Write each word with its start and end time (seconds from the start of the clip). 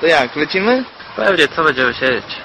To 0.00 0.06
jak, 0.06 0.36
lecimy? 0.36 0.84
Pewnie, 1.16 1.48
co 1.48 1.64
będziemy 1.64 1.94
siedzieć? 1.94 2.39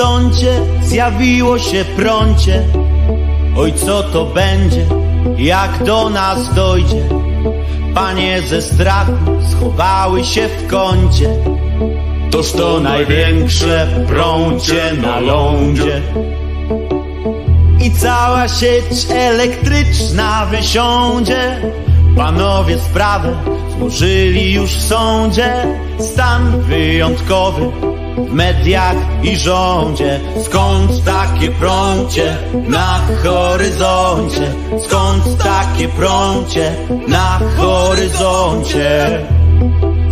Horyzoncie 0.00 0.60
zjawiło 0.82 1.58
się 1.58 1.84
prącie. 1.96 2.62
Oj, 3.56 3.72
co 3.72 4.02
to 4.02 4.24
będzie, 4.24 4.86
jak 5.38 5.84
do 5.84 6.10
nas 6.10 6.54
dojdzie? 6.54 7.08
Panie 7.94 8.42
ze 8.42 8.62
strachu 8.62 9.12
schowały 9.50 10.24
się 10.24 10.48
w 10.48 10.66
kącie. 10.66 11.30
Toż 12.30 12.52
to 12.52 12.80
największe 12.80 14.04
prącie 14.06 14.92
na 15.02 15.20
lądzie. 15.20 16.02
I 17.80 17.90
cała 17.90 18.48
sieć 18.48 19.06
elektryczna 19.10 20.46
wysiądzie. 20.46 21.60
Panowie 22.16 22.78
sprawę 22.78 23.32
złożyli 23.78 24.52
już 24.52 24.70
w 24.70 24.88
sądzie. 24.88 25.52
Stan 25.98 26.60
wyjątkowy 26.60 27.89
mediach 28.32 28.96
i 29.22 29.36
rządzie. 29.36 30.20
Skąd 30.44 31.04
takie 31.04 31.50
prącie 31.50 32.36
na 32.68 33.00
horyzoncie? 33.22 34.52
Skąd 34.84 35.42
takie 35.42 35.88
prącie 35.88 36.72
na 37.08 37.40
horyzoncie? 37.56 39.20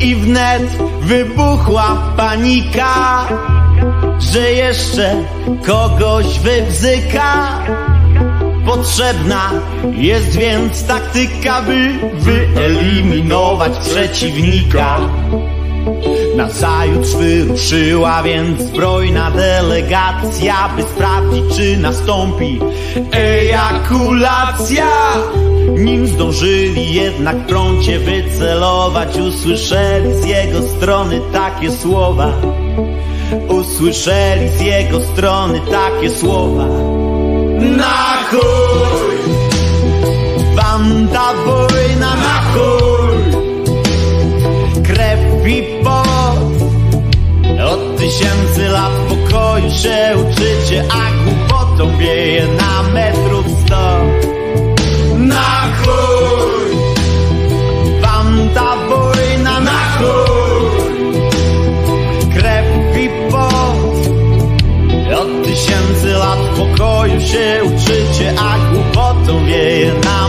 I 0.01 0.15
wnet 0.15 0.63
wybuchła 1.01 1.97
panika, 2.17 3.29
że 4.19 4.53
jeszcze 4.53 5.15
kogoś 5.67 6.39
wybzyka. 6.39 7.59
Potrzebna 8.67 9.51
jest 9.93 10.37
więc 10.37 10.85
taktyka, 10.87 11.63
by 11.63 11.99
wyeliminować 12.15 13.73
przeciwnika. 13.79 15.01
Nazajutrz 16.39 17.15
wyruszyła 17.15 18.23
więc 18.23 18.61
zbrojna 18.61 19.31
delegacja, 19.31 20.69
by 20.77 20.83
sprawdzić, 20.83 21.57
czy 21.57 21.77
nastąpi 21.77 22.61
ejakulacja. 23.13 24.87
Nim 25.79 26.07
zdążyli 26.07 26.95
jednak 26.95 27.37
prącie 27.37 27.99
wycelować, 27.99 29.17
usłyszeli 29.17 30.15
z 30.15 30.25
jego 30.25 30.63
strony 30.63 31.21
takie 31.33 31.71
słowa. 31.71 32.33
Usłyszeli 33.49 34.49
z 34.49 34.61
jego 34.61 35.01
strony 35.01 35.61
takie 35.71 36.11
słowa. 36.11 36.65
Na 37.61 38.17
chuj! 38.31 39.19
Banda 40.57 41.35
wojna 41.47 41.78
tysięcy 48.09 48.69
lat 48.69 48.93
pokoju 49.09 49.71
się 49.71 50.15
uczycie, 50.17 50.85
a 50.91 51.25
głupotą 51.25 51.99
wieje 51.99 52.47
na 52.47 52.83
metrów 52.93 53.47
sto. 53.61 54.05
Na 55.19 55.63
chuj! 55.79 56.77
Wam 58.01 58.49
ta 58.55 58.77
wojna 58.89 59.61
na 59.61 59.81
chuj! 59.99 60.81
Krew 62.35 62.97
i 62.97 63.09
pot. 63.31 64.09
Od 65.21 65.45
tysięcy 65.45 66.09
lat 66.13 66.39
pokoju 66.39 67.21
się 67.21 67.61
uczycie, 67.65 68.35
a 68.39 68.73
głupotą 68.73 69.45
wieje 69.45 69.93
na 70.05 70.28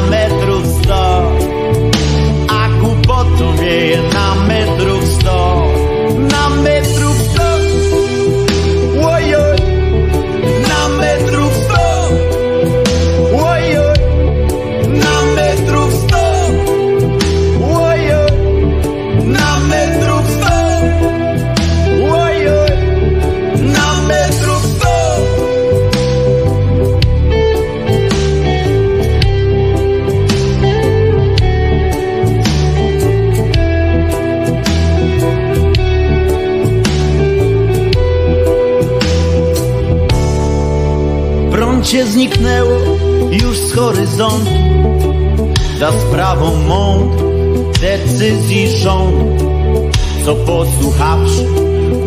zniknęło 42.12 42.78
już 43.32 43.58
z 43.58 43.74
horyzontu. 43.74 44.50
Za 45.80 45.92
sprawą 45.92 46.56
mądrych 46.56 47.30
decyzji 47.82 48.78
rządu 48.78 49.90
Co 50.26 50.36
posłuchawszy 50.36 51.46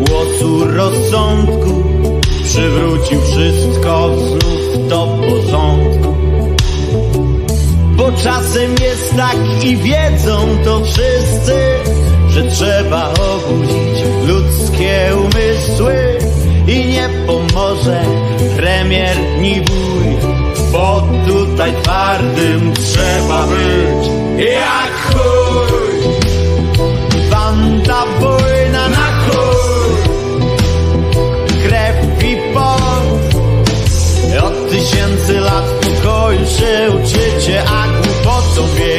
głosu 0.07 0.65
rozsądku 0.65 1.83
Przywrócił 2.43 3.21
wszystko 3.21 4.09
znów 4.17 4.87
do 4.89 5.07
porządku. 5.21 6.15
Bo 7.95 8.11
czasem 8.11 8.71
jest 8.81 9.15
tak 9.15 9.37
i 9.63 9.77
wiedzą 9.77 10.47
to 10.65 10.81
wszyscy 10.85 11.55
Że 12.29 12.43
trzeba 12.43 13.13
obudzić 13.13 14.03
ludzkie 14.27 15.11
umysły 15.15 16.17
I 16.67 16.85
nie 16.85 17.09
pomoże 17.27 18.05
premier 18.57 19.17
ni 19.41 19.61
Bo 20.83 21.01
tutaj 21.27 21.73
twardym 21.83 22.73
trzeba 22.73 23.47
być. 23.47 24.07
Jak 24.37 24.93
chuj 25.05 26.01
Banda 27.31 28.03
wojna 28.19 28.89
na 28.89 29.07
chuj. 29.23 29.95
Krew 31.63 32.23
i 32.23 32.37
pot 32.53 33.35
Od 34.43 34.69
tysięcy 34.69 35.39
lat 35.39 35.63
pokoju 35.63 36.45
się 36.45 36.91
uczycie 36.91 37.63
A 37.63 37.87
głupotą 37.87 38.75
wieje 38.77 38.92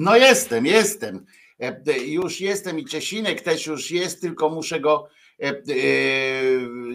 No 0.00 0.16
jestem, 0.16 0.66
jestem. 0.66 1.26
Już 2.06 2.40
jestem 2.40 2.78
i 2.78 2.84
Czesinek 2.84 3.40
też 3.40 3.66
już 3.66 3.90
jest, 3.90 4.20
tylko 4.20 4.50
muszę 4.50 4.80
go 4.80 5.08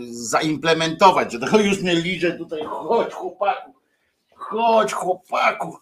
zaimplementować. 0.09 1.31
Że 1.31 1.39
to 1.39 1.59
już 1.59 1.81
mnie 1.81 1.95
liże 1.95 2.31
tutaj. 2.31 2.61
Chodź 2.63 3.13
chłopaku, 3.13 3.73
chodź 4.35 4.93
chłopaku. 4.93 5.77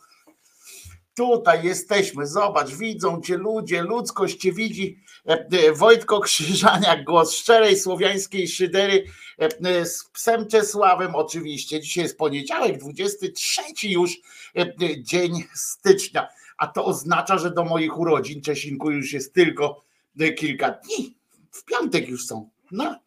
Tutaj 1.15 1.65
jesteśmy, 1.65 2.27
zobacz, 2.27 2.69
widzą 2.69 3.21
cię 3.21 3.37
ludzie, 3.37 3.81
ludzkość 3.81 4.37
cię 4.37 4.51
widzi. 4.51 5.03
E, 5.27 5.47
e, 5.51 5.73
Wojtko 5.73 6.19
Krzyżaniak, 6.19 7.03
głos 7.03 7.35
szczerej 7.35 7.79
słowiańskiej 7.79 8.47
szydery 8.47 9.05
e, 9.39 9.85
z 9.85 10.09
psem 10.09 10.47
Czesławem 10.47 11.15
oczywiście. 11.15 11.81
Dzisiaj 11.81 12.03
jest 12.03 12.17
poniedziałek, 12.17 12.77
23 12.77 13.61
już 13.83 14.11
dzień 14.97 15.43
stycznia, 15.53 16.27
a 16.63 16.67
to 16.67 16.85
oznacza, 16.85 17.37
że 17.37 17.51
do 17.51 17.65
moich 17.65 17.97
urodzin 17.97 18.41
Czesinku 18.41 18.91
już 18.91 19.13
jest 19.13 19.33
tylko 19.33 19.83
kilka 20.37 20.71
dni. 20.71 21.17
W 21.51 21.65
piątek 21.65 22.09
już 22.09 22.25
są. 22.25 22.49
No, 22.71 22.99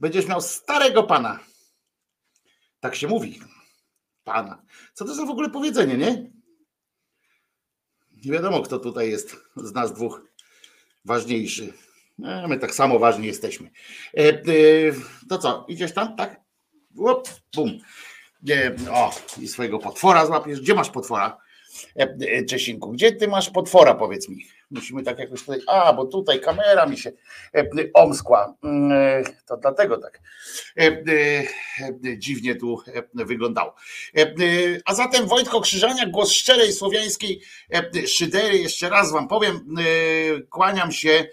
będziesz 0.00 0.26
miał 0.26 0.40
starego 0.40 1.02
pana. 1.02 1.38
Tak 2.80 2.96
się 2.96 3.08
mówi. 3.08 3.40
Pana. 4.24 4.62
Co 4.94 5.04
to 5.04 5.14
za 5.14 5.24
w 5.24 5.30
ogóle 5.30 5.50
powiedzenie, 5.50 5.96
nie? 5.96 6.30
Nie 8.24 8.32
wiadomo, 8.32 8.62
kto 8.62 8.78
tutaj 8.78 9.10
jest 9.10 9.36
z 9.56 9.72
nas 9.72 9.92
dwóch 9.92 10.22
ważniejszy. 11.04 11.72
E, 12.24 12.48
my 12.48 12.58
tak 12.58 12.74
samo 12.74 12.98
ważni 12.98 13.26
jesteśmy. 13.26 13.70
E, 14.14 14.20
e, 14.20 14.42
to 15.28 15.38
co, 15.38 15.66
idziesz 15.68 15.94
tam, 15.94 16.16
tak? 16.16 16.40
Łup, 16.96 17.28
bum. 17.54 17.78
O, 18.90 19.14
i 19.40 19.48
swojego 19.48 19.78
potwora 19.78 20.26
złapiesz. 20.26 20.60
Gdzie 20.60 20.74
masz 20.74 20.90
potwora? 20.90 21.45
Czesinku, 22.48 22.90
gdzie 22.90 23.12
ty 23.12 23.28
masz 23.28 23.50
potwora, 23.50 23.94
powiedz 23.94 24.28
mi? 24.28 24.46
Musimy 24.70 25.02
tak 25.02 25.18
jakoś 25.18 25.40
tutaj, 25.40 25.60
a 25.66 25.92
bo 25.92 26.06
tutaj 26.06 26.40
kamera 26.40 26.86
mi 26.86 26.98
się 26.98 27.12
omskła, 27.94 28.54
mm, 28.62 29.24
to 29.46 29.56
dlatego 29.56 29.98
tak 29.98 30.20
dziwnie 32.18 32.54
tu 32.54 32.78
wyglądało. 33.14 33.74
A 34.84 34.94
zatem 34.94 35.26
Wojtko 35.26 35.60
Krzyżania, 35.60 36.06
głos 36.06 36.32
szczerej 36.32 36.72
słowiańskiej 36.72 37.40
szydery, 38.06 38.58
jeszcze 38.58 38.88
raz 38.88 39.12
wam 39.12 39.28
powiem, 39.28 39.74
kłaniam 40.50 40.92
się, 40.92 41.26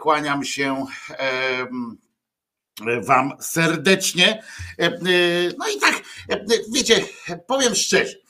kłaniam 0.00 0.44
się 0.44 0.86
wam 3.02 3.32
serdecznie. 3.40 4.42
No 5.58 5.68
i 5.76 5.80
tak, 5.80 6.02
wiecie, 6.72 7.04
powiem 7.46 7.74
szczerze, 7.74 8.21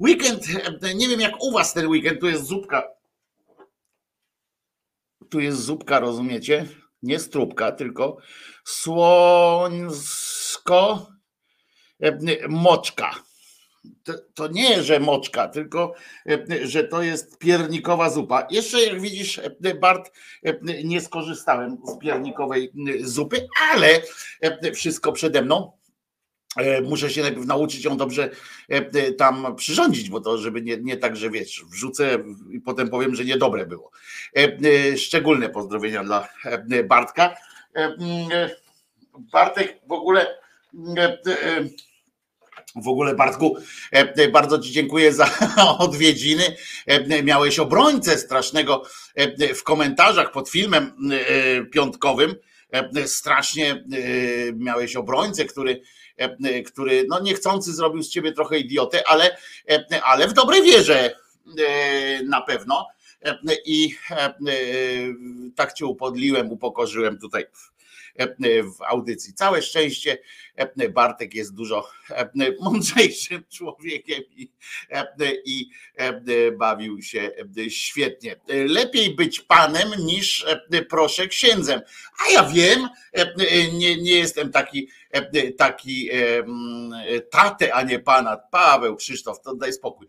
weekend, 0.00 0.46
nie 0.94 1.08
wiem 1.08 1.20
jak 1.20 1.42
u 1.42 1.52
was 1.52 1.74
ten 1.74 1.86
weekend, 1.86 2.20
tu 2.20 2.28
jest 2.28 2.44
zupka 2.44 2.94
tu 5.34 5.40
jest 5.40 5.62
zupka, 5.62 5.98
rozumiecie? 5.98 6.66
Nie 7.02 7.18
strubka, 7.18 7.72
tylko 7.72 8.16
słońsko 8.64 9.86
e, 12.00 12.18
moczka. 12.48 13.14
To, 14.04 14.12
to, 14.34 14.48
nie, 14.48 14.82
że 14.82 15.00
moczka, 15.00 15.48
tylko 15.48 15.94
e, 16.28 16.66
że 16.66 16.84
to 16.84 17.02
jest 17.02 17.38
piernikowa 17.38 18.10
zupa. 18.10 18.46
Jeszcze 18.50 18.82
jak 18.82 19.00
widzisz, 19.00 19.38
e, 19.38 19.74
Bart, 19.74 20.12
nie 20.84 21.00
skorzystałem 21.00 21.76
z 21.86 21.98
piernikowej 21.98 22.72
zupy, 23.00 23.46
ale 23.72 24.02
wszystko 24.74 25.12
przede 25.12 25.42
mną. 25.42 25.72
E, 26.56 26.80
muszę 26.80 27.10
się 27.10 27.22
najpierw 27.22 27.46
nauczyć 27.46 27.84
ją 27.84 27.96
dobrze 27.96 28.30
e, 28.70 28.76
e, 28.76 29.12
tam 29.12 29.56
przyrządzić, 29.56 30.10
bo 30.10 30.20
to, 30.20 30.38
żeby 30.38 30.62
nie, 30.62 30.76
nie 30.76 30.96
tak, 30.96 31.16
że 31.16 31.30
wiesz, 31.30 31.64
wrzucę 31.70 32.18
i 32.50 32.60
potem 32.60 32.88
powiem, 32.88 33.14
że 33.14 33.24
niedobre 33.24 33.66
było. 33.66 33.90
Szczególne 34.96 35.48
pozdrowienia 35.48 36.04
dla 36.04 36.28
Bartka. 36.84 37.34
Bartek 39.32 39.80
w 39.88 39.92
ogóle 39.92 40.26
w 42.76 42.88
ogóle 42.88 43.14
Bartku, 43.14 43.56
bardzo 44.32 44.58
Ci 44.58 44.72
dziękuję 44.72 45.12
za 45.12 45.30
odwiedziny. 45.78 46.56
Miałeś 47.24 47.58
obrońcę 47.58 48.18
strasznego 48.18 48.82
w 49.54 49.62
komentarzach 49.62 50.32
pod 50.32 50.48
filmem 50.48 50.96
piątkowym. 51.72 52.34
Strasznie 53.06 53.84
miałeś 54.54 54.96
obrońcę, 54.96 55.44
który 55.44 55.80
który 56.66 57.06
no 57.08 57.20
niechcący 57.20 57.72
zrobił 57.72 58.02
z 58.02 58.08
ciebie 58.08 58.32
trochę 58.32 58.58
idiotę, 58.58 59.08
ale, 59.08 59.36
e, 59.70 60.04
ale 60.04 60.28
w 60.28 60.32
dobrej 60.32 60.62
wierze 60.62 61.16
na 62.24 62.40
pewno. 62.40 62.86
I 63.64 63.96
tak 65.56 65.72
cię 65.72 65.86
upodliłem, 65.86 66.52
upokorzyłem 66.52 67.18
tutaj 67.18 67.46
w 68.78 68.82
audycji. 68.88 69.34
Całe 69.34 69.62
szczęście 69.62 70.18
Bartek 70.90 71.34
jest 71.34 71.54
dużo 71.54 71.88
mądrzejszym 72.60 73.44
człowiekiem 73.56 74.22
i, 74.36 74.48
i 75.44 75.70
bawił 76.58 77.02
się 77.02 77.30
świetnie. 77.68 78.36
Lepiej 78.48 79.14
być 79.14 79.40
panem 79.40 79.88
niż 79.98 80.46
proszę 80.88 81.28
księdzem. 81.28 81.80
A 82.26 82.32
ja 82.32 82.44
wiem, 82.44 82.88
nie, 83.72 84.02
nie 84.02 84.18
jestem 84.18 84.52
taki 84.52 84.88
taki 85.56 86.10
tatę, 87.30 87.74
a 87.74 87.82
nie 87.82 87.98
pana. 87.98 88.36
Paweł, 88.36 88.96
Krzysztof, 88.96 89.40
to 89.40 89.54
daj 89.54 89.72
spokój. 89.72 90.06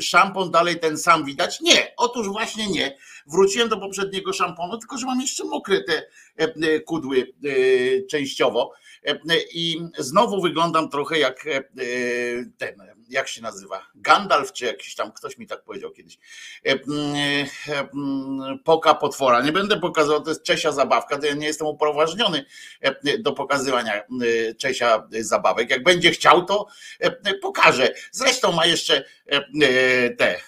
Szampon 0.00 0.50
dalej 0.50 0.80
ten 0.80 0.98
sam 0.98 1.24
widać? 1.24 1.60
Nie, 1.60 1.92
otóż 1.96 2.28
właśnie 2.28 2.66
nie. 2.66 2.96
Wróciłem 3.26 3.68
do 3.68 3.76
poprzedniego 3.76 4.32
szamponu, 4.32 4.78
tylko 4.78 4.98
że 4.98 5.06
mam 5.06 5.20
jeszcze 5.20 5.44
mokre 5.44 5.80
te 5.84 6.02
kudły 6.80 7.32
częściowo 8.10 8.72
i 9.52 9.80
znowu 9.98 10.42
wyglądam 10.42 10.88
trochę 10.88 11.18
jak 11.18 11.44
ten 12.58 12.98
jak 13.08 13.28
się 13.28 13.42
nazywa, 13.42 13.86
Gandalf, 13.94 14.52
czy 14.52 14.64
jakiś 14.64 14.94
tam, 14.94 15.12
ktoś 15.12 15.38
mi 15.38 15.46
tak 15.46 15.62
powiedział 15.62 15.90
kiedyś, 15.90 16.18
e, 16.66 16.72
e, 16.72 17.88
poka 18.64 18.94
potwora. 18.94 19.42
Nie 19.42 19.52
będę 19.52 19.80
pokazywał, 19.80 20.22
to 20.22 20.30
jest 20.30 20.42
Czesia 20.42 20.72
zabawka, 20.72 21.18
to 21.18 21.26
ja 21.26 21.34
nie 21.34 21.46
jestem 21.46 21.66
upoważniony 21.66 22.44
e, 22.80 23.18
do 23.18 23.32
pokazywania 23.32 24.02
Czesia 24.58 25.08
zabawek. 25.20 25.70
Jak 25.70 25.82
będzie 25.82 26.10
chciał, 26.10 26.44
to 26.44 26.66
pokażę. 27.42 27.94
Zresztą 28.12 28.52
ma 28.52 28.66
jeszcze 28.66 29.04
te 30.18 30.40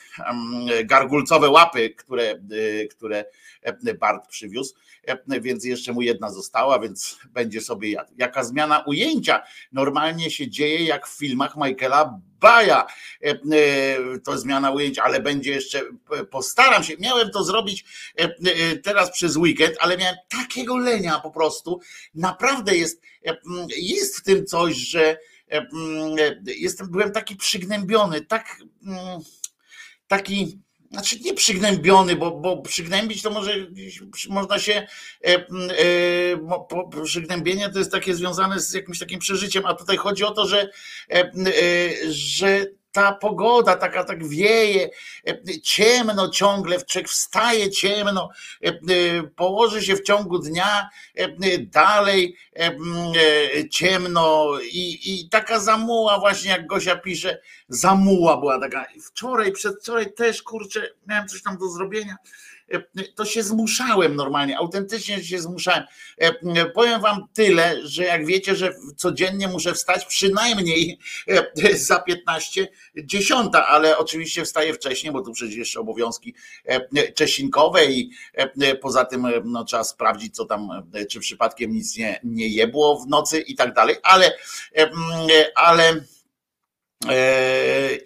gargulcowe 0.85 1.49
łapy, 1.49 1.91
które, 1.91 2.35
które 2.91 3.25
Bart 3.99 4.29
przywiózł, 4.29 4.75
więc 5.41 5.65
jeszcze 5.65 5.93
mu 5.93 6.03
jedna 6.03 6.31
została, 6.31 6.79
więc 6.79 7.19
będzie 7.31 7.61
sobie 7.61 7.91
jadł. 7.91 8.13
Jaka 8.17 8.45
zmiana 8.45 8.85
ujęcia 8.87 9.43
normalnie 9.73 10.31
się 10.31 10.51
dzieje 10.51 10.85
jak 10.85 11.09
w 11.09 11.19
filmach 11.19 11.57
Michaela 11.57 12.21
Baja. 12.41 12.87
To 14.25 14.39
zmiana 14.39 14.71
ujęcia, 14.71 15.03
ale 15.03 15.21
będzie 15.21 15.51
jeszcze, 15.51 15.83
postaram 16.31 16.85
się, 16.85 16.95
miałem 16.99 17.31
to 17.31 17.45
zrobić 17.45 17.85
teraz 18.83 19.11
przez 19.11 19.37
weekend, 19.37 19.77
ale 19.81 19.97
miałem 19.97 20.17
takiego 20.29 20.77
lenia 20.77 21.21
po 21.21 21.31
prostu. 21.31 21.81
Naprawdę 22.15 22.77
jest, 22.77 23.03
jest 23.77 24.17
w 24.17 24.23
tym 24.23 24.47
coś, 24.47 24.77
że 24.77 25.19
jestem, 26.45 26.91
byłem 26.91 27.13
taki 27.13 27.37
przygnębiony, 27.37 28.21
tak 28.21 28.57
taki 30.07 30.59
znaczy 30.91 31.21
nie 31.21 31.35
przygnębiony, 31.35 32.17
bo, 32.17 32.31
bo 32.31 32.63
przygnębić 32.63 33.23
to 33.23 33.31
może 33.31 33.55
można 34.29 34.59
się, 34.59 34.87
e, 35.25 35.29
e, 35.29 35.45
przygnębienie 37.05 37.71
to 37.71 37.79
jest 37.79 37.93
takie 37.93 38.15
związane 38.15 38.61
z 38.61 38.75
jakimś 38.75 38.99
takim 38.99 39.19
przeżyciem, 39.19 39.67
a 39.67 39.75
tutaj 39.75 39.97
chodzi 39.97 40.25
o 40.25 40.31
to, 40.31 40.47
że, 40.47 40.71
e, 41.11 41.15
e 41.15 41.33
że 42.13 42.67
ta 42.93 43.13
pogoda 43.13 43.77
taka 43.77 44.05
tak 44.05 44.29
wieje, 44.29 44.91
e, 45.29 45.61
ciemno 45.61 46.29
ciągle, 46.29 46.85
człowiek 46.85 47.09
wstaje 47.09 47.71
ciemno, 47.71 48.29
e, 48.65 48.69
e, 48.69 48.73
położy 49.37 49.83
się 49.83 49.97
w 49.97 50.03
ciągu 50.03 50.39
dnia 50.39 50.89
dalej 51.59 52.37
ciemno 53.71 54.59
i, 54.63 54.99
i 55.05 55.29
taka 55.29 55.61
zamuła 55.61 56.19
właśnie 56.19 56.51
jak 56.51 56.67
Gosia 56.67 56.97
pisze, 56.97 57.41
zamuła 57.69 58.37
była 58.37 58.61
taka. 58.61 58.87
Wczoraj, 59.03 59.53
przedwczoraj 59.53 60.13
też 60.13 60.43
kurczę, 60.43 60.89
miałem 61.07 61.29
coś 61.29 61.43
tam 61.43 61.59
do 61.59 61.69
zrobienia 61.69 62.17
to 63.15 63.25
się 63.25 63.43
zmuszałem 63.43 64.17
normalnie, 64.17 64.59
autentycznie 64.59 65.25
się 65.25 65.41
zmuszałem. 65.41 65.85
E, 66.19 66.67
powiem 66.67 67.01
wam 67.01 67.27
tyle, 67.35 67.87
że 67.87 68.05
jak 68.05 68.27
wiecie, 68.27 68.57
że 68.57 68.75
codziennie 68.97 69.49
muszę 69.49 69.75
wstać 69.75 70.07
przynajmniej 70.07 70.99
e, 71.29 71.77
za 71.77 71.99
15, 72.01 72.69
10, 73.05 73.53
ale 73.69 73.99
oczywiście 73.99 74.45
wstaję 74.45 74.75
wcześniej, 74.75 75.13
bo 75.13 75.23
tu 75.23 75.33
przecież 75.33 75.57
jeszcze 75.57 75.81
obowiązki 75.81 76.35
e, 76.65 77.13
czesinkowe 77.13 77.85
i 77.85 78.11
poza 78.81 79.05
tym 79.05 79.27
no, 79.45 79.65
trzeba 79.65 79.85
sprawdzić, 79.85 80.37
co 80.37 80.45
tam, 80.45 80.69
czy 81.11 81.21
przypadkiem 81.21 81.73
nic 81.73 81.97
nie, 81.97 82.21
nie 82.25 82.49
jebło 82.49 82.99
w 82.99 83.09
nocy 83.09 83.41
i 83.41 83.55
tak 83.55 83.75
dalej, 83.75 83.97
ale 84.03 84.33
ale 85.55 86.05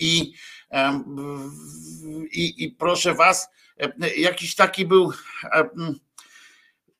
i 0.00 0.32
I, 2.32 2.64
i 2.64 2.70
proszę 2.70 3.14
was, 3.14 3.48
jakiś 4.16 4.54
taki 4.54 4.86
był, 4.86 5.12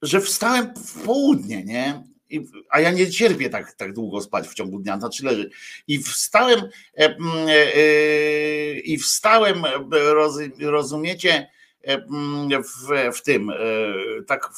że 0.03 0.21
wstałem 0.21 0.75
w 0.87 1.03
południe, 1.05 1.65
nie? 1.65 2.03
A 2.71 2.81
ja 2.81 2.91
nie 2.91 3.11
cierpię 3.11 3.51
tak, 3.51 3.73
tak 3.73 3.93
długo 3.93 4.21
spać 4.21 4.49
w 4.49 4.55
ciągu 4.55 4.79
dnia, 4.79 4.99
znaczy 4.99 5.25
leży. 5.25 5.51
I 5.89 5.99
wstałem, 5.99 6.61
e, 6.61 6.71
e, 6.99 7.17
e, 7.77 8.79
i 8.79 8.99
wstałem, 8.99 9.63
rozumiecie, 10.61 11.51
w, 12.65 13.17
w 13.17 13.23
tym, 13.23 13.51
tak 14.27 14.51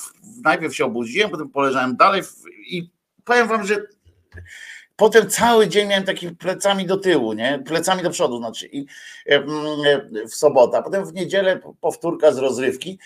najpierw 0.44 0.76
się 0.76 0.85
obudziłem, 0.85 1.30
potem 1.30 1.49
poleżałem 1.49 1.96
dalej 1.96 2.23
i 2.66 2.90
powiem 3.25 3.49
wam, 3.49 3.66
że 3.66 3.87
Potem 4.96 5.30
cały 5.30 5.68
dzień 5.68 5.88
miałem 5.88 6.04
taki 6.04 6.30
plecami 6.30 6.86
do 6.86 6.96
tyłu, 6.96 7.32
nie? 7.32 7.62
Plecami 7.66 8.02
do 8.02 8.10
przodu, 8.10 8.38
znaczy 8.38 8.68
i 8.72 8.86
w 10.30 10.34
sobotę, 10.34 10.82
potem 10.82 11.04
w 11.04 11.14
niedzielę 11.14 11.60
powtórka 11.80 12.32
z 12.32 12.38
rozrywki. 12.38 12.98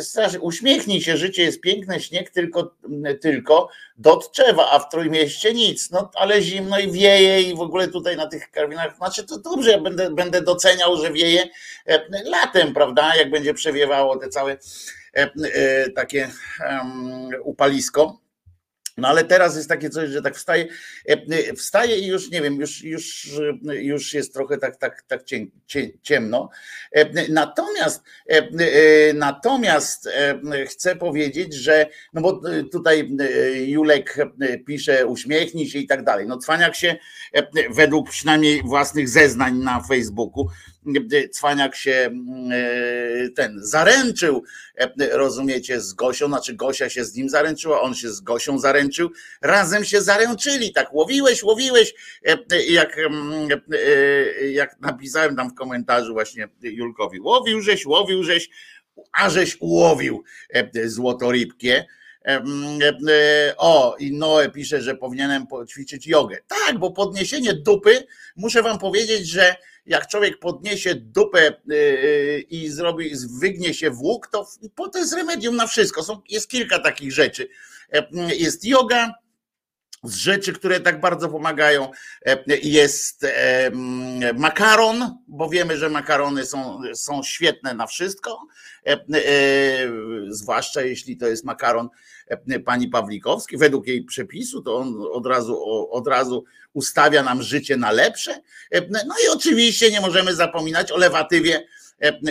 Strasznie, 0.00 0.40
uśmiechnij 0.40 1.00
się, 1.00 1.16
życie 1.16 1.42
jest 1.42 1.60
piękne, 1.60 2.00
śnieg 2.00 2.30
tylko, 2.30 2.74
tylko 3.20 3.68
do 3.96 4.16
Tczewa, 4.16 4.70
a 4.70 4.78
w 4.78 4.88
Trójmieście 4.88 5.54
nic. 5.54 5.90
No 5.90 6.10
ale 6.14 6.42
zimno 6.42 6.78
i 6.78 6.92
wieje 6.92 7.42
i 7.42 7.54
w 7.54 7.60
ogóle 7.60 7.88
tutaj 7.88 8.16
na 8.16 8.26
tych 8.26 8.50
karwinach, 8.50 8.96
znaczy 8.96 9.24
to 9.24 9.38
dobrze, 9.38 9.70
ja 9.70 9.80
będę, 9.80 10.10
będę 10.10 10.42
doceniał, 10.42 10.96
że 10.96 11.12
wieje 11.12 11.48
latem, 12.24 12.74
prawda? 12.74 13.16
Jak 13.16 13.30
będzie 13.30 13.54
przewiewało 13.54 14.16
te 14.16 14.28
całe 14.28 14.56
e, 15.12 15.90
takie 15.90 16.30
upalisko 17.44 18.25
no 18.96 19.08
ale 19.08 19.24
teraz 19.24 19.56
jest 19.56 19.68
takie 19.68 19.90
coś, 19.90 20.10
że 20.10 20.22
tak 20.22 20.36
wstaje, 20.36 20.66
e, 21.06 21.54
wstaje 21.54 21.98
i 21.98 22.06
już 22.06 22.30
nie 22.30 22.42
wiem, 22.42 22.54
już, 22.54 22.84
już, 22.84 23.30
już 23.64 24.14
jest 24.14 24.34
trochę 24.34 24.58
tak, 24.58 24.76
tak, 24.76 25.02
tak 25.02 25.22
ciemno. 26.02 26.50
E, 26.92 27.28
natomiast, 27.28 28.02
e, 28.28 29.12
natomiast 29.12 30.08
chcę 30.66 30.96
powiedzieć, 30.96 31.54
że, 31.54 31.86
no 32.12 32.20
bo 32.20 32.40
tutaj 32.72 33.16
Julek 33.66 34.16
pisze 34.66 35.06
uśmiechnij 35.06 35.68
się 35.68 35.78
i 35.78 35.86
tak 35.86 36.04
dalej. 36.04 36.26
No 36.26 36.38
cwaniak 36.38 36.74
się 36.74 36.96
według 37.70 38.10
przynajmniej 38.10 38.62
własnych 38.62 39.08
zeznań 39.08 39.58
na 39.58 39.82
Facebooku 39.82 40.46
Cwaniak 41.32 41.76
się 41.76 41.92
mm, 41.92 42.50
e, 42.52 43.28
ten 43.28 43.58
zaręczył, 43.62 44.44
e, 44.74 45.16
rozumiecie, 45.16 45.80
z 45.80 45.92
Gosią, 45.92 46.28
znaczy 46.28 46.54
Gosia 46.54 46.90
się 46.90 47.04
z 47.04 47.14
nim 47.14 47.28
zaręczyła, 47.28 47.80
on 47.80 47.94
się 47.94 48.10
z 48.10 48.20
Gosią 48.20 48.58
zaręczył, 48.58 49.10
razem 49.42 49.84
się 49.84 50.00
zaręczyli, 50.00 50.72
tak 50.72 50.94
łowiłeś, 50.94 51.42
łowiłeś, 51.42 51.94
e, 52.26 52.62
jak, 52.62 52.98
mm, 52.98 53.48
jak 54.52 54.80
napisałem 54.80 55.36
tam 55.36 55.50
w 55.50 55.54
komentarzu 55.54 56.12
właśnie 56.12 56.48
Julkowi, 56.62 57.20
łowił 57.20 57.60
żeś, 57.60 57.86
łowił 57.86 58.22
żeś, 58.22 58.48
a 59.12 59.30
żeś 59.30 59.56
ułowił 59.60 60.24
złotorybkie. 60.84 61.86
O, 63.56 63.96
i 63.98 64.12
Noe 64.12 64.50
pisze, 64.50 64.82
że 64.82 64.94
powinienem 64.94 65.46
poćwiczyć 65.46 66.06
jogę. 66.06 66.38
Tak, 66.46 66.78
bo 66.78 66.90
podniesienie 66.90 67.54
dupy, 67.54 68.06
muszę 68.36 68.62
wam 68.62 68.78
powiedzieć, 68.78 69.28
że 69.28 69.56
jak 69.86 70.08
człowiek 70.08 70.38
podniesie 70.38 70.94
dupę 70.94 71.48
y, 71.48 71.74
y, 71.74 72.44
i 72.50 72.68
zrobi, 72.68 73.12
wygnie 73.40 73.74
się 73.74 73.90
w 73.90 74.00
łuk, 74.00 74.28
to, 74.32 74.46
to 74.92 74.98
jest 74.98 75.14
remedium 75.14 75.56
na 75.56 75.66
wszystko. 75.66 76.02
Są, 76.02 76.20
jest 76.28 76.48
kilka 76.48 76.78
takich 76.78 77.12
rzeczy. 77.12 77.48
E, 77.92 78.06
jest 78.34 78.64
yoga, 78.64 79.14
z 80.02 80.14
rzeczy, 80.14 80.52
które 80.52 80.80
tak 80.80 81.00
bardzo 81.00 81.28
pomagają, 81.28 81.90
e, 82.26 82.44
jest 82.62 83.24
e, 83.24 83.70
makaron, 84.34 85.18
bo 85.28 85.48
wiemy, 85.48 85.76
że 85.76 85.90
makarony 85.90 86.46
są, 86.46 86.80
są 86.94 87.22
świetne 87.22 87.74
na 87.74 87.86
wszystko, 87.86 88.46
zwłaszcza 90.28 90.82
jeśli 90.82 91.16
to 91.16 91.26
jest 91.26 91.44
makaron 91.44 91.88
pani 92.64 92.88
Pawlikowskiej, 92.88 93.58
według 93.58 93.86
jej 93.86 94.04
przepisu, 94.04 94.62
to 94.62 94.76
on 94.76 94.94
od 95.12 95.26
razu, 95.26 95.64
od 95.90 96.06
razu 96.06 96.44
ustawia 96.72 97.22
nam 97.22 97.42
życie 97.42 97.76
na 97.76 97.92
lepsze. 97.92 98.40
No 98.90 99.14
i 99.24 99.28
oczywiście 99.32 99.90
nie 99.90 100.00
możemy 100.00 100.34
zapominać 100.34 100.92
o 100.92 100.96
lewatywie, 100.96 101.66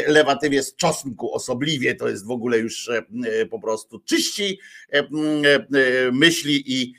lewatywie 0.08 0.64
z 0.64 0.75
czosnku 0.75 1.34
osobliwie, 1.34 1.96
to 1.96 2.10
jest 2.10 2.25
w 2.25 2.32
ogóle 2.32 2.58
już 2.58 2.90
po 3.50 3.60
prostu 3.60 4.00
czyści 4.00 4.60
myśli 6.12 6.64
i, 6.66 6.94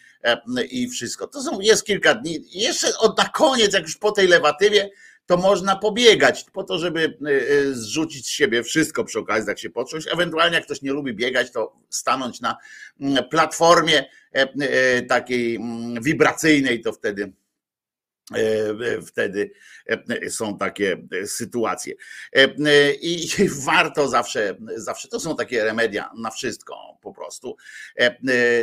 i 0.70 0.88
wszystko. 0.88 1.26
To 1.26 1.42
są, 1.42 1.60
jest 1.60 1.84
kilka 1.84 2.14
dni. 2.14 2.44
Jeszcze 2.50 2.98
od 2.98 3.18
na 3.18 3.28
koniec, 3.28 3.74
jak 3.74 3.82
już 3.82 3.96
po 3.96 4.12
tej 4.12 4.28
lewatywie, 4.28 4.90
to 5.26 5.36
można 5.36 5.76
pobiegać 5.76 6.44
po 6.52 6.64
to, 6.64 6.78
żeby 6.78 7.18
e, 7.26 7.30
e, 7.30 7.74
zrzucić 7.74 8.26
z 8.26 8.30
siebie 8.30 8.62
wszystko 8.62 9.04
przy 9.04 9.18
okazji, 9.18 9.46
tak 9.46 9.58
się 9.58 9.70
poczuć. 9.70 10.06
Ewentualnie 10.12 10.54
jak 10.54 10.64
ktoś 10.64 10.82
nie 10.82 10.92
lubi 10.92 11.14
biegać, 11.14 11.52
to 11.52 11.76
stanąć 11.90 12.40
na 12.40 12.56
mm, 13.00 13.28
platformie 13.28 14.04
e, 14.32 15.02
takiej 15.02 15.56
mm, 15.56 16.02
wibracyjnej, 16.02 16.80
to 16.80 16.92
wtedy 16.92 17.32
E, 17.45 17.45
wtedy 19.06 19.50
e, 19.86 20.30
są 20.30 20.58
takie 20.58 20.96
sytuacje. 21.26 21.94
E, 22.32 22.48
I 22.94 23.28
warto 23.64 24.08
zawsze, 24.08 24.56
zawsze 24.76 25.08
to 25.08 25.20
są 25.20 25.36
takie 25.36 25.64
remedia 25.64 26.10
na 26.16 26.30
wszystko 26.30 26.98
po 27.02 27.12
prostu. 27.12 27.56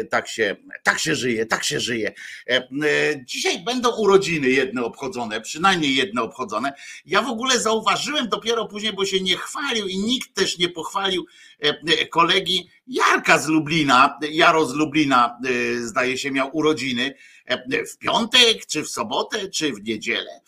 Tak 0.09 0.27
się, 0.27 0.55
tak 0.83 0.99
się 0.99 1.15
żyje, 1.15 1.45
tak 1.45 1.63
się 1.63 1.79
żyje. 1.79 2.13
Dzisiaj 3.25 3.63
będą 3.63 3.95
urodziny 3.95 4.49
jedne 4.49 4.83
obchodzone, 4.83 5.41
przynajmniej 5.41 5.95
jedne 5.95 6.21
obchodzone. 6.21 6.73
Ja 7.05 7.21
w 7.21 7.29
ogóle 7.29 7.59
zauważyłem 7.59 8.29
dopiero 8.29 8.65
później, 8.65 8.93
bo 8.93 9.05
się 9.05 9.21
nie 9.21 9.37
chwalił 9.37 9.87
i 9.87 9.97
nikt 9.97 10.33
też 10.33 10.57
nie 10.57 10.69
pochwalił 10.69 11.25
kolegi 12.09 12.69
Jarka 12.87 13.37
z 13.37 13.47
Lublina. 13.47 14.19
Jaro 14.31 14.65
z 14.65 14.73
Lublina 14.73 15.37
zdaje 15.81 16.17
się 16.17 16.31
miał 16.31 16.49
urodziny 16.53 17.13
w 17.93 17.97
piątek, 17.97 18.65
czy 18.65 18.83
w 18.83 18.89
sobotę, 18.89 19.49
czy 19.49 19.73
w 19.73 19.83
niedzielę 19.83 20.41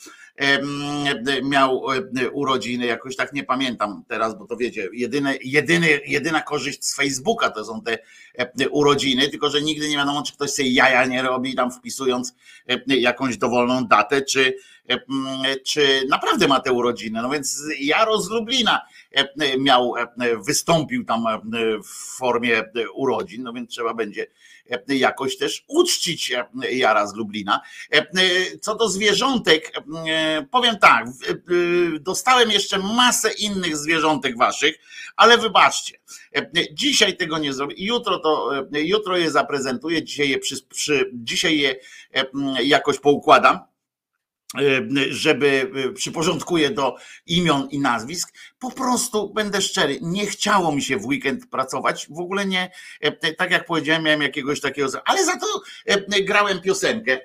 miał 1.44 1.84
urodziny, 2.34 2.86
jakoś 2.86 3.16
tak 3.16 3.34
nie 3.34 3.44
pamiętam 3.44 4.04
teraz, 4.08 4.38
bo 4.38 4.46
to 4.46 4.58
wiecie, 4.58 4.90
jedyne, 4.94 5.38
jedyny, 5.44 6.00
jedyna 6.08 6.42
korzyść 6.42 6.86
z 6.86 6.96
Facebooka 6.96 7.50
to 7.50 7.66
są 7.66 7.82
te 7.82 7.98
urodziny, 8.70 9.30
tylko 9.30 9.50
że 9.50 9.62
nigdy 9.62 9.90
nie 9.90 9.98
wiadomo, 9.98 10.24
czy 10.24 10.34
ktoś 10.34 10.52
sobie 10.52 10.70
jaja 10.70 11.06
nie 11.06 11.22
robi 11.22 11.56
tam 11.56 11.72
wpisując 11.72 12.36
jakąś 12.88 13.38
dowolną 13.38 13.88
datę, 13.88 14.22
czy, 14.22 14.58
czy 15.66 16.06
naprawdę 16.10 16.48
ma 16.48 16.60
te 16.60 16.72
urodziny. 16.72 17.22
No 17.22 17.30
więc 17.30 17.62
Jaro 17.80 18.22
z 18.22 18.30
Lublina 18.30 18.82
miał, 19.60 19.94
wystąpił 20.48 21.06
tam 21.06 21.26
w 21.84 22.18
formie 22.18 22.64
urodzin, 22.94 23.44
no 23.44 23.54
więc 23.54 23.70
trzeba 23.70 23.94
będzie 23.94 24.28
jakoś 24.88 25.38
też 25.38 25.64
uczcić 25.68 26.34
Jara 26.72 27.08
z 27.08 27.16
Lublina. 27.16 27.62
Co 28.62 28.76
do 28.76 28.90
zwierzątek, 28.90 29.72
powiem 30.52 30.78
tak, 30.78 31.06
dostałem 32.00 32.52
jeszcze 32.52 32.80
masę 32.80 33.34
innych 33.34 33.78
zwierzątek 33.78 34.38
waszych, 34.38 34.76
ale 35.16 35.38
wybaczcie, 35.38 36.00
dzisiaj 36.72 37.18
tego 37.18 37.38
nie 37.38 37.54
zrobię. 37.54 37.76
Jutro 37.78 38.20
to, 38.20 38.52
jutro 38.72 39.18
je 39.18 39.32
zaprezentuję, 39.32 40.04
dzisiaj 40.04 40.30
je, 40.30 40.40
przy, 40.40 40.68
przy, 40.68 41.12
dzisiaj 41.14 41.58
je 41.58 41.76
jakoś 42.64 43.00
poukładam 43.00 43.60
żeby 45.10 45.72
przyporządkuję 45.96 46.70
do 46.70 46.96
imion 47.26 47.68
i 47.72 47.80
nazwisk, 47.80 48.34
po 48.60 48.72
prostu 48.72 49.34
będę 49.34 49.62
szczery, 49.62 50.00
nie 50.02 50.26
chciało 50.26 50.72
mi 50.72 50.82
się 50.82 50.98
w 50.98 51.06
weekend 51.06 51.50
pracować, 51.50 52.08
w 52.10 52.20
ogóle 52.20 52.46
nie, 52.46 52.72
e, 53.02 53.34
tak 53.34 53.52
jak 53.52 53.66
powiedziałem, 53.66 54.04
miałem 54.04 54.22
jakiegoś 54.22 54.62
takiego, 54.62 54.88
ale 55.06 55.26
za 55.26 55.38
to 55.38 55.62
e, 55.86 56.22
grałem 56.24 56.62
piosenkę. 56.62 57.14
e, 57.14 57.20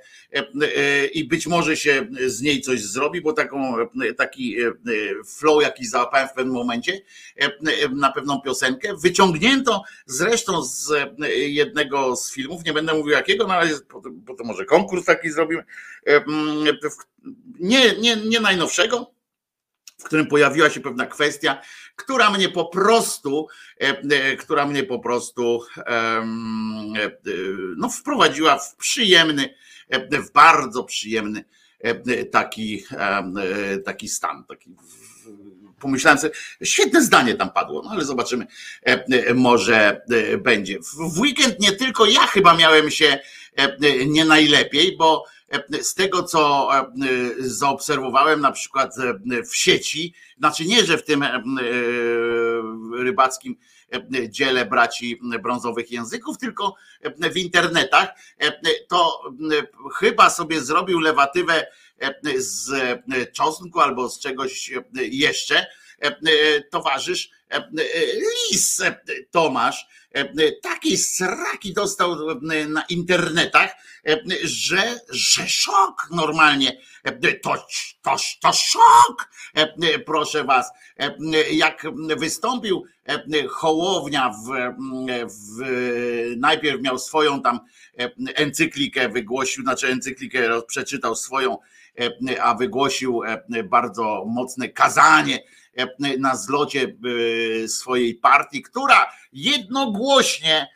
i 1.15 1.25
być 1.25 1.47
może 1.47 1.77
się 1.77 2.07
z 2.27 2.43
niej 2.43 2.61
coś 2.61 2.83
zrobi, 2.83 3.21
bo 3.21 3.33
taką, 3.33 3.77
taki 4.17 4.57
flow 5.39 5.63
jaki 5.63 5.87
załapałem 5.87 6.29
w 6.29 6.33
pewnym 6.33 6.55
momencie 6.55 7.01
na 7.93 8.13
pewną 8.13 8.41
piosenkę, 8.41 8.97
wyciągnięto 8.97 9.83
zresztą 10.07 10.63
z 10.63 10.93
jednego 11.33 12.17
z 12.17 12.33
filmów, 12.33 12.65
nie 12.65 12.73
będę 12.73 12.95
mówił 12.95 13.13
jakiego, 13.13 13.47
no 13.47 13.55
ale 13.55 13.71
bo 14.05 14.35
to 14.35 14.45
może 14.45 14.65
konkurs 14.65 15.05
taki 15.05 15.31
zrobimy, 15.31 15.65
nie, 17.61 17.95
nie, 17.97 18.17
nie 18.17 18.41
najnowszego, 18.41 19.15
w 20.01 20.05
którym 20.05 20.27
pojawiła 20.27 20.71
się 20.71 20.81
pewna 20.81 21.07
kwestia, 21.07 21.61
która 21.97 22.31
mnie 22.31 22.49
po 22.49 22.65
prostu, 22.65 23.49
e, 23.81 24.03
e, 24.11 24.37
która 24.37 24.67
mnie 24.67 24.85
po 24.85 24.99
prostu 24.99 25.63
e, 25.77 26.27
no, 27.77 27.89
wprowadziła 27.89 28.59
w 28.59 28.77
przyjemny, 28.77 29.55
w 30.13 30.33
bardzo 30.33 30.85
przyjemny 30.85 31.45
taki, 32.31 32.85
taki 33.85 34.09
stan. 34.09 34.45
Taki, 34.49 34.71
pomyślałem 35.81 36.19
sobie, 36.19 36.35
świetne 36.63 37.03
zdanie 37.03 37.35
tam 37.35 37.51
padło, 37.51 37.83
no 37.83 37.91
ale 37.91 38.05
zobaczymy, 38.05 38.47
może 39.35 40.01
będzie. 40.39 40.79
W 41.13 41.21
weekend 41.21 41.61
nie 41.61 41.73
tylko 41.73 42.07
ja 42.07 42.21
chyba 42.21 42.57
miałem 42.57 42.91
się 42.91 43.19
nie 44.07 44.25
najlepiej, 44.25 44.97
bo 44.97 45.25
z 45.83 45.95
tego 45.95 46.23
co 46.23 46.69
zaobserwowałem 47.39 48.41
na 48.41 48.53
przykład 48.53 48.95
w 49.51 49.57
sieci, 49.57 50.15
znaczy 50.39 50.65
nie, 50.65 50.85
że 50.85 50.99
w 50.99 51.05
tym 51.05 51.25
rybackim 52.99 53.57
dziele 54.29 54.67
braci 54.67 55.21
brązowych 55.43 55.91
języków, 55.91 56.39
tylko 56.39 56.75
w 57.33 57.37
internetach, 57.37 58.09
to 58.89 59.23
chyba 59.95 60.31
sobie 60.31 60.63
zrobił 60.63 61.01
lewatywę 61.01 61.67
z 62.37 62.73
czosnku 63.33 63.81
albo 63.81 64.09
z 64.09 64.21
czegoś 64.21 64.71
jeszcze. 64.95 65.67
Towarzysz 66.71 67.31
Lis 68.51 68.83
Tomasz 69.31 69.87
takiej 70.63 70.97
sraki 70.97 71.73
dostał 71.73 72.17
na 72.69 72.85
internetach, 72.89 73.71
że, 74.43 75.01
że 75.11 75.49
szok 75.49 76.09
normalnie. 76.11 76.81
To, 77.43 77.51
to, 78.03 78.17
to 78.41 78.53
szok, 78.53 79.31
proszę 80.07 80.45
was. 80.45 80.71
Jak 81.51 81.87
wystąpił 82.17 82.87
Hołownia 83.51 84.31
w, 84.31 84.75
w, 85.27 85.65
najpierw 86.37 86.83
miał 86.83 86.99
swoją 86.99 87.43
tam 87.43 87.61
encyklikę 88.35 89.09
wygłosił, 89.09 89.63
znaczy 89.63 89.89
encyklikę 89.89 90.63
przeczytał 90.69 91.15
swoją, 91.15 91.59
a 92.41 92.55
wygłosił 92.55 93.21
bardzo 93.65 94.25
mocne 94.27 94.69
kazanie 94.69 95.43
na 96.19 96.37
zlocie 96.37 96.97
swojej 97.69 98.15
partii, 98.15 98.63
która 98.63 99.13
jednogłośnie 99.33 100.69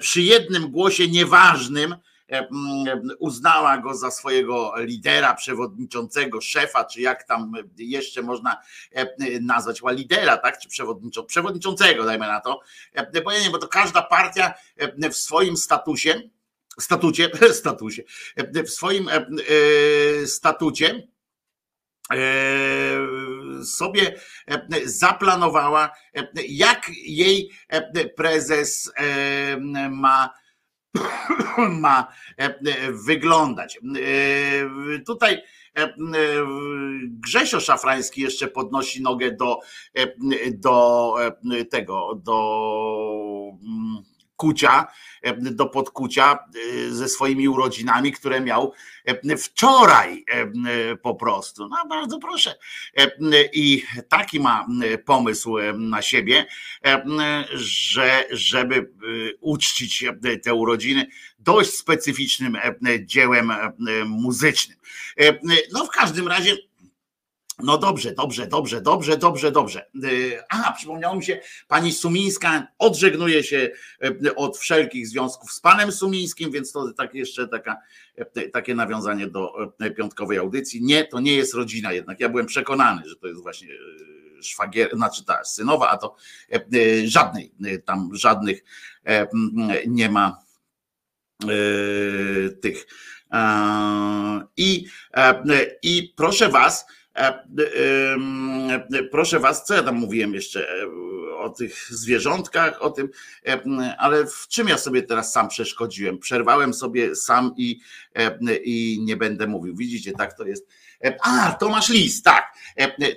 przy 0.00 0.22
jednym 0.22 0.70
głosie 0.70 1.08
nieważnym 1.08 1.94
uznała 3.18 3.78
go 3.78 3.94
za 3.94 4.10
swojego 4.10 4.74
lidera, 4.76 5.34
przewodniczącego, 5.34 6.40
szefa, 6.40 6.84
czy 6.84 7.00
jak 7.00 7.24
tam 7.24 7.52
jeszcze 7.76 8.22
można 8.22 8.56
nazwać,ła 9.40 9.92
lidera, 9.92 10.36
tak, 10.36 10.58
czy 10.58 10.68
przewodniczącego, 11.26 12.04
dajmy 12.04 12.26
na 12.26 12.40
to, 12.40 12.60
bo 13.24 13.32
nie, 13.32 13.50
bo 13.50 13.58
to 13.58 13.68
każda 13.68 14.02
partia 14.02 14.54
w 15.10 15.16
swoim 15.16 15.56
statusie, 15.56 16.22
statucie, 16.80 17.30
statusie, 17.60 18.02
w 18.66 18.70
swoim 18.70 19.10
statucie 20.26 21.08
sobie 23.64 24.14
zaplanowała, 24.84 25.90
jak 26.48 26.90
jej 27.04 27.50
prezes 28.16 28.92
ma 29.90 30.30
ma 31.80 32.12
wyglądać. 33.06 33.78
Tutaj 35.06 35.42
Grzesio 37.04 37.60
Szafrański 37.60 38.20
jeszcze 38.20 38.48
podnosi 38.48 39.02
nogę 39.02 39.32
do, 39.32 39.60
do 40.50 41.14
tego, 41.70 42.20
do 42.24 43.52
kucia, 44.36 44.86
do 45.36 45.66
podkucia 45.66 46.38
ze 46.90 47.08
swoimi 47.08 47.48
urodzinami, 47.48 48.12
które 48.12 48.40
miał 48.40 48.72
wczoraj 49.38 50.24
po 51.02 51.14
prostu. 51.14 51.68
No 51.68 51.76
bardzo 51.88 52.18
proszę. 52.18 52.54
I 53.52 53.84
taki 54.08 54.40
ma 54.40 54.66
pomysł 55.04 55.56
na 55.78 56.02
siebie, 56.02 56.46
że 57.54 58.24
żeby 58.30 58.92
uczcić 59.40 60.04
te 60.42 60.54
urodziny 60.54 61.06
dość 61.38 61.70
specyficznym 61.70 62.58
dziełem 63.00 63.52
muzycznym. 64.06 64.78
No 65.72 65.84
w 65.86 65.90
każdym 65.90 66.28
razie 66.28 66.56
no 67.62 67.78
dobrze, 67.78 68.12
dobrze, 68.12 68.46
dobrze, 68.46 68.80
dobrze, 68.80 69.16
dobrze, 69.16 69.52
dobrze. 69.52 69.86
A, 70.48 70.72
przypomniało 70.72 71.16
mi 71.16 71.24
się, 71.24 71.40
pani 71.68 71.92
Sumińska 71.92 72.66
odżegnuje 72.78 73.44
się 73.44 73.70
od 74.36 74.58
wszelkich 74.58 75.08
związków 75.08 75.52
z 75.52 75.60
panem 75.60 75.92
Sumińskim, 75.92 76.50
więc 76.50 76.72
to 76.72 76.92
tak 76.92 77.14
jeszcze 77.14 77.48
taka, 77.48 77.76
takie 78.52 78.74
nawiązanie 78.74 79.26
do 79.26 79.52
piątkowej 79.96 80.38
audycji. 80.38 80.82
Nie, 80.82 81.04
to 81.04 81.20
nie 81.20 81.34
jest 81.34 81.54
rodzina 81.54 81.92
jednak. 81.92 82.20
Ja 82.20 82.28
byłem 82.28 82.46
przekonany, 82.46 83.08
że 83.08 83.16
to 83.16 83.26
jest 83.26 83.42
właśnie 83.42 83.68
szwagier, 84.42 84.96
znaczy 84.96 85.24
ta 85.24 85.44
synowa, 85.44 85.90
a 85.90 85.96
to 85.96 86.16
żadnej, 87.04 87.52
tam 87.84 88.10
żadnych 88.12 88.64
nie 89.86 90.08
ma 90.10 90.44
tych. 92.62 92.86
I, 94.56 94.86
i 95.82 96.12
proszę 96.16 96.48
was, 96.48 96.86
E, 96.86 97.03
proszę 99.10 99.38
was, 99.38 99.64
co 99.64 99.74
ja 99.74 99.82
tam 99.82 99.94
mówiłem 99.94 100.34
jeszcze 100.34 100.68
e, 100.68 100.86
o 101.36 101.50
tych 101.50 101.86
zwierzątkach, 101.90 102.82
o 102.82 102.90
tym, 102.90 103.08
ale 103.98 104.26
w 104.26 104.48
czym 104.48 104.68
ja 104.68 104.78
sobie 104.78 105.02
teraz 105.02 105.32
sam 105.32 105.48
przeszkodziłem? 105.48 106.18
Przerwałem 106.18 106.74
sobie 106.74 107.16
sam 107.16 107.54
i, 107.56 107.80
i 108.64 108.98
nie 109.00 109.16
będę 109.16 109.46
mówił. 109.46 109.76
Widzicie, 109.76 110.12
tak 110.12 110.36
to 110.36 110.44
jest. 110.44 110.66
A, 111.20 111.52
Tomasz 111.52 111.88
Lis, 111.88 112.22
tak. 112.22 112.54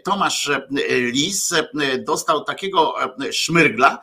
Tomasz 0.03 0.51
Lis 0.99 1.53
dostał 1.99 2.43
takiego 2.43 2.95
szmyrgla, 3.31 3.99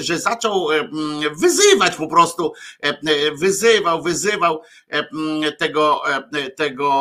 że 0.00 0.18
zaczął 0.18 0.68
wyzywać 1.36 1.96
po 1.96 2.06
prostu, 2.06 2.52
wyzywał, 3.38 4.02
wyzywał 4.02 4.62
tego, 5.58 6.02
tego 6.56 6.92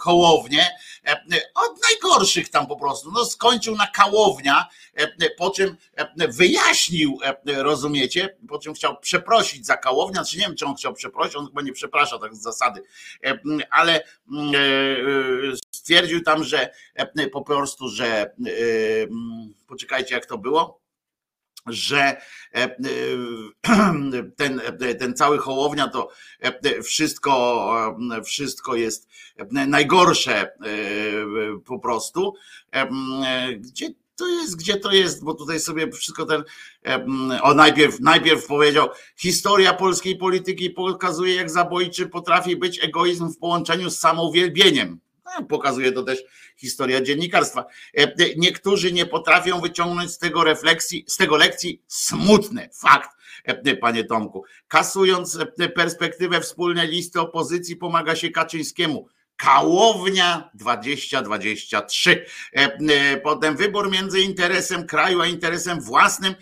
Hołownię, 0.00 0.66
e, 1.06 1.12
od 1.54 1.82
najgorszych 1.82 2.48
tam 2.48 2.66
po 2.66 2.76
prostu. 2.76 3.12
No 3.12 3.24
skończył 3.24 3.76
na 3.76 3.86
kałownia, 3.86 4.68
e, 4.94 5.30
po 5.30 5.50
czym 5.50 5.76
e, 5.96 6.28
wyjaśnił, 6.28 7.18
rozumiecie, 7.46 8.36
po 8.48 8.58
czym 8.58 8.74
chciał 8.74 8.96
przeprosić 9.00 9.66
za 9.66 9.76
kałownię, 9.76 10.14
znaczy 10.14 10.36
nie 10.36 10.42
wiem, 10.42 10.56
czy 10.56 10.66
on 10.66 10.74
chciał 10.74 10.94
przeprosić, 10.94 11.36
on 11.36 11.46
chyba 11.46 11.62
nie 11.62 11.72
przeprasza 11.72 12.18
tak 12.18 12.34
z 12.34 12.42
zasady, 12.42 12.82
ale 13.70 14.02
stwierdził 15.74 16.22
tam, 16.22 16.44
że 16.44 16.70
po 17.32 17.42
prostu, 17.42 17.88
że 17.88 18.34
poczekajcie 19.66 20.14
jak 20.14 20.26
to 20.26 20.38
było, 20.38 20.79
że 21.66 22.00
e, 22.00 22.18
e, 22.54 22.70
ten, 24.36 24.60
ten 24.98 25.14
cały 25.14 25.38
Hołownia 25.38 25.88
to 25.88 26.08
e, 26.40 26.82
wszystko, 26.82 27.96
wszystko 28.24 28.74
jest 28.74 29.08
najgorsze 29.50 30.52
po 31.64 31.78
prostu. 31.78 32.34
Gdzie 33.58 33.90
to 34.16 34.28
jest, 34.28 34.56
gdzie 34.56 34.76
to 34.76 34.92
jest, 34.92 35.24
bo 35.24 35.34
tutaj 35.34 35.60
sobie 35.60 35.92
wszystko 35.92 36.26
ten, 36.26 36.44
o 37.42 37.54
najpierw, 37.54 38.00
najpierw 38.00 38.46
powiedział, 38.46 38.88
historia 39.16 39.74
polskiej 39.74 40.16
polityki 40.16 40.70
pokazuje, 40.70 41.34
jak 41.34 41.50
zabójczy 41.50 42.06
potrafi 42.06 42.56
być 42.56 42.84
egoizm 42.84 43.32
w 43.32 43.38
połączeniu 43.38 43.90
z 43.90 43.98
samouwielbieniem. 43.98 45.00
No, 45.38 45.46
pokazuje 45.46 45.92
to 45.92 46.02
też 46.02 46.24
historia 46.56 47.00
dziennikarstwa. 47.00 47.64
E, 47.94 48.14
niektórzy 48.36 48.92
nie 48.92 49.06
potrafią 49.06 49.60
wyciągnąć 49.60 50.10
z 50.10 50.18
tego 50.18 50.44
refleksji, 50.44 51.04
z 51.08 51.16
tego 51.16 51.36
lekcji 51.36 51.82
smutny 51.86 52.68
fakt, 52.72 53.10
e, 53.44 53.76
panie 53.76 54.04
Tomku. 54.04 54.44
Kasując 54.68 55.38
e, 55.58 55.68
perspektywę 55.68 56.40
wspólnej 56.40 56.88
listy 56.88 57.20
opozycji, 57.20 57.76
pomaga 57.76 58.16
się 58.16 58.30
Kaczyńskiemu. 58.30 59.08
Kałownia 59.40 60.50
2023. 60.54 62.26
Potem 63.22 63.56
wybór 63.56 63.90
między 63.90 64.20
interesem 64.20 64.86
kraju 64.86 65.20
a 65.20 65.26
interesem 65.26 65.80
własnym 65.80 66.34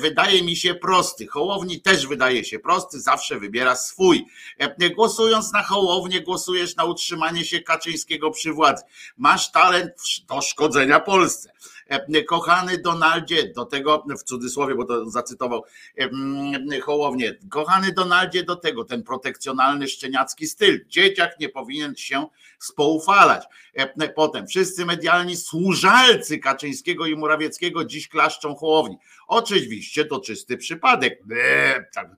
wydaje 0.00 0.42
mi 0.42 0.56
się 0.56 0.74
prosty. 0.74 1.26
Hołowni 1.26 1.80
też 1.80 2.06
wydaje 2.06 2.44
się 2.44 2.58
prosty, 2.58 3.00
zawsze 3.00 3.38
wybiera 3.38 3.76
swój. 3.76 4.26
Głosując 4.94 5.52
na 5.52 5.62
Hołownię, 5.62 6.20
głosujesz 6.20 6.76
na 6.76 6.84
utrzymanie 6.84 7.44
się 7.44 7.60
Kaczyńskiego 7.60 8.30
przy 8.30 8.52
władzy. 8.52 8.82
Masz 9.16 9.52
talent 9.52 9.92
do 10.28 10.40
szkodzenia 10.40 11.00
Polsce. 11.00 11.52
E, 11.90 12.22
kochany 12.22 12.78
Donaldzie, 12.78 13.52
do 13.52 13.64
tego 13.64 14.04
w 14.18 14.22
cudzysłowie, 14.22 14.74
bo 14.74 14.84
to 14.84 15.10
zacytował 15.10 15.64
Hołownię, 16.82 17.36
kochany 17.50 17.92
Donaldzie, 17.92 18.44
do 18.44 18.56
tego 18.56 18.84
ten 18.84 19.02
protekcjonalny 19.02 19.88
szczeniacki 19.88 20.46
styl. 20.46 20.86
Dzieciak 20.88 21.40
nie 21.40 21.48
powinien 21.48 21.96
się 21.96 22.26
spoufalać. 22.60 23.44
Potem 24.14 24.46
wszyscy 24.46 24.86
medialni 24.86 25.36
służalcy 25.36 26.38
Kaczyńskiego 26.38 27.06
i 27.06 27.16
Morawieckiego 27.16 27.84
dziś 27.84 28.08
klaszczą 28.08 28.54
Hołowni. 28.54 28.96
Oczywiście 29.26 30.04
to 30.04 30.20
czysty 30.20 30.56
przypadek. 30.56 31.22
Tak. 31.94 32.08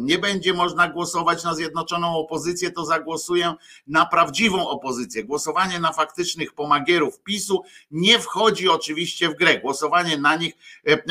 Nie 0.00 0.18
będzie 0.18 0.54
można 0.54 0.88
głosować 0.88 1.44
na 1.44 1.54
zjednoczoną 1.54 2.16
opozycję, 2.16 2.70
to 2.70 2.84
zagłosuję 2.84 3.54
na 3.86 4.06
prawdziwą 4.06 4.68
opozycję. 4.68 5.24
Głosowanie 5.24 5.80
na 5.80 5.92
faktycznych 5.92 6.54
pomagierów 6.54 7.20
PiSu 7.22 7.62
nie 7.90 8.18
wchodzi 8.18 8.68
oczywiście 8.68 9.28
w 9.28 9.34
grę. 9.34 9.60
Głosowanie 9.60 10.18
na 10.18 10.36
nich 10.36 10.54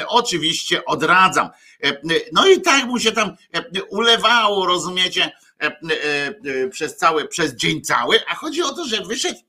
oczywiście 0.07 0.85
odradzam. 0.85 1.49
No 2.33 2.47
i 2.47 2.61
tak 2.61 2.85
mu 2.85 2.99
się 2.99 3.11
tam 3.11 3.35
ulewało, 3.89 4.65
rozumiecie? 4.65 5.31
Przez 6.71 6.97
cały, 6.97 7.27
przez 7.27 7.55
dzień 7.55 7.81
cały, 7.81 8.19
a 8.27 8.35
chodzi 8.35 8.61
o 8.61 8.73
to, 8.73 8.85
że 8.85 9.01
wyszedł 9.05 9.39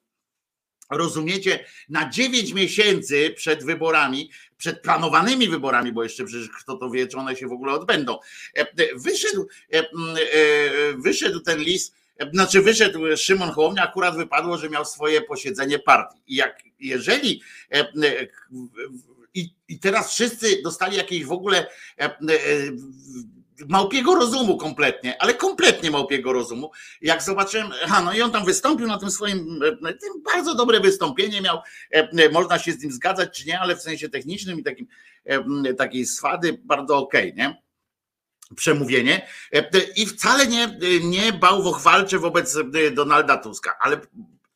rozumiecie, 0.90 1.64
na 1.88 2.10
9 2.10 2.52
miesięcy 2.52 3.34
przed 3.36 3.64
wyborami, 3.64 4.30
przed 4.56 4.80
planowanymi 4.80 5.48
wyborami, 5.48 5.92
bo 5.92 6.02
jeszcze 6.02 6.24
przecież 6.24 6.48
kto 6.48 6.76
to 6.76 6.90
wie, 6.90 7.06
czy 7.06 7.16
one 7.16 7.36
się 7.36 7.48
w 7.48 7.52
ogóle 7.52 7.72
odbędą, 7.72 8.18
wyszedł, 8.94 9.48
wyszedł 10.96 11.40
ten 11.40 11.58
list, 11.58 11.94
znaczy 12.32 12.62
wyszedł 12.62 13.16
Szymon 13.16 13.50
Hołownia, 13.50 13.82
akurat 13.82 14.16
wypadło, 14.16 14.58
że 14.58 14.70
miał 14.70 14.84
swoje 14.84 15.20
posiedzenie 15.20 15.78
partii. 15.78 16.18
I 16.26 16.34
jak, 16.34 16.62
jeżeli 16.80 17.42
i, 19.34 19.54
i 19.68 19.78
teraz 19.78 20.12
wszyscy 20.12 20.62
dostali 20.62 20.96
jakieś 20.96 21.24
w 21.24 21.32
ogóle 21.32 21.66
małpiego 23.68 24.14
rozumu 24.14 24.56
kompletnie, 24.56 25.22
ale 25.22 25.34
kompletnie 25.34 25.90
małpiego 25.90 26.32
rozumu. 26.32 26.70
Jak 27.00 27.22
zobaczyłem, 27.22 27.66
aha, 27.84 28.02
no 28.04 28.12
i 28.12 28.22
on 28.22 28.32
tam 28.32 28.44
wystąpił 28.44 28.86
na 28.86 28.98
tym 28.98 29.10
swoim, 29.10 29.60
e, 29.86 29.92
tym 29.92 30.22
bardzo 30.34 30.54
dobre 30.54 30.80
wystąpienie 30.80 31.40
miał, 31.40 31.58
e, 31.90 32.28
można 32.28 32.58
się 32.58 32.72
z 32.72 32.82
nim 32.82 32.92
zgadzać 32.92 33.38
czy 33.38 33.46
nie, 33.46 33.60
ale 33.60 33.76
w 33.76 33.82
sensie 33.82 34.08
technicznym 34.08 34.60
i 34.60 34.62
takim, 34.62 34.86
e, 35.24 35.74
takiej 35.74 36.06
swady 36.06 36.60
bardzo 36.64 36.96
okej, 36.96 37.32
okay, 37.32 37.46
nie? 37.46 37.62
przemówienie 38.56 39.28
i 39.96 40.06
wcale 40.06 40.46
nie, 40.46 40.78
nie 41.02 41.32
bałwochwalcze 41.32 42.18
wobec 42.18 42.58
Donalda 42.92 43.36
Tuska, 43.36 43.76
ale 43.80 44.00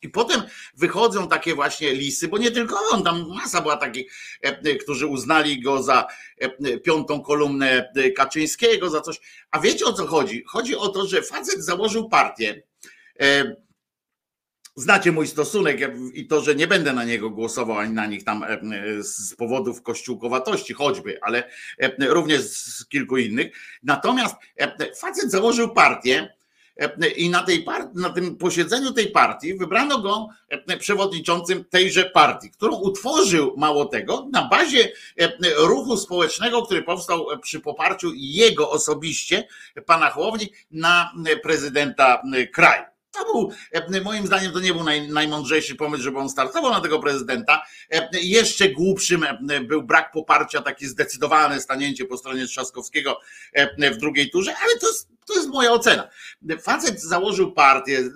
i 0.04 0.08
potem 0.08 0.42
wychodzą 0.76 1.28
takie 1.28 1.54
właśnie 1.54 1.94
lisy, 1.94 2.28
bo 2.28 2.38
nie 2.38 2.50
tylko 2.50 2.78
on, 2.92 3.02
tam 3.02 3.28
masa 3.28 3.60
była 3.60 3.76
takich, 3.76 4.12
e, 4.44 4.48
e, 4.48 4.74
którzy 4.74 5.06
uznali 5.06 5.62
go 5.62 5.82
za 5.82 6.06
e, 6.38 6.78
piątą 6.78 7.22
kolumnę 7.22 7.92
Kaczyńskiego, 8.16 8.90
za 8.90 9.00
coś. 9.00 9.20
A 9.50 9.60
wiecie 9.60 9.84
o 9.84 9.92
co 9.92 10.06
chodzi? 10.06 10.44
Chodzi 10.46 10.76
o 10.76 10.88
to, 10.88 11.06
że 11.06 11.22
facet 11.22 11.64
założył 11.64 12.08
partię. 12.08 12.62
Znacie 14.76 15.12
mój 15.12 15.26
stosunek 15.26 15.80
i 16.14 16.26
to, 16.26 16.40
że 16.40 16.54
nie 16.54 16.66
będę 16.66 16.92
na 16.92 17.04
niego 17.04 17.30
głosował 17.30 17.78
ani 17.78 17.94
na 17.94 18.06
nich 18.06 18.24
tam 18.24 18.44
z 19.00 19.34
powodów 19.34 19.82
kościółkowatości 19.82 20.74
choćby, 20.74 21.18
ale 21.22 21.50
również 21.98 22.40
z 22.42 22.88
kilku 22.88 23.16
innych. 23.16 23.56
Natomiast 23.82 24.34
facet 25.00 25.30
założył 25.30 25.74
partię, 25.74 26.34
I 27.16 27.30
na, 27.30 27.42
tej 27.42 27.62
part, 27.62 27.94
na 27.94 28.10
tym 28.10 28.37
posiedzeniu 28.37 28.92
tej 28.92 29.10
partii 29.10 29.54
wybrano 29.54 29.98
go 29.98 30.28
e, 30.48 30.76
przewodniczącym 30.76 31.64
tejże 31.64 32.04
partii, 32.04 32.50
którą 32.50 32.76
utworzył 32.76 33.54
mało 33.56 33.84
tego 33.84 34.28
na 34.32 34.48
bazie 34.48 34.92
e, 35.20 35.32
ruchu 35.56 35.96
społecznego, 35.96 36.62
który 36.62 36.82
powstał 36.82 37.26
przy 37.42 37.60
poparciu 37.60 38.10
jego 38.14 38.70
osobiście, 38.70 39.48
pana 39.87 40.10
Hołowni, 40.10 40.48
na 40.70 41.12
prezydenta 41.42 42.22
kraju. 42.52 42.84
To 43.10 43.24
był, 43.24 43.50
moim 44.04 44.26
zdaniem, 44.26 44.52
to 44.52 44.60
nie 44.60 44.72
był 44.72 44.84
naj, 44.84 45.08
najmądrzejszy 45.08 45.74
pomysł, 45.74 46.02
żeby 46.02 46.18
on 46.18 46.28
startował 46.28 46.72
na 46.72 46.80
tego 46.80 46.98
prezydenta. 46.98 47.62
Jeszcze 48.12 48.68
głupszym 48.68 49.26
był 49.62 49.82
brak 49.82 50.12
poparcia, 50.12 50.62
takie 50.62 50.88
zdecydowane 50.88 51.60
stanięcie 51.60 52.04
po 52.04 52.16
stronie 52.16 52.46
Trzaskowskiego 52.46 53.20
w 53.92 53.96
drugiej 53.96 54.30
turze, 54.30 54.54
ale 54.62 54.78
to 54.80 54.87
jest 54.87 55.13
to 55.26 55.34
jest 55.34 55.48
moja 55.48 55.72
ocena. 55.72 56.08
Facet 56.62 57.02
założył 57.02 57.52
partię, 57.52 58.10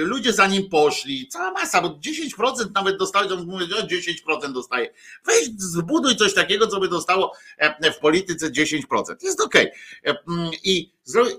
ludzie 0.00 0.32
za 0.32 0.46
nim 0.46 0.68
poszli, 0.68 1.28
cała 1.28 1.50
masa, 1.50 1.82
bo 1.82 1.88
10% 1.88 2.74
nawet 2.74 2.96
dostali, 2.96 3.28
to 3.28 3.36
mówię, 3.36 3.66
że 3.66 3.86
10% 3.86 4.52
dostaje. 4.52 4.90
Weź, 5.26 5.50
zbuduj 5.58 6.16
coś 6.16 6.34
takiego, 6.34 6.66
co 6.66 6.80
by 6.80 6.88
dostało 6.88 7.32
e, 7.58 7.92
w 7.92 7.98
polityce 7.98 8.50
10%. 8.50 8.80
Jest 9.22 9.40
okej. 9.40 9.72
Okay. 10.04 10.14
E, 10.14 10.50
I, 10.64 10.92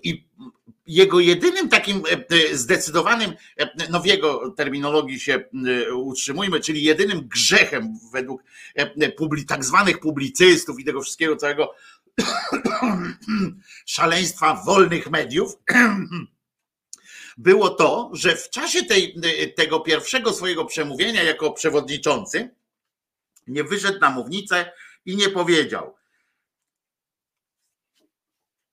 I 0.04 0.28
jego 0.88 1.20
jedynym 1.20 1.70
takim 1.70 2.04
e, 2.52 2.58
zdecydowanym, 2.58 3.34
no 3.90 4.00
w 4.00 4.06
jego 4.06 4.52
terminologii 4.52 5.20
się 5.20 5.44
utrzymujmy, 5.96 6.60
czyli 6.60 6.84
jedynym 6.84 7.28
grzechem 7.28 8.00
według 8.14 8.44
tak 9.48 9.66
zwanych 9.66 10.00
publicystów 10.00 10.80
i 10.80 10.86
tego 10.86 11.02
wszystkiego 11.02 11.36
całego 11.36 11.74
szaleństwa 13.86 14.64
wolnych 14.66 15.10
mediów, 15.10 15.54
było 17.38 17.70
to, 17.70 18.12
że 18.14 18.36
w 18.36 18.50
czasie 18.50 18.84
tej, 18.84 19.22
tego 19.56 19.80
pierwszego 19.80 20.34
swojego 20.34 20.66
przemówienia 20.66 21.24
jako 21.24 21.52
przewodniczący 21.52 22.50
nie 23.48 23.64
wyszedł 23.64 24.00
na 24.00 24.10
mównicę 24.10 24.72
i 25.06 25.16
nie 25.16 25.30
powiedział: 25.30 25.96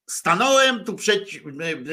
Stanąłem 0.07 0.85
tu 0.85 0.95
przed, 0.95 1.29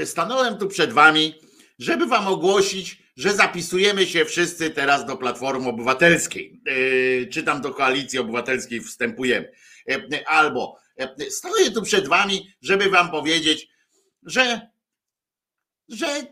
stanąłem 0.06 0.58
tu 0.58 0.68
przed 0.68 0.94
wami, 0.94 1.36
żeby 1.80 2.06
wam 2.06 2.28
ogłosić, 2.28 3.04
że 3.18 3.34
zapisujemy 3.34 4.06
się 4.06 4.26
wszyscy 4.26 4.70
teraz 4.70 5.06
do 5.06 5.18
Platformy 5.18 5.70
Obywatelskiej, 5.70 6.62
yy, 6.66 7.28
czy 7.28 7.44
tam 7.44 7.62
do 7.62 7.74
Koalicji 7.74 8.20
Obywatelskiej 8.20 8.82
wstępujemy. 8.82 9.52
Yy, 9.88 10.28
albo 10.28 10.83
Stoję 11.29 11.71
tu 11.71 11.82
przed 11.82 12.08
wami, 12.08 12.56
żeby 12.62 12.89
wam 12.89 13.12
powiedzieć, 13.12 13.67
że, 14.23 14.62
że 15.89 16.25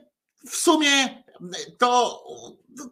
w 0.50 0.56
sumie 0.56 1.24
to, 1.80 2.24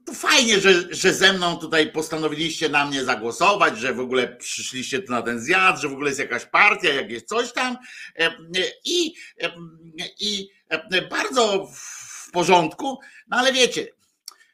to 0.05 0.13
fajnie, 0.13 0.59
że, 0.59 0.93
że 0.93 1.13
ze 1.13 1.33
mną 1.33 1.57
tutaj 1.57 1.91
postanowiliście 1.91 2.69
na 2.69 2.85
mnie 2.85 3.03
zagłosować, 3.03 3.77
że 3.77 3.93
w 3.93 3.99
ogóle 3.99 4.35
przyszliście 4.35 5.01
tu 5.01 5.11
na 5.11 5.21
ten 5.21 5.39
zjazd, 5.39 5.81
że 5.81 5.89
w 5.89 5.93
ogóle 5.93 6.09
jest 6.09 6.19
jakaś 6.19 6.45
partia, 6.45 6.93
jakieś 6.93 7.23
coś 7.23 7.53
tam. 7.53 7.77
I, 8.85 9.13
i 10.19 10.49
bardzo 11.09 11.67
w 11.75 12.31
porządku, 12.31 12.99
no 13.27 13.37
ale 13.37 13.53
wiecie, 13.53 13.87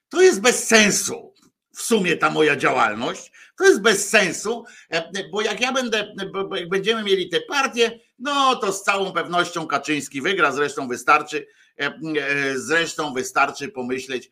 to 0.10 0.22
jest 0.22 0.42
bez 0.42 0.68
sensu 0.68 1.34
w 1.76 1.82
sumie 1.82 2.18
ta 2.18 2.30
moja 2.30 2.56
działalność, 2.56 3.32
to 3.56 3.66
jest 3.66 3.82
bez 3.82 4.10
sensu, 4.10 4.66
e, 4.90 5.30
bo 5.32 5.42
jak 5.42 5.62
ja 5.62 5.72
będę, 5.72 6.14
jak 6.56 6.70
będziemy 6.70 7.04
mieli 7.04 7.30
te 7.30 7.42
partie, 7.42 8.00
no 8.20 8.56
to 8.56 8.74
z 8.74 8.84
całą 8.84 9.12
pewnością 9.12 9.68
Kaczyński 9.68 10.22
wygra, 10.22 10.52
zresztą 10.52 10.88
wystarczy, 10.88 11.48
e, 11.80 11.86
e, 11.86 12.60
zresztą 12.60 13.14
wystarczy 13.14 13.68
pomyśleć, 13.68 14.32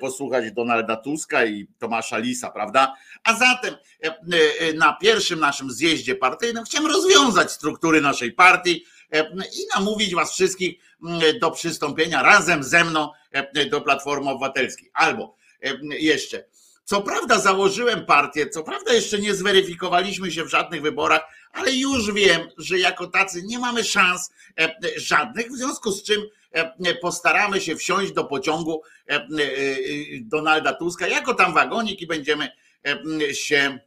posłuchać 0.00 0.52
Donalda 0.52 0.96
Tuska 0.96 1.44
i 1.44 1.66
Tomasza 1.78 2.18
Lisa, 2.18 2.50
prawda? 2.50 2.94
A 3.24 3.34
zatem 3.34 3.74
na 4.74 4.96
pierwszym 5.00 5.40
naszym 5.40 5.70
zjeździe 5.70 6.14
partyjnym 6.14 6.64
chciałem 6.64 6.92
rozwiązać 6.92 7.52
struktury 7.52 8.00
naszej 8.00 8.32
partii 8.32 8.84
i 9.36 9.66
namówić 9.76 10.14
was 10.14 10.32
wszystkich 10.32 10.80
do 11.40 11.50
przystąpienia 11.50 12.22
razem 12.22 12.62
ze 12.62 12.84
mną 12.84 13.10
do 13.70 13.80
Platformy 13.80 14.30
Obywatelskiej. 14.30 14.90
Albo 14.94 15.36
jeszcze 15.90 16.44
co 16.90 17.02
prawda 17.02 17.38
założyłem 17.38 18.06
partię, 18.06 18.48
co 18.48 18.62
prawda 18.62 18.92
jeszcze 18.92 19.18
nie 19.18 19.34
zweryfikowaliśmy 19.34 20.32
się 20.32 20.44
w 20.44 20.50
żadnych 20.50 20.82
wyborach, 20.82 21.20
ale 21.52 21.72
już 21.72 22.12
wiem, 22.12 22.40
że 22.58 22.78
jako 22.78 23.06
tacy 23.06 23.42
nie 23.42 23.58
mamy 23.58 23.84
szans 23.84 24.32
e, 24.60 24.74
żadnych, 24.96 25.52
w 25.52 25.56
związku 25.56 25.92
z 25.92 26.02
czym 26.02 26.22
e, 26.52 26.94
postaramy 26.94 27.60
się 27.60 27.76
wsiąść 27.76 28.12
do 28.12 28.24
pociągu 28.24 28.82
e, 29.08 29.26
Donalda 30.20 30.72
Tuska 30.72 31.08
jako 31.08 31.34
tam 31.34 31.54
wagonik 31.54 32.00
i 32.00 32.06
będziemy 32.06 32.50
się 33.32 33.78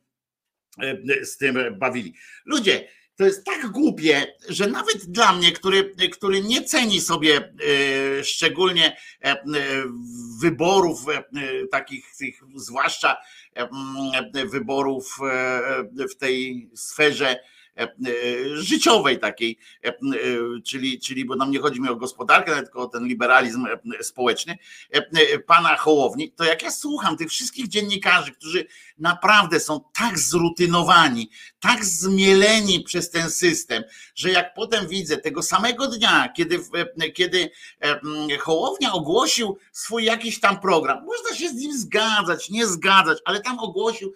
z 1.23 1.37
tym 1.37 1.57
bawili. 1.71 2.13
Ludzie, 2.45 2.87
to 3.15 3.23
jest 3.23 3.45
tak 3.45 3.67
głupie, 3.71 4.35
że 4.49 4.67
nawet 4.67 5.05
dla 5.05 5.33
mnie, 5.33 5.51
który, 5.51 5.95
który 6.11 6.41
nie 6.41 6.63
ceni 6.63 7.01
sobie 7.01 7.37
e, 7.37 8.23
szczególnie 8.23 8.97
e, 9.21 9.43
wyborów 10.41 10.99
e, 11.09 11.23
takich, 11.67 12.15
tych, 12.17 12.41
zwłaszcza 12.55 13.17
wyborów 14.45 15.17
w 16.11 16.15
tej 16.15 16.69
sferze 16.75 17.39
życiowej 18.53 19.19
takiej, 19.19 19.57
czyli, 20.65 20.99
czyli 20.99 21.25
bo 21.25 21.35
nam 21.35 21.51
nie 21.51 21.59
chodzi 21.59 21.81
mi 21.81 21.89
o 21.89 21.95
gospodarkę, 21.95 22.55
tylko 22.55 22.81
o 22.81 22.87
ten 22.87 23.07
liberalizm 23.07 23.65
społeczny, 24.01 24.57
pana 25.47 25.75
Hołowni, 25.77 26.31
to 26.31 26.43
jak 26.43 26.63
ja 26.63 26.71
słucham 26.71 27.17
tych 27.17 27.29
wszystkich 27.29 27.67
dziennikarzy, 27.67 28.31
którzy 28.31 28.65
naprawdę 28.97 29.59
są 29.59 29.81
tak 29.93 30.19
zrutynowani, 30.19 31.29
tak 31.59 31.85
zmieleni 31.85 32.83
przez 32.83 33.09
ten 33.09 33.31
system, 33.31 33.83
że 34.15 34.31
jak 34.31 34.53
potem 34.53 34.87
widzę 34.87 35.17
tego 35.17 35.43
samego 35.43 35.87
dnia, 35.87 36.29
kiedy, 36.35 36.59
kiedy 37.13 37.49
Hołownia 38.39 38.93
ogłosił 38.93 39.57
swój 39.71 40.03
jakiś 40.03 40.39
tam 40.39 40.59
program, 40.59 41.05
można 41.05 41.37
się 41.37 41.49
z 41.49 41.53
nim 41.53 41.77
zgadzać, 41.77 42.49
nie 42.49 42.67
zgadzać, 42.67 43.17
ale 43.25 43.41
tam 43.41 43.59
ogłosił 43.59 44.13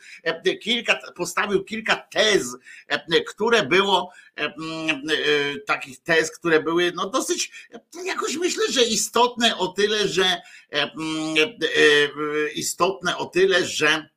kilka, 0.61 0.99
postawił 1.15 1.63
kilka 1.63 1.95
tez, 1.95 2.57
które 3.27 3.63
było 3.65 4.11
e, 4.37 4.43
e, 4.43 4.53
takich 5.65 5.99
tez, 5.99 6.31
które 6.31 6.63
były 6.63 6.91
no 6.95 7.09
dosyć 7.09 7.51
jakoś 8.05 8.37
myślę, 8.37 8.63
że 8.71 8.83
istotne 8.83 9.57
o 9.57 9.67
tyle, 9.67 10.07
że 10.07 10.41
e, 10.73 10.91
istotne 12.55 13.17
o 13.17 13.25
tyle, 13.25 13.65
że 13.65 14.09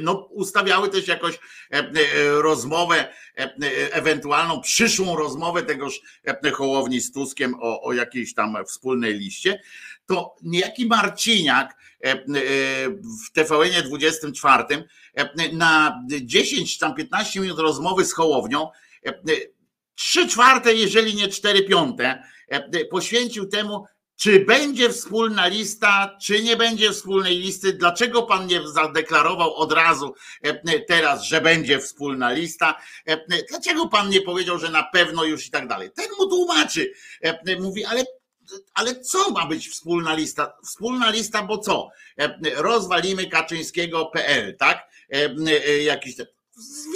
no, 0.00 0.28
ustawiały 0.30 0.88
też 0.88 1.08
jakoś 1.08 1.38
rozmowę, 2.40 3.08
ewentualną 3.90 4.60
przyszłą 4.60 5.16
rozmowę 5.16 5.62
tegoż 5.62 6.00
Hołowni 6.54 7.00
z 7.00 7.12
Tuskiem 7.12 7.54
o, 7.60 7.82
o 7.82 7.92
jakiejś 7.92 8.34
tam 8.34 8.56
wspólnej 8.66 9.14
liście, 9.14 9.60
to 10.06 10.36
niejaki 10.42 10.86
Marciniak 10.86 11.76
w 13.26 13.32
TVN 13.32 13.82
24 13.84 14.64
na 15.52 16.02
10 16.08 16.78
tam 16.78 16.94
15 16.94 17.40
minut 17.40 17.58
rozmowy 17.58 18.04
z 18.04 18.12
Hołownią 18.12 18.68
trzy 19.94 20.28
czwarte, 20.28 20.74
jeżeli 20.74 21.14
nie 21.14 21.28
cztery 21.28 21.62
piąte, 21.62 22.22
e, 22.48 22.84
poświęcił 22.84 23.46
temu, 23.46 23.84
czy 24.24 24.44
będzie 24.44 24.90
wspólna 24.90 25.46
lista, 25.46 26.16
czy 26.20 26.42
nie 26.42 26.56
będzie 26.56 26.92
wspólnej 26.92 27.38
listy, 27.38 27.72
dlaczego 27.72 28.22
pan 28.22 28.46
nie 28.46 28.68
zadeklarował 28.68 29.54
od 29.54 29.72
razu 29.72 30.14
e, 30.42 30.80
teraz, 30.80 31.24
że 31.24 31.40
będzie 31.40 31.78
wspólna 31.78 32.32
lista, 32.32 32.80
e, 33.06 33.44
dlaczego 33.50 33.88
pan 33.88 34.08
nie 34.08 34.20
powiedział, 34.20 34.58
że 34.58 34.70
na 34.70 34.82
pewno 34.82 35.24
już 35.24 35.46
i 35.46 35.50
tak 35.50 35.68
dalej. 35.68 35.90
Ten 35.96 36.06
mu 36.18 36.26
tłumaczy, 36.26 36.92
mówi, 37.60 37.84
ale 37.84 38.04
ale 38.74 39.00
co 39.00 39.30
ma 39.30 39.46
być 39.46 39.68
wspólna 39.68 40.14
lista? 40.14 40.52
Wspólna 40.64 41.10
lista, 41.10 41.42
bo 41.42 41.58
co? 41.58 41.88
Rozwalimy 42.56 43.26
Kaczyńskiego.pl, 43.26 44.56
tak? 44.56 44.88
Jakiś 45.84 46.16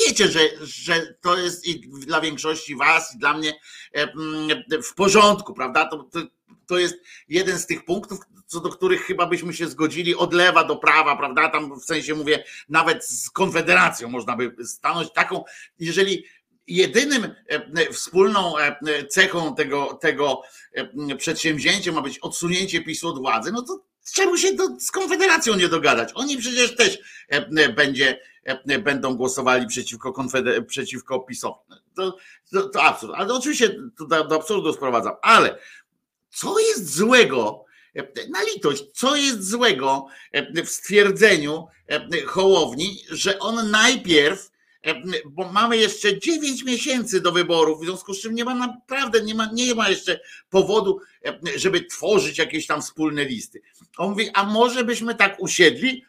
wiecie, 0.06 0.28
że, 0.28 0.40
że 0.60 1.14
to 1.20 1.38
jest 1.38 1.66
i 1.66 1.80
dla 2.06 2.20
większości 2.20 2.76
was, 2.76 3.14
i 3.14 3.18
dla 3.18 3.34
mnie 3.34 3.52
e, 3.92 4.08
w 4.82 4.94
porządku, 4.94 5.54
prawda? 5.54 5.86
To, 5.86 6.08
to, 6.12 6.20
to 6.68 6.78
jest 6.78 6.96
jeden 7.28 7.58
z 7.58 7.66
tych 7.66 7.84
punktów, 7.84 8.18
co 8.46 8.60
do 8.60 8.68
których 8.68 9.02
chyba 9.02 9.26
byśmy 9.26 9.54
się 9.54 9.68
zgodzili 9.68 10.14
od 10.14 10.34
lewa 10.34 10.64
do 10.64 10.76
prawa, 10.76 11.16
prawda? 11.16 11.48
Tam 11.48 11.80
w 11.80 11.84
sensie 11.84 12.14
mówię, 12.14 12.44
nawet 12.68 13.06
z 13.06 13.30
Konfederacją 13.30 14.08
można 14.08 14.36
by 14.36 14.54
stanąć 14.66 15.12
taką, 15.12 15.44
jeżeli 15.78 16.24
jedynym 16.66 17.34
e, 17.46 17.92
wspólną 17.92 18.58
e, 18.58 19.06
cechą 19.06 19.54
tego, 19.54 19.98
tego 20.00 20.42
przedsięwzięcia 21.18 21.92
ma 21.92 22.02
być 22.02 22.18
odsunięcie 22.18 22.82
PiSu 22.82 23.08
od 23.08 23.18
władzy, 23.18 23.52
no 23.52 23.62
to 23.62 23.84
czemu 24.14 24.36
się 24.36 24.48
z 24.80 24.90
Konfederacją 24.90 25.56
nie 25.56 25.68
dogadać? 25.68 26.10
Oni 26.14 26.36
przecież 26.36 26.76
też 26.76 26.98
będzie 27.76 28.18
E, 28.48 28.78
będą 28.78 29.14
głosowali 29.14 29.66
przeciwko, 29.66 30.12
konfeder- 30.12 30.66
przeciwko 30.66 31.20
PiSowi. 31.20 31.58
To, 31.96 32.16
to, 32.52 32.68
to 32.68 32.82
absurd. 32.82 33.12
Ale 33.16 33.34
oczywiście 33.34 33.76
to 33.98 34.06
do, 34.06 34.24
do 34.24 34.36
absurdu 34.36 34.72
sprowadzam. 34.72 35.14
Ale 35.22 35.58
co 36.30 36.58
jest 36.58 36.94
złego, 36.94 37.64
e, 37.96 38.28
na 38.28 38.42
litość, 38.42 38.84
co 38.94 39.16
jest 39.16 39.48
złego 39.48 40.06
e, 40.32 40.62
w 40.62 40.68
stwierdzeniu 40.68 41.66
Hołowni, 42.26 43.04
że 43.10 43.38
on 43.38 43.70
najpierw 43.70 44.50
bo 45.26 45.52
mamy 45.52 45.76
jeszcze 45.76 46.18
9 46.18 46.64
miesięcy 46.64 47.20
do 47.20 47.32
wyborów, 47.32 47.80
w 47.80 47.84
związku 47.84 48.14
z 48.14 48.20
czym 48.20 48.34
nie 48.34 48.44
ma 48.44 48.54
naprawdę, 48.54 49.22
nie 49.22 49.34
ma, 49.34 49.50
nie 49.52 49.74
ma 49.74 49.88
jeszcze 49.88 50.20
powodu, 50.50 51.00
żeby 51.56 51.84
tworzyć 51.84 52.38
jakieś 52.38 52.66
tam 52.66 52.82
wspólne 52.82 53.24
listy. 53.24 53.60
On 53.96 54.10
mówi, 54.10 54.30
a 54.34 54.44
może 54.44 54.84
byśmy 54.84 55.14
tak 55.14 55.36
usiedli 55.40 56.04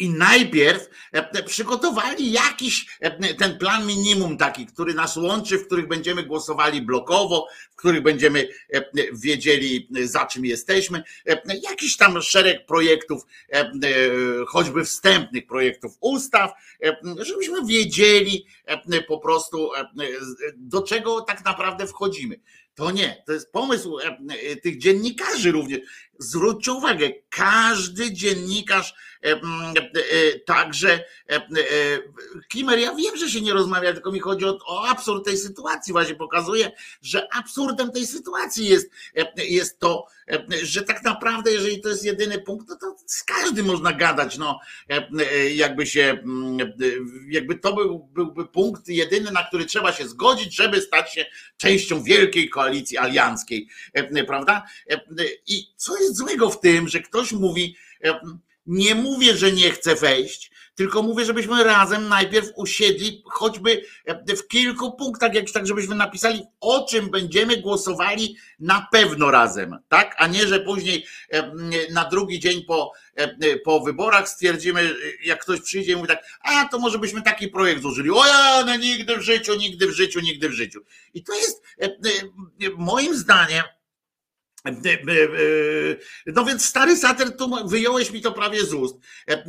i 0.00 0.10
najpierw 0.10 0.88
e, 1.12 1.42
przygotowali 1.42 2.32
jakiś 2.32 2.86
e, 3.00 3.34
ten 3.34 3.58
plan 3.58 3.86
minimum 3.86 4.36
taki, 4.36 4.66
który 4.66 4.94
nas 4.94 5.16
łączy, 5.16 5.58
w 5.58 5.66
których 5.66 5.88
będziemy 5.88 6.22
głosowali 6.22 6.82
blokowo, 6.82 7.48
w 7.70 7.76
których 7.76 8.02
będziemy 8.02 8.48
e, 8.74 8.84
wiedzieli 9.12 9.88
za 10.02 10.26
czym 10.26 10.44
jesteśmy. 10.44 11.02
Jakiś 11.62 11.96
tam 11.96 12.22
szereg 12.22 12.66
projektów, 12.66 13.22
choćby 14.48 14.84
wstępnych 14.84 15.46
projektów 15.46 15.96
ustaw, 16.00 16.50
żebyśmy 17.18 17.66
wiedzieli 17.66 18.46
po 19.08 19.18
prostu 19.18 19.70
do 20.56 20.82
czego 20.82 21.20
tak 21.20 21.44
naprawdę 21.44 21.86
wchodzimy. 21.86 22.40
To 22.74 22.90
nie, 22.90 23.22
to 23.26 23.32
jest 23.32 23.52
pomysł 23.52 23.98
tych 24.62 24.78
dziennikarzy 24.78 25.52
również. 25.52 25.80
Zwróćcie 26.18 26.72
uwagę, 26.72 27.10
każdy 27.30 28.12
dziennikarz, 28.12 28.94
e, 29.24 29.32
e, 29.32 29.38
także 30.46 31.04
e, 31.30 31.40
Kimer, 32.48 32.78
ja 32.78 32.94
wiem, 32.94 33.16
że 33.16 33.28
się 33.30 33.40
nie 33.40 33.52
rozmawia, 33.52 33.92
tylko 33.92 34.12
mi 34.12 34.20
chodzi 34.20 34.44
o, 34.44 34.58
o 34.66 34.88
absurd 34.88 35.24
tej 35.24 35.36
sytuacji. 35.36 35.92
Właśnie 35.92 36.14
pokazuje, 36.14 36.72
że 37.02 37.28
absurdem 37.34 37.92
tej 37.92 38.06
sytuacji 38.06 38.68
jest, 38.68 38.90
jest 39.36 39.78
to, 39.78 40.06
że 40.62 40.82
tak 40.82 41.04
naprawdę, 41.04 41.52
jeżeli 41.52 41.80
to 41.80 41.88
jest 41.88 42.04
jedyny 42.04 42.38
punkt, 42.38 42.68
no 42.68 42.76
to 42.76 42.96
z 43.06 43.24
każdym 43.24 43.66
można 43.66 43.92
gadać. 43.92 44.38
No, 44.38 44.60
jakby 45.54 45.86
się, 45.86 46.24
jakby 47.28 47.58
to 47.58 47.72
był, 47.72 47.98
byłby 47.98 48.46
punkt 48.46 48.88
jedyny, 48.88 49.30
na 49.30 49.44
który 49.44 49.64
trzeba 49.64 49.92
się 49.92 50.08
zgodzić, 50.08 50.56
żeby 50.56 50.80
stać 50.80 51.14
się 51.14 51.26
częścią 51.56 52.02
wielkiej 52.02 52.50
koalicji 52.50 52.98
alianckiej, 52.98 53.68
prawda? 54.26 54.66
I 55.46 55.66
co 55.76 55.98
jest 55.98 56.16
złego 56.16 56.50
w 56.50 56.60
tym, 56.60 56.88
że 56.88 57.00
ktoś 57.00 57.32
mówi, 57.32 57.76
nie 58.66 58.94
mówię, 58.94 59.36
że 59.36 59.52
nie 59.52 59.70
chcę 59.70 59.94
wejść, 59.94 60.50
tylko 60.80 61.02
mówię, 61.02 61.24
żebyśmy 61.24 61.64
razem 61.64 62.08
najpierw 62.08 62.48
usiedli, 62.56 63.22
choćby 63.24 63.82
w 64.28 64.48
kilku 64.48 64.92
punktach, 64.92 65.34
jak 65.34 65.50
tak, 65.50 65.66
żebyśmy 65.66 65.94
napisali, 65.94 66.42
o 66.60 66.86
czym 66.86 67.10
będziemy 67.10 67.56
głosowali 67.56 68.36
na 68.60 68.86
pewno 68.92 69.30
razem, 69.30 69.78
tak? 69.88 70.14
A 70.18 70.26
nie, 70.26 70.46
że 70.46 70.60
później 70.60 71.06
na 71.90 72.04
drugi 72.04 72.40
dzień 72.40 72.64
po, 72.64 72.92
po 73.64 73.80
wyborach 73.80 74.28
stwierdzimy, 74.28 74.94
jak 75.24 75.42
ktoś 75.42 75.60
przyjdzie 75.60 75.92
i 75.92 75.96
mówi 75.96 76.08
tak, 76.08 76.24
a 76.42 76.68
to 76.68 76.78
może 76.78 76.98
byśmy 76.98 77.22
taki 77.22 77.48
projekt 77.48 77.82
złożyli. 77.82 78.10
O 78.10 78.26
ja, 78.26 78.64
no 78.66 78.76
nigdy 78.76 79.16
w 79.16 79.22
życiu, 79.22 79.54
nigdy 79.54 79.86
w 79.86 79.92
życiu, 79.92 80.20
nigdy 80.20 80.48
w 80.48 80.52
życiu. 80.52 80.80
I 81.14 81.22
to 81.22 81.34
jest 81.34 81.62
moim 82.76 83.16
zdaniem 83.16 83.62
E, 83.62 83.62
e, 83.62 83.66
e, 83.66 83.79
no 86.26 86.44
więc 86.44 86.64
stary 86.64 86.96
sater, 86.96 87.36
tu 87.36 87.68
wyjąłeś 87.68 88.10
mi 88.10 88.20
to 88.20 88.32
prawie 88.32 88.64
z 88.64 88.74
ust, 88.74 88.96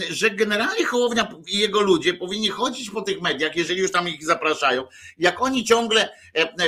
że 0.10 0.30
generalnie 0.30 0.86
Hołownia 0.86 1.36
i 1.48 1.58
jego 1.58 1.82
ludzie 1.82 2.14
powinni 2.14 2.48
chodzić 2.48 2.90
po 2.90 3.02
tych 3.02 3.22
mediach, 3.22 3.56
jeżeli 3.56 3.80
już 3.80 3.92
tam 3.92 4.10
ich 4.10 4.26
zapraszają, 4.26 4.84
jak 5.18 5.42
oni 5.42 5.64
ciągle, 5.64 6.10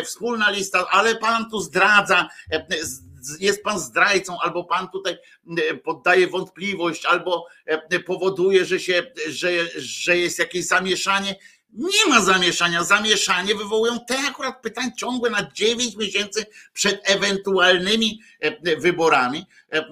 wspólna 0.05 0.49
lista, 0.51 0.87
ale 0.89 1.15
pan 1.15 1.49
tu 1.49 1.59
zdradza, 1.59 2.29
jest 3.39 3.63
pan 3.63 3.79
zdrajcą, 3.79 4.37
albo 4.41 4.63
pan 4.63 4.89
tutaj 4.89 5.17
poddaje 5.83 6.27
wątpliwość, 6.27 7.05
albo 7.05 7.47
powoduje, 8.05 8.65
że, 8.65 8.79
się, 8.79 9.11
że, 9.27 9.49
że 9.75 10.17
jest 10.17 10.39
jakieś 10.39 10.65
zamieszanie. 10.65 11.35
Nie 11.73 12.05
ma 12.09 12.21
zamieszania. 12.21 12.83
Zamieszanie 12.83 13.55
wywołują 13.55 13.99
te 14.07 14.19
akurat 14.19 14.61
pytań 14.61 14.91
ciągłe 14.97 15.29
na 15.29 15.51
9 15.53 15.95
miesięcy 15.95 16.45
przed 16.73 17.09
ewentualnymi 17.09 18.21
e, 18.39 18.77
wyborami. 18.77 19.45
E, 19.71 19.85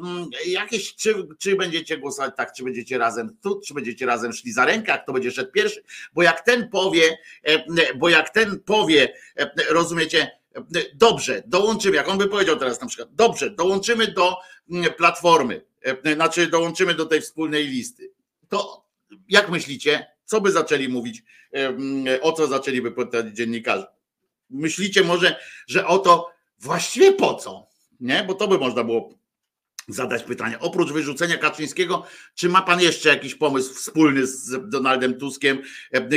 jakieś, 0.46 0.96
czy, 0.96 1.28
czy 1.40 1.56
będziecie 1.56 1.98
głosować 1.98 2.34
tak, 2.38 2.54
czy 2.54 2.64
będziecie 2.64 2.98
razem 2.98 3.38
tu, 3.42 3.62
czy 3.68 3.74
będziecie 3.74 4.06
razem 4.06 4.34
szli 4.34 4.52
za 4.52 4.66
rękę, 4.66 5.00
kto 5.04 5.14
będzie 5.14 5.32
szedł 5.32 5.52
pierwszy, 5.52 5.84
bo 6.14 6.24
jak 6.24 6.42
ten 6.42 6.70
powie, 6.70 7.18
e, 7.44 7.64
bo 7.96 8.10
jak 8.10 8.30
ten 8.30 8.60
powie, 8.60 9.14
rozumiecie, 9.70 10.32
dobrze, 10.94 11.44
dołączymy, 11.46 11.96
jak 11.96 12.10
on 12.10 12.18
by 12.18 12.28
powiedział 12.28 12.58
teraz 12.58 12.82
na 12.82 12.88
przykład, 12.88 13.16
dobrze, 13.16 13.50
dołączymy 13.50 14.08
do 14.08 14.38
platformy, 14.98 15.66
znaczy 16.16 16.48
dołączymy 16.48 16.94
do 16.94 17.06
tej 17.06 17.22
wspólnej 17.22 17.68
listy, 17.68 18.12
to 18.50 18.86
jak 19.30 19.50
myślicie, 19.50 20.11
co 20.32 20.42
by 20.42 20.52
zaczęli 20.52 20.90
mówić, 20.90 21.24
o 22.22 22.32
co 22.32 22.48
zaczęliby 22.48 22.92
pytać 22.92 23.26
dziennikarze? 23.28 23.88
Myślicie 24.50 25.04
może, 25.04 25.36
że 25.68 25.88
o 25.88 26.00
to 26.00 26.32
właściwie 26.60 27.14
po 27.14 27.34
co? 27.34 27.68
Nie? 28.00 28.24
Bo 28.28 28.34
to 28.34 28.48
by 28.48 28.58
można 28.58 28.84
było 28.84 29.14
zadać 29.88 30.24
pytanie. 30.24 30.60
Oprócz 30.60 30.92
wyrzucenia 30.92 31.38
Kaczyńskiego, 31.38 32.06
czy 32.36 32.50
ma 32.50 32.62
pan 32.62 32.82
jeszcze 32.82 33.10
jakiś 33.10 33.36
pomysł 33.36 33.74
wspólny 33.74 34.28
z 34.28 34.70
Donaldem 34.70 35.18
Tuskiem, 35.18 35.62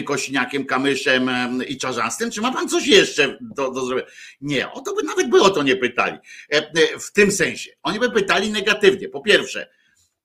Kośniakiem, 0.04 0.66
Kamyszem 0.66 1.30
i 1.68 1.78
Czarzastym? 1.78 2.30
Czy 2.30 2.40
ma 2.40 2.52
pan 2.52 2.68
coś 2.68 2.86
jeszcze 2.86 3.38
do, 3.40 3.70
do 3.70 3.86
zrobienia? 3.86 4.10
Nie, 4.40 4.72
o 4.72 4.80
to 4.80 4.94
by 4.94 5.02
nawet 5.02 5.30
by 5.30 5.40
o 5.42 5.50
to 5.50 5.62
nie 5.62 5.76
pytali. 5.76 6.18
W 7.00 7.12
tym 7.12 7.32
sensie. 7.32 7.70
Oni 7.82 8.00
by 8.00 8.10
pytali 8.10 8.50
negatywnie. 8.50 9.08
Po 9.08 9.20
pierwsze, 9.20 9.70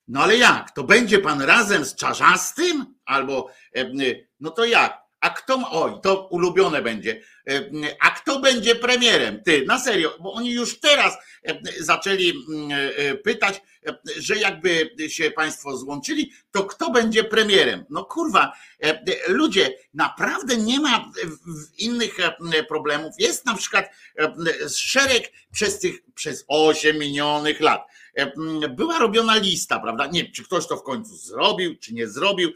no 0.10 0.24
ale 0.24 0.38
jak? 0.38 0.72
To 0.72 0.84
będzie 0.84 1.20
pan 1.20 1.42
razem 1.42 1.86
z 1.86 1.96
Czarzastym? 1.96 2.96
Albo, 3.06 3.52
e, 3.76 3.92
no 4.40 4.52
to 4.52 4.66
jak? 4.66 5.10
A 5.20 5.30
kto, 5.30 5.72
oj, 5.72 5.92
to 6.04 6.28
ulubione 6.28 6.82
będzie. 6.82 7.22
E, 7.50 7.70
a 8.02 8.12
kto 8.12 8.40
będzie 8.40 8.76
premierem? 8.76 9.44
Ty, 9.44 9.66
na 9.66 9.80
serio, 9.80 10.18
bo 10.20 10.34
oni 10.34 10.52
już 10.52 10.80
teraz 10.80 11.14
e, 11.44 11.60
zaczęli 11.80 12.34
pytać, 13.24 13.62
że 14.18 14.36
jakby 14.36 14.90
się 15.08 15.32
państwo 15.32 15.78
złączyli, 15.78 16.32
to 16.52 16.64
kto 16.64 16.92
będzie 16.92 17.24
premierem? 17.24 17.86
No 17.90 18.06
kurwa, 18.06 18.54
ludzie, 19.28 19.74
naprawdę 19.94 20.58
nie 20.58 20.80
ma 20.80 21.12
innych 21.78 22.18
problemów. 22.68 23.14
Jest 23.20 23.46
na 23.46 23.56
przykład 23.56 23.90
szereg 24.76 25.32
przez 25.52 25.80
tych, 25.80 25.96
przez 26.16 26.46
8 26.48 26.98
minionych 26.98 27.60
lat 27.60 27.82
była 28.70 29.00
robiona 29.00 29.38
lista, 29.38 29.80
prawda? 29.80 30.08
Nie, 30.08 30.32
czy 30.32 30.44
ktoś 30.44 30.68
to 30.68 30.78
w 30.78 30.84
końcu 30.84 31.16
zrobił, 31.16 31.78
czy 31.78 31.94
nie 31.94 32.08
zrobił. 32.08 32.52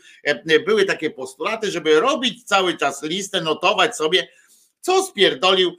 Były 0.65 0.85
takie 0.85 1.09
postulaty, 1.09 1.71
żeby 1.71 1.99
robić 1.99 2.43
cały 2.43 2.77
czas 2.77 3.03
listę, 3.03 3.41
notować 3.41 3.95
sobie, 3.95 4.27
co 4.81 5.03
spierdolił 5.03 5.77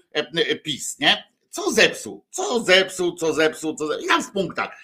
PiS, 0.63 0.99
nie? 0.99 1.35
Co 1.51 1.71
zepsuł, 1.71 2.25
co 2.31 2.65
zepsuł, 2.65 3.17
co 3.17 3.33
zepsuł, 3.33 3.75
co 3.77 3.87
zepsuł. 3.87 4.09
Tam 4.09 4.23
w 4.23 4.33
punktach. 4.33 4.79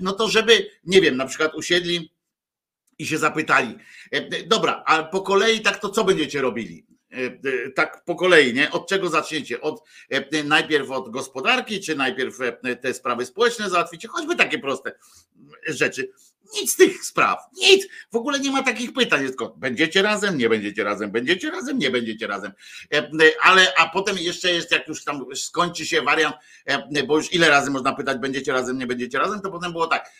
No 0.00 0.12
to 0.12 0.28
żeby, 0.28 0.70
nie 0.84 1.00
wiem, 1.00 1.16
na 1.16 1.26
przykład 1.26 1.54
usiedli 1.54 2.12
i 2.98 3.06
się 3.06 3.18
zapytali, 3.18 3.78
dobra, 4.46 4.82
a 4.86 5.02
po 5.02 5.20
kolei 5.20 5.60
tak 5.60 5.80
to 5.80 5.88
co 5.88 6.04
będziecie 6.04 6.40
robili? 6.40 6.86
E, 7.12 7.26
e, 7.26 7.70
tak 7.70 8.04
po 8.04 8.14
kolei, 8.14 8.54
nie? 8.54 8.70
Od 8.70 8.88
czego 8.88 9.08
zaczniecie? 9.08 9.60
Od, 9.60 9.82
e, 10.10 10.44
najpierw 10.44 10.90
od 10.90 11.10
gospodarki, 11.10 11.80
czy 11.80 11.96
najpierw 11.96 12.38
te 12.80 12.94
sprawy 12.94 13.26
społeczne 13.26 13.70
załatwicie? 13.70 14.08
Choćby 14.08 14.36
takie 14.36 14.58
proste 14.58 14.92
rzeczy. 15.66 16.12
Nic 16.54 16.72
z 16.72 16.76
tych 16.76 17.04
spraw, 17.04 17.38
nic. 17.56 17.86
W 18.12 18.16
ogóle 18.16 18.40
nie 18.40 18.50
ma 18.50 18.62
takich 18.62 18.92
pytań. 18.92 19.26
Tylko 19.26 19.54
będziecie 19.56 20.02
razem, 20.02 20.38
nie 20.38 20.48
będziecie 20.48 20.84
razem, 20.84 21.10
będziecie 21.10 21.50
razem, 21.50 21.78
nie 21.78 21.90
będziecie 21.90 22.26
razem. 22.26 22.52
Ale 23.42 23.72
a 23.76 23.88
potem 23.88 24.18
jeszcze 24.18 24.52
jest, 24.52 24.72
jak 24.72 24.88
już 24.88 25.04
tam 25.04 25.24
skończy 25.34 25.86
się 25.86 26.02
wariant, 26.02 26.36
bo 27.06 27.16
już 27.16 27.32
ile 27.32 27.48
razy 27.48 27.70
można 27.70 27.94
pytać, 27.94 28.18
będziecie 28.18 28.52
razem, 28.52 28.78
nie 28.78 28.86
będziecie 28.86 29.18
razem, 29.18 29.40
to 29.40 29.50
potem 29.50 29.72
było 29.72 29.86
tak. 29.86 30.10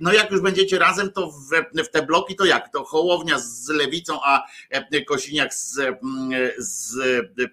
No 0.00 0.12
jak 0.12 0.30
już 0.30 0.40
będziecie 0.40 0.78
razem, 0.78 1.12
to 1.12 1.30
w, 1.30 1.82
w 1.84 1.88
te 1.88 2.02
bloki 2.02 2.36
to 2.36 2.44
jak? 2.44 2.72
To 2.72 2.84
Hołownia 2.84 3.38
z 3.38 3.68
lewicą, 3.68 4.18
a 4.24 4.46
Kosiniak 5.06 5.54
z, 5.54 5.80
z 6.58 6.96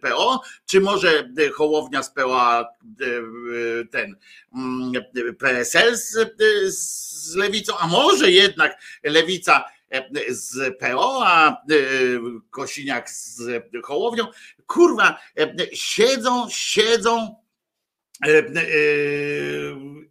PO, 0.01 0.41
czy 0.65 0.81
może 0.81 1.29
Hołownia 1.53 2.03
z 2.03 2.09
PO, 2.09 2.41
a 2.41 2.65
ten 3.91 4.15
PSL 5.39 5.97
z, 5.97 6.17
z 6.67 7.35
lewicą, 7.35 7.77
a 7.77 7.87
może 8.03 8.31
jednak 8.31 8.81
lewica 9.03 9.65
z 10.29 10.77
PO, 10.79 11.21
a 11.25 11.63
Kosiniak 12.49 13.09
z 13.09 13.63
Hołownią. 13.83 14.27
Kurwa, 14.67 15.19
siedzą, 15.73 16.47
siedzą 16.49 17.35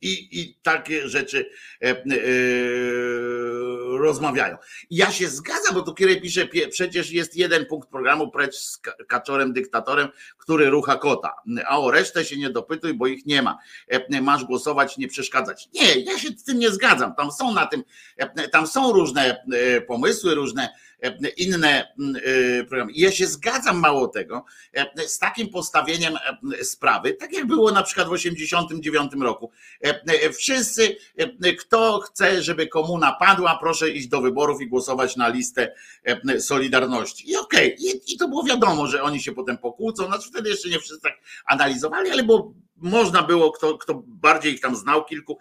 i, 0.01 0.40
i 0.40 0.59
takie 0.62 1.09
rzeczy 1.09 1.51
rozmawiają. 3.98 4.57
Ja 4.90 5.11
się 5.11 5.28
zgadzam, 5.28 5.74
bo 5.74 5.83
tu 5.83 5.94
Kierej 5.94 6.20
pisze, 6.20 6.48
przecież 6.70 7.11
jest 7.11 7.37
jeden 7.37 7.66
punkt 7.66 7.88
programu 7.88 8.30
precz 8.30 8.54
z 8.54 8.80
kaczorem, 9.09 9.52
dyktatorem, 9.52 10.09
który 10.38 10.70
rucha 10.70 10.96
kota, 10.96 11.35
a 11.66 11.80
o 11.80 11.90
resztę 11.90 12.24
się 12.24 12.37
nie 12.37 12.50
dopytuj, 12.50 12.94
bo 12.94 13.07
ich 13.07 13.26
nie 13.26 13.42
ma. 13.42 13.59
Masz 14.22 14.44
głosować, 14.44 14.98
nie 14.98 15.09
przeszkadzać. 15.09 15.68
Nie, 15.74 16.00
ja 16.00 16.18
się 16.18 16.28
z 16.28 16.44
tym 16.44 16.59
nie 16.59 16.70
zgadzam. 16.70 17.14
Tam 17.14 17.33
są 17.33 17.52
na 17.52 17.66
tym, 17.66 17.85
tam 18.52 18.66
są 18.66 18.92
różne 18.92 19.44
pomysły, 19.87 20.35
różne 20.35 20.68
inne 21.37 21.95
programy. 22.69 22.93
Ja 22.95 23.12
się 23.12 23.27
zgadzam 23.27 23.79
mało 23.79 24.09
tego 24.09 24.45
z 25.07 25.19
takim 25.19 25.49
postawieniem 25.49 26.14
sprawy, 26.62 27.12
tak 27.12 27.33
jak 27.33 27.47
było 27.47 27.73
na 27.73 27.83
przykład 27.83 28.09
w 28.09 28.12
89 28.12 29.12
roku. 29.21 29.51
Wszyscy, 30.38 30.97
kto 31.59 32.01
chce, 32.01 32.43
żeby 32.43 32.67
komuna 32.67 33.12
padła, 33.12 33.59
proszę 33.61 33.90
iść 33.90 34.09
do 34.09 34.21
wyborów 34.21 34.61
i 34.61 34.69
głosować 34.69 35.17
na 35.17 35.29
listę 35.29 35.75
Solidarności. 36.38 37.31
I 37.31 37.37
okej, 37.37 37.75
okay. 37.75 37.90
I, 37.90 38.14
i 38.14 38.17
to 38.17 38.29
było 38.29 38.45
wiadomo, 38.45 38.87
że 38.87 39.03
oni 39.03 39.21
się 39.21 39.33
potem 39.33 39.59
pokłócą, 39.59 40.07
znaczy 40.07 40.29
wtedy 40.29 40.49
jeszcze 40.51 40.69
nie 40.69 40.79
wszyscy 40.79 41.01
tak 41.03 41.12
analizowali, 41.47 42.11
ale 42.11 42.23
było 42.23 42.55
można 42.85 43.23
było, 43.23 43.53
kto, 43.53 43.79
kto 43.79 44.03
bardziej 44.07 44.55
ich 44.55 44.61
tam 44.61 44.77
znał 44.77 45.05
kilku, 45.05 45.38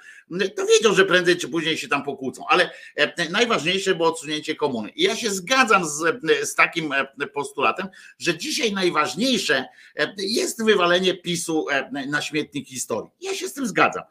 to 0.55 0.65
wiedział, 0.65 0.93
że 0.93 1.05
prędzej 1.05 1.37
czy 1.37 1.47
później 1.47 1.77
się 1.77 1.87
tam 1.87 2.03
pokłócą, 2.03 2.45
ale 2.47 2.69
e, 2.95 3.29
najważniejsze 3.29 3.95
było 3.95 4.09
odsunięcie 4.09 4.55
komuny. 4.55 4.89
I 4.89 5.03
ja 5.03 5.15
się 5.15 5.29
zgadzam 5.31 5.85
z, 5.85 6.21
z 6.43 6.55
takim 6.55 6.91
e, 6.91 7.27
postulatem, 7.27 7.87
że 8.19 8.37
dzisiaj 8.37 8.73
najważniejsze 8.73 9.65
e, 9.95 10.13
jest 10.17 10.63
wywalenie 10.63 11.13
PiSu 11.13 11.65
na 12.07 12.21
śmietnik 12.21 12.67
historii. 12.67 13.11
Ja 13.21 13.35
się 13.35 13.47
z 13.47 13.53
tym 13.53 13.67
zgadzam, 13.67 14.03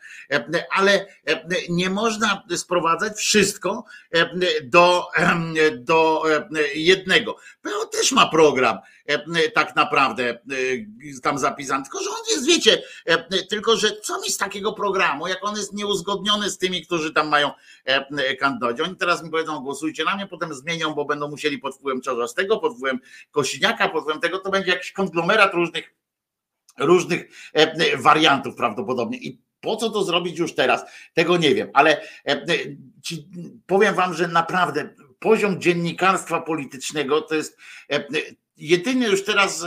ale 0.71 1.07
nie 1.69 1.91
można 1.91 2.43
sprowadzać 2.57 3.19
wszystko 3.19 3.85
do, 4.63 5.09
do 5.77 6.23
jednego. 6.75 7.37
PO 7.63 7.87
też 7.87 8.13
ma 8.13 8.29
program 8.29 8.79
tak 9.55 9.77
naprawdę 9.77 10.39
tam 11.23 11.39
zapisany, 11.39 11.85
tylko 11.85 12.03
że 12.03 12.11
on 12.11 12.17
jest, 12.31 12.47
wiecie, 12.47 12.83
tylko 13.51 13.77
że 13.77 14.01
co 14.01 14.21
mi 14.21 14.31
z 14.31 14.37
takiego 14.37 14.73
programu, 14.73 15.29
jak 15.29 15.45
on 15.45 15.57
jest 15.57 15.73
nieuzgodniony 15.73 16.51
z 16.51 16.59
tymi, 16.59 16.87
którzy 16.87 17.13
tam 17.13 17.29
mają 17.29 17.51
kandydować. 18.41 18.81
Oni 18.81 18.97
teraz 18.97 19.23
mi 19.23 19.31
powiedzą, 19.31 19.61
głosujcie 19.61 20.05
na 20.05 20.17
mnie, 20.17 20.27
potem 20.27 20.55
zmienią, 20.55 20.95
bo 20.95 21.05
będą 21.05 21.29
musieli 21.29 21.59
pod 21.59 21.75
wpływem 21.77 22.01
Czarzastego, 22.01 22.59
pod 22.59 22.77
wpływem 22.77 23.01
Kosiniaka, 23.31 23.89
pod 23.89 24.03
wpływem 24.03 24.21
tego, 24.21 24.39
to 24.39 24.51
będzie 24.51 24.71
jakiś 24.71 24.93
konglomerat 24.93 25.55
różnych 25.55 25.95
różnych 26.79 27.51
wariantów 27.99 28.55
prawdopodobnie. 28.55 29.19
I 29.19 29.43
po 29.61 29.77
co 29.77 29.91
to 29.91 30.05
zrobić 30.05 30.39
już 30.39 30.55
teraz? 30.55 30.85
Tego 31.15 31.37
nie 31.37 31.55
wiem, 31.55 31.71
ale 31.73 32.01
ci, 33.03 33.29
powiem 33.67 33.95
wam, 33.95 34.15
że 34.15 34.29
naprawdę 34.29 34.95
poziom 35.19 35.61
dziennikarstwa 35.61 36.41
politycznego 36.41 37.21
to 37.21 37.35
jest 37.35 37.59
jedynie 38.69 39.07
już 39.07 39.25
teraz, 39.25 39.67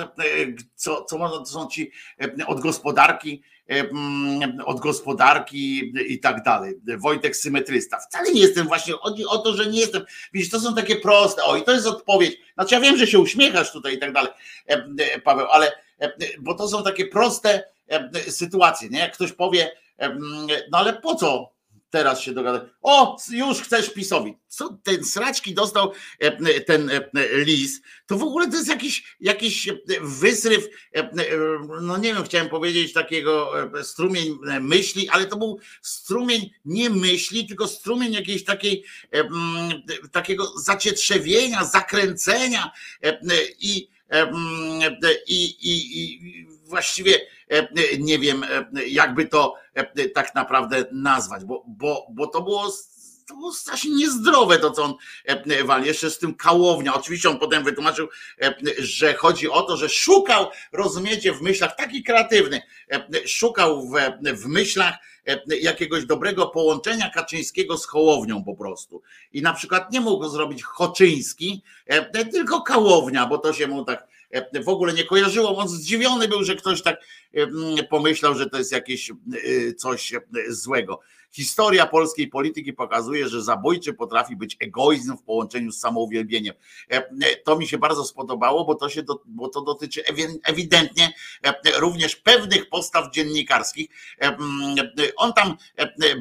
co, 0.75 1.03
co 1.03 1.17
można, 1.17 1.37
to 1.37 1.45
są 1.45 1.67
ci 1.67 1.91
od 2.47 2.59
gospodarki, 2.59 3.41
od 4.65 4.79
gospodarki 4.79 5.93
i 6.07 6.19
tak 6.19 6.43
dalej. 6.43 6.73
Wojtek 6.97 7.35
symetrysta. 7.35 7.99
Wcale 7.99 8.31
nie 8.31 8.41
jestem 8.41 8.67
właśnie, 8.67 8.93
chodzi 8.93 9.25
o 9.25 9.37
to, 9.37 9.53
że 9.53 9.65
nie 9.67 9.79
jestem. 9.79 10.05
Widzisz, 10.33 10.49
to 10.49 10.59
są 10.59 10.75
takie 10.75 10.95
proste. 10.95 11.43
O, 11.43 11.57
i 11.57 11.63
to 11.63 11.71
jest 11.71 11.87
odpowiedź. 11.87 12.37
Znaczy, 12.53 12.75
ja 12.75 12.81
wiem, 12.81 12.97
że 12.97 13.07
się 13.07 13.19
uśmiechasz 13.19 13.71
tutaj 13.71 13.93
i 13.93 13.99
tak 13.99 14.13
dalej, 14.13 14.31
Paweł, 15.23 15.47
ale 15.51 15.71
bo 16.39 16.53
to 16.53 16.67
są 16.67 16.83
takie 16.83 17.05
proste 17.05 17.63
sytuacje, 18.29 18.89
nie? 18.89 18.99
Jak 18.99 19.13
ktoś 19.13 19.31
powie, 19.31 19.71
no 20.71 20.77
ale 20.77 20.93
po 20.93 21.15
co 21.15 21.54
teraz 21.95 22.21
się 22.21 22.33
dogada. 22.33 22.65
O, 22.81 23.17
już 23.31 23.61
chcesz 23.61 23.89
PiSowi. 23.89 24.37
Co 24.47 24.79
ten 24.83 25.03
sraczki 25.03 25.53
dostał 25.53 25.91
e, 26.19 26.61
ten 26.61 26.89
e, 26.89 27.01
lis, 27.33 27.81
to 28.05 28.17
w 28.17 28.23
ogóle 28.23 28.47
to 28.47 28.55
jest 28.55 28.69
jakiś, 28.69 29.15
jakiś 29.19 29.69
wysryw, 30.01 30.67
e, 30.95 31.09
no 31.81 31.97
nie 31.97 32.13
wiem, 32.13 32.23
chciałem 32.23 32.49
powiedzieć 32.49 32.93
takiego 32.93 33.51
strumień 33.83 34.37
myśli, 34.61 35.09
ale 35.09 35.25
to 35.25 35.37
był 35.37 35.59
strumień 35.81 36.49
nie 36.65 36.89
myśli, 36.89 37.47
tylko 37.47 37.67
strumień 37.67 38.13
jakiejś 38.13 38.43
takiej, 38.43 38.83
takiego 40.11 40.59
zacietrzewienia, 40.59 41.65
zakręcenia 41.65 42.71
i, 43.59 43.89
i, 45.27 45.45
i, 45.61 45.99
i 45.99 46.47
właściwie 46.63 47.19
nie 47.99 48.19
wiem, 48.19 48.45
jakby 48.87 49.25
to 49.25 49.64
tak 50.13 50.35
naprawdę 50.35 50.85
nazwać, 50.91 51.45
bo, 51.45 51.63
bo, 51.67 52.07
bo 52.09 52.27
to 52.27 52.41
było 52.41 52.71
to 53.27 53.35
było 53.35 53.53
strasznie 53.53 53.95
niezdrowe 53.95 54.59
to, 54.59 54.71
co 54.71 54.83
on 54.83 54.93
wali, 55.65 55.87
jeszcze 55.87 56.09
z 56.09 56.19
tym 56.19 56.35
kałownia. 56.35 56.93
Oczywiście 56.93 57.29
on 57.29 57.39
potem 57.39 57.63
wytłumaczył, 57.63 58.07
że 58.77 59.13
chodzi 59.13 59.49
o 59.49 59.61
to, 59.61 59.77
że 59.77 59.89
szukał, 59.89 60.47
rozumiecie, 60.71 61.33
w 61.33 61.41
myślach, 61.41 61.75
taki 61.75 62.03
kreatywny, 62.03 62.61
szukał 63.25 63.81
w, 63.81 63.93
w 64.33 64.45
myślach 64.45 64.95
jakiegoś 65.61 66.05
dobrego 66.05 66.47
połączenia 66.47 67.09
Kaczyńskiego 67.09 67.77
z 67.77 67.85
Hołownią 67.85 68.43
po 68.43 68.55
prostu. 68.55 69.01
I 69.33 69.41
na 69.41 69.53
przykład 69.53 69.91
nie 69.91 70.01
mógł 70.01 70.29
zrobić 70.29 70.63
Hoczyński, 70.63 71.63
tylko 72.31 72.61
Kałownia, 72.61 73.25
bo 73.25 73.37
to 73.37 73.53
się 73.53 73.67
mu 73.67 73.85
tak 73.85 74.07
w 74.63 74.69
ogóle 74.69 74.93
nie 74.93 75.03
kojarzyło. 75.03 75.57
On 75.57 75.67
zdziwiony 75.67 76.27
był, 76.27 76.43
że 76.43 76.55
ktoś 76.55 76.81
tak 76.81 77.01
pomyślał, 77.89 78.35
że 78.35 78.49
to 78.49 78.57
jest 78.57 78.71
jakieś 78.71 79.11
coś 79.77 80.13
złego. 80.47 80.99
Historia 81.35 81.85
polskiej 81.85 82.27
polityki 82.27 82.73
pokazuje, 82.73 83.29
że 83.29 83.43
zabójczy 83.43 83.93
potrafi 83.93 84.35
być 84.35 84.57
egoizm 84.59 85.17
w 85.17 85.23
połączeniu 85.23 85.71
z 85.71 85.79
samouwielbieniem. 85.79 86.55
To 87.43 87.57
mi 87.57 87.67
się 87.67 87.77
bardzo 87.77 88.05
spodobało, 88.05 88.65
bo 88.65 88.75
to, 88.75 88.89
się 88.89 89.03
do, 89.03 89.21
bo 89.25 89.49
to 89.49 89.61
dotyczy 89.61 90.03
ewidentnie 90.43 91.13
również 91.77 92.15
pewnych 92.15 92.69
postaw 92.69 93.11
dziennikarskich. 93.11 93.87
On 95.17 95.33
tam 95.33 95.57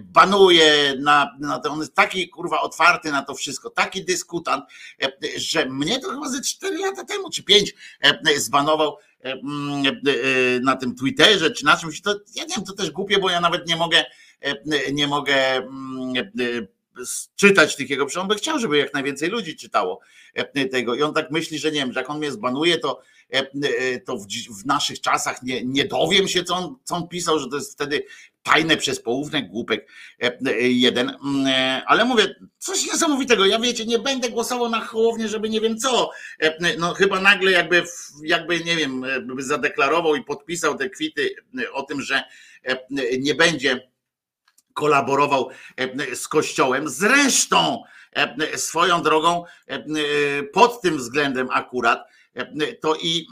banuje 0.03 0.95
na, 0.99 1.37
na 1.41 1.59
to, 1.59 1.71
on 1.71 1.81
jest 1.81 1.95
taki 1.95 2.29
kurwa 2.29 2.61
otwarty 2.61 3.13
na 3.13 3.23
to 3.23 3.35
wszystko, 3.35 3.71
taki 3.71 4.05
dyskutant, 4.05 4.65
że 5.37 5.67
mnie 5.67 6.01
to 6.01 6.11
chyba 6.11 6.29
ze 6.29 6.41
4 6.41 6.79
lata 6.79 7.05
temu, 7.05 7.31
czy 7.31 7.43
5 7.43 7.75
zbanował 8.37 8.97
na 10.63 10.77
tym 10.77 10.95
Twitterze, 10.95 11.51
czy 11.51 11.65
na 11.65 11.77
czymś, 11.77 12.01
to 12.01 12.15
ja 12.35 12.45
nie 12.45 12.55
wiem, 12.57 12.65
to 12.65 12.73
też 12.73 12.91
głupie, 12.91 13.19
bo 13.19 13.31
ja 13.31 13.41
nawet 13.41 13.67
nie 13.67 13.77
mogę 13.77 14.05
E, 14.05 14.24
nie 14.93 15.07
mogę 15.07 15.57
mm, 15.57 16.17
e, 16.17 16.67
czytać 17.37 17.77
tych 17.77 17.91
jego, 17.91 18.07
on 18.21 18.29
by 18.29 18.35
chciał, 18.35 18.59
żeby 18.59 18.79
jak 18.79 18.95
najwięcej 18.95 19.29
ludzi 19.29 19.57
czytało 19.57 20.01
e, 20.35 20.69
tego. 20.69 20.95
I 20.95 21.03
on 21.03 21.15
tak 21.15 21.31
myśli, 21.31 21.59
że 21.59 21.73
nie 21.73 21.81
wiem, 21.81 21.93
że 21.93 22.01
jak 22.01 22.11
on 22.11 22.19
mnie 22.19 22.33
zbanuje, 22.33 22.79
to, 22.79 23.01
to 24.07 24.17
w, 24.17 24.27
w, 24.63 24.67
naszych 24.67 25.01
czasach 25.01 25.43
nie, 25.43 25.65
nie 25.65 25.85
dowiem 25.85 26.29
się, 26.29 26.45
co 26.45 26.55
on, 26.55 26.77
co 26.85 26.97
on 26.97 27.09
pisał, 27.09 27.39
że 27.39 27.49
to 27.49 27.57
jest 27.57 27.73
wtedy 27.73 28.05
tajne 28.43 28.77
przez 28.77 29.03
połówek, 29.03 29.49
głupek 29.49 29.89
jeden, 30.61 31.09
mm, 31.25 31.83
ale 31.87 32.05
mówię, 32.05 32.35
coś 32.59 32.87
niesamowitego, 32.87 33.47
ja 33.47 33.59
wiecie, 33.59 33.87
nie 33.87 33.99
będę 33.99 34.31
głosował 34.31 34.69
na 34.69 34.81
Hołownię, 34.81 35.29
żeby 35.29 35.49
nie 35.49 35.61
wiem 35.61 35.79
co, 35.79 36.11
no 36.79 36.95
chyba 36.95 37.21
nagle 37.21 37.51
jakby, 37.51 37.85
jakby 38.23 38.61
nie 38.61 38.77
wiem, 38.77 39.05
zadeklarował 39.39 40.17
i 40.17 40.25
podpisał 40.25 40.79
te 40.79 40.91
kwity 40.91 41.35
o 41.73 41.83
tym, 41.83 42.03
że 42.03 42.25
nie 43.19 43.35
będzie 43.35 43.94
kolaborował 44.75 45.51
z 46.15 46.29
Kościołem. 46.29 46.89
Zresztą 46.89 47.83
swoją 48.57 49.03
drogą 49.03 49.45
pod 50.53 50.81
tym 50.81 50.97
względem 50.97 51.49
akurat 51.51 52.09
to 52.81 52.97
i 53.03 53.27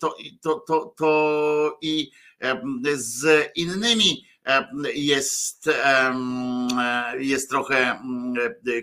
to, 0.00 0.14
to, 0.42 0.54
to, 0.66 0.94
to 0.96 1.78
i 1.82 2.10
z 2.94 3.50
innymi 3.56 4.24
jest, 4.94 5.70
jest 7.18 7.50
trochę 7.50 8.02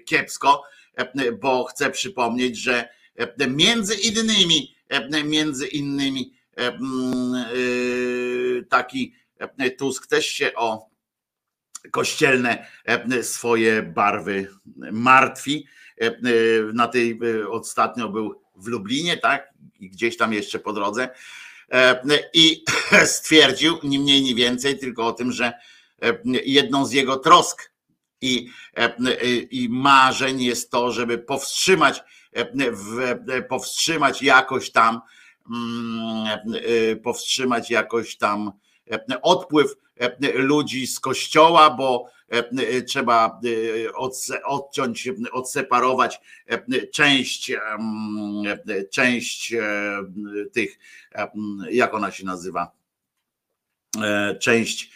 kiepsko, 0.06 0.64
bo 1.42 1.64
chcę 1.64 1.90
przypomnieć, 1.90 2.58
że 2.58 2.90
między 3.48 3.96
innymi, 3.96 4.76
między 5.26 5.68
innymi 5.68 6.34
taki 8.70 9.14
Tusk 9.78 10.08
też 10.08 10.26
się 10.26 10.52
o 10.56 10.95
kościelne 11.92 12.68
swoje 13.22 13.84
barwy 13.84 14.48
martwi. 14.92 15.68
Na 16.74 16.88
tej 16.88 17.20
ostatnio 17.50 18.10
był 18.10 18.42
w 18.56 18.68
Lublinie, 18.68 19.18
tak? 19.18 19.54
I 19.80 19.90
gdzieś 19.90 20.18
tam 20.18 20.34
jeszcze 20.34 20.60
po 20.60 20.74
drodze. 20.74 21.10
I 22.34 22.64
stwierdził, 23.06 23.78
ni 23.84 24.00
mniej, 24.00 24.22
ni 24.22 24.36
więcej, 24.36 24.80
tylko 24.80 25.08
o 25.08 25.14
tym, 25.14 25.32
że 25.32 25.54
jedną 26.46 26.86
z 26.86 26.92
jego 26.92 27.18
trosk 27.18 27.72
i, 28.22 28.50
i 29.52 29.70
marzeń 29.70 30.42
jest 30.42 30.72
to, 30.72 30.92
żeby 30.92 31.18
powstrzymać, 31.18 32.04
powstrzymać 33.50 34.22
jakoś 34.22 34.72
tam, 34.72 35.02
powstrzymać 37.04 37.72
jakoś 37.72 38.18
tam 38.18 38.52
odpływ 39.22 39.76
ludzi 40.34 40.88
z 40.88 41.00
kościoła, 41.00 41.70
bo 41.70 42.16
E, 42.30 42.82
trzeba 42.82 43.40
e, 43.46 43.94
odciąć, 44.44 45.10
odseparować 45.32 46.22
e, 46.48 46.88
część, 46.88 47.52
część 48.92 49.54
tych, 50.54 50.80
jak 51.72 51.94
ona 51.94 52.12
się 52.12 52.26
nazywa, 52.26 52.72
część 54.40 54.92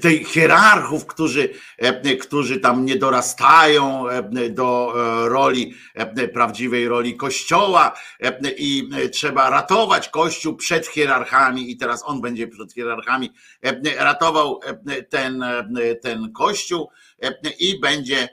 tych 0.00 0.28
hierarchów, 0.28 1.06
którzy, 1.06 1.48
e, 1.78 2.16
którzy 2.16 2.60
tam 2.60 2.84
nie 2.84 2.96
dorastają 2.96 4.08
e, 4.08 4.50
do 4.50 4.94
e, 4.96 5.28
roli, 5.28 5.74
prawdziwej 6.32 6.88
roli 6.88 7.16
Kościoła 7.16 7.92
i 8.56 8.88
trzeba 9.12 9.50
ratować 9.50 10.08
Kościół 10.08 10.56
przed 10.56 10.86
hierarchami 10.86 11.70
i 11.70 11.76
teraz 11.76 12.02
on 12.06 12.20
będzie 12.20 12.48
przed 12.48 12.72
hierarchami 12.72 13.30
ratował 13.98 14.60
ten, 15.08 15.44
ten 16.02 16.32
Kościół 16.32 16.90
i 17.58 17.80
będzie, 17.80 18.28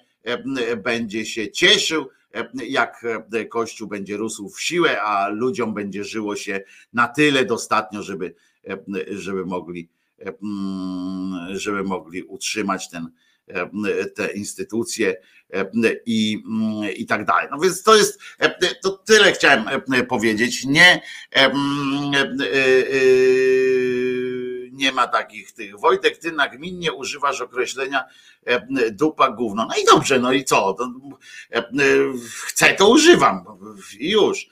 będzie 0.83 1.25
się 1.25 1.51
cieszył, 1.51 2.09
jak 2.67 3.05
Kościół 3.49 3.87
będzie 3.87 4.17
rósł 4.17 4.49
w 4.49 4.61
siłę, 4.61 5.01
a 5.01 5.27
ludziom 5.27 5.73
będzie 5.73 6.03
żyło 6.03 6.35
się 6.35 6.61
na 6.93 7.07
tyle 7.07 7.45
dostatnio, 7.45 8.03
żeby, 8.03 8.35
żeby 9.11 9.45
mogli 9.45 9.89
żeby 11.51 11.83
mogli 11.83 12.23
utrzymać 12.23 12.89
ten, 12.89 13.09
te 14.15 14.33
instytucje 14.33 15.15
i, 16.05 16.43
mm, 16.45 16.93
i 16.95 17.05
tak 17.05 17.25
dalej. 17.25 17.47
No 17.51 17.59
więc 17.59 17.83
to 17.83 17.95
jest, 17.95 18.19
to 18.81 18.91
tyle 18.91 19.31
chciałem 19.31 19.65
powiedzieć. 20.09 20.65
Nie, 20.65 21.01
e, 21.35 21.51
nie 24.73 24.91
ma 24.91 25.07
takich 25.07 25.51
tych. 25.51 25.79
Wojtek, 25.79 26.17
ty 26.17 26.31
nagminnie 26.31 26.93
używasz 26.93 27.41
określenia 27.41 28.03
dupa 28.91 29.29
gówno. 29.29 29.65
No 29.69 29.75
i 29.81 29.85
dobrze, 29.85 30.19
no 30.19 30.31
i 30.31 30.43
co? 30.43 30.73
To, 30.73 30.91
chcę, 32.45 32.73
to 32.73 32.89
używam. 32.89 33.45
Już. 33.99 34.47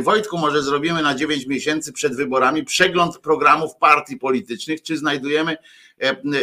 Wojtku, 0.00 0.38
może 0.38 0.62
zrobimy 0.62 1.02
na 1.02 1.14
9 1.14 1.46
miesięcy 1.46 1.92
przed 1.92 2.16
wyborami 2.16 2.64
przegląd 2.64 3.18
programów 3.18 3.76
partii 3.76 4.16
politycznych, 4.16 4.82
czy 4.82 4.96
znajdujemy, 4.96 5.56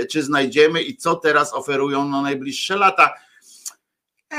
czy 0.10 0.24
znajdziemy 0.24 0.82
i 0.84 0.98
co 0.98 1.16
teraz 1.16 1.54
oferują 1.54 2.10
na 2.10 2.22
najbliższe 2.22 2.76
lata. 2.76 3.14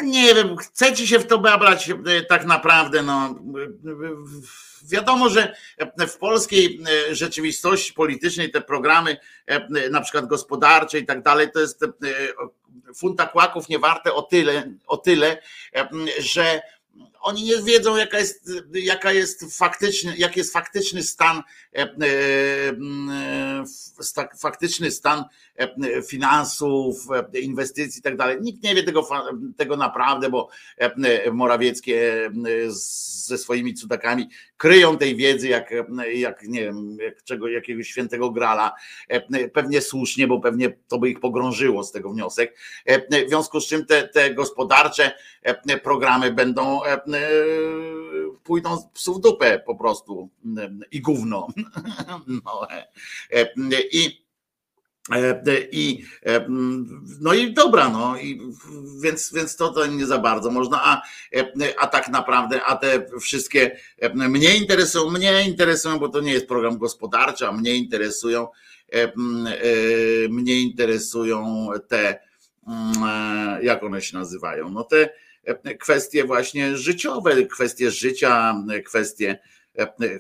Nie 0.03 0.35
wiem, 0.35 0.57
chcecie 0.57 1.07
się 1.07 1.19
w 1.19 1.27
to 1.27 1.39
babrać 1.39 1.91
tak 2.29 2.45
naprawdę, 2.45 3.03
no. 3.03 3.35
Wiadomo, 4.91 5.29
że 5.29 5.55
w 6.09 6.17
polskiej 6.19 6.81
e, 7.11 7.15
rzeczywistości 7.15 7.93
politycznej 7.93 8.51
te 8.51 8.61
programy, 8.61 9.17
e, 9.47 9.89
na 9.91 10.01
przykład 10.01 10.27
gospodarcze 10.27 10.99
i 10.99 11.07
tak 11.07 11.23
dalej, 11.23 11.51
to 11.51 11.61
jest 11.61 11.83
e, 11.83 11.89
funta 12.95 13.27
kłaków 13.27 13.69
nie 13.69 13.79
warte 13.79 14.15
o 14.15 14.23
tyle, 14.23 14.71
o 14.87 14.97
tyle, 14.97 15.39
że 16.19 16.63
oni 17.25 17.45
nie 17.45 17.63
wiedzą, 17.63 17.97
jaka 17.97 18.19
jest, 18.19 18.51
jaka 18.73 19.13
jest 19.13 19.59
faktyczny, 19.59 20.15
jaki 20.17 20.41
jest 20.41 20.53
faktyczny 20.53 21.03
stan, 21.03 21.43
faktyczny 24.41 24.91
stan 24.91 25.25
finansów, 26.09 27.07
inwestycji 27.43 27.99
i 27.99 28.03
tak 28.03 28.17
dalej. 28.17 28.37
Nikt 28.41 28.63
nie 28.63 28.75
wie 28.75 28.83
tego, 28.83 29.09
tego 29.57 29.77
naprawdę, 29.77 30.31
bo 30.31 30.49
Morawieckie 31.33 32.31
ze 33.25 33.39
swoimi 33.39 33.75
cudakami 33.75 34.29
kryją 34.57 34.99
tej 34.99 35.17
wiedzy 35.17 35.49
jak, 35.49 35.75
jak 36.15 36.43
nie 36.43 36.61
wiem, 36.61 36.97
jak 37.01 37.23
czego, 37.23 37.49
jakiegoś 37.49 37.89
świętego 37.89 38.31
grala. 38.31 38.75
Pewnie 39.53 39.81
słusznie, 39.81 40.27
bo 40.27 40.41
pewnie 40.41 40.77
to 40.89 40.99
by 40.99 41.11
ich 41.11 41.21
pogrążyło 41.21 41.85
z 41.85 41.93
tego 41.93 42.11
wniosek. 42.11 42.59
W 42.87 43.29
związku 43.29 43.61
z 43.61 43.67
czym 43.67 43.87
te, 43.87 44.09
te 44.09 44.35
gospodarcze 44.35 45.13
programy 45.83 46.33
będą 46.33 46.81
pójdą 48.45 48.91
psu 48.95 49.15
w 49.15 49.21
dupę 49.21 49.63
po 49.67 49.77
prostu 49.77 50.29
i 50.91 51.01
gówno. 51.01 51.49
No, 52.45 52.69
I 53.93 54.25
E, 55.13 55.43
I, 55.73 56.05
e, 56.27 56.47
no 57.21 57.35
i 57.35 57.53
dobra, 57.53 57.89
no 57.89 58.19
i 58.19 58.41
więc, 59.03 59.33
więc 59.33 59.57
to, 59.57 59.69
to 59.69 59.87
nie 59.87 60.07
za 60.07 60.19
bardzo 60.19 60.51
można, 60.51 60.85
a, 60.85 61.03
e, 61.37 61.53
a 61.79 61.87
tak 61.87 62.09
naprawdę, 62.09 62.63
a 62.63 62.77
te 62.77 63.07
wszystkie 63.21 63.77
mnie 64.15 64.57
interesują, 64.57 65.11
mnie 65.11 65.49
interesują, 65.49 65.99
bo 65.99 66.09
to 66.09 66.21
nie 66.21 66.33
jest 66.33 66.47
program 66.47 66.79
gospodarczy, 66.79 67.47
a 67.47 67.53
mnie 67.53 67.75
interesują, 67.75 68.49
mnie 70.31 70.61
interesują 70.61 71.69
te, 71.89 72.19
jak 73.63 73.83
one 73.83 74.03
się 74.03 74.19
nazywają, 74.19 74.69
no 74.69 74.85
te 74.85 75.11
kwestie 75.81 76.25
właśnie 76.25 76.77
życiowe, 76.77 77.45
kwestie 77.47 77.91
życia, 77.91 78.55
kwestie 78.85 79.39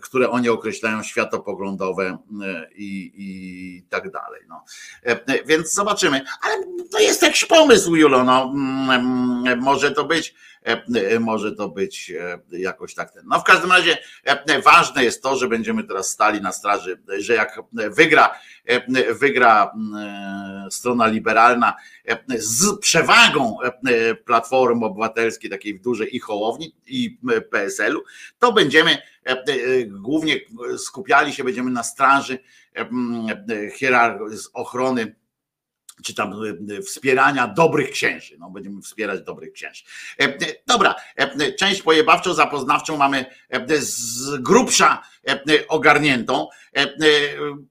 które 0.02 0.30
oni 0.30 0.48
określają 0.48 1.02
światopoglądowe 1.02 2.18
e, 2.42 2.68
i, 2.74 3.12
i 3.16 3.82
tak 3.88 4.10
dalej. 4.10 4.40
No. 4.48 4.64
E, 5.02 5.44
więc 5.44 5.72
zobaczymy. 5.72 6.20
Ale 6.42 6.64
to 6.92 6.98
jest 6.98 7.22
jakiś 7.22 7.44
pomysł, 7.44 7.96
Julo. 7.96 8.24
No. 8.24 8.52
Mm, 8.54 8.90
mm, 8.90 9.60
może 9.60 9.90
to 9.90 10.04
być, 10.04 10.34
może 11.20 11.52
to 11.52 11.68
być 11.68 12.12
jakoś 12.50 12.94
tak. 12.94 13.12
No 13.24 13.40
w 13.40 13.44
każdym 13.44 13.72
razie 13.72 13.98
ważne 14.64 15.04
jest 15.04 15.22
to, 15.22 15.36
że 15.36 15.48
będziemy 15.48 15.84
teraz 15.84 16.10
stali 16.10 16.40
na 16.40 16.52
straży, 16.52 17.02
że 17.18 17.34
jak 17.34 17.60
wygra, 17.74 18.38
wygra 19.20 19.72
mm, 19.74 20.70
strona 20.70 21.06
liberalna 21.06 21.74
z 22.38 22.78
przewagą 22.78 23.56
Platformy 24.24 24.86
Obywatelskiej, 24.86 25.50
takiej 25.50 25.74
w 25.74 25.80
dużej 25.80 26.16
i 26.16 26.20
Hołowni 26.20 26.76
i 26.86 27.18
PSL-u, 27.50 28.00
to 28.38 28.52
będziemy 28.52 28.98
E, 29.26 29.30
e, 29.30 29.84
głównie 29.86 30.40
skupiali 30.76 31.32
się 31.32 31.44
będziemy 31.44 31.70
na 31.70 31.82
straży 31.82 32.38
e, 32.76 32.88
ochrony 34.54 35.16
czy 36.04 36.14
tam 36.14 36.32
wspierania 36.86 37.48
dobrych 37.48 37.90
księży. 37.90 38.36
No, 38.38 38.50
będziemy 38.50 38.82
wspierać 38.82 39.22
dobrych 39.22 39.52
księży. 39.52 39.84
Dobra, 40.66 40.94
część 41.58 41.82
pojebawczą, 41.82 42.34
zapoznawczą 42.34 42.96
mamy 42.96 43.26
z 43.78 44.36
grubsza 44.36 45.02
ogarniętą, 45.68 46.48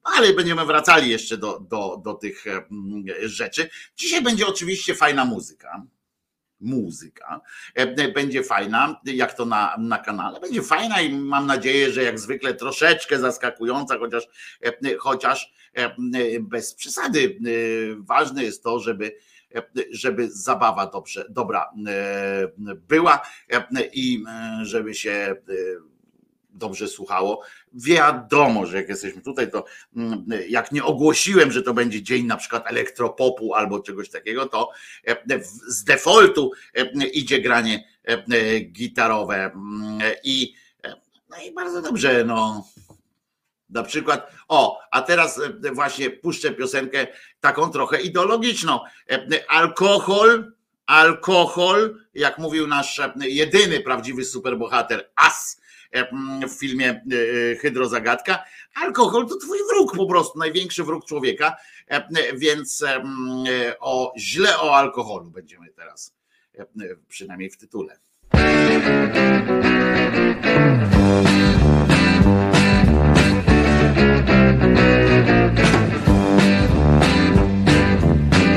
ale 0.04 0.34
będziemy 0.34 0.66
wracali 0.66 1.10
jeszcze 1.10 1.38
do, 1.38 1.60
do, 1.60 2.02
do 2.04 2.14
tych 2.14 2.46
rzeczy. 3.24 3.70
Dzisiaj 3.96 4.22
będzie 4.22 4.48
oczywiście 4.48 4.96
fajna 4.96 5.26
muzyka 5.26 5.84
muzyka. 6.64 7.42
Będzie 8.14 8.44
fajna, 8.44 9.02
jak 9.06 9.34
to 9.34 9.46
na, 9.46 9.76
na 9.80 9.98
kanale. 9.98 10.40
Będzie 10.40 10.62
fajna 10.62 11.02
i 11.02 11.14
mam 11.14 11.48
nadzieję, 11.48 11.92
że 11.92 12.04
jak 12.04 12.20
zwykle 12.20 12.54
troszeczkę 12.54 13.20
zaskakująca, 13.20 14.00
chociaż, 14.00 14.28
chociaż 15.00 15.54
bez 16.42 16.74
przesady. 16.74 17.40
Ważne 17.98 18.44
jest 18.44 18.64
to, 18.64 18.80
żeby 18.80 19.16
żeby 19.92 20.32
zabawa 20.32 20.88
dobrze, 20.88 21.26
dobra 21.30 21.70
była 22.88 23.22
i 23.94 24.24
żeby 24.62 24.94
się 24.94 25.36
dobrze 26.54 26.88
słuchało. 26.88 27.42
Wiadomo, 27.74 28.66
że 28.66 28.78
jak 28.78 28.90
jesteśmy 28.90 29.22
tutaj, 29.22 29.52
to 29.52 29.66
mm, 29.96 30.26
jak 30.50 30.72
nie 30.72 30.84
ogłosiłem, 30.84 31.52
że 31.52 31.62
to 31.62 31.74
będzie 31.74 32.02
dzień 32.02 32.26
na 32.26 32.38
przykład 32.38 32.64
elektropopu 32.68 33.54
albo 33.54 33.80
czegoś 33.80 34.10
takiego, 34.10 34.46
to 34.46 34.70
e, 35.08 35.16
z 35.68 35.84
defaultu 35.84 36.52
e, 36.76 37.08
idzie 37.08 37.42
granie 37.42 37.88
e, 38.04 38.60
gitarowe 38.60 39.36
mm, 39.46 40.00
i, 40.24 40.54
no 41.30 41.38
i 41.48 41.54
bardzo 41.54 41.82
dobrze, 41.82 42.24
no. 42.26 42.68
Na 43.70 43.84
przykład, 43.84 44.32
o, 44.48 44.80
a 44.92 45.02
teraz 45.02 45.42
właśnie 45.74 46.10
puszczę 46.10 46.52
piosenkę 46.52 47.08
taką 47.40 47.70
trochę 47.70 48.02
ideologiczną. 48.02 48.80
Alkohol, 49.48 50.54
alkohol, 50.86 51.98
jak 52.14 52.38
mówił 52.38 52.68
nasz 52.68 53.02
jedyny 53.16 53.80
prawdziwy 53.80 54.26
superbohater, 54.26 55.10
As 55.16 55.63
w 56.50 56.60
filmie 56.60 56.90
e, 56.90 57.52
e, 57.52 57.56
Hydrozagadka. 57.56 58.44
Alkohol 58.76 59.28
to 59.28 59.38
twój 59.38 59.58
wróg 59.74 59.96
po 59.98 60.06
prostu, 60.06 60.40
największy 60.40 60.84
wróg 60.84 61.06
człowieka, 61.06 61.56
więc 62.36 62.84
o 63.80 64.14
źle 64.18 64.60
o 64.60 64.76
alkoholu 64.76 65.32
będziemy 65.32 65.70
teraz, 65.70 66.16
przynajmniej 67.08 67.50
w 67.50 67.58
tytule. 67.58 68.00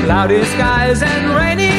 Cloudy 0.03 0.45
skies 0.45 1.03
and 1.03 1.35
rainy 1.35 1.76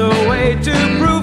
a 0.00 0.28
way 0.28 0.56
to 0.62 0.72
prove 0.98 1.19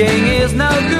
Drinking 0.00 0.28
is 0.28 0.54
no 0.54 0.70
good, 0.88 0.99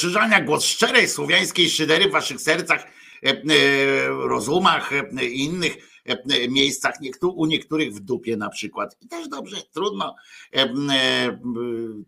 Wojtko 0.00 0.18
Krzyżania, 0.18 0.40
głos 0.40 0.64
szczerej 0.64 1.08
słowiańskiej 1.08 1.70
szydery 1.70 2.08
w 2.08 2.12
waszych 2.12 2.40
sercach, 2.40 2.86
e, 3.26 3.28
e, 3.28 4.08
rozumach 4.08 4.90
i 5.22 5.44
innych 5.44 5.76
e, 6.06 6.48
miejscach, 6.48 7.00
niektó- 7.00 7.32
u 7.34 7.46
niektórych 7.46 7.94
w 7.94 8.00
dupie 8.00 8.36
na 8.36 8.48
przykład. 8.48 8.96
I 9.00 9.08
też 9.08 9.28
dobrze, 9.28 9.56
trudno. 9.72 10.16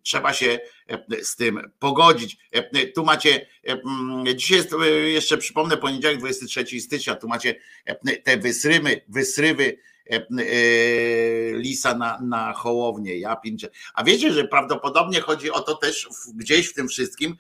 Trzeba 0.02 0.32
się 0.32 0.60
z 1.22 1.36
tym 1.36 1.70
pogodzić. 1.78 2.38
Tu 2.94 3.04
macie, 3.04 3.46
mm, 3.64 4.26
dzisiaj 4.36 4.58
jest 4.58 4.74
jeszcze 5.04 5.38
przypomnę 5.38 5.76
poniedziałek 5.76 6.18
23 6.18 6.80
stycznia, 6.80 7.14
tu 7.14 7.28
macie 7.28 7.54
te 8.24 8.36
wysrymy, 8.36 9.00
wysrywy 9.08 9.78
lisa 11.52 11.94
na, 11.94 12.18
na 12.20 12.52
hołownię. 12.52 13.18
Ja 13.18 13.36
pinczę. 13.36 13.68
A 13.94 14.04
wiecie, 14.04 14.32
że 14.32 14.44
prawdopodobnie 14.44 15.20
chodzi 15.20 15.50
o 15.50 15.60
to 15.60 15.74
też 15.74 16.08
gdzieś 16.34 16.66
w 16.66 16.74
tym 16.74 16.88
wszystkim, 16.88 17.36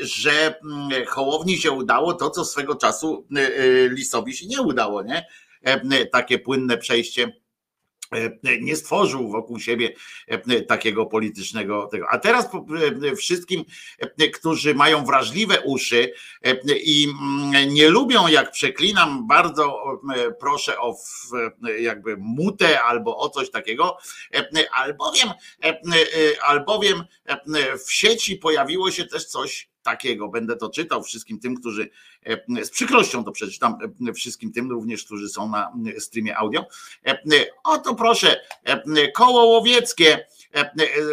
że 0.00 0.60
mm, 0.64 1.06
Hołowni 1.06 1.58
się 1.58 1.72
udało 1.72 2.14
to, 2.14 2.30
co 2.30 2.44
swego 2.44 2.74
czasu 2.74 3.26
e, 3.36 3.40
e, 3.40 3.88
Lisowi 3.88 4.34
się 4.34 4.46
nie 4.46 4.62
udało, 4.62 5.02
nie? 5.02 5.26
E, 5.62 6.06
Takie 6.06 6.38
płynne 6.38 6.78
przejście 6.78 7.22
e, 7.24 7.32
nie 8.60 8.76
stworzył 8.76 9.30
wokół 9.30 9.58
siebie 9.60 9.92
e, 10.26 10.62
takiego 10.62 11.06
politycznego 11.06 11.86
tego. 11.86 12.06
A 12.10 12.18
teraz 12.18 12.48
e, 13.10 13.16
wszystkim, 13.16 13.64
e, 13.98 14.28
którzy 14.28 14.74
mają 14.74 15.04
wrażliwe 15.04 15.60
uszy 15.60 16.12
e, 16.42 16.56
i 16.76 17.08
mm, 17.08 17.74
nie 17.74 17.88
lubią, 17.88 18.28
jak 18.28 18.50
przeklinam, 18.50 19.26
bardzo 19.26 19.82
e, 20.16 20.30
proszę 20.40 20.80
o 20.80 20.96
e, 21.64 21.80
jakby 21.80 22.16
mutę 22.16 22.82
albo 22.82 23.16
o 23.16 23.28
coś 23.28 23.50
takiego, 23.50 23.98
e, 24.34 24.70
albowiem, 24.72 25.28
e, 25.64 25.68
e, 25.68 26.42
albowiem 26.42 27.04
e, 27.24 27.78
w 27.78 27.92
sieci 27.92 28.36
pojawiło 28.36 28.90
się 28.90 29.04
też 29.04 29.26
coś 29.26 29.68
takiego. 29.88 30.28
Będę 30.28 30.56
to 30.56 30.70
czytał 30.70 31.02
wszystkim 31.02 31.40
tym, 31.40 31.56
którzy 31.56 31.90
e, 32.24 32.64
z 32.64 32.70
przykrością 32.70 33.24
to 33.24 33.32
przeczytam 33.32 33.78
e, 34.08 34.12
wszystkim 34.12 34.52
tym 34.52 34.70
również, 34.70 35.04
którzy 35.04 35.28
są 35.28 35.48
na 35.48 35.72
e, 35.96 36.00
streamie 36.00 36.36
audio. 36.36 36.66
Oto 37.64 37.94
proszę, 37.94 38.40
koło 39.14 39.44
łowieckie, 39.46 40.26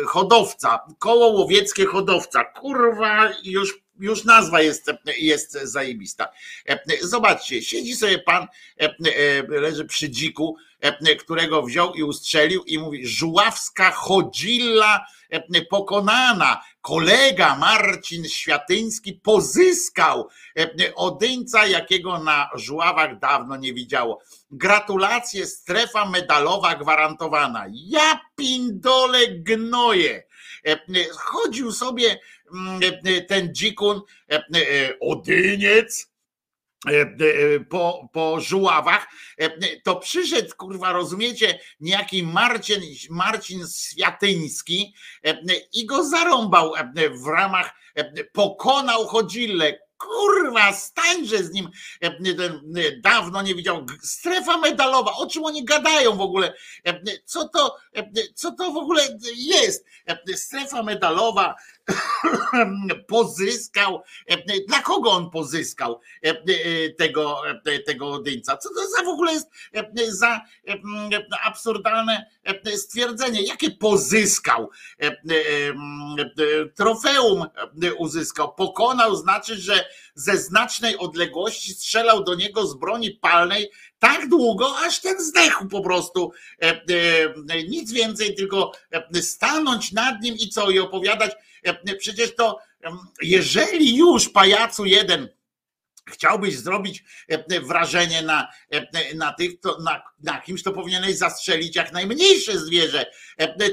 hodowca, 0.07 0.79
koło 0.99 1.27
łowieckie 1.27 1.85
hodowca, 1.85 2.43
kurwa, 2.43 3.29
już, 3.43 3.79
już 3.99 4.23
nazwa 4.23 4.61
jest, 4.61 4.91
jest 5.17 5.51
zajebista. 5.51 6.27
Zobaczcie, 7.01 7.61
siedzi 7.61 7.95
sobie 7.95 8.19
pan, 8.19 8.47
leży 9.47 9.85
przy 9.85 10.09
dziku, 10.09 10.55
którego 11.19 11.63
wziął 11.63 11.93
i 11.93 12.03
ustrzelił 12.03 12.63
i 12.63 12.79
mówi, 12.79 13.07
żuławska 13.07 13.91
chodzilla 13.91 15.05
pokonana, 15.69 16.61
kolega 16.85 17.55
Marcin 17.55 18.25
Światyński 18.25 19.13
pozyskał 19.13 20.29
e, 20.59 20.95
odyńca, 20.95 21.65
jakiego 21.65 22.19
na 22.19 22.49
żuławach 22.55 23.19
dawno 23.19 23.57
nie 23.57 23.73
widziało. 23.73 24.21
Gratulacje, 24.51 25.45
strefa 25.45 26.05
medalowa 26.09 26.75
gwarantowana. 26.75 27.65
Ja 27.73 28.19
pindole 28.35 29.27
gnoje. 29.27 30.23
E, 30.67 30.77
Chodził 31.15 31.71
sobie 31.71 32.19
mm, 32.53 32.79
e, 33.05 33.21
ten 33.21 33.55
dzikun, 33.55 34.01
odyniec, 34.99 36.11
po, 37.69 38.09
po 38.13 38.41
żuławach, 38.41 39.07
e, 39.37 39.77
to 39.83 39.95
przyszedł, 39.95 40.55
kurwa, 40.57 40.91
rozumiecie, 40.91 41.59
niejaki 41.79 42.23
Marcin, 42.23 42.81
Marcin 43.09 43.63
Światyński 43.67 44.93
e, 45.25 45.37
i 45.73 45.85
go 45.85 46.03
zarąbał 46.03 46.75
e, 46.75 47.09
w 47.09 47.27
ramach, 47.27 47.73
e, 47.95 48.23
pokonał 48.23 49.05
chodzillę. 49.07 49.85
Kurwa, 49.97 50.73
stańże 50.73 51.37
z 51.37 51.51
nim, 51.51 51.69
e, 52.03 52.07
e, 52.07 52.11
dawno 53.01 53.41
nie 53.41 53.55
widział. 53.55 53.85
Strefa 54.03 54.57
medalowa, 54.57 55.13
o 55.13 55.27
czym 55.27 55.43
oni 55.45 55.65
gadają 55.65 56.17
w 56.17 56.21
ogóle? 56.21 56.53
E, 56.87 57.01
Co 57.25 57.49
to, 57.49 57.75
e, 57.95 58.11
co 58.33 58.51
to 58.51 58.71
w 58.71 58.77
ogóle 58.77 59.03
jest? 59.35 59.85
E, 60.07 60.37
Strefa 60.37 60.83
medalowa 60.83 61.55
pozyskał. 63.07 64.03
e, 64.27 64.65
Dla 64.67 64.81
kogo 64.81 65.11
on 65.11 65.29
pozyskał 65.29 66.01
e, 66.25 66.29
e, 66.29 66.89
tego, 66.89 67.41
tego 67.85 68.11
odyńca? 68.11 68.57
Co 68.57 68.69
to 68.69 68.89
za 68.89 69.03
w 69.03 69.07
ogóle 69.07 69.33
jest 69.33 69.49
za 70.19 70.41
absurdalne 71.45 72.25
stwierdzenie? 72.75 73.41
Jakie 73.41 73.71
pozyskał? 73.71 74.69
Trofeum 76.75 77.45
uzyskał. 77.97 78.53
Pokonał 78.53 79.15
znaczy, 79.15 79.55
że 79.57 79.85
ze 80.15 80.37
znacznej 80.37 80.97
odległości 80.97 81.73
strzelał 81.73 82.23
do 82.23 82.35
niego 82.35 82.67
z 82.67 82.75
broni 82.75 83.11
palnej 83.11 83.71
tak 83.99 84.29
długo, 84.29 84.77
aż 84.77 85.01
ten 85.01 85.23
zdechł 85.23 85.67
po 85.67 85.81
prostu. 85.81 86.31
Nic 87.67 87.91
więcej, 87.91 88.35
tylko 88.35 88.71
stanąć 89.21 89.91
nad 89.91 90.21
nim 90.21 90.35
i 90.35 90.49
co, 90.49 90.69
i 90.69 90.79
opowiadać. 90.79 91.31
Przecież 91.99 92.35
to, 92.35 92.59
jeżeli 93.21 93.97
już 93.97 94.29
pajacu 94.29 94.85
jeden 94.85 95.29
chciałbyś 96.11 96.57
zrobić 96.57 97.03
wrażenie 97.63 98.21
na, 98.21 98.47
na 99.15 99.33
tych, 99.33 99.59
to 99.59 99.77
na, 99.81 100.01
na 100.23 100.41
kimś, 100.41 100.63
to 100.63 100.71
powinieneś 100.71 101.17
zastrzelić 101.17 101.75
jak 101.75 101.93
najmniejsze 101.93 102.59
zwierzę. 102.59 103.05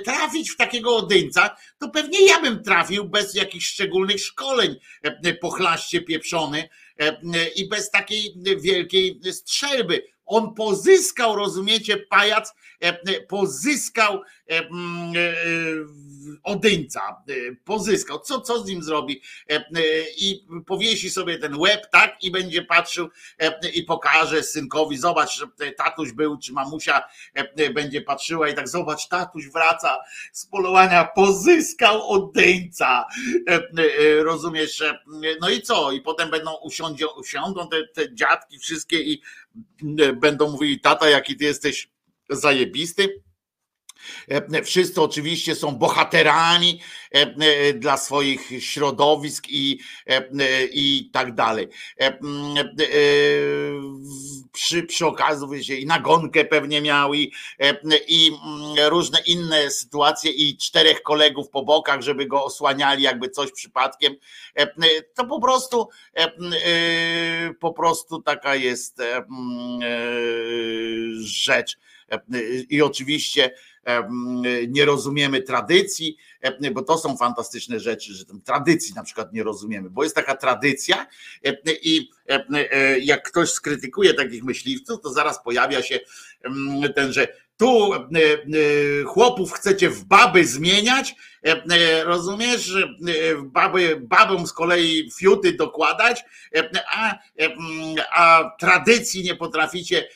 Trafić 0.05 0.51
w 0.51 0.57
takiego 0.57 0.97
odyńca, 0.97 1.57
to 1.79 1.89
pewnie 1.89 2.27
ja 2.27 2.41
bym 2.41 2.63
trafił 2.63 3.09
bez 3.09 3.35
jakichś 3.35 3.67
szczególnych 3.67 4.21
szkoleń 4.21 4.77
e, 5.03 5.35
pochlaście 5.35 6.01
pieprzony 6.01 6.69
i 7.57 7.69
bez 7.69 7.91
takiej 7.91 8.35
wielkiej 8.61 9.21
strzelby. 9.33 10.03
On 10.27 10.55
pozyskał, 10.55 11.37
rozumiecie, 11.37 11.97
pajac, 11.97 12.53
pozyskał 13.29 14.23
odyńca, 16.43 17.01
e, 17.29 17.33
pozyskał. 17.65 18.19
Co, 18.19 18.41
co 18.41 18.65
z 18.65 18.69
nim 18.69 18.83
zrobi? 18.83 19.23
E, 19.51 19.55
e, 19.55 19.63
I 20.19 20.47
powiesi 20.67 21.11
sobie 21.11 21.39
ten 21.39 21.57
łeb, 21.57 21.87
tak, 21.93 22.17
i 22.23 22.31
będzie 22.31 22.63
patrzył 22.63 23.09
e, 23.39 23.71
i 23.75 23.83
pokaże 23.83 24.43
synkowi, 24.43 24.99
zobacz, 24.99 25.47
tatuś 25.77 26.13
był, 26.13 26.39
czy 26.39 26.53
mamusia 26.53 27.03
e, 27.35 27.71
będzie 27.71 28.03
patrzyła 28.03 28.49
i 28.49 28.55
tak, 28.55 28.69
zobacz, 28.69 29.09
tatuś 29.09 29.49
wraca 29.49 29.99
z 30.33 30.47
polowania, 30.47 31.05
pozyskał 31.05 32.11
odyńca. 32.11 33.07
E, 33.49 33.55
e, 33.55 34.23
Rozumiesz? 34.23 34.81
e, 34.81 34.99
No 35.41 35.51
i 35.51 35.63
co? 35.63 35.93
I 35.93 36.01
potem 36.01 36.31
będą 36.31 36.55
usiądzie, 36.63 37.09
usiądą 37.09 37.69
te, 37.69 37.89
te 37.89 38.15
dziadki 38.15 38.59
wszystkie 38.59 39.03
i 39.03 39.23
e, 39.99 40.13
będą 40.13 40.51
mówili, 40.51 40.81
tata, 40.81 41.11
jaki 41.11 41.37
ty 41.37 41.45
jesteś 41.45 41.89
zajebisty. 42.31 43.23
E, 44.29 44.63
Wszyscy 44.63 45.03
oczywiście 45.03 45.55
są 45.55 45.73
bohaterami 45.77 46.81
e, 47.15 47.19
e, 47.19 47.73
dla 47.75 47.97
swoich 47.97 48.51
środowisk 48.59 49.45
i, 49.49 49.79
e, 50.07 50.17
e, 50.17 50.65
i 50.65 51.11
tak 51.13 51.35
dalej. 51.35 51.69
E, 52.01 52.07
e, 52.07 52.19
Przy, 54.53 54.83
przy 54.83 55.07
okazji 55.07 55.49
wiecie, 55.53 55.77
i 55.79 55.87
nagonkę 55.87 56.45
pewnie 56.45 56.81
miał 56.81 57.15
i, 57.15 57.33
e, 57.61 57.75
i 58.09 58.31
różne 58.89 59.19
inne 59.27 59.71
sytuacje 59.71 60.31
i 60.31 60.57
czterech 60.57 61.03
kolegów 61.03 61.49
po 61.49 61.63
bokach, 61.63 62.03
żeby 62.03 62.27
go 62.27 62.45
osłaniali 62.45 63.03
jakby 63.03 63.29
coś 63.29 63.53
przypadkiem. 63.53 64.17
E, 64.55 64.67
To 65.15 65.25
po 65.25 65.41
prostu 65.41 65.89
e, 66.17 66.25
e, 66.25 67.55
po 67.61 67.73
prostu 67.73 68.23
taka 68.23 68.55
jest 68.55 69.01
e, 69.01 69.17
e, 69.17 69.25
rzecz. 71.21 71.77
E, 72.13 72.21
I 72.71 72.83
oczywiście 72.83 73.55
nie 74.69 74.85
rozumiemy 74.85 75.43
tradycji, 75.43 76.17
bo 76.73 76.83
to 76.83 76.99
są 76.99 77.17
fantastyczne 77.17 77.81
rzeczy, 77.81 78.15
że 78.15 78.25
tradycji 78.45 78.95
na 78.95 79.03
przykład 79.03 79.33
nie 79.33 79.43
rozumiemy, 79.43 79.91
bo 79.91 80.03
jest 80.03 80.15
taka 80.15 80.37
tradycja 80.37 81.07
i 81.83 82.11
e, 82.29 82.99
jak 82.99 83.23
ktoś 83.31 83.51
skrytykuje 83.51 84.15
takich 84.15 84.45
myśliwców, 84.45 85.01
to 85.01 85.13
zaraz 85.13 85.43
pojawia 85.43 85.83
się 85.83 86.01
ten, 86.95 87.13
że 87.13 87.29
tu 87.57 87.95
e, 87.95 87.99
chłopów 89.05 89.53
chcecie 89.53 89.91
w 89.91 90.05
baby 90.05 90.47
zmieniać, 90.47 91.15
e, 91.43 92.05
rozumiesz, 92.05 92.75
baby, 93.43 94.01
babom 94.01 94.47
z 94.47 94.53
kolei 94.53 95.11
fiuty 95.19 95.53
dokładać, 95.53 96.25
a, 96.91 97.19
a 98.13 98.51
tradycji 98.61 99.23
nie 99.23 99.37
potraficie 99.37 100.09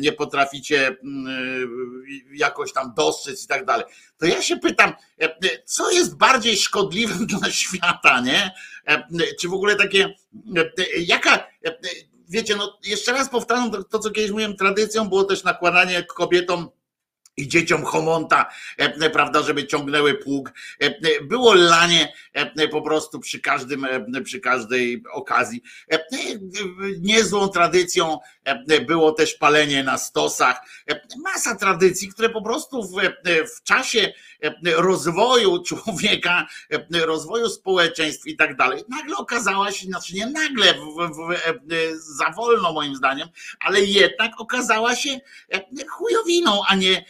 nie 0.00 0.12
potraficie 0.12 0.86
mm, 0.86 2.04
jakoś 2.32 2.72
tam 2.72 2.92
dostrzec 2.96 3.44
i 3.44 3.46
tak 3.46 3.64
dalej. 3.64 3.86
To 4.18 4.26
ja 4.26 4.42
się 4.42 4.56
pytam, 4.56 4.92
e, 5.20 5.62
co 5.64 5.90
jest 5.90 6.16
bardziej 6.16 6.56
szkodliwe 6.56 7.14
dla 7.38 7.50
świata, 7.50 8.20
nie? 8.20 8.50
E, 8.88 9.06
Czy 9.40 9.48
w 9.48 9.52
ogóle 9.52 9.76
takie, 9.76 10.14
e, 10.56 10.64
jaka, 10.98 11.34
e, 11.66 11.78
wiecie, 12.28 12.56
no 12.56 12.78
jeszcze 12.84 13.12
raz 13.12 13.28
powtarzam 13.28 13.70
to, 13.70 13.84
to 13.84 13.98
co 13.98 14.10
kiedyś 14.10 14.30
mówiłem, 14.30 14.56
tradycją 14.56 15.08
było 15.08 15.24
też 15.24 15.44
nakładanie 15.44 16.04
kobietom 16.04 16.68
i 17.36 17.48
dzieciom 17.48 17.84
Homonta, 17.84 18.50
e, 18.76 19.10
prawda, 19.10 19.42
żeby 19.42 19.66
ciągnęły 19.66 20.14
pług. 20.14 20.52
E, 20.80 20.96
Było 21.22 21.54
lanie 21.54 22.12
e, 22.32 22.68
po 22.68 22.82
prostu 22.82 23.20
przy 23.20 23.40
każdym, 23.40 23.86
przy 24.24 24.40
każdej 24.40 25.02
okazji. 25.12 25.62
Niezłą 27.00 27.48
tradycją 27.48 28.18
było 28.86 29.12
też 29.12 29.34
palenie 29.34 29.84
na 29.84 29.98
stosach. 29.98 30.60
Masa 31.22 31.54
tradycji, 31.54 32.08
które 32.08 32.28
po 32.28 32.42
prostu 32.42 32.82
w, 32.82 32.94
w 33.56 33.62
czasie 33.62 34.12
rozwoju 34.76 35.62
człowieka, 35.62 36.46
rozwoju 37.04 37.48
społeczeństw 37.48 38.26
i 38.26 38.36
tak 38.36 38.56
dalej, 38.56 38.82
nagle 38.88 39.16
okazała 39.16 39.72
się, 39.72 39.86
znaczy 39.86 40.14
nie 40.14 40.26
nagle, 40.26 40.74
w, 40.74 41.10
w, 41.16 41.36
za 41.96 42.30
wolno 42.30 42.72
moim 42.72 42.96
zdaniem, 42.96 43.28
ale 43.60 43.80
jednak 43.80 44.40
okazała 44.40 44.96
się 44.96 45.20
chujowiną, 45.88 46.60
a 46.68 46.74
nie 46.74 47.04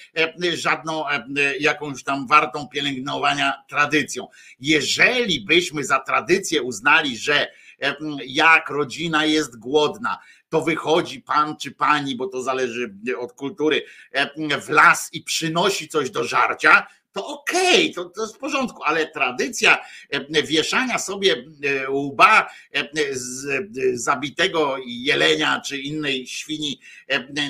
żadną 0.54 1.08
e, 1.08 1.24
jakąś 1.60 2.02
tam 2.02 2.26
wartą 2.26 2.68
pielęgnowania 2.68 3.64
tradycją. 3.68 4.28
Jeżeli 4.60 5.40
byśmy 5.40 5.84
za 5.84 6.00
tradycję 6.00 6.62
uznali, 6.62 7.18
że 7.18 7.48
e, 7.82 7.96
jak 8.26 8.70
rodzina 8.70 9.24
jest 9.24 9.58
głodna, 9.58 10.18
to 10.48 10.60
wychodzi 10.62 11.22
pan 11.22 11.56
czy 11.56 11.70
pani, 11.70 12.16
bo 12.16 12.26
to 12.28 12.42
zależy 12.42 12.94
od 13.18 13.32
kultury, 13.32 13.82
e, 14.12 14.60
w 14.60 14.68
las 14.68 15.08
i 15.12 15.22
przynosi 15.22 15.88
coś 15.88 16.10
do 16.10 16.24
żarcia, 16.24 16.86
to 17.16 17.26
okej, 17.26 17.94
to, 17.94 18.04
to 18.04 18.22
jest 18.22 18.36
w 18.36 18.38
porządku, 18.38 18.82
ale 18.84 19.06
tradycja 19.06 19.78
e, 20.10 20.42
wieszania 20.42 20.98
sobie 20.98 21.44
e, 21.64 21.90
łba 21.90 22.50
e, 22.72 22.88
z 23.12 23.46
zabitego 23.94 24.76
jelenia 24.86 25.60
czy 25.60 25.78
innej 25.78 26.26
świni 26.26 26.80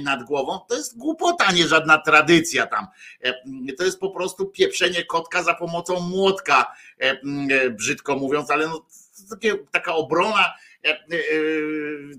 nad 0.03 0.25
głową, 0.25 0.59
to 0.69 0.77
jest 0.77 0.99
głupota, 0.99 1.53
nie 1.53 1.69
żadna 1.69 1.99
tradycja 1.99 2.67
tam. 2.67 2.87
To 3.79 3.85
jest 3.85 4.01
po 4.01 4.11
prostu 4.11 4.47
pieprzenie 4.47 5.05
kotka 5.05 5.43
za 5.43 5.55
pomocą 5.55 6.01
młotka, 6.01 6.75
brzydko 7.71 8.17
mówiąc, 8.17 8.51
ale 8.51 8.67
no, 8.67 8.87
taka 9.71 9.95
obrona 9.95 10.55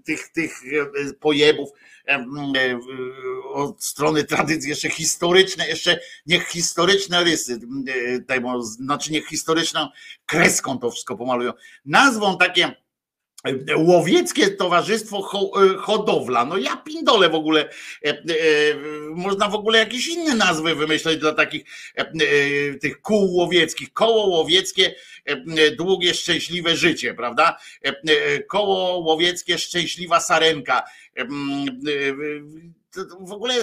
tych, 0.03 0.30
tych 0.30 0.51
e, 1.09 1.13
pojebów 1.13 1.70
e, 2.07 2.13
e, 2.13 2.80
od 3.53 3.84
strony 3.84 4.24
tradycji, 4.24 4.70
jeszcze 4.70 4.89
historyczne, 4.89 5.68
jeszcze 5.68 5.99
niech 6.26 6.47
historyczne 6.47 7.24
rysy, 7.24 7.59
e, 8.30 8.61
znaczy 8.61 9.11
niech 9.11 9.28
historyczną 9.28 9.88
kreską 10.26 10.80
to 10.80 10.91
wszystko 10.91 11.18
pomalują. 11.18 11.53
Nazwą 11.86 12.38
takie 12.38 12.86
Łowieckie 13.77 14.49
Towarzystwo 14.49 15.17
e, 15.17 15.77
Hodowla. 15.77 16.45
No 16.45 16.57
ja 16.57 16.77
pindolę 16.77 17.29
w 17.29 17.35
ogóle. 17.35 17.69
E, 18.05 18.09
e, 18.09 18.23
Można 19.09 19.49
w 19.49 19.55
ogóle 19.55 19.79
jakieś 19.79 20.07
inne 20.07 20.35
nazwy 20.35 20.75
wymyśleć 20.75 21.19
dla 21.19 21.33
takich 21.33 21.63
tych 22.81 23.01
kół 23.01 23.35
łowieckich. 23.35 23.93
Koło 23.93 24.27
łowieckie, 24.27 24.95
długie, 25.77 26.13
szczęśliwe 26.13 26.75
życie, 26.75 27.13
prawda? 27.13 27.57
Koło 28.47 28.97
łowieckie, 28.97 29.57
szczęśliwa 29.57 30.19
sarenka. 30.19 30.83
W 33.19 33.31
ogóle 33.31 33.55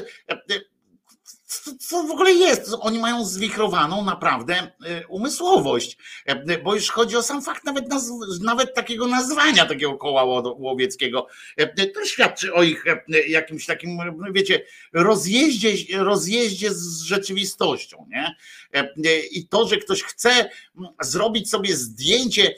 co, 1.80 2.02
w 2.02 2.10
ogóle 2.10 2.32
jest? 2.32 2.70
Oni 2.80 2.98
mają 2.98 3.24
zwichrowaną 3.24 4.04
naprawdę 4.04 4.54
e, 4.56 5.06
umysłowość, 5.06 5.96
E, 6.26 6.58
bo 6.58 6.74
już 6.74 6.90
chodzi 6.90 7.16
o 7.16 7.22
sam 7.22 7.42
fakt 7.42 7.64
nawet, 7.64 7.84
nawet 8.42 8.74
takiego 8.74 9.06
nazwania 9.06 9.66
takiego 9.66 9.94
koła 9.98 10.24
ło- 10.24 10.56
łowieckiego. 10.58 11.26
E, 11.56 11.86
To 11.86 12.04
świadczy 12.04 12.54
o 12.54 12.62
ich 12.62 12.84
e, 12.86 13.02
jakimś 13.28 13.66
takim, 13.66 13.96
no 13.96 14.32
wiecie, 14.32 14.62
rozjeździe, 14.92 15.98
rozjeździe 15.98 16.74
z 16.74 17.02
rzeczywistością. 17.02 18.06
Nie? 18.10 18.36
I 19.30 19.48
to, 19.48 19.68
że 19.68 19.76
ktoś 19.76 20.02
chce 20.02 20.50
zrobić 21.02 21.50
sobie 21.50 21.76
zdjęcie 21.76 22.54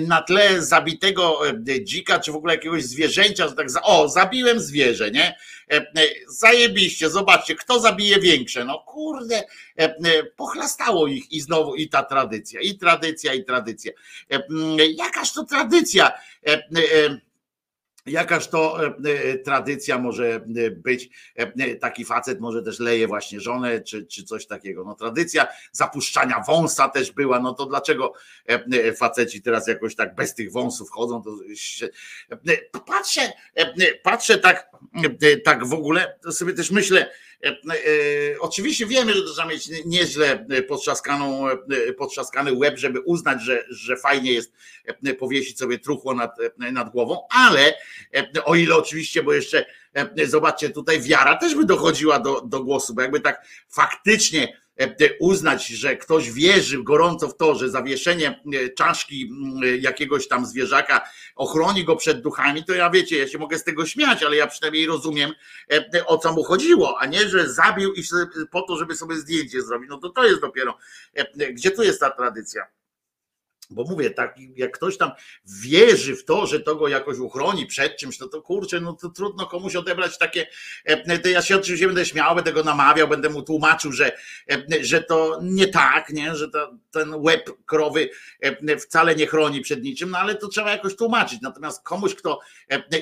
na 0.00 0.22
tle 0.22 0.62
zabitego 0.62 1.40
dzika, 1.82 2.18
czy 2.18 2.32
w 2.32 2.36
ogóle 2.36 2.54
jakiegoś 2.54 2.84
zwierzęcia, 2.84 3.48
że 3.48 3.54
tak, 3.54 3.66
o, 3.82 4.08
zabiłem 4.08 4.60
zwierzę, 4.60 5.10
nie? 5.10 5.38
E, 5.70 5.76
e, 5.76 5.84
Zajebiście, 6.28 7.10
zobaczcie, 7.10 7.54
kto 7.54 7.80
zabije 7.80 8.20
większe. 8.20 8.64
No 8.64 8.78
kurde, 8.78 9.42
e, 9.76 10.24
pochlastało 10.36 11.06
ich 11.06 11.32
i 11.32 11.40
znowu 11.40 11.74
i 11.74 11.88
ta 11.88 12.02
tradycja, 12.02 12.60
i 12.60 12.78
tradycja, 12.78 13.34
i 13.34 13.44
tradycja. 13.44 13.92
Jakaż 14.96 15.32
to 15.32 15.44
tradycja? 15.44 16.12
Jakaż 18.08 18.48
to 18.48 18.86
e, 18.86 18.86
e, 18.86 19.38
tradycja 19.38 19.98
może 19.98 20.34
e, 20.34 20.70
być? 20.70 21.10
Taki 21.80 22.04
facet 22.04 22.40
może 22.40 22.62
też 22.62 22.80
leje 22.80 23.06
właśnie 23.06 23.40
żonę, 23.40 23.80
czy, 23.80 24.06
czy 24.06 24.24
coś 24.24 24.46
takiego. 24.46 24.84
No 24.84 24.94
tradycja 24.94 25.46
zapuszczania 25.72 26.42
wąsa 26.46 26.88
też 26.88 27.12
była, 27.12 27.40
no 27.40 27.54
to 27.54 27.66
dlaczego 27.66 28.12
faceci 28.96 29.42
teraz 29.42 29.68
jakoś 29.68 29.94
tak 29.96 30.14
bez 30.14 30.34
tych 30.34 30.52
wąsów 30.52 30.90
chodzą? 30.90 31.22
To 31.22 31.36
się, 31.54 31.88
patrzę, 32.86 33.32
patrzę 34.02 34.38
tak, 34.38 34.70
tak 35.44 35.66
w 35.66 35.72
ogóle, 35.72 36.18
to 36.22 36.32
sobie 36.32 36.54
też 36.54 36.70
myślę, 36.70 37.10
oczywiście 38.40 38.86
wiemy, 38.86 39.14
że 39.14 39.22
trzeba 39.24 39.48
mieć 39.48 39.70
nieźle 39.84 40.46
potrzaskaną, 40.68 41.48
e, 41.48 41.92
potrzaskany 41.92 42.52
łeb, 42.52 42.78
żeby 42.78 43.00
uznać, 43.00 43.42
że, 43.42 43.64
że 43.68 43.96
fajnie 43.96 44.32
jest 44.32 44.52
e, 45.04 45.14
powiesić 45.14 45.58
sobie 45.58 45.78
truchło 45.78 46.14
nad, 46.14 46.40
e, 46.40 46.72
nad 46.72 46.90
głową, 46.90 47.18
ale 47.30 47.74
e, 48.14 48.44
o 48.44 48.54
ile 48.54 48.76
oczywiście, 48.76 49.22
bo 49.22 49.32
jeszcze 49.32 49.66
e, 49.94 50.26
zobaczcie, 50.26 50.70
tutaj 50.70 51.00
wiara 51.00 51.36
też 51.36 51.54
by 51.54 51.64
dochodziła 51.64 52.20
do, 52.20 52.40
do 52.40 52.64
głosu, 52.64 52.94
bo 52.94 53.02
jakby 53.02 53.20
tak 53.20 53.46
faktycznie 53.68 54.48
e, 54.48 54.67
uznać, 55.18 55.66
że 55.66 55.96
ktoś 55.96 56.32
wierzy 56.32 56.82
gorąco 56.82 57.28
w 57.28 57.36
to, 57.36 57.54
że 57.54 57.70
zawieszenie 57.70 58.42
e, 58.54 58.68
czaszki 58.68 59.32
jakiegoś 59.80 60.28
tam 60.28 60.46
zwierzaka 60.46 61.08
ochroni 61.36 61.84
go 61.84 61.96
przed 61.96 62.20
duchami, 62.20 62.64
to 62.64 62.72
ja 62.72 62.90
wiecie, 62.90 63.18
ja 63.18 63.28
się 63.28 63.38
mogę 63.38 63.58
z 63.58 63.64
tego 63.64 63.86
śmiać, 63.86 64.22
ale 64.22 64.36
ja 64.36 64.46
przynajmniej 64.46 64.86
rozumiem, 64.86 65.32
e, 65.72 66.06
o 66.06 66.18
co 66.18 66.32
mu 66.32 66.44
chodziło, 66.44 66.98
a 67.00 67.06
nie, 67.06 67.28
że 67.28 67.52
zabił 67.52 67.92
i 67.92 68.02
po 68.50 68.62
to, 68.62 68.76
żeby 68.76 68.96
sobie 68.96 69.16
zdjęcie 69.16 69.62
zrobić. 69.62 69.90
No 69.90 69.98
to 69.98 70.08
to 70.08 70.24
jest 70.24 70.40
dopiero, 70.40 70.78
e, 71.14 71.52
gdzie 71.52 71.70
tu 71.70 71.82
jest 71.82 72.00
ta 72.00 72.10
tradycja? 72.10 72.77
Bo 73.70 73.84
mówię, 73.84 74.10
tak, 74.10 74.34
jak 74.56 74.72
ktoś 74.72 74.98
tam 74.98 75.10
wierzy 75.62 76.16
w 76.16 76.24
to, 76.24 76.46
że 76.46 76.60
to 76.60 76.76
go 76.76 76.88
jakoś 76.88 77.18
uchroni 77.18 77.66
przed 77.66 77.96
czymś, 77.96 78.20
no 78.20 78.28
to 78.28 78.42
kurczę, 78.42 78.80
no 78.80 78.92
to 78.92 79.08
trudno 79.08 79.46
komuś 79.46 79.76
odebrać 79.76 80.18
takie. 80.18 80.46
e, 80.86 81.30
ja 81.30 81.42
się 81.42 81.56
oczywiście 81.56 81.86
będę 81.86 82.04
śmiał, 82.04 82.34
będę 82.34 82.52
go 82.52 82.64
namawiał, 82.64 83.08
będę 83.08 83.28
mu 83.28 83.42
tłumaczył, 83.42 83.92
że, 83.92 84.12
e, 84.50 84.64
że 84.80 85.02
to 85.02 85.40
nie 85.42 85.68
tak, 85.68 86.10
nie? 86.10 86.36
że 86.36 86.50
to, 86.50 86.78
ten 86.90 87.14
łeb 87.14 87.50
krowy 87.66 88.10
e, 88.40 88.76
wcale 88.76 89.14
nie 89.16 89.26
chroni 89.26 89.60
przed 89.60 89.82
niczym, 89.82 90.10
no 90.10 90.18
ale 90.18 90.34
to 90.34 90.48
trzeba 90.48 90.70
jakoś 90.70 90.96
tłumaczyć. 90.96 91.40
Natomiast 91.40 91.82
komuś, 91.82 92.14
kto 92.14 92.40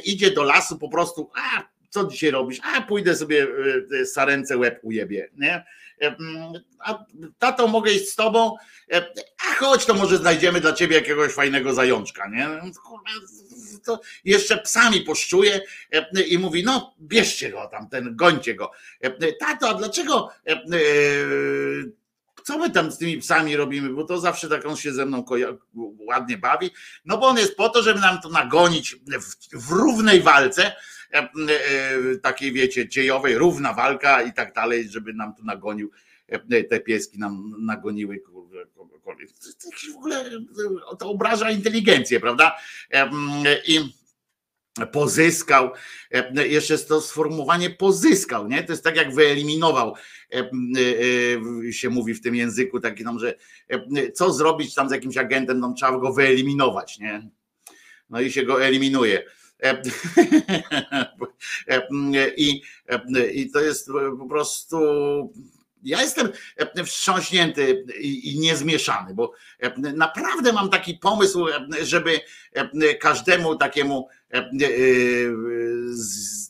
idzie 0.05 0.31
do 0.31 0.43
lasu 0.43 0.79
po 0.79 0.89
prostu, 0.89 1.31
a 1.35 1.77
co 1.97 2.07
dzisiaj 2.07 2.31
robisz? 2.31 2.59
A 2.63 2.81
pójdę 2.81 3.17
sobie 3.17 3.47
e, 4.01 4.07
sarence 4.07 4.57
łeb 4.57 4.81
ujebie, 4.83 5.31
nie? 5.37 5.65
A 6.79 7.05
tato, 7.39 7.69
mogę 7.69 7.93
iść 7.93 8.09
z 8.09 8.15
tobą? 8.17 8.57
A 9.49 9.55
chodź, 9.55 9.85
to 9.85 9.95
może 9.95 10.17
znajdziemy 10.17 10.61
dla 10.61 10.73
ciebie 10.73 10.97
jakiegoś 10.97 11.33
fajnego 11.33 11.75
zajączka, 11.75 12.29
nie? 12.29 12.49
To 13.85 14.01
jeszcze 14.25 14.59
psami 14.59 15.01
poszczuje 15.01 15.61
i 16.29 16.39
mówi, 16.39 16.65
no 16.65 16.95
bierzcie 17.01 17.51
go 17.51 17.67
tam, 17.67 17.89
ten, 17.89 18.17
gońcie 18.17 18.55
go. 18.55 18.71
Tato, 19.41 19.69
a 19.69 19.75
dlaczego 19.75 20.31
e, 20.47 20.63
co 22.45 22.59
my 22.59 22.71
tam 22.71 22.91
z 22.91 22.99
tymi 22.99 23.19
psami 23.19 23.57
robimy, 23.57 23.89
bo 23.89 24.05
to 24.05 24.19
zawsze 24.19 24.49
tak 24.49 24.67
on 24.67 24.77
się 24.77 24.93
ze 24.93 25.07
mną 25.07 25.25
ładnie 25.99 26.39
bawi, 26.39 26.71
no 27.05 27.19
bo 27.19 27.27
on 27.27 27.39
jest 27.39 27.57
po 27.57 27.69
to, 27.69 27.83
żeby 27.83 28.01
nam 28.01 28.21
to 28.21 28.29
nagonić 28.29 28.97
w, 28.97 29.59
w 29.67 29.71
równej 29.71 30.23
walce, 30.23 30.73
takiej 32.23 32.53
wiecie, 32.53 32.89
dziejowej, 32.89 33.39
równa 33.39 33.73
walka 33.73 34.23
i 34.23 34.33
tak 34.33 34.55
dalej, 34.55 34.89
żeby 34.89 35.13
nam 35.13 35.35
tu 35.35 35.45
nagonił, 35.45 35.91
e, 36.29 36.65
te 36.65 36.81
pieski 36.81 37.19
nam 37.19 37.55
nagoniły 37.59 38.21
kogokolwiek. 38.75 39.31
W 39.93 39.97
ogóle 39.97 40.21
e, 40.21 40.97
to 40.99 41.11
obraża 41.11 41.51
inteligencję, 41.51 42.21
prawda? 42.21 42.57
E, 42.91 43.11
I 43.67 43.97
pozyskał, 44.93 45.71
e, 46.11 46.49
jeszcze 46.49 46.79
to 46.79 47.01
sformułowanie 47.01 47.71
pozyskał, 47.71 48.49
nie? 48.49 48.65
To 48.65 48.73
jest 48.73 48.85
tak 48.85 48.97
jak 48.97 49.15
wyeliminował, 49.15 49.95
e, 50.33 50.39
e, 50.39 50.49
e, 51.69 51.73
się 51.73 51.91
mówi 51.91 52.15
w 52.15 52.23
tym 52.23 52.35
języku 52.35 52.81
taki 52.81 53.05
tam, 53.05 53.19
że 53.19 53.35
e, 53.69 54.13
co 54.13 54.33
zrobić 54.33 54.75
tam 54.75 54.89
z 54.89 54.93
jakimś 54.93 55.17
agentem, 55.17 55.61
tam 55.61 55.75
trzeba 55.75 55.99
go 55.99 56.13
wyeliminować, 56.13 56.99
nie? 56.99 57.29
No 58.11 58.21
i 58.21 58.33
się 58.33 58.43
go 58.43 58.65
eliminuje. 58.65 59.23
E, 59.63 59.71
e, 61.69 61.83
I, 62.37 62.63
e, 62.89 63.31
I 63.33 63.51
to 63.51 63.61
jest 63.61 63.91
po 64.19 64.27
prostu 64.27 64.79
Ja 65.83 66.03
jestem 66.03 66.29
wstrząśnięty 66.87 67.85
i, 68.01 68.39
niezmieszany, 68.39 69.15
bo 69.15 69.33
naprawdę 69.95 70.53
mam 70.53 70.69
taki 70.69 70.95
pomysł, 70.95 71.47
żeby 71.83 72.21
każdemu 73.01 73.57
takiemu 73.57 74.09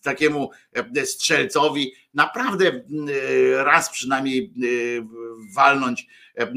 takiemu 0.03 0.51
strzelcowi 1.05 1.93
naprawdę 2.15 2.85
raz 3.57 3.91
przynajmniej 3.91 4.53
walnąć 5.55 6.07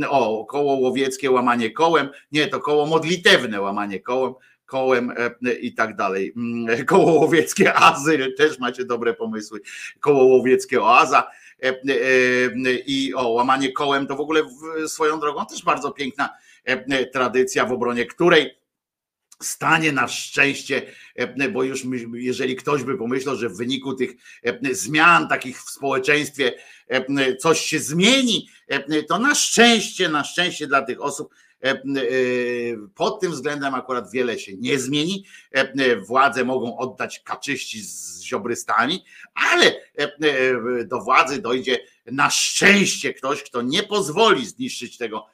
o 0.10 0.46
koło 0.46 0.74
łowieckie 0.74 1.32
łamanie 1.32 1.72
kołem, 1.72 2.10
nie 2.32 2.48
to 2.48 2.60
koło 2.60 2.86
modlitewne 2.86 3.62
łamanie 3.62 4.00
kołem, 4.00 4.34
kołem 4.70 5.14
i 5.62 5.74
tak 5.74 5.96
dalej. 5.96 6.34
Koło 6.86 7.12
łowieckie 7.12 7.74
azyl, 7.74 8.36
też 8.36 8.60
macie 8.60 8.86
dobre 8.86 9.14
pomysły. 9.14 9.62
Koło 10.00 10.24
łowieckie 10.24 10.82
oaza 10.82 11.28
i 12.86 13.14
o 13.16 13.30
łamanie 13.30 13.72
kołem 13.72 14.08
to 14.08 14.16
w 14.16 14.20
ogóle 14.20 14.42
swoją 14.88 15.20
drogą 15.20 15.46
też 15.46 15.64
bardzo 15.64 15.92
piękna 15.92 16.30
tradycja, 17.14 17.66
w 17.66 17.72
obronie 17.72 18.06
której 18.06 18.60
stanie 19.42 19.92
na 19.92 20.08
szczęście, 20.08 20.82
bo 21.52 21.64
już 21.64 21.84
jeżeli 22.14 22.56
ktoś 22.56 22.84
by 22.84 22.98
pomyślał, 22.98 23.36
że 23.36 23.50
w 23.50 23.58
wyniku 23.58 23.94
tych 23.94 24.12
zmian 24.72 25.28
takich 25.28 25.62
w 25.62 25.70
społeczeństwie 25.70 26.54
coś 27.40 27.60
się 27.60 27.80
zmieni, 27.80 28.50
to 29.08 29.20
na 29.20 29.36
szczęście, 29.36 30.10
na 30.10 30.24
szczęście 30.24 30.68
dla 30.68 30.82
tych 30.82 31.02
osób 31.02 31.34
pod 32.96 33.20
tym 33.20 33.32
względem 33.32 33.76
akurat 33.76 34.12
wiele 34.12 34.40
się 34.40 34.58
nie 34.58 34.80
zmieni. 34.80 35.26
Władze 36.08 36.46
mogą 36.46 36.78
oddać 36.78 37.20
kaczyści 37.20 37.82
z 37.82 38.22
ziobrystami, 38.22 39.04
ale 39.34 39.76
do 40.86 41.02
władzy 41.02 41.42
dojdzie 41.42 41.80
na 42.06 42.30
szczęście 42.30 43.14
ktoś, 43.14 43.44
kto 43.44 43.62
nie 43.62 43.84
pozwoli 43.84 44.46
zniszczyć 44.46 44.98
tego 44.98 45.26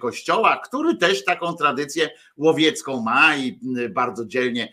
kościoła, 0.00 0.60
który 0.64 0.96
też 0.96 1.24
taką 1.24 1.54
tradycję 1.54 2.10
łowiecką 2.36 3.02
ma 3.02 3.36
i 3.36 3.60
bardzo 3.90 4.26
dzielnie 4.26 4.72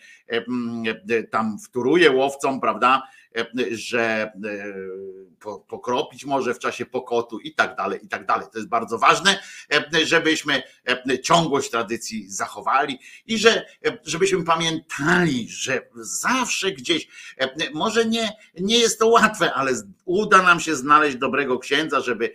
tam 1.31 1.57
wtóruje 1.59 2.11
łowcom, 2.11 2.61
prawda, 2.61 3.03
że 3.71 4.31
pokropić 5.67 6.25
może 6.25 6.53
w 6.53 6.59
czasie 6.59 6.85
pokotu 6.85 7.39
i 7.39 7.53
tak 7.53 7.75
dalej, 7.75 7.99
i 8.03 8.07
tak 8.07 8.25
dalej. 8.25 8.47
To 8.51 8.57
jest 8.57 8.69
bardzo 8.69 8.97
ważne, 8.97 9.39
żebyśmy 10.03 10.63
ciągłość 11.23 11.69
tradycji 11.69 12.31
zachowali 12.31 12.99
i 13.25 13.37
że, 13.37 13.65
żebyśmy 14.05 14.43
pamiętali, 14.43 15.49
że 15.49 15.87
zawsze 15.95 16.71
gdzieś, 16.71 17.07
może 17.73 18.05
nie, 18.05 18.37
nie 18.59 18.77
jest 18.77 18.99
to 18.99 19.07
łatwe, 19.07 19.53
ale 19.53 19.71
uda 20.05 20.41
nam 20.41 20.59
się 20.59 20.75
znaleźć 20.75 21.17
dobrego 21.17 21.59
księdza, 21.59 22.01
żeby 22.01 22.33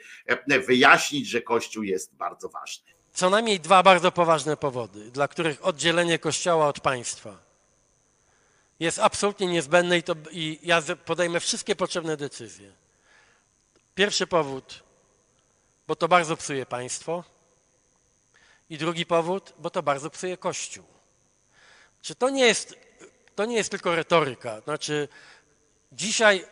wyjaśnić, 0.66 1.28
że 1.28 1.42
Kościół 1.42 1.82
jest 1.82 2.14
bardzo 2.14 2.48
ważny. 2.48 2.84
Co 3.12 3.30
najmniej 3.30 3.60
dwa 3.60 3.82
bardzo 3.82 4.12
poważne 4.12 4.56
powody, 4.56 5.10
dla 5.10 5.28
których 5.28 5.66
oddzielenie 5.66 6.18
Kościoła 6.18 6.68
od 6.68 6.80
państwa 6.80 7.50
jest 8.80 8.98
absolutnie 8.98 9.46
niezbędne 9.46 9.98
i, 9.98 10.02
to, 10.02 10.14
i 10.30 10.58
ja 10.62 10.82
podejmę 11.04 11.40
wszystkie 11.40 11.76
potrzebne 11.76 12.16
decyzje. 12.16 12.72
Pierwszy 13.94 14.26
powód, 14.26 14.82
bo 15.86 15.96
to 15.96 16.08
bardzo 16.08 16.36
psuje 16.36 16.66
państwo. 16.66 17.24
I 18.70 18.78
drugi 18.78 19.06
powód, 19.06 19.52
bo 19.58 19.70
to 19.70 19.82
bardzo 19.82 20.10
psuje 20.10 20.36
Kościół. 20.36 20.84
Czy 22.02 22.14
to 22.14 22.30
nie 22.30 22.46
jest, 22.46 22.74
to 23.34 23.44
nie 23.44 23.56
jest 23.56 23.70
tylko 23.70 23.96
retoryka? 23.96 24.60
Znaczy, 24.60 25.08
dzisiaj 25.92 26.44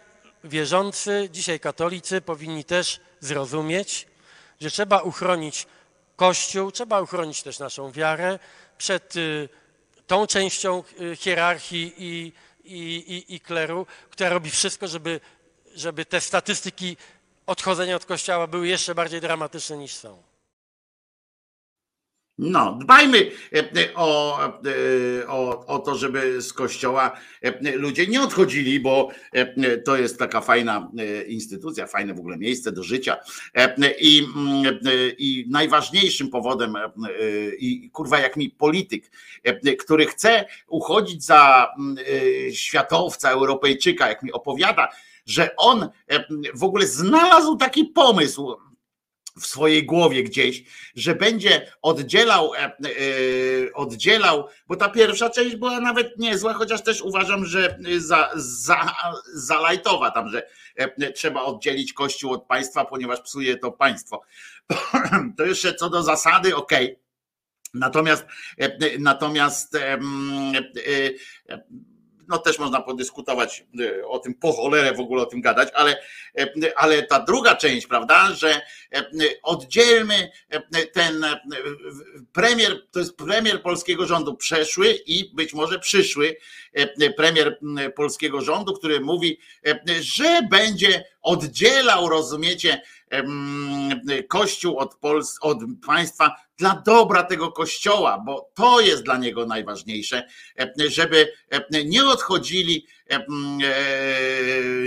wierzący, 0.45 1.28
dzisiaj 1.32 1.61
katolicy 1.61 2.20
powinni 2.20 2.64
też 2.64 3.01
zrozumieć, 3.20 4.07
że 4.61 4.70
trzeba 4.70 5.01
uchronić 5.01 5.66
Kościół, 6.16 6.72
trzeba 6.72 7.01
uchronić 7.01 7.43
też 7.43 7.59
naszą 7.59 7.93
wiarę 7.93 8.39
przed 8.78 9.16
y, 9.16 9.49
tą 10.07 10.26
częścią 10.26 10.82
y, 11.01 11.16
hierarchii 11.16 11.95
i, 11.99 12.32
i, 12.64 12.97
i, 12.97 13.34
i 13.34 13.41
kleru, 13.41 13.86
która 14.11 14.30
robi 14.30 14.51
wszystko, 14.51 14.89
żeby, 14.89 15.20
żeby 15.74 16.05
te 16.05 16.20
statystyki 16.20 16.97
odchodzenia 17.49 17.96
od 17.96 18.05
kościoła 18.05 18.46
były 18.46 18.68
jeszcze 18.68 18.94
bardziej 18.94 19.20
dramatyczne 19.20 19.78
niż 19.78 19.94
są. 19.94 20.22
No, 22.38 22.78
dbajmy 22.80 23.30
e, 23.53 23.59
e, 23.59 23.94
o, 23.94 24.40
e, 24.46 25.28
o, 25.28 25.66
o 25.66 25.78
to, 25.78 25.94
żeby 25.94 26.42
z 26.42 26.53
kościoła 26.53 27.20
ludzie 27.74 28.07
nie 28.07 28.22
odchodzili, 28.22 28.80
bo 28.80 29.09
to 29.84 29.96
jest 29.96 30.18
taka 30.18 30.40
fajna 30.40 30.90
instytucja, 31.26 31.86
fajne 31.86 32.14
w 32.14 32.18
ogóle 32.18 32.36
miejsce 32.36 32.72
do 32.72 32.82
życia. 32.82 33.16
I, 34.01 34.26
mm, 34.36 34.78
i 35.18 35.46
najważniejszym 35.51 36.30
powodem, 36.30 36.74
i 37.59 37.90
kurwa, 37.90 38.18
jak 38.18 38.36
mi 38.36 38.51
polityk, 38.51 39.11
który 39.78 40.07
chce 40.07 40.44
uchodzić 40.66 41.24
za 41.24 41.68
mm, 41.78 41.96
światowca, 42.53 43.30
Europejczyka, 43.30 44.09
jak 44.09 44.22
mi 44.22 44.32
opowiada, 44.32 44.88
że 45.29 45.57
on 45.57 45.89
w 46.55 46.64
ogóle 46.64 46.87
znalazł 46.87 47.57
taki 47.57 47.85
pomysł, 47.85 48.57
w 49.41 49.47
swojej 49.47 49.87
głowie 49.87 50.24
gdzieś, 50.24 50.64
że 50.95 51.14
będzie 51.14 51.72
oddzielał, 51.83 52.55
e, 52.55 52.59
e, 52.59 52.72
oddzielał, 53.74 54.49
bo 54.66 54.76
ta 54.76 54.89
pierwsza 54.89 55.31
część 55.31 55.57
była 55.57 55.81
nawet 55.81 56.18
niezła, 56.18 56.55
chociaż 56.55 56.83
też 56.83 57.03
uważam, 57.03 57.45
że 57.45 57.79
za, 57.99 58.31
za, 58.37 58.95
za 59.35 59.61
lajtowa 59.61 60.11
tam, 60.11 60.29
że 60.29 60.47
e, 60.76 61.12
trzeba 61.12 61.43
oddzielić 61.43 61.93
Kościół 61.93 62.33
od 62.33 62.47
państwa, 62.47 62.85
ponieważ 62.85 63.20
psuje 63.20 63.57
to 63.57 63.72
państwo. 63.72 64.22
To 65.37 65.45
jeszcze 65.45 65.74
co 65.74 65.91
do 65.91 66.03
zasady, 66.03 66.57
okej. 66.57 66.87
Okay. 66.87 67.09
Natomiast, 67.74 68.26
natomiast 68.99 69.76
no 72.29 72.39
też 72.39 72.59
można 72.59 72.81
podyskutować 72.81 73.64
e, 73.81 74.07
o 74.07 74.18
tym, 74.18 74.35
po 74.35 74.53
cholerę 74.53 74.93
w 74.93 75.01
ogóle 75.01 75.22
o 75.22 75.26
tym 75.26 75.41
gadać, 75.41 75.68
ale, 75.74 75.97
e, 76.39 76.79
ale 76.79 77.03
ta 77.03 77.20
druga 77.20 77.57
część, 77.57 77.87
prawda, 77.87 78.35
że 78.35 78.61
e, 78.93 79.05
oddzielmy 79.43 80.31
ten 80.93 81.26
premier, 82.33 82.87
to 82.91 82.99
jest 82.99 83.16
premier 83.16 83.62
polskiego 83.62 84.07
rządu 84.07 84.35
przeszły 84.35 84.93
i 85.07 85.35
być 85.35 85.55
może 85.55 85.79
przyszły 85.79 86.37
premier 87.16 87.59
polskiego 87.97 88.41
rządu, 88.41 88.72
który 88.72 89.01
mówi, 89.01 89.39
że 90.01 90.43
będzie 90.51 91.05
oddzielał, 91.22 92.09
rozumiecie, 92.09 92.83
Kościół 94.29 94.79
od, 94.79 94.95
Pols 94.95 95.39
od 95.41 95.59
państwa 95.87 96.47
dla 96.59 96.82
dobra 96.86 97.22
tego 97.22 97.52
kościoła, 97.52 98.22
bo 98.26 98.50
to 98.54 98.80
jest 98.80 99.02
dla 99.02 99.16
niego 99.16 99.46
najważniejsze, 99.46 100.28
żeby 100.88 101.32
nie 101.84 102.04
odchodzili, 102.04 102.86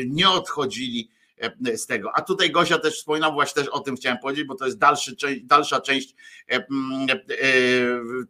nie 0.07 0.30
odchodzili 0.30 1.11
z 1.76 1.86
tego. 1.86 2.11
A 2.15 2.22
tutaj 2.22 2.51
Gosia 2.51 2.80
też 2.80 2.95
wspominał, 2.95 3.34
właśnie 3.34 3.63
też 3.63 3.72
o 3.72 3.80
tym 3.80 3.95
chciałem 3.95 4.17
powiedzieć, 4.17 4.45
bo 4.45 4.55
to 4.55 4.65
jest 4.65 4.78
dalszy, 4.78 5.15
dalsza 5.43 5.82
część 5.82 6.15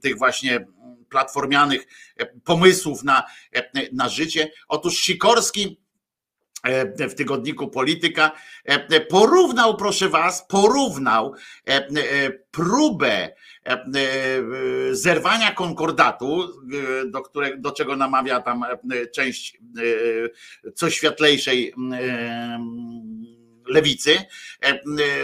tych 0.02 0.18
właśnie 0.18 0.66
platformianych 1.10 1.88
pomysłów 2.44 3.04
na, 3.04 3.24
na 3.94 4.10
życie. 4.10 4.52
Otóż 4.68 5.00
Sikorski 5.00 5.82
E, 5.91 5.91
w 7.10 7.14
tygodniku 7.14 7.68
Polityka, 7.68 8.32
e, 8.66 9.02
porównał, 9.02 9.78
proszę 9.78 10.10
was, 10.10 10.46
porównał 10.48 11.36
e, 11.66 12.32
próbę 12.52 13.30
zerwania 14.92 15.52
konkordatu, 15.52 16.50
do, 17.06 17.22
które, 17.22 17.58
do 17.58 17.72
czego 17.72 17.96
namawia 17.96 18.42
tam 18.42 18.66
część 19.16 19.58
co 20.76 20.90
światlejszej 20.90 21.74
lewicy, 23.66 24.18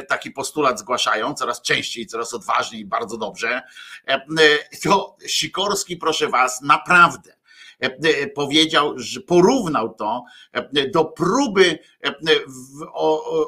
taki 0.08 0.32
postulat 0.32 0.80
zgłaszają 0.80 1.34
coraz 1.34 1.62
częściej, 1.62 2.06
coraz 2.06 2.34
odważniej, 2.34 2.86
bardzo 2.86 3.18
dobrze. 3.18 3.62
To 4.84 5.18
Sikorski, 5.28 5.98
proszę 5.98 6.28
was, 6.28 6.62
naprawdę 6.62 7.28
E, 7.28 7.34
e, 7.34 7.37
powiedział, 8.36 8.94
że 8.96 9.22
porównał 9.22 9.94
to 9.94 10.24
e, 10.54 10.90
do 10.90 11.06
próby 11.06 11.80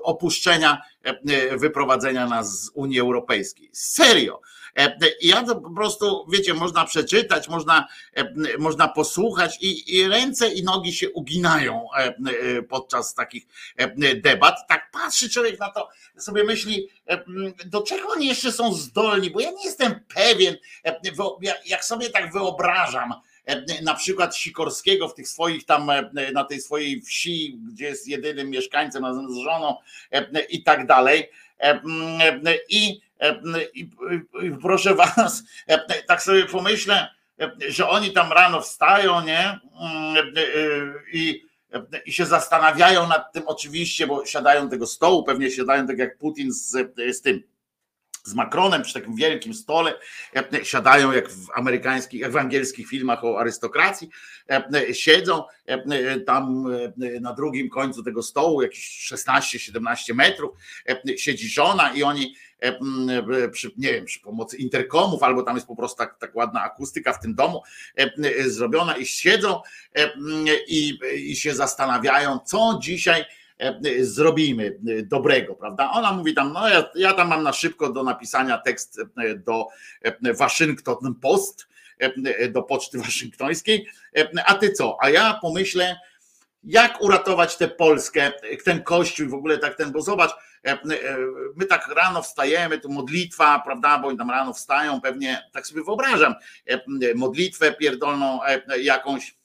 opuszczenia, 0.04 0.82
wyprowadzenia 1.58 2.28
nas 2.28 2.64
z 2.64 2.72
Unii 2.74 3.00
Europejskiej. 3.00 3.70
Serio. 3.74 4.42
Ja 5.22 5.44
to 5.44 5.56
po 5.56 5.70
prostu, 5.70 6.26
wiecie, 6.32 6.54
można 6.54 6.86
przeczytać, 6.86 7.48
można, 7.48 7.88
można 8.60 8.88
posłuchać 8.88 9.58
i, 9.62 9.98
i, 9.98 10.08
ręce 10.08 10.50
i 10.50 10.64
nogi 10.64 10.94
się 10.94 11.10
uginają 11.10 11.88
podczas 12.70 13.14
takich 13.14 13.48
debat. 14.16 14.56
Tak 14.68 14.92
patrzy 14.92 15.30
człowiek 15.30 15.60
na 15.60 15.70
to, 15.70 15.90
sobie 16.18 16.44
myśli, 16.44 16.90
do 17.66 17.82
czego 17.82 18.10
oni 18.10 18.28
jeszcze 18.28 18.52
są 18.52 18.74
zdolni, 18.74 19.32
bo 19.32 19.40
ja 19.40 19.52
nie 19.52 19.66
jestem 19.66 20.00
pewien, 20.16 20.58
jak 21.66 21.86
sobie 21.86 22.10
tak 22.10 22.34
wyobrażam, 22.34 23.12
e, 23.12 23.29
na 23.84 23.94
przykład 23.94 24.36
Sikorskiego 24.36 25.08
w 25.08 25.14
tych 25.14 25.28
swoich 25.28 25.66
tam, 25.66 25.90
e, 25.90 26.10
na 26.34 26.44
tej 26.44 26.62
swojej 26.62 27.02
wsi, 27.02 27.60
gdzie 27.74 27.86
jest 27.86 28.08
jedynym 28.08 28.50
mieszkańcem 28.50 29.06
razem 29.06 29.34
z 29.34 29.38
żoną 29.38 29.76
e, 30.12 30.42
i 30.42 30.64
tak 30.64 30.88
dalej. 30.88 31.30
E, 31.60 31.82
e, 32.46 32.58
I, 32.70 33.02
e, 33.20 33.42
i, 33.74 33.90
i 34.44 34.52
proszę 34.62 34.96
was, 34.96 35.44
e, 35.68 36.04
tak 36.04 36.24
sobie 36.24 36.46
pomyślę, 36.46 37.10
e, 37.42 37.52
że 37.68 37.90
oni 37.90 38.12
tam 38.12 38.32
rano 38.32 38.62
wstają, 38.62 39.22
nie? 39.22 39.60
Mm, 39.82 40.18
e, 40.18 40.42
e, 40.42 40.94
I, 41.14 41.46
e, 41.74 42.02
i 42.06 42.14
się 42.14 42.26
zastanawiają 42.26 43.08
nad 43.08 43.34
tym 43.34 43.44
oczywiście, 43.46 44.08
bo 44.08 44.26
siadają 44.26 44.70
tego 44.70 44.88
stołu, 44.88 45.24
pewnie 45.24 45.52
siadają 45.52 45.88
tak 45.88 45.98
jak 45.98 46.18
Putin 46.18 46.52
z, 46.52 46.72
z 47.18 47.22
tym, 47.22 47.44
z 48.24 48.34
Macronem 48.34 48.82
przy 48.82 48.94
takim 48.94 49.16
wielkim 49.16 49.54
stole, 49.54 49.94
e, 50.36 50.66
siadają 50.66 51.12
jak 51.12 51.30
w 51.30 51.48
amerykańskich, 51.56 52.22
jak 52.22 52.32
w 52.32 52.38
angielskich 52.38 52.88
filmach 52.88 53.24
o 53.24 53.40
arystokracji, 53.40 54.10
e, 54.50 54.94
siedzą 54.94 55.44
e, 55.66 56.20
tam 56.20 56.66
na 57.22 57.34
drugim 57.34 57.70
końcu 57.70 58.04
tego 58.04 58.24
stołu, 58.24 58.62
jakieś 58.62 59.12
16-17 59.14 60.14
metrów, 60.14 60.52
siedzi 61.18 61.50
żona 61.50 61.94
i 61.94 62.04
oni 62.04 62.36
przy, 63.52 63.72
nie 63.78 63.94
wiem, 63.94 64.06
przy 64.06 64.20
pomocy 64.20 64.58
interkomów, 64.58 65.24
albo 65.24 65.44
tam 65.44 65.56
jest 65.56 65.68
po 65.68 65.76
prostu 65.76 65.98
tak, 65.98 66.18
tak 66.20 66.36
ładna 66.36 66.64
akustyka 66.64 67.14
w 67.14 67.20
tym 67.20 67.36
domu 67.36 67.62
zrobiona 68.46 68.98
i 68.98 69.06
siedzą 69.06 69.62
i, 70.68 71.00
i 71.16 71.36
się 71.36 71.56
zastanawiają, 71.56 72.40
co 72.40 72.80
dzisiaj 72.82 73.26
zrobimy 74.02 74.80
dobrego, 75.04 75.56
prawda? 75.56 75.92
Ona 75.92 76.12
mówi 76.12 76.34
tam, 76.34 76.54
no 76.54 76.70
ja, 76.70 76.90
ja 76.96 77.14
tam 77.14 77.28
mam 77.28 77.44
na 77.44 77.54
szybko 77.54 77.90
do 77.90 78.04
napisania 78.04 78.58
tekst 78.58 79.00
e, 79.00 79.36
do 79.36 79.68
e, 80.02 80.34
Waszyngton 80.34 81.16
Post, 81.22 81.68
e, 82.00 82.50
do 82.50 82.64
poczty 82.64 82.98
waszyngtońskiej, 83.04 83.88
e, 84.18 84.30
a 84.46 84.54
ty 84.54 84.72
co? 84.72 84.98
A 85.02 85.10
ja 85.10 85.40
pomyślę, 85.42 85.96
jak 86.64 87.02
uratować 87.02 87.58
tę 87.58 87.68
Polskę, 87.68 88.32
ten 88.66 88.84
kościół 88.84 89.26
i 89.28 89.30
w 89.30 89.34
ogóle 89.34 89.58
tak 89.58 89.76
ten, 89.76 89.92
bo 89.92 90.02
zobacz, 90.02 90.32
e, 90.66 90.72
e, 90.72 90.78
my 91.56 91.66
tak 91.66 91.88
rano 91.88 92.22
wstajemy, 92.22 92.80
tu 92.80 92.90
modlitwa, 92.90 93.60
prawda, 93.60 94.00
bo 94.00 94.08
oni 94.08 94.18
tam 94.18 94.30
rano 94.30 94.54
wstają, 94.54 95.02
pewnie 95.02 95.50
tak 95.52 95.68
sobie 95.68 95.84
wyobrażam, 95.84 96.36
e, 96.66 96.80
modlitwę 97.16 97.72
pierdolną 97.72 98.44
e, 98.44 98.82
jakąś, 98.82 99.39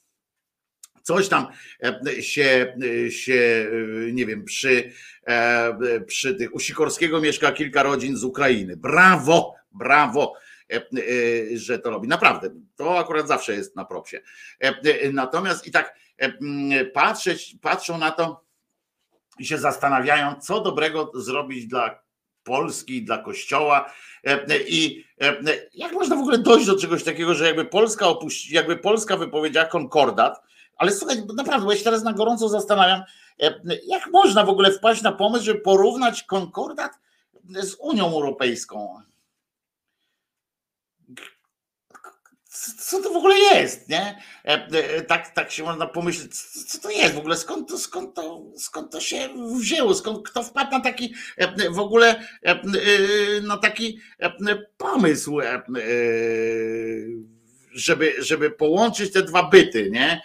coś 1.05 1.29
tam 1.29 1.47
e, 1.83 2.21
się, 2.21 2.75
się 3.09 3.67
nie 4.11 4.25
wiem, 4.25 4.43
przy, 4.43 4.91
e, 5.27 6.01
przy 6.01 6.35
tych, 6.35 6.55
u 6.55 6.59
Sikorskiego 6.59 7.21
mieszka 7.21 7.51
kilka 7.51 7.83
rodzin 7.83 8.17
z 8.17 8.23
Ukrainy. 8.23 8.77
Brawo, 8.77 9.55
brawo, 9.71 10.33
e, 10.73 10.75
e, 10.75 11.57
że 11.57 11.79
to 11.79 11.89
robi. 11.89 12.07
Naprawdę, 12.07 12.49
to 12.75 12.99
akurat 12.99 13.27
zawsze 13.27 13.55
jest 13.55 13.75
na 13.75 13.85
propsie. 13.85 14.17
E, 14.63 14.67
e, 14.67 15.11
Natomiast 15.11 15.67
i 15.67 15.71
tak 15.71 15.95
e, 16.17 16.85
patrzeć, 16.85 17.55
patrzą 17.61 17.97
na 17.97 18.11
to 18.11 18.45
i 19.39 19.45
się 19.45 19.57
zastanawiają, 19.57 20.35
co 20.41 20.61
dobrego 20.61 21.11
zrobić 21.15 21.67
dla 21.67 21.99
Polski, 22.43 23.03
dla 23.03 23.17
Kościoła 23.17 23.93
e, 24.23 24.59
i 24.67 25.05
e, 25.21 25.37
jak 25.73 25.91
można 25.91 26.15
w 26.15 26.19
ogóle 26.19 26.37
dojść 26.37 26.65
do 26.65 26.79
czegoś 26.79 27.03
takiego, 27.03 27.33
że 27.33 27.45
jakby 27.45 27.65
Polska 27.65 28.07
opuści, 28.07 28.55
jakby 28.55 28.77
Polska 28.77 29.17
wypowiedziała 29.17 29.67
konkordat, 29.67 30.45
ale 30.75 30.91
słuchaj, 30.91 31.23
naprawdę, 31.35 31.67
ja 31.69 31.77
się 31.77 31.83
teraz 31.83 32.03
na 32.03 32.13
gorąco 32.13 32.49
zastanawiam, 32.49 33.01
e, 33.41 33.59
jak 33.87 34.07
można 34.11 34.43
w 34.43 34.49
ogóle 34.49 34.71
wpaść 34.71 35.01
na 35.01 35.11
pomysł, 35.11 35.45
żeby 35.45 35.59
porównać 35.59 36.23
konkordat 36.23 36.91
z 37.43 37.75
Unią 37.79 38.05
Europejską. 38.05 39.01
Co 42.79 43.01
to 43.01 43.09
w 43.09 43.15
ogóle 43.15 43.35
jest, 43.39 43.89
nie? 43.89 44.21
E, 44.45 44.67
e, 44.67 45.01
Tak, 45.01 45.29
tak 45.29 45.51
się 45.51 45.63
można 45.63 45.87
pomyśleć, 45.87 46.35
co 46.67 46.79
to 46.79 46.89
jest 46.89 47.15
w 47.15 47.17
ogóle, 47.17 47.37
skąd 47.37 47.69
to, 47.69 47.77
skąd 47.77 48.15
to, 48.15 48.41
skąd 48.57 48.91
to 48.91 49.01
się 49.01 49.29
wzięło, 49.59 49.95
skąd 49.95 50.29
kto 50.29 50.43
wpadł 50.43 50.71
na 50.71 50.79
taki 50.79 51.13
w 51.71 51.79
ogóle 51.79 52.27
na 53.43 53.57
taki 53.57 53.99
pomysł, 54.77 55.39
żeby, 57.71 58.13
żeby 58.19 58.51
połączyć 58.51 59.13
te 59.13 59.23
dwa 59.23 59.49
byty, 59.49 59.91
nie? 59.91 60.21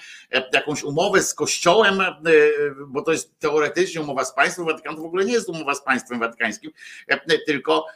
Jakąś 0.53 0.83
umowę 0.83 1.23
z 1.23 1.35
Kościołem, 1.35 2.01
e, 2.01 2.15
bo 2.87 3.03
to 3.03 3.13
jest 3.13 3.39
teoretycznie 3.39 4.01
umowa 4.01 4.25
z 4.25 4.35
państwem 4.35 4.67
Watykanem, 4.67 4.97
to 4.97 5.03
w 5.03 5.07
ogóle 5.07 5.25
nie 5.25 5.33
jest 5.33 5.49
umowa 5.49 5.75
z 5.75 5.83
państwem 5.83 6.21
watykańskim, 6.21 6.71
e, 7.09 7.39
tylko 7.39 7.87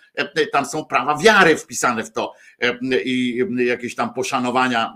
tam 0.52 0.66
są 0.66 0.84
prawa 0.84 1.18
wiary 1.18 1.56
wpisane 1.56 2.04
w 2.04 2.12
to 2.12 2.34
e, 2.60 2.78
i 3.02 3.42
jakieś 3.56 3.94
tam 3.94 4.14
poszanowania, 4.14 4.94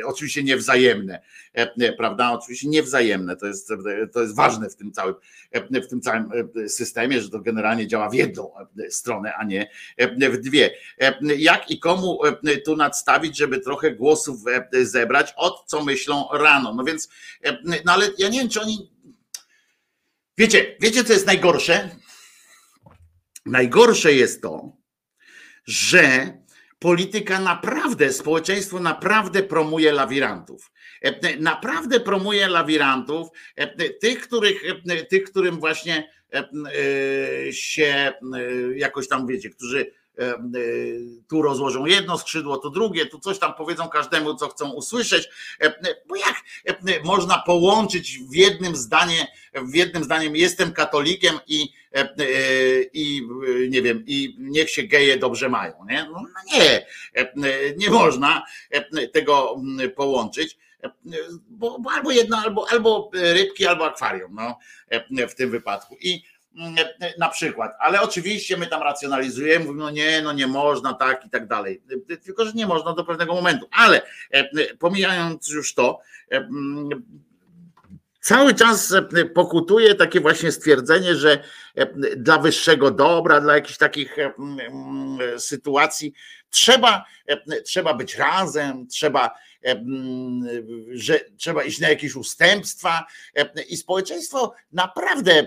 e, 0.00 0.06
oczywiście 0.06 0.42
niewzajemne, 0.42 1.20
e, 1.52 1.92
prawda? 1.92 2.32
Oczywiście 2.32 2.68
niewzajemne, 2.68 3.36
to 3.36 3.46
jest, 3.46 3.72
to 4.12 4.22
jest 4.22 4.34
ważne 4.36 4.68
w 4.70 4.76
tym 4.76 4.92
całym, 4.92 5.14
e, 5.52 5.80
w 5.80 5.88
tym 5.88 6.00
całym 6.00 6.30
e, 6.64 6.68
systemie, 6.68 7.20
że 7.22 7.30
to 7.30 7.40
generalnie 7.40 7.86
działa 7.86 8.08
w 8.10 8.14
jedną 8.14 8.52
e, 8.58 8.90
stronę, 8.90 9.34
a 9.34 9.44
nie 9.44 9.70
e, 9.96 10.30
w 10.30 10.38
dwie. 10.40 10.70
E, 11.00 11.18
Jak 11.36 11.70
i 11.70 11.78
komu 11.78 12.18
e, 12.24 12.56
tu 12.56 12.76
nadstawić, 12.76 13.36
żeby 13.36 13.60
trochę 13.60 13.90
głosów 13.90 14.40
e, 14.72 14.84
zebrać, 14.84 15.32
od 15.36 15.64
co 15.66 15.84
myślą 15.84 16.28
rano. 16.32 16.74
No 16.74 16.84
więc, 16.84 17.08
e, 17.44 17.58
no 17.84 17.92
ale 17.92 18.08
ja 18.18 18.28
nie 18.28 18.38
wiem, 18.38 18.48
czy 18.48 18.60
oni. 18.60 18.90
Wiecie, 20.38 20.76
wiecie, 20.80 21.04
co 21.04 21.12
jest 21.12 21.26
najgorsze? 21.26 21.90
Najgorsze 23.46 24.12
jest 24.12 24.42
to, 24.42 24.76
że 25.66 26.32
polityka 26.78 27.40
naprawdę, 27.40 28.12
społeczeństwo 28.12 28.80
naprawdę 28.80 29.42
promuje 29.42 29.92
lawirantów. 29.92 30.72
E, 31.02 31.36
Naprawdę 31.36 32.00
promuje 32.00 32.48
lawirantów, 32.48 33.28
e, 33.56 33.90
tych, 33.90 34.20
których, 34.20 34.62
e, 34.88 35.02
tych, 35.04 35.24
którym 35.24 35.58
właśnie 35.58 36.10
e, 36.34 36.38
e, 36.38 37.52
się 37.52 37.84
e, 37.84 38.12
jakoś 38.76 39.08
tam 39.08 39.26
wiecie, 39.26 39.50
którzy 39.50 39.80
e, 39.80 39.84
e, 39.84 40.05
tu 41.28 41.42
rozłożą 41.42 41.86
jedno 41.86 42.18
skrzydło, 42.18 42.56
tu 42.56 42.70
drugie, 42.70 43.06
tu 43.06 43.18
coś 43.18 43.38
tam 43.38 43.54
powiedzą 43.54 43.88
każdemu, 43.88 44.34
co 44.34 44.48
chcą 44.48 44.72
usłyszeć. 44.72 45.28
E, 45.60 45.74
Bo 46.08 46.16
jak 46.16 46.34
e, 46.64 47.02
można 47.04 47.38
połączyć 47.38 48.18
w 48.30 48.34
jednym 48.34 48.76
zdanie, 48.76 49.26
w 49.54 49.74
jednym 49.74 50.04
zdaniem 50.04 50.36
jestem 50.36 50.72
katolikiem 50.72 51.38
i, 51.46 51.68
e, 51.94 52.00
e, 52.00 52.14
i 52.92 53.28
e, 53.64 53.68
nie 53.68 53.82
wiem, 53.82 54.04
i 54.06 54.36
niech 54.38 54.70
się 54.70 54.82
geje 54.82 55.16
dobrze 55.16 55.48
mają. 55.48 55.72
Nie, 55.88 56.04
no 56.04 56.20
no 56.22 56.58
nie, 56.58 56.86
e, 57.14 57.32
nie 57.76 57.90
można 57.90 58.44
e, 58.70 59.08
tego 59.08 59.54
mm, 59.58 59.90
połączyć. 59.90 60.58
e, 60.84 60.90
Bo, 61.48 61.78
bo 61.78 61.90
albo 61.90 62.10
jedno, 62.10 62.36
albo, 62.36 62.66
albo 62.70 63.10
rybki, 63.14 63.66
albo 63.66 63.86
akwarium, 63.86 64.34
no, 64.34 64.58
e, 64.88 65.28
w 65.28 65.34
tym 65.34 65.50
wypadku. 65.50 65.96
I 66.00 66.22
na 67.18 67.28
przykład, 67.28 67.72
ale 67.80 68.00
oczywiście 68.00 68.56
my 68.56 68.66
tam 68.66 68.82
racjonalizujemy, 68.82 69.64
mówimy, 69.64 69.82
no 69.82 69.90
nie, 69.90 70.22
no 70.22 70.32
nie 70.32 70.46
można, 70.46 70.94
tak 70.94 71.26
i 71.26 71.30
tak 71.30 71.46
dalej. 71.46 71.82
Tylko, 72.24 72.44
że 72.44 72.52
nie 72.52 72.66
można 72.66 72.92
do 72.92 73.04
pewnego 73.04 73.34
momentu. 73.34 73.68
Ale 73.72 74.02
e, 74.30 74.74
pomijając 74.74 75.48
już 75.48 75.74
to, 75.74 75.98
e, 76.32 76.36
mm, 76.36 76.88
cały 78.20 78.54
czas 78.54 78.92
e, 78.92 79.24
pokutuje 79.24 79.94
takie 79.94 80.20
właśnie 80.20 80.52
stwierdzenie, 80.52 81.14
że 81.14 81.38
e, 81.74 81.86
dla 82.16 82.38
wyższego 82.38 82.90
dobra, 82.90 83.40
dla 83.40 83.54
jakichś 83.54 83.78
takich 83.78 84.18
e, 84.18 84.32
mm, 84.38 84.60
mm, 84.60 85.40
sytuacji 85.40 86.12
trzeba, 86.50 87.04
e, 87.26 87.62
trzeba 87.62 87.94
być 87.94 88.16
razem, 88.16 88.86
trzeba, 88.88 89.26
e, 89.26 89.30
mm, 89.30 89.44
że 90.90 91.20
trzeba 91.36 91.64
iść 91.64 91.80
na 91.80 91.88
jakieś 91.88 92.16
ustępstwa 92.16 93.06
e, 93.34 93.62
i 93.62 93.76
społeczeństwo 93.76 94.54
naprawdę 94.72 95.32
e, 95.32 95.46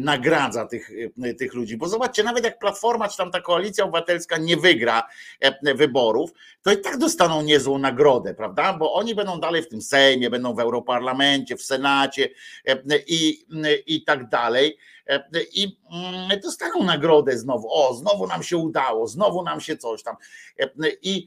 nagradza 0.00 0.66
tych, 0.66 0.90
e, 1.22 1.34
tych 1.34 1.54
ludzi, 1.54 1.76
bo 1.76 1.88
zobaczcie, 1.88 2.22
nawet 2.22 2.44
jak 2.44 2.58
Platforma 2.58 3.08
czy 3.08 3.16
tam 3.16 3.30
ta 3.30 3.40
koalicja 3.40 3.84
obywatelska 3.84 4.36
nie 4.36 4.56
wygra 4.56 5.08
e, 5.40 5.74
wyborów, 5.74 6.30
to 6.62 6.72
i 6.72 6.80
tak 6.80 6.98
dostaną 6.98 7.42
niezłą 7.42 7.78
nagrodę, 7.78 8.34
prawda? 8.34 8.72
Bo 8.72 8.94
oni 8.94 9.14
będą 9.14 9.40
dalej 9.40 9.62
w 9.62 9.68
tym 9.68 9.82
Sejmie, 9.82 10.30
będą 10.30 10.54
w 10.54 10.60
Europarlamencie, 10.60 11.56
w 11.56 11.62
Senacie 11.62 12.28
e, 12.66 12.78
i, 13.06 13.46
i 13.86 14.04
tak 14.04 14.28
dalej. 14.28 14.78
E, 15.06 15.24
I 15.52 15.78
mm, 15.92 16.40
dostaną 16.40 16.84
nagrodę 16.84 17.38
znowu. 17.38 17.68
O, 17.70 17.94
znowu 17.94 18.26
nam 18.26 18.42
się 18.42 18.56
udało, 18.56 19.08
znowu 19.08 19.42
nam 19.42 19.60
się 19.60 19.76
coś 19.76 20.02
tam. 20.02 20.16
E, 20.60 20.70
I, 21.02 21.26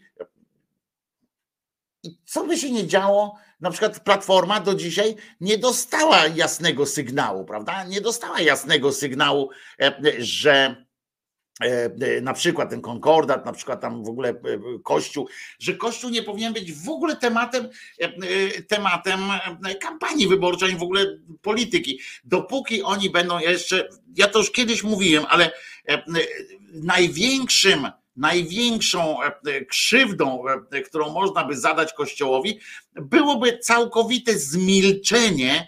i 2.04 2.18
co 2.26 2.44
by 2.46 2.58
się 2.58 2.72
nie 2.72 2.88
działo, 2.88 3.36
na 3.62 3.72
przykład 3.72 4.00
Platforma 4.00 4.60
do 4.60 4.76
dzisiaj 4.76 5.16
nie 5.42 5.58
dostała 5.58 6.28
jasnego 6.28 6.86
sygnału, 6.86 7.46
prawda? 7.46 7.84
Nie 7.84 8.02
dostała 8.02 8.42
jasnego 8.42 8.94
sygnału, 8.94 9.50
e, 9.82 9.94
że 10.18 10.86
e, 11.62 12.22
na 12.22 12.34
przykład 12.34 12.70
ten 12.70 12.82
konkordat, 12.82 13.46
na 13.46 13.54
przykład 13.54 13.82
tam 13.82 14.04
w 14.04 14.10
ogóle 14.10 14.30
e, 14.30 14.36
Kościół, 14.84 15.28
że 15.60 15.74
Kościół 15.74 16.10
nie 16.10 16.24
powinien 16.24 16.54
być 16.54 16.74
w 16.74 16.90
ogóle 16.90 17.16
tematem, 17.16 17.70
tematem 18.68 19.20
kampanii 19.82 20.28
wyborczej, 20.28 20.76
w 20.76 20.84
ogóle 20.84 21.06
polityki. 21.42 22.00
Dopóki 22.24 22.84
oni 22.84 23.10
będą 23.10 23.40
jeszcze, 23.40 23.90
ja 24.16 24.28
to 24.28 24.40
już 24.40 24.52
kiedyś 24.52 24.84
mówiłem, 24.84 25.26
ale 25.30 25.52
największym, 26.74 27.88
największą 28.18 29.18
krzywdą, 29.70 30.44
którą 30.86 31.14
można 31.14 31.46
by 31.46 31.58
zadać 31.58 31.94
Kościołowi, 31.94 32.60
byłoby 32.96 33.58
całkowite 33.58 34.40
zmilczenie 34.40 35.68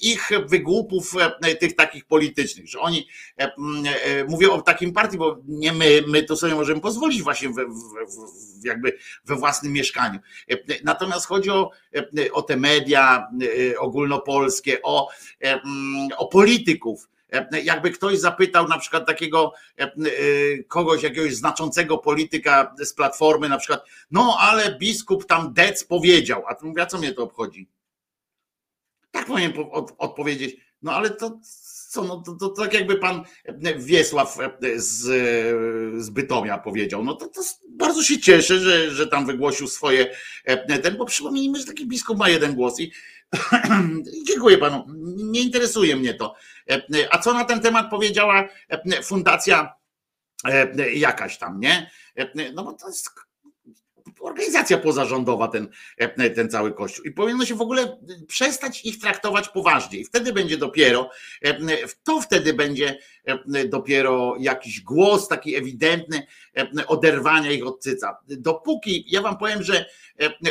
ich 0.00 0.30
wygłupów, 0.46 1.14
tych 1.60 1.76
takich 1.76 2.04
politycznych, 2.04 2.68
że 2.68 2.80
oni 2.80 3.08
mówią 4.28 4.52
o 4.52 4.62
takim 4.62 4.92
partii, 4.92 5.18
bo 5.18 5.38
nie 5.48 5.72
my, 5.72 6.02
my 6.08 6.22
to 6.22 6.36
sobie 6.36 6.54
możemy 6.54 6.80
pozwolić 6.80 7.22
właśnie 7.22 7.48
we, 7.48 7.66
w, 7.66 8.64
jakby 8.64 8.98
we 9.24 9.36
własnym 9.36 9.72
mieszkaniu. 9.72 10.18
Natomiast 10.84 11.26
chodzi 11.26 11.50
o, 11.50 11.70
o 12.32 12.42
te 12.42 12.56
media 12.56 13.28
ogólnopolskie, 13.78 14.82
o, 14.82 15.08
o 16.16 16.26
polityków, 16.28 17.08
jakby 17.64 17.90
ktoś 17.90 18.18
zapytał 18.18 18.68
na 18.68 18.78
przykład 18.78 19.06
takiego 19.06 19.52
kogoś, 20.68 21.02
jakiegoś 21.02 21.34
znaczącego 21.34 21.98
polityka 21.98 22.74
z 22.78 22.94
platformy, 22.94 23.48
na 23.48 23.58
przykład, 23.58 23.84
no 24.10 24.36
ale 24.40 24.78
biskup 24.78 25.26
tam 25.26 25.52
Dec 25.52 25.84
powiedział, 25.84 26.42
a 26.48 26.54
to 26.54 26.66
mówię, 26.66 26.82
a 26.82 26.86
co 26.86 26.98
mnie 26.98 27.12
to 27.12 27.22
obchodzi? 27.22 27.68
Tak 29.10 29.26
powinien 29.26 29.52
odpowiedzieć, 29.98 30.56
no 30.82 30.92
ale 30.92 31.10
to 31.10 31.38
co, 31.94 32.04
no 32.04 32.22
to, 32.26 32.32
to, 32.32 32.48
to 32.48 32.62
tak 32.62 32.74
jakby 32.74 32.96
pan 32.96 33.22
Wiesław 33.76 34.38
z, 34.76 35.02
z 36.04 36.10
Bytomia 36.10 36.58
powiedział, 36.58 37.04
no 37.04 37.14
to, 37.14 37.28
to 37.28 37.40
bardzo 37.70 38.02
się 38.02 38.20
cieszę, 38.20 38.58
że, 38.58 38.90
że 38.90 39.06
tam 39.06 39.26
wygłosił 39.26 39.68
swoje, 39.68 40.16
ten, 40.82 40.96
bo 40.96 41.04
przypomnijmy, 41.04 41.58
że 41.58 41.66
taki 41.66 41.86
biskup 41.86 42.18
ma 42.18 42.28
jeden 42.28 42.54
głos 42.54 42.80
i 42.80 42.92
dziękuję 44.28 44.58
panu, 44.58 44.84
nie 45.16 45.40
interesuje 45.40 45.96
mnie 45.96 46.14
to. 46.14 46.34
A 47.10 47.18
co 47.18 47.34
na 47.34 47.44
ten 47.44 47.60
temat 47.60 47.90
powiedziała 47.90 48.48
fundacja 49.02 49.74
jakaś 50.94 51.38
tam, 51.38 51.60
nie? 51.60 51.90
No 52.54 52.64
bo 52.64 52.72
to 52.72 52.86
jest 52.86 53.10
organizacja 54.20 54.78
pozarządowa, 54.78 55.48
ten, 55.48 55.68
ten 56.34 56.50
cały 56.50 56.72
kościół. 56.72 57.04
I 57.04 57.10
powinno 57.10 57.46
się 57.46 57.54
w 57.54 57.60
ogóle 57.60 57.98
przestać 58.28 58.84
ich 58.84 58.98
traktować 58.98 59.48
poważnie. 59.48 59.98
I 59.98 60.04
wtedy 60.04 60.32
będzie 60.32 60.58
dopiero, 60.58 61.10
to 62.04 62.20
wtedy 62.20 62.54
będzie 62.54 62.98
dopiero 63.68 64.34
jakiś 64.38 64.80
głos 64.80 65.28
taki 65.28 65.56
ewidentny 65.56 66.26
oderwania 66.86 67.52
ich 67.52 67.66
od 67.66 67.82
cyca. 67.82 68.18
Dopóki, 68.28 69.04
ja 69.08 69.22
wam 69.22 69.38
powiem, 69.38 69.62
że 69.62 69.86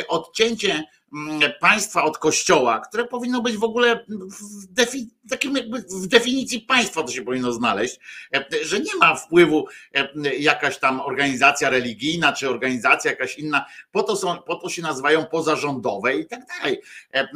odcięcie 0.08 0.84
Mm, 1.14 1.52
państwa 1.60 2.04
od 2.04 2.18
kościoła, 2.18 2.80
które 2.80 3.04
powinno 3.04 3.42
być 3.42 3.56
w 3.56 3.64
ogóle 3.64 4.04
w, 4.08 4.66
defi, 4.66 5.10
takim 5.30 5.56
jakby 5.56 5.78
w 5.78 6.06
definicji 6.06 6.60
państwa 6.60 7.02
to 7.02 7.12
się 7.12 7.22
powinno 7.22 7.52
znaleźć, 7.52 7.98
e, 8.34 8.44
że 8.64 8.80
nie 8.80 8.96
ma 9.00 9.14
wpływu 9.14 9.66
e, 9.94 10.08
jakaś 10.38 10.78
tam 10.78 11.00
organizacja 11.00 11.70
religijna 11.70 12.32
czy 12.32 12.48
organizacja 12.50 13.10
jakaś 13.10 13.38
inna, 13.38 13.66
po 13.92 14.02
to, 14.02 14.16
są, 14.16 14.42
po 14.42 14.56
to 14.56 14.68
się 14.68 14.82
nazywają 14.82 15.26
pozarządowe 15.26 16.16
i 16.16 16.26
tak 16.26 16.40
dalej, 16.46 16.80
e, 17.14 17.28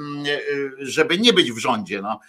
żeby 0.78 1.19
nie 1.19 1.32
być 1.32 1.52
w 1.52 1.59
rządzie. 1.59 2.02
No. 2.02 2.20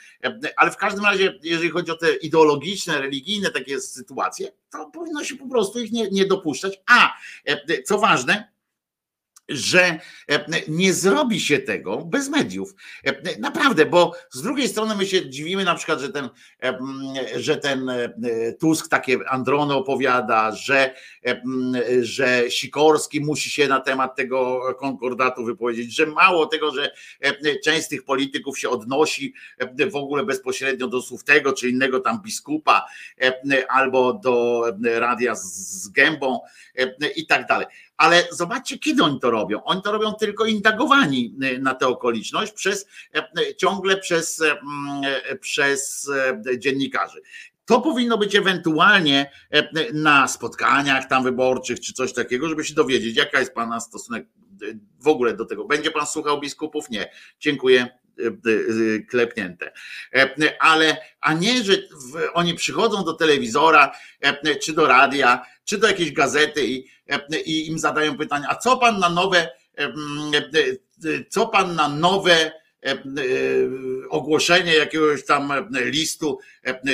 Ale 0.56 0.72
w 0.72 0.78
każdym 0.78 1.06
razie, 1.06 1.40
jeżeli 1.44 1.70
chodzi 1.70 1.92
o 1.92 1.96
te 1.96 2.16
ideologiczne, 2.16 2.99
religijne 3.00 3.52
takie 3.52 3.82
sytuacje, 3.82 4.52
to 4.70 4.86
powinno 4.86 5.24
się 5.24 5.36
po 5.36 5.48
prostu 5.48 5.80
ich 5.80 5.92
nie, 5.92 6.10
nie 6.10 6.26
dopuszczać. 6.26 6.82
A 6.90 7.14
co 7.86 8.00
ważne, 8.00 8.52
że 9.50 10.00
e, 10.32 10.46
nie 10.68 10.94
zrobi 10.94 11.40
się 11.40 11.60
tego 11.60 11.98
bez 11.98 12.30
mediów. 12.30 12.76
E, 13.06 13.40
naprawdę, 13.40 13.86
bo 13.86 14.14
z 14.32 14.42
drugiej 14.42 14.68
strony 14.68 14.96
my 14.96 15.06
się 15.06 15.30
dziwimy 15.30 15.64
na 15.64 15.76
przykład, 15.76 16.00
że 16.00 16.10
ten, 16.10 16.30
e, 16.64 16.80
że 17.36 17.58
ten 17.58 17.92
Tusk 18.60 18.88
takie 18.88 19.18
Androny 19.30 19.74
opowiada, 19.74 20.52
że, 20.52 20.94
że 22.02 22.52
Sikorski 22.52 23.22
musi 23.22 23.50
się 23.50 23.68
na 23.68 23.80
temat 23.80 24.16
tego 24.16 24.62
konkordatu 24.80 25.46
wypowiedzieć, 25.46 25.96
że 25.96 26.06
mało 26.06 26.46
tego, 26.46 26.72
że 26.72 26.92
część 27.64 27.86
z 27.86 27.88
tych 27.88 28.04
polityków 28.04 28.60
się 28.60 28.70
odnosi 28.70 29.34
w 29.92 29.96
ogóle 29.96 30.24
bezpośrednio 30.24 30.88
do 30.88 31.02
słów 31.02 31.24
tego 31.24 31.54
czy 31.54 31.70
innego 31.70 32.00
tam 32.00 32.22
biskupa 32.22 32.86
albo 33.70 34.14
do 34.14 34.64
radia 34.84 35.36
z 35.36 35.90
gębą 35.90 36.40
i 37.16 37.28
tak 37.28 37.48
dalej 37.48 37.68
ale 38.00 38.28
zobaczcie, 38.32 38.80
kiedy 38.80 39.04
oni 39.04 39.20
to 39.20 39.32
robią. 39.32 39.64
Oni 39.64 39.82
to 39.82 39.92
robią 39.92 40.14
tylko 40.14 40.46
indagowani 40.46 41.36
y, 41.44 41.60
na 41.60 41.76
tę 41.76 41.88
okoliczność 41.88 42.52
przez, 42.52 42.86
y, 43.40 43.56
ciągle 43.56 43.98
przez, 43.98 44.44
przez 45.42 46.12
dziennikarzy. 46.58 47.22
To 47.66 47.82
powinno 47.82 48.18
być 48.18 48.36
ewentualnie 48.36 49.32
na 49.94 50.28
spotkaniach 50.28 51.08
tam 51.08 51.24
wyborczych 51.24 51.80
czy 51.80 51.94
coś 51.94 52.14
takiego, 52.14 52.50
żeby 52.50 52.64
się 52.64 52.74
dowiedzieć, 52.74 53.18
jaka 53.18 53.40
jest 53.40 53.54
pana 53.54 53.80
stosunek 53.80 54.28
w 55.00 55.08
ogóle 55.08 55.34
do 55.34 55.46
tego. 55.46 55.66
Będzie 55.66 55.92
pan 55.92 56.08
słuchał 56.08 56.40
biskupów? 56.40 56.90
Nie. 56.90 57.12
Dziękuję. 57.40 58.00
Klepnięte. 59.10 59.72
Ale, 60.60 60.98
a 61.22 61.34
nie, 61.34 61.64
że 61.64 61.74
oni 62.34 62.54
przychodzą 62.54 63.04
do 63.04 63.14
telewizora 63.14 63.92
czy 64.62 64.74
do 64.74 64.88
radia 64.88 65.46
czy 65.64 65.78
do 65.78 65.88
jakiejś 65.88 66.12
gazety 66.12 66.68
i, 66.68 66.86
i 67.46 67.68
im 67.68 67.80
zadają 67.80 68.18
pytania, 68.18 68.48
a 68.50 68.56
co 68.56 68.78
pan 68.78 69.00
na 69.00 69.10
nowe, 69.10 69.50
co 71.30 71.48
pan 71.48 71.76
na 71.76 71.90
nowe 71.90 72.52
ogłoszenie 74.10 74.76
jakiegoś 74.76 75.26
tam 75.26 75.54
listu 75.74 76.40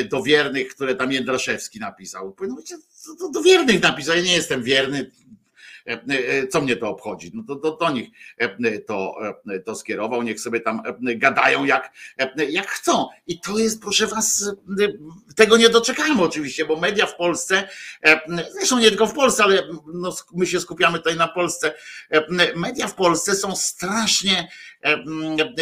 do 0.09 0.23
wiernych, 0.23 0.75
które 0.75 0.95
tam 0.95 1.11
Jędraszewski 1.11 1.79
napisał. 1.79 2.35
No, 3.19 3.29
do 3.31 3.41
wiernych 3.41 3.81
napisał, 3.81 4.15
ja 4.15 4.21
nie 4.21 4.33
jestem 4.33 4.63
wierny, 4.63 5.11
E, 5.15 5.31
e, 5.31 5.34
co 6.51 6.61
mnie 6.61 6.75
to 6.75 6.89
obchodzi? 6.89 7.31
No 7.33 7.55
to, 7.61 7.77
do 7.77 7.89
nich 7.89 8.09
e, 8.37 8.79
to, 8.79 9.15
to 9.65 9.75
skierował, 9.75 10.23
niech 10.23 10.39
sobie 10.39 10.59
tam 10.59 10.81
gadają 10.99 11.65
jak, 11.65 11.93
jak 12.49 12.67
chcą. 12.67 13.07
I 13.27 13.39
to 13.39 13.57
jest, 13.57 13.81
proszę 13.81 14.07
was, 14.07 14.55
tego 15.35 15.57
nie 15.57 15.69
doczekamy 15.69 16.21
oczywiście, 16.21 16.65
bo 16.65 16.75
media 16.75 17.05
w 17.05 17.15
Polsce, 17.15 17.69
zresztą 18.53 18.79
nie 18.79 18.89
tylko 18.89 19.07
w 19.07 19.13
Polsce, 19.13 19.43
ale 19.43 19.63
no, 19.93 20.15
my 20.33 20.47
się 20.47 20.59
skupiamy 20.59 20.97
tutaj 20.97 21.15
na 21.15 21.27
Polsce, 21.27 21.73
media 22.55 22.87
w 22.87 22.95
Polsce 22.95 23.35
są 23.35 23.55
strasznie 23.55 24.47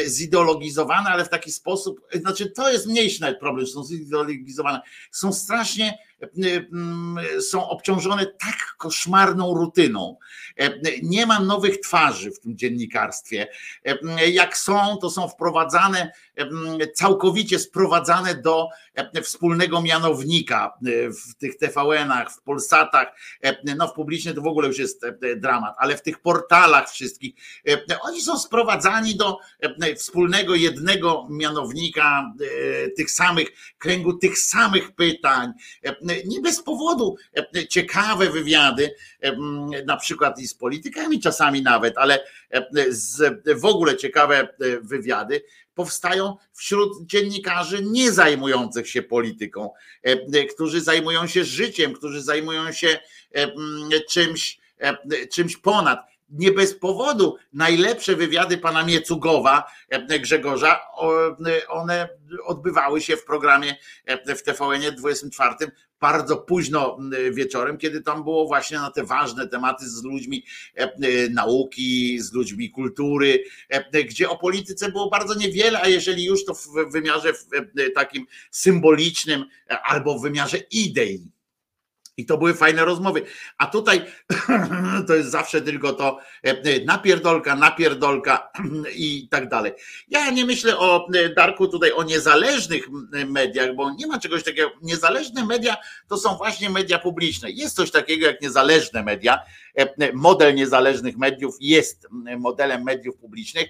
zideologizowane, 0.05 1.09
ale 1.09 1.25
w 1.25 1.29
taki 1.29 1.51
sposób, 1.51 2.01
znaczy 2.13 2.51
to 2.51 2.71
jest 2.71 2.87
mniejszy 2.87 3.21
nawet 3.21 3.39
problem, 3.39 3.65
że 3.65 3.71
są 3.71 3.83
zideologizowane, 3.83 4.81
są 5.11 5.33
strasznie 5.33 5.97
są 7.41 7.69
obciążone 7.69 8.25
tak 8.25 8.75
koszmarną 8.77 9.53
rutyną. 9.53 10.17
Nie 11.03 11.25
ma 11.25 11.39
nowych 11.39 11.79
twarzy 11.79 12.31
w 12.31 12.39
tym 12.39 12.57
dziennikarstwie. 12.57 13.47
Jak 14.31 14.57
są, 14.57 14.97
to 15.01 15.09
są 15.09 15.27
wprowadzane, 15.27 16.11
całkowicie 16.95 17.59
sprowadzane 17.59 18.35
do 18.35 18.69
wspólnego 19.23 19.81
mianownika 19.81 20.77
w 21.29 21.35
tych 21.35 21.57
TVN-ach, 21.57 22.31
w 22.31 22.41
Polsatach, 22.41 23.07
no 23.77 23.87
w 23.87 23.93
publicznej 23.93 24.35
to 24.35 24.41
w 24.41 24.47
ogóle 24.47 24.67
już 24.67 24.79
jest 24.79 25.05
dramat, 25.37 25.75
ale 25.77 25.97
w 25.97 26.01
tych 26.01 26.19
portalach 26.19 26.89
wszystkich, 26.89 27.33
oni 28.01 28.21
są 28.21 28.39
sprowadzani 28.39 29.15
do 29.15 29.37
wspólnego 29.97 30.55
jednego 30.55 31.27
mianownika 31.29 32.33
tych 32.97 33.11
samych, 33.11 33.47
kręgu 33.77 34.13
tych 34.13 34.39
samych 34.39 34.91
pytań, 34.91 35.51
nie 36.25 36.41
bez 36.41 36.63
powodu 36.63 37.15
ciekawe 37.69 38.29
wywiady, 38.29 38.95
na 39.85 39.97
przykład 39.97 40.39
i 40.39 40.47
z 40.47 40.53
politykami 40.53 41.19
czasami 41.19 41.61
nawet, 41.61 41.97
ale 41.97 42.23
w 43.55 43.65
ogóle 43.65 43.97
ciekawe 43.97 44.47
wywiady 44.81 45.43
powstają 45.75 46.37
wśród 46.53 47.05
dziennikarzy 47.05 47.83
nie 47.83 48.11
zajmujących 48.11 48.89
się 48.89 49.01
polityką, 49.01 49.69
którzy 50.53 50.81
zajmują 50.81 51.27
się 51.27 51.43
życiem, 51.43 51.93
którzy 51.93 52.21
zajmują 52.21 52.71
się 52.71 52.99
czymś, 54.09 54.59
czymś 55.31 55.57
ponad. 55.57 55.99
Nie 56.29 56.51
bez 56.51 56.79
powodu 56.79 57.37
najlepsze 57.53 58.15
wywiady 58.15 58.57
pana 58.57 58.83
Miecugowa, 58.83 59.63
Grzegorza, 60.19 60.81
one 61.67 62.09
odbywały 62.45 63.01
się 63.01 63.17
w 63.17 63.25
programie 63.25 63.75
w 64.37 64.41
TVN 64.41 64.95
24 64.97 65.55
bardzo 66.03 66.37
późno 66.37 66.97
wieczorem, 67.31 67.77
kiedy 67.77 68.01
tam 68.01 68.23
było 68.23 68.47
właśnie 68.47 68.77
na 68.77 68.91
te 68.91 69.03
ważne 69.03 69.47
tematy 69.47 69.89
z 69.89 70.03
ludźmi 70.03 70.45
nauki, 71.29 72.19
z 72.19 72.33
ludźmi 72.33 72.69
kultury, 72.69 73.43
gdzie 74.09 74.29
o 74.29 74.37
polityce 74.37 74.91
było 74.91 75.09
bardzo 75.09 75.35
niewiele, 75.35 75.81
a 75.81 75.87
jeżeli 75.87 76.25
już 76.25 76.45
to 76.45 76.53
w 76.53 76.91
wymiarze 76.91 77.33
takim 77.95 78.25
symbolicznym 78.51 79.45
albo 79.83 80.19
w 80.19 80.21
wymiarze 80.21 80.57
idei 80.57 81.32
I 82.17 82.25
to 82.25 82.37
były 82.37 82.53
fajne 82.53 82.85
rozmowy. 82.85 83.25
A 83.57 83.67
tutaj 83.67 84.05
to 85.07 85.15
jest 85.15 85.29
zawsze 85.29 85.61
tylko 85.61 85.93
to 85.93 86.19
e, 86.43 86.85
napierdolka, 86.85 87.55
napierdolka 87.55 88.51
i 88.95 89.27
tak 89.31 89.49
dalej. 89.49 89.71
Ja 90.07 90.31
nie 90.31 90.45
myślę 90.45 90.77
o 90.77 91.07
e, 91.13 91.29
Darku 91.29 91.67
tutaj 91.67 91.91
o 91.91 92.03
niezależnych 92.03 92.87
mediach, 93.27 93.75
bo 93.75 93.93
nie 93.93 94.07
ma 94.07 94.19
czegoś 94.19 94.43
takiego. 94.43 94.71
Niezależne 94.81 95.45
media 95.45 95.77
to 96.07 96.17
są 96.17 96.35
właśnie 96.35 96.69
media 96.69 96.99
publiczne. 96.99 97.51
Jest 97.51 97.75
coś 97.75 97.91
takiego 97.91 98.27
jak 98.27 98.41
niezależne 98.41 99.03
media. 99.03 99.39
E, 99.77 100.13
Model 100.13 100.55
niezależnych 100.55 101.17
mediów 101.17 101.55
jest 101.59 102.07
modelem 102.37 102.83
mediów 102.83 103.17
publicznych. 103.17 103.69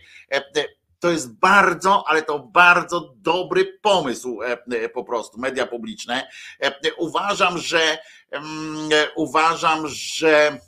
To 1.04 1.12
jest 1.12 1.40
bardzo, 1.40 2.08
ale 2.08 2.22
to 2.22 2.40
bardzo 2.40 3.14
dobry 3.18 3.80
pomysł 3.82 4.42
e, 4.42 4.58
e, 4.72 4.90
po 4.90 5.04
prostu, 5.04 5.40
media 5.40 5.68
publiczne. 5.68 6.28
E, 6.62 6.94
Uważam, 6.98 7.58
że 7.58 7.98
mm, 8.32 8.90
uważam, 9.16 9.88
że 9.88 10.60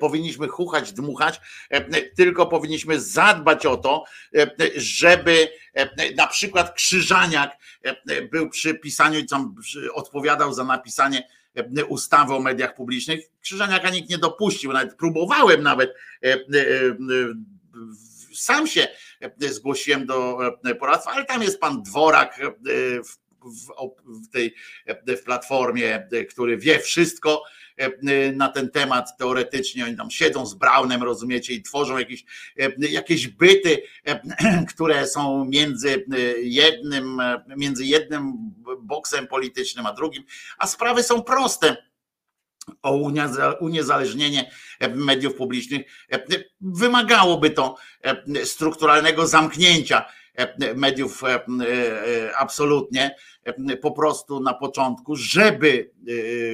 powinniśmy 0.00 0.48
chuchać, 0.48 0.92
dmuchać, 0.92 1.40
tylko 2.16 2.46
powinniśmy 2.46 3.00
zadbać 3.00 3.66
o 3.66 3.76
to, 3.76 4.04
żeby 4.76 5.48
na 6.16 6.26
przykład 6.26 6.74
Krzyżaniak 6.74 7.56
był 8.30 8.50
przy 8.50 8.74
pisaniu 8.74 9.18
i 9.18 9.26
tam 9.26 9.54
odpowiadał 9.94 10.52
za 10.52 10.64
napisanie 10.64 11.28
ustawy 11.88 12.34
o 12.34 12.40
mediach 12.40 12.74
publicznych. 12.74 13.20
Krzyżaniaka 13.40 13.90
nikt 13.90 14.10
nie 14.10 14.18
dopuścił, 14.18 14.72
nawet 14.72 14.96
próbowałem 14.96 15.62
nawet 15.62 15.94
sam 18.36 18.66
się 18.66 18.88
e, 19.20 19.48
zgłosiłem 19.48 20.06
do 20.06 20.38
e, 20.64 20.74
poradztwa, 20.74 21.10
ale 21.12 21.24
tam 21.24 21.42
jest 21.42 21.60
pan 21.60 21.82
Dworak 21.82 22.40
e, 22.40 22.52
w, 23.02 23.16
w, 24.06 24.28
tej 24.28 24.54
w 25.06 25.22
platformie, 25.22 26.08
który 26.30 26.56
wie 26.58 26.78
wszystko 26.78 27.42
na 28.32 28.48
ten 28.48 28.70
temat 28.70 29.16
teoretycznie. 29.18 29.84
Oni 29.84 29.96
tam 29.96 30.10
siedzą 30.10 30.46
z 30.46 30.54
Braunem, 30.54 31.02
rozumiecie, 31.02 31.54
i 31.54 31.62
tworzą 31.62 31.98
jakieś, 31.98 32.24
jakieś 32.78 33.28
byty, 33.28 33.82
które 34.74 35.06
są 35.06 35.44
między 35.44 36.04
jednym, 36.42 37.18
między 37.56 37.84
jednym 37.84 38.32
boksem 38.82 39.26
politycznym 39.26 39.86
a 39.86 39.92
drugim, 39.92 40.24
a 40.58 40.66
sprawy 40.66 41.02
są 41.02 41.22
proste 41.22 41.76
o 42.82 42.92
unieza- 42.92 43.56
uniezależnienie 43.60 44.50
e, 44.80 44.88
mediów 44.88 45.34
publicznych. 45.34 45.82
e, 46.12 46.18
Wymagałoby 46.60 47.50
to 47.50 47.76
e, 48.02 48.46
strukturalnego 48.46 49.26
zamknięcia 49.26 50.04
e, 50.34 50.74
mediów 50.74 51.24
e, 51.24 51.34
e, 51.34 52.36
absolutnie, 52.36 53.16
e, 53.44 53.76
po 53.76 53.90
prostu 53.92 54.40
na 54.40 54.54
początku, 54.54 55.16
żeby 55.16 55.90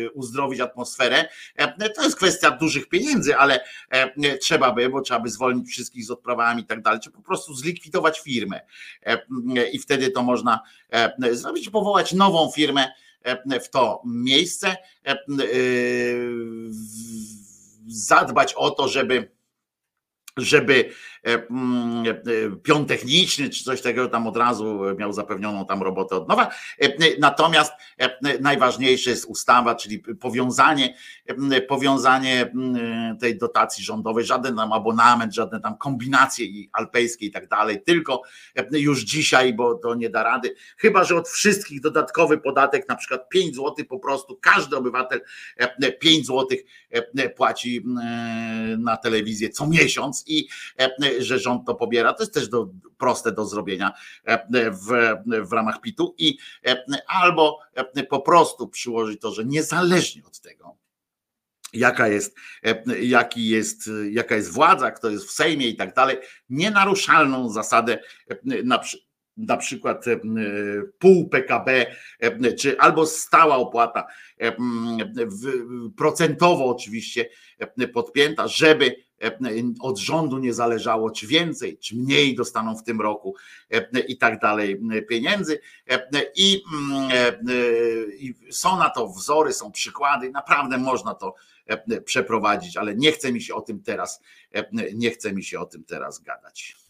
e, 0.07 0.11
uzdrowić 0.11 0.61
atmosferę. 0.61 1.29
E, 1.57 1.91
To 1.91 2.03
jest 2.05 2.17
kwestia 2.17 2.51
dużych 2.51 2.89
pieniędzy, 2.89 3.37
ale 3.37 3.61
e, 3.91 4.39
trzeba 4.39 4.73
by, 4.73 4.89
bo 4.89 5.01
trzeba 5.01 5.21
by 5.21 5.31
zwolnić 5.31 5.69
wszystkich 5.69 6.05
z 6.05 6.11
odprawami 6.11 6.63
i 6.63 6.67
tak 6.67 6.83
dalej, 6.83 7.01
czy 7.01 7.11
po 7.11 7.23
prostu 7.23 7.55
zlikwidować 7.55 8.21
firmę. 8.21 8.61
E, 9.07 9.19
I 9.71 9.79
wtedy 9.79 10.11
to 10.11 10.23
można 10.23 10.61
e, 10.91 11.35
zrobić, 11.35 11.71
powołać 11.71 12.13
nową 12.13 12.51
firmę 12.55 12.83
e, 12.85 12.93
w 13.63 13.71
to 13.71 14.03
miejsce, 14.07 14.77
e, 15.07 15.11
e, 15.11 15.17
zadbać 17.87 18.55
o 18.55 18.71
to, 18.71 18.89
żeby 18.89 19.33
żeby 20.37 20.75
e, 20.75 20.85
e, 20.85 20.93
pion 22.63 22.87
techniczny 22.87 23.51
czy 23.51 23.65
coś 23.65 23.83
takiego 23.83 24.09
tam 24.09 24.27
od 24.27 24.37
razu 24.37 24.81
miał 24.99 25.13
zapewnioną 25.13 25.67
tam 25.67 25.83
robotę 25.83 26.17
od 26.17 26.29
nowa. 26.29 26.51
E, 26.81 26.85
e, 26.85 27.19
Natomiast 27.19 27.73
e, 27.99 28.39
najważniejsze 28.41 29.11
jest 29.11 29.25
ustawa, 29.25 29.75
czyli 29.75 29.99
powiązanie, 29.99 30.95
e, 31.27 31.61
powiązanie 31.61 32.43
mm, 32.43 33.19
tej 33.19 33.39
dotacji 33.39 33.85
rządowej, 33.85 34.25
żaden 34.25 34.57
tam 34.57 34.73
abonament, 34.73 35.35
żadne 35.35 35.61
tam 35.61 35.77
kombinacje 35.77 36.47
i 36.47 36.71
alpejskie 36.73 37.27
i 37.27 37.31
tak 37.31 37.49
dalej, 37.49 37.83
tylko 37.83 38.23
e, 38.57 38.79
już 38.79 39.01
dzisiaj, 39.01 39.55
bo 39.55 39.75
to 39.75 39.95
nie 39.95 40.11
da 40.11 40.23
rady, 40.23 40.55
chyba 40.77 41.05
że 41.05 41.17
od 41.17 41.29
wszystkich 41.29 41.81
dodatkowy 41.81 42.39
podatek, 42.39 42.89
na 42.89 42.97
przykład 42.97 43.29
5 43.29 43.57
zł 43.57 43.75
po 43.89 43.99
prostu, 43.99 44.39
każdy 44.43 44.77
obywatel 44.77 45.21
e, 45.57 45.93
5 45.93 46.27
zł 46.27 46.59
płaci 47.37 47.85
e, 48.03 48.77
na 48.79 48.97
telewizję 48.97 49.51
co 49.51 49.67
miesiąc 49.67 50.25
i 50.27 50.49
e, 50.79 50.91
że 51.19 51.39
rząd 51.39 51.67
to 51.67 51.75
pobiera, 51.75 52.13
to 52.13 52.23
jest 52.23 52.35
też 52.35 52.49
do, 52.49 52.69
proste 52.99 53.33
do 53.33 53.47
zrobienia 53.47 53.93
e, 54.25 54.71
w, 54.71 54.87
w 55.49 55.53
ramach 55.53 55.81
PIT-u 55.81 56.15
i 56.19 56.39
e, 56.67 56.85
albo 57.07 57.59
e, 57.75 58.05
po 58.05 58.21
prostu 58.21 58.69
przyłożyć 58.69 59.21
to, 59.21 59.33
że 59.33 59.45
niezależnie 59.45 60.25
od 60.25 60.41
tego, 60.41 60.77
jaka 61.73 62.09
jest, 62.09 62.37
jaki 63.01 63.49
jest, 63.49 63.91
jaka 64.11 64.37
jest 64.37 64.53
władza, 64.53 64.91
kto 64.91 65.11
jest 65.11 65.25
w 65.25 65.31
Sejmie 65.31 65.69
i 65.69 65.77
tak 65.77 65.95
dalej, 65.95 66.17
nienaruszalną 66.51 67.51
zasadę 67.51 67.99
na, 68.65 68.79
przy- 68.79 68.99
na 69.37 69.57
przykład 69.57 70.05
pół 70.99 71.29
PKB, 71.29 71.87
czy 72.59 72.79
albo 72.79 73.07
stała 73.07 73.57
opłata, 73.57 74.07
procentowo 75.97 76.65
oczywiście 76.67 77.29
podpięta, 77.93 78.49
żeby 78.49 78.97
od 79.81 79.99
rządu 79.99 80.39
nie 80.39 80.55
zależało, 80.55 81.11
czy 81.11 81.27
więcej, 81.27 81.79
czy 81.79 81.97
mniej 81.97 82.35
dostaną 82.35 82.77
w 82.77 82.83
tym 82.83 83.01
roku 83.01 83.35
e, 83.71 84.01
i 84.01 84.17
tak 84.17 84.41
dalej 84.41 84.81
e, 84.93 85.03
pieniędzy. 85.03 85.61
E, 85.91 86.09
I, 86.37 86.63
mm, 86.75 87.11
e, 87.11 87.29
e, 87.29 87.35
i 88.19 88.35
są 88.51 88.79
na 88.79 88.91
to 88.91 89.09
wzory, 89.09 89.53
są 89.53 89.73
przykłady, 89.73 90.31
naprawdę 90.31 90.79
można 90.79 91.15
to 91.15 91.35
e, 91.67 92.01
przeprowadzić, 92.01 92.77
ale 92.77 92.95
nie 92.95 93.13
chce 93.13 93.33
mi 93.33 93.43
się 93.43 93.55
o 93.55 93.61
tym 93.61 93.83
teraz, 93.83 94.21
e, 94.53 94.65
nie 94.95 95.11
chce 95.11 95.33
mi 95.33 95.45
się 95.45 95.61
o 95.61 95.67
tym 95.67 95.85
teraz 95.85 96.19
gadać. 96.19 96.82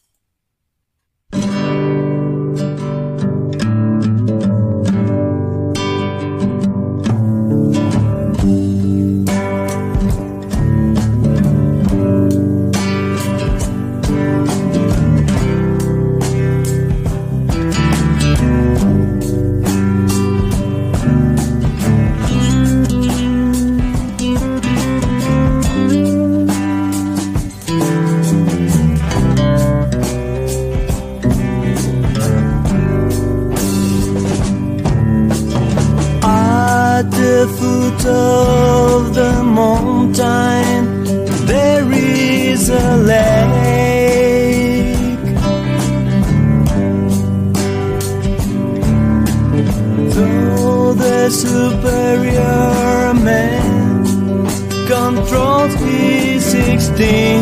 redeemed. 57.02 57.41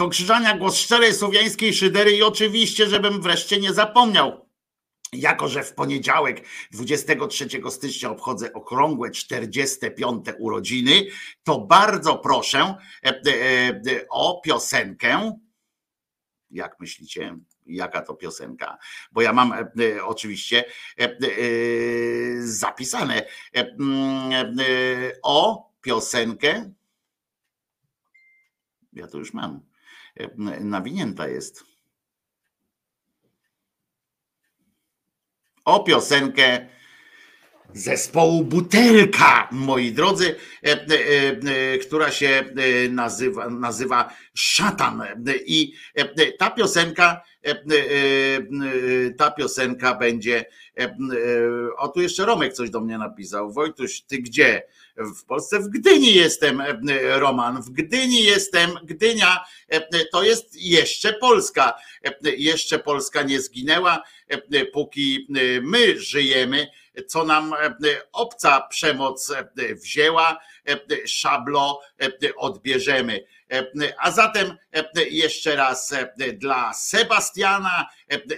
Wojtko 0.00 0.16
Krzyżania, 0.16 0.56
głos 0.56 0.76
szczerej 0.76 1.14
słowiańskiej 1.14 1.74
szydery 1.74 2.10
i 2.10 2.22
oczywiście, 2.22 2.86
żebym 2.86 3.20
wreszcie 3.22 3.60
nie 3.60 3.72
zapomniał. 3.72 4.48
Jako, 5.12 5.48
że 5.48 5.62
w 5.62 5.74
poniedziałek 5.74 6.44
23 6.70 7.48
stycznia 7.70 8.10
obchodzę 8.10 8.52
okrągłe 8.52 9.10
45 9.10 10.26
urodziny, 10.38 11.06
to 11.42 11.58
bardzo 11.58 12.18
proszę 12.18 12.74
e, 13.04 13.08
e, 13.08 13.68
e, 13.68 14.08
o 14.10 14.40
piosenkę. 14.44 15.38
Jak 16.50 16.80
myślicie, 16.80 17.36
jaka 17.66 18.02
to 18.02 18.14
piosenka? 18.14 18.78
Bo 19.12 19.22
ja 19.22 19.32
mam 19.32 19.54
oczywiście 20.04 20.64
zapisane 22.40 23.22
o 25.22 25.70
piosenkę 25.80 26.70
ja 28.92 29.06
to 29.06 29.18
już 29.18 29.34
mam. 29.34 29.69
E, 30.20 30.60
nawinięta 30.60 31.28
jest. 31.28 31.64
O 35.64 35.84
piosenkę 35.84 36.66
zespołu 37.74 38.44
Butelka, 38.44 39.48
moi 39.52 39.92
drodzy, 39.92 40.36
e, 40.64 40.86
e, 40.86 41.78
która 41.78 42.10
się 42.10 42.44
nazywa, 42.90 43.50
nazywa 43.50 44.14
Szatan. 44.34 45.02
I 45.46 45.74
ta 46.38 46.50
piosenka, 46.50 47.22
ta 49.18 49.30
piosenka 49.30 49.94
będzie. 49.94 50.44
O, 51.76 51.88
tu 51.88 52.00
jeszcze 52.00 52.24
Romek 52.24 52.52
coś 52.52 52.70
do 52.70 52.80
mnie 52.80 52.98
napisał. 52.98 53.52
Wojtuś, 53.52 54.00
ty 54.00 54.18
gdzie? 54.18 54.62
W 55.04 55.24
Polsce. 55.24 55.60
W 55.60 55.68
Gdyni 55.68 56.14
jestem, 56.14 56.60
e, 56.60 56.74
Roman, 57.18 57.62
w 57.62 57.70
Gdyni 57.70 58.24
jestem. 58.24 58.70
Gdynia 58.82 59.44
e, 59.68 60.04
to 60.04 60.22
jest 60.22 60.56
jeszcze 60.62 61.12
Polska. 61.12 61.74
E, 62.04 62.30
jeszcze 62.36 62.78
Polska 62.78 63.22
nie 63.22 63.40
zginęła, 63.40 64.02
póki 64.72 65.26
my 65.62 66.00
żyjemy, 66.00 66.66
co 67.06 67.24
nam 67.24 67.54
obca 68.12 68.60
przemoc 68.60 69.32
wzięła, 69.82 70.40
szablo 71.06 71.80
odbierzemy. 72.36 73.24
A 73.98 74.10
zatem 74.10 74.56
jeszcze 75.10 75.56
raz 75.56 75.94
dla 76.34 76.72
Sebastiana. 76.74 77.86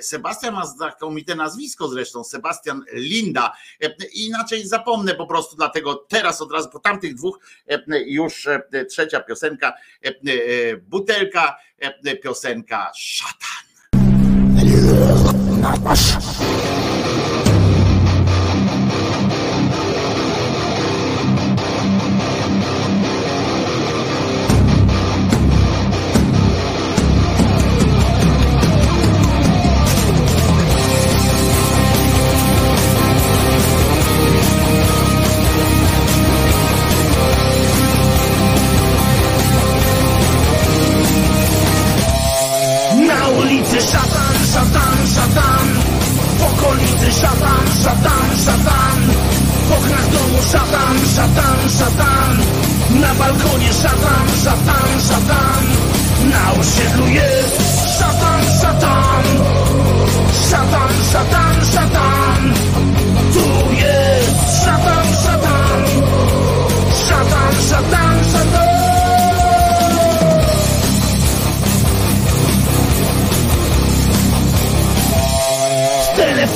Sebastian 0.01 0.55
ma 0.55 0.67
znakomite 0.67 1.35
nazwisko 1.35 1.89
zresztą, 1.89 2.25
Sebastian 2.25 2.85
Linda. 2.93 3.53
Inaczej 4.15 4.67
zapomnę 4.67 5.15
po 5.15 5.27
prostu, 5.27 5.57
dlatego 5.57 5.95
teraz 5.95 6.43
od 6.43 6.53
razu 6.53 6.71
po 6.71 6.79
tamtych 6.79 7.15
dwóch 7.15 7.39
już 8.07 8.49
trzecia 8.91 9.21
piosenka, 9.21 9.75
butelka, 10.89 11.57
piosenka 12.23 12.93
szatan. 12.95 13.63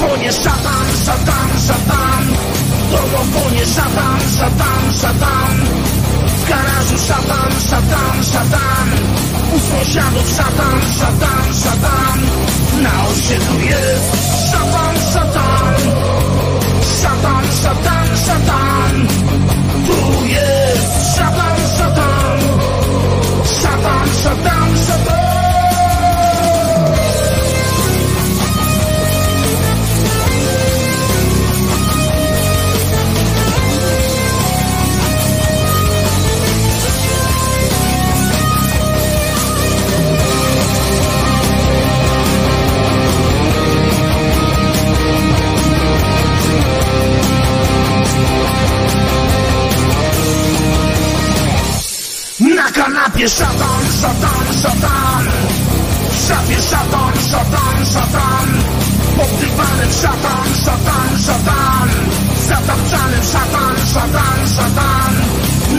W 0.07 0.09
telefonie 0.09 0.31
szatan, 0.31 0.87
szatan, 1.05 1.51
szatan. 1.59 2.25
Domofonie 2.91 3.65
szatan, 3.65 4.21
szatan, 4.39 4.93
szatan. 5.01 5.55
W 6.41 6.49
garażu 6.49 6.99
szatan, 6.99 7.51
szatan, 7.71 8.23
szatan. 8.23 8.89
U 9.55 9.59
sąsiadów 9.59 10.29
szatan, 10.37 10.81
szatan, 10.99 11.53
szatan. 11.63 12.19
Na 12.83 12.95
osiedlu 13.11 13.59
jest 13.61 14.15
szatan, 14.51 14.95
szatan. 15.13 15.75
Szatan, 17.01 17.45
szatan, 17.63 18.07
szatan 18.27 19.26
szafie 52.77 53.29
szatan, 53.29 53.85
szatan, 54.01 54.47
szatan. 54.63 55.25
W 56.11 56.17
szafie 56.27 56.61
szatan, 56.61 57.13
szatan, 57.31 57.85
szatan. 57.85 58.49
Pod 59.17 59.31
dywanem 59.41 59.91
szatan, 59.91 60.49
szatan, 60.65 61.11
szatan. 61.27 61.89
Zatapczanym 62.49 63.23
szatan, 63.33 63.77
szatan, 63.95 64.39
szatan. 64.57 65.13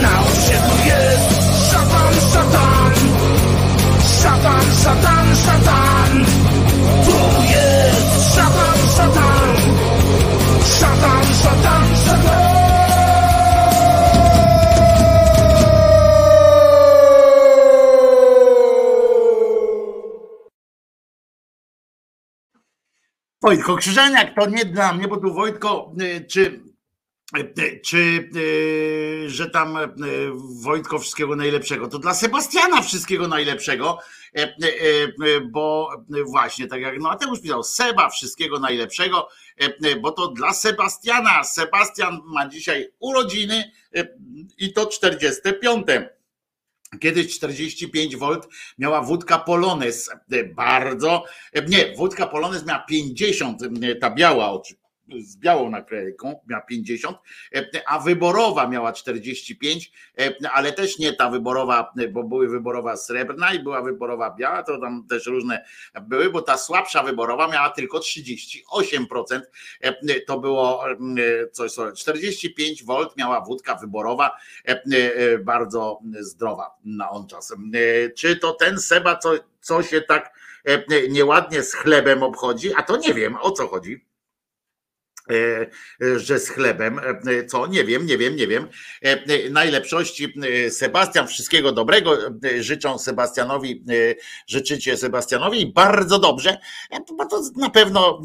Na 0.02 0.12
osiedlu 0.30 0.76
jest 0.90 1.30
szatan, 1.70 2.12
szatan. 2.32 2.92
Szatan, 4.20 4.66
szatan, 4.82 5.26
szatan. 5.44 6.10
Tu 7.04 7.16
jest 7.54 8.10
szatan, 8.34 8.78
szatan. 8.96 9.54
Szatan, 10.78 11.22
szatan, 11.42 11.84
szatan 12.06 12.37
Wojtko 23.48 23.76
Krzyżaniak, 23.76 24.34
to 24.34 24.46
nie 24.50 24.64
dla 24.64 24.92
mnie, 24.92 25.08
bo 25.08 25.16
tu 25.16 25.34
Wojtko, 25.34 25.92
y, 26.02 26.24
czy, 26.24 26.60
y, 27.38 27.80
czy 27.84 28.30
y, 28.36 29.30
że 29.30 29.50
tam 29.50 29.78
Wojtko 30.62 30.98
wszystkiego 30.98 31.36
najlepszego, 31.36 31.88
to 31.88 31.98
dla 31.98 32.14
Sebastiana 32.14 32.82
wszystkiego 32.82 33.28
najlepszego, 33.28 33.98
bo 35.50 35.90
właśnie, 36.26 36.66
tak 36.66 36.80
jak 36.80 36.98
Mateusz 36.98 37.40
pisał, 37.40 37.62
Seba 37.62 38.08
wszystkiego 38.08 38.58
najlepszego, 38.58 39.28
bo 40.00 40.10
to 40.10 40.28
dla 40.28 40.52
Sebastiana. 40.52 41.44
Sebastian 41.44 42.20
ma 42.24 42.48
dzisiaj 42.48 42.88
urodziny 42.98 43.72
i 44.58 44.72
to 44.72 44.86
45. 44.86 45.86
Kiedyś 47.00 47.34
45 47.36 48.16
V 48.16 48.40
miała 48.78 49.02
wódka 49.02 49.38
Polones. 49.38 50.10
Bardzo. 50.54 51.24
Nie, 51.68 51.94
wódka 51.96 52.26
Polones 52.26 52.66
miała 52.66 52.78
50, 52.78 53.60
ta 54.00 54.10
biała, 54.10 54.50
oczy- 54.50 54.74
z 55.18 55.36
białą 55.36 55.70
naklejką, 55.70 56.40
miała 56.48 56.62
50, 56.62 57.16
a 57.86 57.98
wyborowa 57.98 58.68
miała 58.68 58.92
45, 58.92 59.92
ale 60.52 60.72
też 60.72 60.98
nie 60.98 61.12
ta 61.12 61.30
wyborowa, 61.30 61.92
bo 62.10 62.24
były 62.24 62.48
wyborowa 62.48 62.96
srebrna 62.96 63.52
i 63.52 63.62
była 63.62 63.82
wyborowa 63.82 64.34
biała, 64.38 64.62
to 64.62 64.80
tam 64.80 65.06
też 65.08 65.26
różne 65.26 65.64
były, 66.02 66.30
bo 66.30 66.42
ta 66.42 66.58
słabsza 66.58 67.02
wyborowa 67.02 67.48
miała 67.48 67.70
tylko 67.70 67.98
38%. 67.98 69.40
To 70.26 70.40
było 70.40 70.84
coś, 71.52 71.72
co 71.72 71.92
45 71.92 72.84
V 72.84 72.94
miała 73.16 73.40
wódka 73.40 73.74
wyborowa, 73.74 74.36
e, 74.68 74.82
e, 74.92 75.38
bardzo 75.38 76.00
zdrowa 76.20 76.74
na 76.84 77.10
on 77.10 77.26
czas. 77.26 77.52
E, 77.52 78.10
Czy 78.10 78.36
to 78.36 78.52
ten 78.52 78.80
Seba, 78.80 79.16
co, 79.16 79.32
co 79.60 79.82
się 79.82 80.00
tak 80.00 80.38
e, 80.64 81.08
nieładnie 81.08 81.62
z 81.62 81.74
chlebem 81.74 82.22
obchodzi? 82.22 82.74
A 82.74 82.82
to 82.82 82.96
nie 82.96 83.14
wiem, 83.14 83.36
o 83.40 83.50
co 83.50 83.66
chodzi. 83.68 84.07
E, 85.30 85.66
e, 86.06 86.18
że 86.18 86.38
z 86.38 86.48
chlebem, 86.48 86.98
e, 86.98 87.44
co 87.44 87.66
nie 87.66 87.84
wiem, 87.84 88.06
nie 88.06 88.18
wiem, 88.18 88.36
nie 88.36 88.46
wiem. 88.46 88.68
Najlepszości 89.50 90.34
Sebastian, 90.70 91.28
wszystkiego 91.28 91.72
dobrego. 91.72 92.18
Życzą 92.60 92.98
Sebastianowi, 92.98 93.84
życzycie 94.46 94.96
Sebastianowi 94.96 95.66
bardzo 95.66 96.18
dobrze, 96.18 96.58
bo 97.16 97.26
to 97.26 97.42
na 97.56 97.70
pewno 97.70 98.22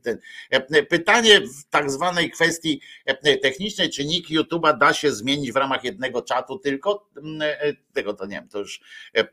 ten, 0.00 0.18
e, 0.50 0.82
pytanie 0.82 1.40
w 1.40 1.64
tak 1.70 1.90
zwanej 1.90 2.30
kwestii 2.30 2.80
e, 3.04 3.36
technicznej, 3.36 3.90
czy 3.90 4.04
nick 4.04 4.30
YouTube'a 4.30 4.78
da 4.78 4.92
się 4.92 5.12
zmienić 5.12 5.52
w 5.52 5.56
ramach 5.56 5.84
jednego 5.84 6.22
czatu 6.22 6.58
tylko, 6.58 7.08
m, 7.16 7.42
e, 7.42 7.72
tego 7.92 8.14
to 8.14 8.26
nie 8.26 8.36
wiem, 8.36 8.48
to 8.48 8.58
już 8.58 8.80
e, 9.16 9.20
e, 9.20 9.26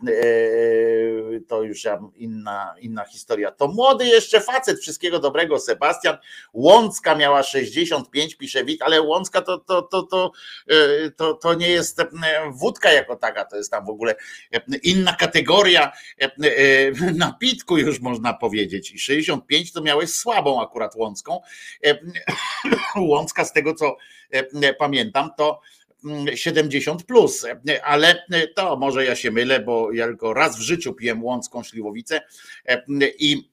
to 1.48 1.64
już 1.64 1.88
inna, 2.16 2.76
inna 2.80 3.06
historia. 3.06 3.52
To 3.52 3.68
młody 3.68 4.06
jeszcze 4.06 4.42
facet, 4.42 4.80
wszystkiego 4.80 5.20
dobrego, 5.20 5.60
Sebastian. 5.60 6.18
Łącka 6.54 7.16
miała 7.16 7.44
65, 7.44 8.36
pisze 8.36 8.66
Wit, 8.66 8.82
ale 8.82 9.02
Łącka 9.02 9.42
to, 9.42 9.58
to, 9.58 9.82
to, 9.82 10.04
to, 10.04 10.32
e, 10.70 11.12
to, 11.12 11.34
to 11.34 11.54
nie 11.54 11.70
jest 11.70 12.00
e, 12.00 12.08
wódka 12.52 12.92
jako 12.92 13.16
taka, 13.16 13.46
to 13.46 13.58
jest 13.58 13.72
tam 13.72 13.86
w 13.86 13.90
ogóle 13.90 14.16
e, 14.54 14.62
inna 14.84 15.14
kategoria 15.14 15.92
e, 16.22 16.26
e, 16.26 17.12
napitku 17.14 17.78
już 17.78 18.00
można 18.00 18.34
powiedzieć. 18.34 18.92
I 18.92 19.00
65 19.00 19.72
to 19.72 19.82
miałeś 19.82 20.10
akurat 20.60 20.95
Łącką. 20.95 21.40
E, 21.86 21.99
Łącka 23.11 23.45
z 23.45 23.53
tego 23.53 23.73
co 23.73 23.98
e, 24.32 24.73
pamiętam, 24.73 25.30
to 25.38 25.61
mm, 26.06 26.38
70 26.38 27.03
plus, 27.03 27.45
e, 27.45 27.86
ale 27.86 28.23
to 28.56 28.78
może 28.78 29.06
ja 29.06 29.15
się 29.15 29.32
mylę, 29.32 29.60
bo 29.60 29.91
ja 29.91 30.06
tylko 30.06 30.34
raz 30.34 30.57
w 30.57 30.61
życiu 30.61 30.94
piłem 30.94 31.23
łącką 31.23 31.64
śliwowicę 31.64 32.22
e, 32.65 32.84
i 33.19 33.51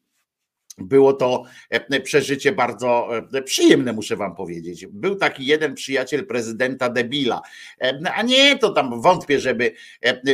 było 0.80 1.12
to 1.12 1.44
e, 1.70 2.00
przeżycie 2.00 2.52
bardzo 2.52 3.08
e, 3.34 3.42
przyjemne, 3.42 3.92
muszę 3.92 4.16
wam 4.16 4.34
powiedzieć. 4.34 4.86
Był 4.86 5.16
taki 5.16 5.46
jeden 5.46 5.74
przyjaciel 5.74 6.26
prezydenta 6.26 6.88
Debila, 6.88 7.42
e, 7.80 8.00
a 8.14 8.22
nie 8.22 8.58
to 8.58 8.70
tam 8.70 9.02
wątpię, 9.02 9.40
żeby, 9.40 9.72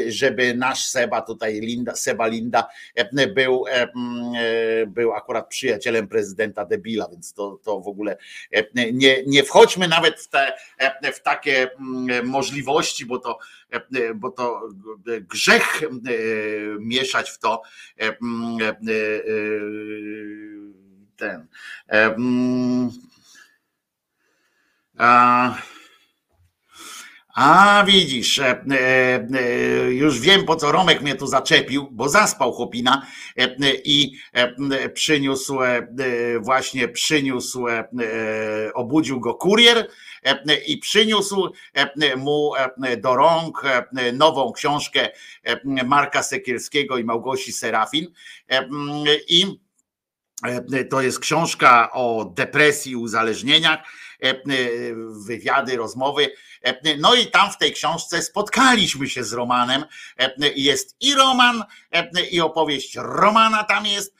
żeby 0.06 0.54
nasz 0.54 0.84
Seba 0.86 1.22
tutaj, 1.22 1.60
Linda, 1.60 1.94
Seba 1.94 2.26
Linda 2.26 2.68
był, 3.34 3.64
mm, 3.68 4.92
był 4.92 5.12
akurat 5.12 5.48
przyjacielem 5.48 6.08
prezydenta 6.08 6.64
Debila, 6.64 7.08
więc 7.10 7.32
to, 7.32 7.58
to 7.62 7.80
w 7.80 7.88
ogóle 7.88 8.16
nie, 8.92 9.22
nie 9.26 9.44
wchodźmy 9.44 9.88
nawet 9.88 10.20
w, 10.20 10.28
te, 10.28 10.52
w 11.14 11.20
takie 11.22 11.70
mm, 11.80 12.26
możliwości, 12.26 13.06
bo 13.06 13.18
to, 13.18 13.38
bo 14.14 14.30
to 14.30 14.68
grzech 15.20 15.82
e, 15.82 15.88
mieszać 16.80 17.30
w 17.30 17.38
to 17.38 17.62
e, 18.00 18.06
e, 18.06 18.08
e, 18.08 18.16
ten. 21.16 21.46
e, 21.88 22.16
A, 24.98 25.54
a 27.34 27.84
widzisz, 27.86 28.38
e, 28.38 28.64
e, 28.70 28.74
e, 29.34 29.92
już 29.92 30.20
wiem 30.20 30.44
po 30.44 30.56
co 30.56 30.72
Romek 30.72 31.02
mnie 31.02 31.14
tu 31.14 31.26
zaczepił, 31.26 31.88
bo 31.90 32.08
zaspał 32.08 32.52
chłopina 32.52 33.06
e, 33.38 33.42
e, 33.42 33.74
i 33.84 34.16
e, 34.34 34.54
e, 34.80 34.88
przyniósł, 34.88 35.62
e, 35.62 35.66
e, 35.68 35.86
właśnie 36.40 36.88
przyniósł, 36.88 37.68
e, 37.68 37.72
e, 37.78 38.74
obudził 38.74 39.20
go 39.20 39.34
kurier 39.34 39.78
e, 39.78 39.82
e, 39.82 39.88
i 40.66 40.78
przyniósł 40.78 41.52
e, 41.74 42.16
mu 42.16 42.52
e, 42.56 42.96
do 42.96 43.16
rąk 43.16 43.62
e, 43.64 44.12
nową 44.12 44.52
książkę 44.52 45.08
e, 45.44 45.84
Marka 45.84 46.22
Sekielskiego 46.22 46.98
i 46.98 47.04
Małgosi 47.04 47.52
Serafin 47.52 48.06
e, 48.48 48.66
i 49.28 49.64
E, 50.42 50.84
To 50.84 51.02
jest 51.02 51.20
książka 51.20 51.92
o 51.92 52.32
depresji 52.36 52.92
i 52.92 52.96
uzależnieniach, 52.96 53.78
e, 54.22 54.28
e, 54.28 54.36
wywiady, 55.26 55.76
rozmowy. 55.76 56.30
E, 56.64 56.96
No 56.98 57.14
i 57.14 57.26
tam 57.26 57.50
w 57.50 57.58
tej 57.58 57.72
książce 57.72 58.22
spotkaliśmy 58.22 59.08
się 59.08 59.24
z 59.24 59.32
Romanem. 59.32 59.84
E, 60.18 60.32
Jest 60.56 60.96
i 61.00 61.14
Roman, 61.14 61.64
e, 61.92 62.26
i 62.30 62.40
opowieść 62.40 62.96
Romana 62.96 63.64
tam 63.64 63.86
jest, 63.86 64.14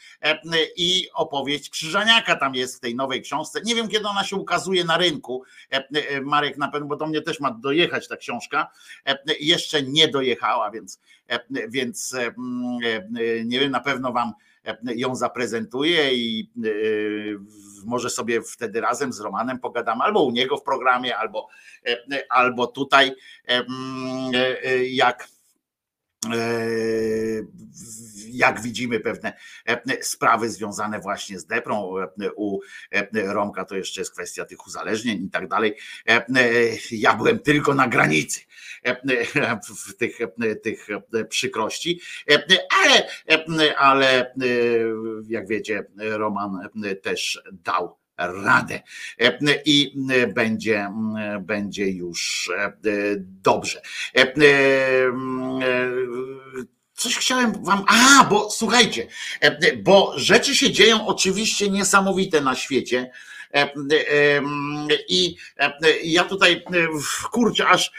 i 0.77 1.09
opowieść 1.15 1.71
Krzyżaniaka 1.71 2.37
tam 2.37 2.55
jest 2.55 2.77
w 2.77 2.81
tej 2.81 2.95
nowej 2.95 3.23
książce. 3.23 3.61
Nie 3.65 3.75
wiem, 3.75 3.89
kiedy 3.89 4.09
ona 4.09 4.25
się 4.25 4.37
ukazuje 4.37 4.85
na 4.85 4.97
rynku. 4.97 5.43
Marek 6.23 6.59
na 6.59 6.69
pewno, 6.69 6.89
bo 6.89 6.97
do 6.97 7.07
mnie 7.07 7.23
też 7.23 7.41
ma 7.41 7.51
dojechać 7.51 8.09
ta 8.09 8.17
książka. 8.17 8.71
Jeszcze 9.41 9.83
nie 9.83 10.09
dojechała, 10.09 10.71
więc, 10.71 11.01
więc 11.69 12.15
mm, 12.15 12.79
nie 13.45 13.61
wiem, 13.61 13.71
na 13.71 13.81
pewno 13.81 14.13
wam 14.13 14.33
ją 14.85 15.15
zaprezentuję 15.15 16.15
i 16.15 16.51
y, 16.65 17.39
może 17.87 18.11
sobie 18.11 18.43
wtedy 18.43 18.81
razem 18.81 19.13
z 19.13 19.21
Romanem 19.21 19.59
pogadamy, 19.59 20.03
albo 20.05 20.23
u 20.25 20.31
niego 20.31 20.57
w 20.57 20.63
programie, 20.63 21.17
albo, 21.17 21.49
e, 21.87 21.97
albo 22.29 22.67
tutaj, 22.67 23.13
e, 23.49 23.57
mm, 23.57 24.35
e, 24.35 24.65
e, 24.65 24.87
jak 24.87 25.23
e, 25.23 25.34
jak 28.31 28.63
widzimy 28.63 29.01
pewne 29.01 29.33
e, 29.69 30.03
sprawy 30.03 30.51
związane 30.51 31.01
właśnie 31.01 31.39
z 31.39 31.47
deprą. 31.47 31.99
E, 31.99 32.33
U 32.37 32.61
e, 32.91 33.33
Romka 33.33 33.65
to 33.65 33.77
jeszcze 33.77 34.01
jest 34.01 34.13
kwestia 34.13 34.45
tych 34.45 34.67
uzależnień 34.67 35.25
i 35.25 35.31
tak 35.31 35.49
dalej. 35.49 35.77
E, 36.09 36.13
e, 36.13 36.27
Ja 36.91 37.15
byłem 37.15 37.39
tylko 37.39 37.75
na 37.75 37.89
granicy 37.89 38.41
e, 38.83 38.97
w 39.89 39.95
tych, 39.97 40.19
e, 40.21 40.57
tych 40.57 40.89
e, 41.15 41.25
przykrości, 41.25 42.01
E, 42.31 42.43
ale, 42.83 43.09
e, 43.29 43.79
ale 43.79 44.27
e, 44.27 44.35
jak 45.29 45.49
wiecie, 45.49 45.85
Roman 45.99 46.69
e, 46.85 46.95
też 46.97 47.43
dał 47.53 48.04
radę 48.17 48.83
E, 49.19 49.39
i 49.65 49.95
e, 50.11 50.27
będzie, 50.27 50.91
będzie 51.41 51.91
już 51.91 52.51
e, 52.59 52.73
dobrze. 53.43 53.81
Coś 56.95 57.17
chciałem 57.17 57.65
wam. 57.65 57.85
A, 57.89 58.25
bo 58.25 58.51
słuchajcie, 58.51 59.07
bo 59.83 60.13
rzeczy 60.17 60.57
się 60.57 60.73
dzieją 60.73 61.07
oczywiście 61.07 61.71
niesamowite 61.71 62.41
na 62.41 62.55
świecie. 62.55 63.11
I 65.09 65.37
ja 66.03 66.25
tutaj, 66.25 66.65
kurczę, 67.33 67.69
aż 67.69 67.91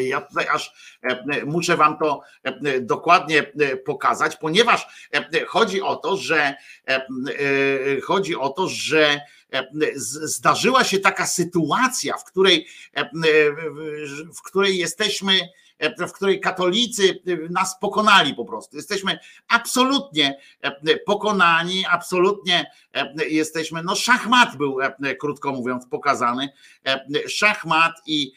Ja 0.00 0.20
tutaj 0.20 0.46
aż 0.48 0.72
muszę 1.46 1.76
wam 1.76 1.98
to 1.98 2.22
dokładnie 2.80 3.52
pokazać, 3.84 4.36
ponieważ 4.36 5.08
chodzi 5.46 5.82
o 5.82 5.96
to, 5.96 6.16
że 6.16 6.54
chodzi 8.02 8.36
o 8.36 8.48
to, 8.48 8.68
że 8.68 9.20
zdarzyła 10.24 10.84
się 10.84 10.98
taka 10.98 11.26
sytuacja, 11.26 12.16
w 12.16 12.24
której, 12.24 12.66
w 14.36 14.42
której 14.42 14.78
jesteśmy 14.78 15.40
w 16.08 16.12
której 16.12 16.40
katolicy 16.40 17.22
nas 17.50 17.78
pokonali 17.80 18.34
po 18.34 18.44
prostu. 18.44 18.76
Jesteśmy 18.76 19.18
absolutnie 19.48 20.38
pokonani, 21.06 21.84
absolutnie 21.90 22.70
jesteśmy, 23.28 23.82
no 23.82 23.94
szachmat 23.94 24.56
był, 24.56 24.78
krótko 25.20 25.52
mówiąc, 25.52 25.86
pokazany. 25.86 26.48
Szachmat 27.28 27.92
i, 28.06 28.32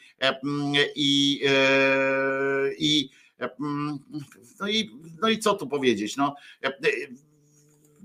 i, 0.96 1.42
i, 2.78 3.10
no 4.60 4.68
i, 4.68 4.92
no 5.22 5.30
i 5.30 5.40
co 5.40 5.54
tu 5.54 5.68
powiedzieć? 5.68 6.18
No, 6.18 6.36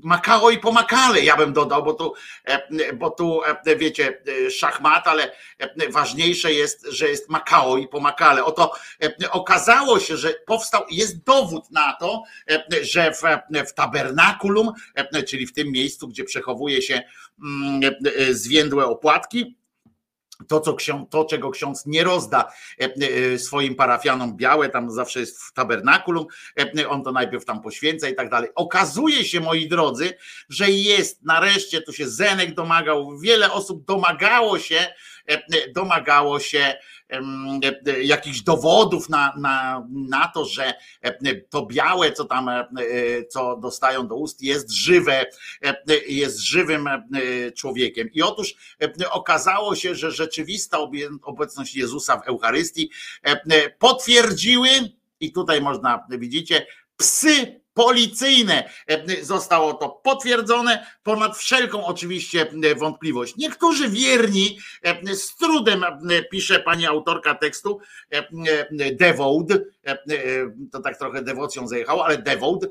Makao 0.03 0.51
i 0.51 0.59
pomakale, 0.59 1.21
ja 1.21 1.37
bym 1.37 1.53
dodał, 1.53 1.85
bo 1.85 1.95
tu, 1.95 2.15
bo 2.95 3.11
tu 3.11 3.41
wiecie, 3.77 4.23
szachmat, 4.51 5.07
ale 5.07 5.33
ważniejsze 5.91 6.53
jest, 6.53 6.87
że 6.87 7.09
jest 7.09 7.29
Makao 7.29 7.77
i 7.77 7.89
pomakale. 7.89 8.45
Oto 8.45 8.73
okazało 9.31 10.01
się, 10.01 10.17
że 10.17 10.35
powstał, 10.47 10.83
jest 10.91 11.25
dowód 11.25 11.71
na 11.71 11.97
to, 12.01 12.23
że 12.83 13.13
w, 13.13 13.23
w 13.69 13.75
tabernakulum, 13.75 14.73
czyli 15.29 15.47
w 15.47 15.53
tym 15.53 15.73
miejscu, 15.73 16.09
gdzie 16.09 16.25
przechowuje 16.25 16.83
się 16.83 17.03
zwiędłe 18.31 18.87
opłatki, 18.87 19.62
to, 20.49 20.61
co 20.61 20.75
ksiądz, 20.75 21.11
to, 21.11 21.25
czego 21.25 21.51
ksiądz 21.51 21.87
nie 21.87 22.05
rozda 22.05 22.53
swoim 23.37 23.75
parafianom 23.75 24.37
białe, 24.37 24.69
tam 24.69 24.91
zawsze 24.91 25.21
jest 25.21 25.43
w 25.43 25.53
tabernakulum, 25.53 26.27
on 26.89 27.05
to 27.05 27.13
najpierw 27.13 27.45
tam 27.45 27.63
poświęca 27.63 28.09
i 28.09 28.15
tak 28.15 28.31
dalej. 28.31 28.51
Okazuje 28.55 29.25
się, 29.25 29.41
moi 29.41 29.69
drodzy, 29.69 30.13
że 30.49 30.71
jest 30.71 31.23
nareszcie, 31.23 31.83
tu 31.83 31.93
się 31.93 32.09
Zenek 32.09 32.55
domagał, 32.55 33.19
wiele 33.19 33.53
osób 33.53 33.85
domagało 33.85 34.59
się, 34.59 34.87
domagało 35.75 36.41
się 36.41 36.75
jakichś 38.03 38.41
dowodów 38.41 39.09
na, 39.09 39.35
na, 39.39 39.87
na 39.91 40.29
to, 40.35 40.45
że 40.45 40.75
to 41.51 41.67
białe, 41.67 42.13
co 42.13 42.25
tam, 42.25 42.51
co 43.29 43.57
dostają 43.57 44.07
do 44.07 44.15
ust, 44.15 44.43
jest 44.43 44.71
żywe, 44.71 45.27
jest 46.09 46.39
żywym 46.39 46.89
człowiekiem. 47.57 48.09
I 48.13 48.23
otóż 48.23 48.55
okazało 49.11 49.75
się, 49.75 49.95
że 49.95 50.11
rzeczywista 50.11 50.79
obecność 51.23 51.75
Jezusa 51.75 52.17
w 52.17 52.27
Eucharystii 52.27 52.91
potwierdziły, 53.79 54.69
i 55.21 55.33
tutaj 55.33 55.61
można, 55.61 56.07
widzicie, 56.11 56.67
psy 56.97 57.62
policyjne. 57.75 58.71
Zostało 59.23 59.75
to 59.75 59.89
potwierdzone 59.89 60.87
ponad 61.03 61.37
wszelką 61.37 61.87
oczywiście 61.87 62.47
wątpliwość. 62.77 63.37
Niektórzy 63.37 63.89
wierni 63.89 64.59
z 65.15 65.37
trudem 65.37 65.85
pisze 66.31 66.61
pani 66.61 66.87
autorka 66.87 67.35
tekstu 67.35 67.81
Devoud, 68.93 69.49
to 70.73 70.81
tak 70.81 70.99
trochę 70.99 71.23
dewocją 71.23 71.69
zajechało, 71.69 72.05
ale 72.05 72.19
Devoud 72.19 72.65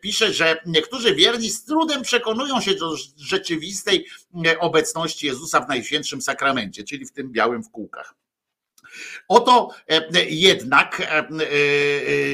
pisze, 0.00 0.32
że 0.32 0.56
niektórzy 0.66 1.14
wierni 1.14 1.50
z 1.50 1.64
trudem 1.64 2.02
przekonują 2.02 2.60
się 2.60 2.74
do 2.74 2.96
rzeczywistej 3.16 4.06
obecności 4.60 5.26
Jezusa 5.26 5.60
w 5.60 5.68
Najświętszym 5.68 6.22
Sakramencie, 6.22 6.84
czyli 6.84 7.06
w 7.06 7.12
tym 7.12 7.32
białym 7.32 7.62
w 7.62 7.70
kółkach. 7.70 8.14
Oto 9.28 9.70
jednak, 10.28 11.02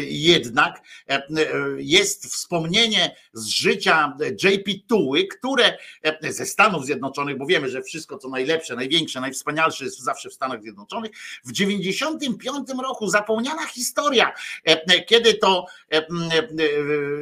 jednak 0.08 0.82
jest 1.76 2.26
wspomnienie 2.26 3.16
z 3.32 3.46
życia 3.46 4.16
JP 4.44 4.70
Tuły, 4.88 5.26
które 5.26 5.78
ze 6.22 6.46
Stanów 6.46 6.84
Zjednoczonych, 6.84 7.38
bo 7.38 7.46
wiemy, 7.46 7.68
że 7.68 7.82
wszystko 7.82 8.18
co 8.18 8.28
najlepsze, 8.28 8.76
największe, 8.76 9.20
najwspanialsze 9.20 9.84
jest 9.84 10.00
zawsze 10.00 10.30
w 10.30 10.34
Stanach 10.34 10.62
Zjednoczonych. 10.62 11.10
W 11.44 11.52
95 11.52 12.68
roku 12.82 13.08
zapomniana 13.08 13.66
historia, 13.66 14.32
kiedy 15.06 15.34
to 15.34 15.66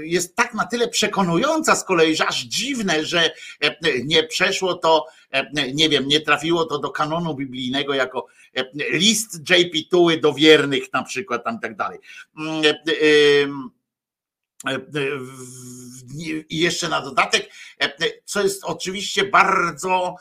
jest 0.02 0.36
tak 0.36 0.54
na 0.54 0.66
tyle 0.66 0.88
przekonująca 0.88 1.76
z 1.76 1.84
kolei, 1.84 2.16
że 2.16 2.26
aż 2.26 2.42
dziwne, 2.42 3.04
że 3.04 3.30
nie 4.04 4.22
przeszło 4.22 4.74
to, 4.74 5.06
nie 5.74 5.88
wiem, 5.88 6.08
nie 6.08 6.20
trafiło 6.20 6.64
to 6.64 6.78
do 6.78 6.90
kanonu 6.90 7.34
biblijnego 7.34 7.94
jako 7.94 8.26
list 8.90 9.50
JP 9.50 9.90
Tuły 9.90 10.18
do 10.18 10.34
wiernych 10.34 10.92
na 10.92 11.02
przykład 11.02 11.44
tam 11.44 11.60
tak 11.60 11.76
dalej. 11.76 11.98
I 16.48 16.58
jeszcze 16.58 16.88
na 16.88 17.00
dodatek, 17.00 17.50
co 18.24 18.42
jest 18.42 18.64
oczywiście 18.64 19.24
bardzo 19.24 20.16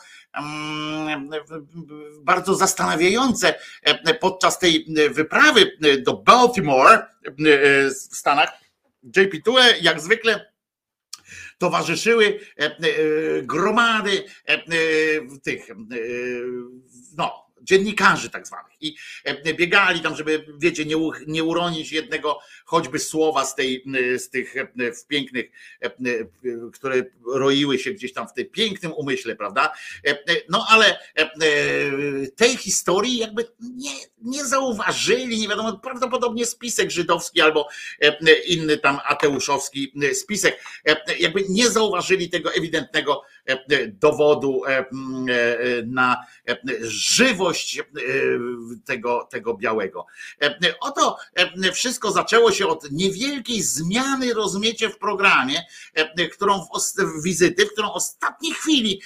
bardzo 2.21 2.55
zastanawiające 2.55 3.55
podczas 4.19 4.59
tej 4.59 4.85
wyprawy 5.11 5.77
do 5.99 6.13
Baltimore 6.13 7.07
w 8.11 8.15
Stanach. 8.17 8.49
JP 9.17 9.43
Tule 9.45 9.79
jak 9.81 10.01
zwykle 10.01 10.53
towarzyszyły 11.57 12.39
gromady 13.43 14.23
tych 15.43 15.67
no, 17.17 17.42
dziennikarzy 17.63 18.29
tak 18.29 18.47
zwanych. 18.47 18.73
I 18.81 18.95
biegali 19.57 19.99
tam, 19.99 20.15
żeby 20.15 20.45
wiecie, 20.57 20.85
nie, 20.85 20.95
nie 21.27 21.43
uronić 21.43 21.91
jednego 21.91 22.39
choćby 22.73 22.99
słowa 22.99 23.45
z 23.45 23.55
tej, 23.55 23.83
z 24.17 24.29
tych 24.29 24.53
pięknych, 25.07 25.45
które 26.73 27.03
roiły 27.33 27.79
się 27.79 27.91
gdzieś 27.91 28.13
tam 28.13 28.27
w 28.27 28.33
tym 28.33 28.45
pięknym 28.45 28.93
umyśle, 28.93 29.35
prawda? 29.35 29.73
No 30.49 30.65
ale 30.69 30.99
tej 32.35 32.57
historii 32.57 33.17
jakby 33.17 33.47
nie, 33.59 33.91
nie 34.21 34.45
zauważyli, 34.45 35.39
nie 35.39 35.47
wiadomo, 35.47 35.77
prawdopodobnie 35.77 36.45
spisek 36.45 36.91
żydowski 36.91 37.41
albo 37.41 37.67
inny 38.47 38.77
tam 38.77 38.99
ateuszowski 39.05 39.93
spisek, 40.13 40.63
jakby 41.19 41.45
nie 41.49 41.69
zauważyli 41.69 42.29
tego 42.29 42.53
ewidentnego 42.53 43.21
dowodu 43.87 44.61
na 45.85 46.17
żywość 46.81 47.81
tego, 48.85 49.27
tego 49.31 49.53
białego. 49.53 50.05
Oto 50.81 51.17
wszystko 51.73 52.11
zaczęło 52.11 52.51
się 52.51 52.62
od 52.67 52.91
niewielkiej 52.91 53.61
zmiany, 53.61 54.33
rozumiecie, 54.33 54.89
w 54.89 54.97
programie, 54.97 55.65
którą 56.33 56.65
w 56.97 57.23
wizyty, 57.23 57.65
w 57.65 57.73
którą 57.73 57.87
w 57.87 57.95
ostatniej 57.95 58.53
chwili 58.53 59.01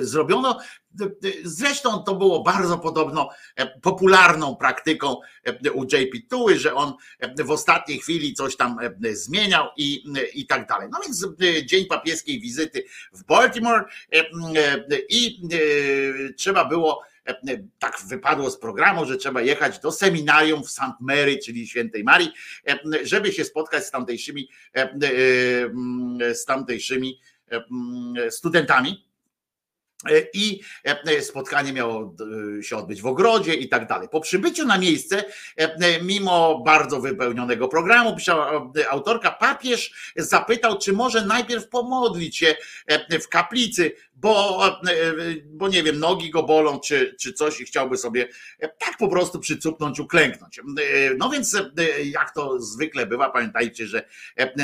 zrobiono. 0.00 0.58
Zresztą 1.44 2.02
to 2.02 2.14
było 2.14 2.42
bardzo 2.42 2.78
podobno 2.78 3.30
popularną 3.82 4.56
praktyką 4.56 5.16
u 5.74 5.84
JP 5.84 6.28
Tuły, 6.30 6.58
że 6.58 6.74
on 6.74 6.94
w 7.38 7.50
ostatniej 7.50 7.98
chwili 7.98 8.34
coś 8.34 8.56
tam 8.56 8.76
zmieniał 9.12 9.68
i, 9.76 10.04
i 10.34 10.46
tak 10.46 10.68
dalej. 10.68 10.88
No 10.92 10.98
więc 11.02 11.26
dzień 11.64 11.86
papieskiej 11.86 12.40
wizyty 12.40 12.84
w 13.12 13.24
Baltimore 13.24 13.84
i 15.08 15.48
trzeba 16.36 16.64
było 16.64 17.02
tak 17.78 17.98
wypadło 18.08 18.50
z 18.50 18.58
programu, 18.58 19.06
że 19.06 19.16
trzeba 19.16 19.42
jechać 19.42 19.78
do 19.78 19.92
seminarium 19.92 20.64
w 20.64 20.70
St. 20.70 20.82
Mary, 21.00 21.38
czyli 21.44 21.68
świętej 21.68 22.04
Marii, 22.04 22.32
żeby 23.02 23.32
się 23.32 23.44
spotkać 23.44 23.86
z 23.86 23.90
tamtejszymi, 23.90 24.48
z 26.32 26.44
tamtejszymi 26.44 27.20
studentami. 28.30 29.08
I 30.34 30.60
spotkanie 31.20 31.72
miało 31.72 32.14
się 32.62 32.76
odbyć 32.76 33.02
w 33.02 33.06
ogrodzie 33.06 33.54
i 33.54 33.68
tak 33.68 33.88
dalej. 33.88 34.08
Po 34.08 34.20
przybyciu 34.20 34.66
na 34.66 34.78
miejsce, 34.78 35.24
mimo 36.02 36.62
bardzo 36.66 37.00
wypełnionego 37.00 37.68
programu, 37.68 38.16
pisała 38.16 38.70
autorka, 38.90 39.30
papież 39.30 40.12
zapytał, 40.16 40.78
czy 40.78 40.92
może 40.92 41.24
najpierw 41.24 41.68
pomodlić 41.68 42.36
się 42.36 42.54
w 43.22 43.28
kaplicy, 43.28 43.92
bo, 44.20 44.64
bo 45.44 45.68
nie 45.68 45.82
wiem, 45.82 45.98
nogi 45.98 46.30
go 46.30 46.42
bolą, 46.42 46.80
czy, 46.80 47.16
czy 47.20 47.32
coś 47.32 47.60
i 47.60 47.64
chciałby 47.64 47.96
sobie 47.96 48.28
tak 48.78 48.96
po 48.98 49.08
prostu 49.08 49.40
przycupnąć, 49.40 50.00
uklęknąć. 50.00 50.60
No 51.18 51.30
więc 51.30 51.56
jak 52.04 52.34
to 52.34 52.60
zwykle 52.60 53.06
bywa, 53.06 53.30
pamiętajcie, 53.30 53.86
że 53.86 54.08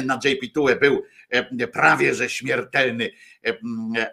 na 0.05 0.21
JP 0.25 0.55
Tue 0.55 0.77
był 0.77 1.03
prawie 1.73 2.15
że 2.15 2.31
śmiertelny 2.31 3.11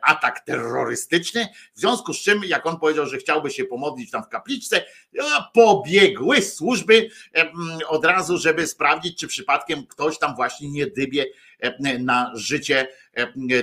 atak 0.02 0.40
terrorystyczny, 0.40 1.48
w 1.74 1.80
związku 1.80 2.14
z 2.14 2.22
czym, 2.22 2.44
jak 2.44 2.66
on 2.66 2.80
powiedział, 2.80 3.06
że 3.06 3.18
chciałby 3.18 3.52
się 3.52 3.66
pomodlić 3.66 4.12
tam 4.12 4.24
w 4.24 4.28
kapliczce, 4.28 4.86
pobiegły 5.54 6.42
służby 6.42 7.10
od 7.88 8.06
razu, 8.06 8.38
żeby 8.38 8.68
sprawdzić, 8.68 9.20
czy 9.20 9.28
przypadkiem 9.28 9.88
ktoś 9.88 10.20
tam 10.20 10.36
właśnie 10.36 10.70
nie 10.70 10.88
dybie 10.88 11.26
na 12.00 12.32
życie 12.36 12.88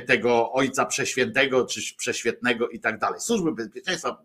tego 0.06 0.52
ojca 0.52 0.86
przeświętego 0.86 1.66
czy 1.66 1.80
prześwietnego 1.96 2.68
i 2.68 2.80
tak 2.80 2.98
dalej. 2.98 3.20
Służby 3.20 3.52
bezpieczeństwa 3.52 4.22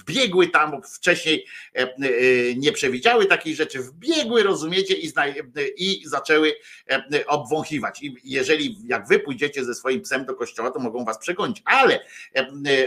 wbiegły 0.00 0.48
tam, 0.48 0.82
wcześniej 0.94 1.46
nie 2.56 2.72
przewidziały 2.72 3.26
takiej 3.26 3.54
rzeczy, 3.54 3.78
wbiegły, 3.80 4.42
rozumiecie, 4.42 4.94
i, 4.94 5.12
i 5.78 6.08
zaczęły 6.08 6.54
obwąchiwać. 7.26 8.02
I 8.02 8.16
jeżeli, 8.24 8.78
jak 8.86 9.08
wy 9.08 9.18
pójdziecie 9.18 9.64
ze 9.64 9.74
swoim 9.74 10.00
psem 10.00 10.24
do 10.24 10.34
kościoła, 10.34 10.70
to 10.70 10.78
mogą 10.78 11.04
was 11.04 11.18
przegonić, 11.18 11.62
ale 11.64 12.00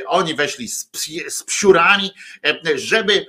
oni 0.07 0.35
weszli 0.35 0.67
z, 0.67 0.89
z 1.29 1.43
psiurami, 1.43 2.11
żeby 2.75 3.25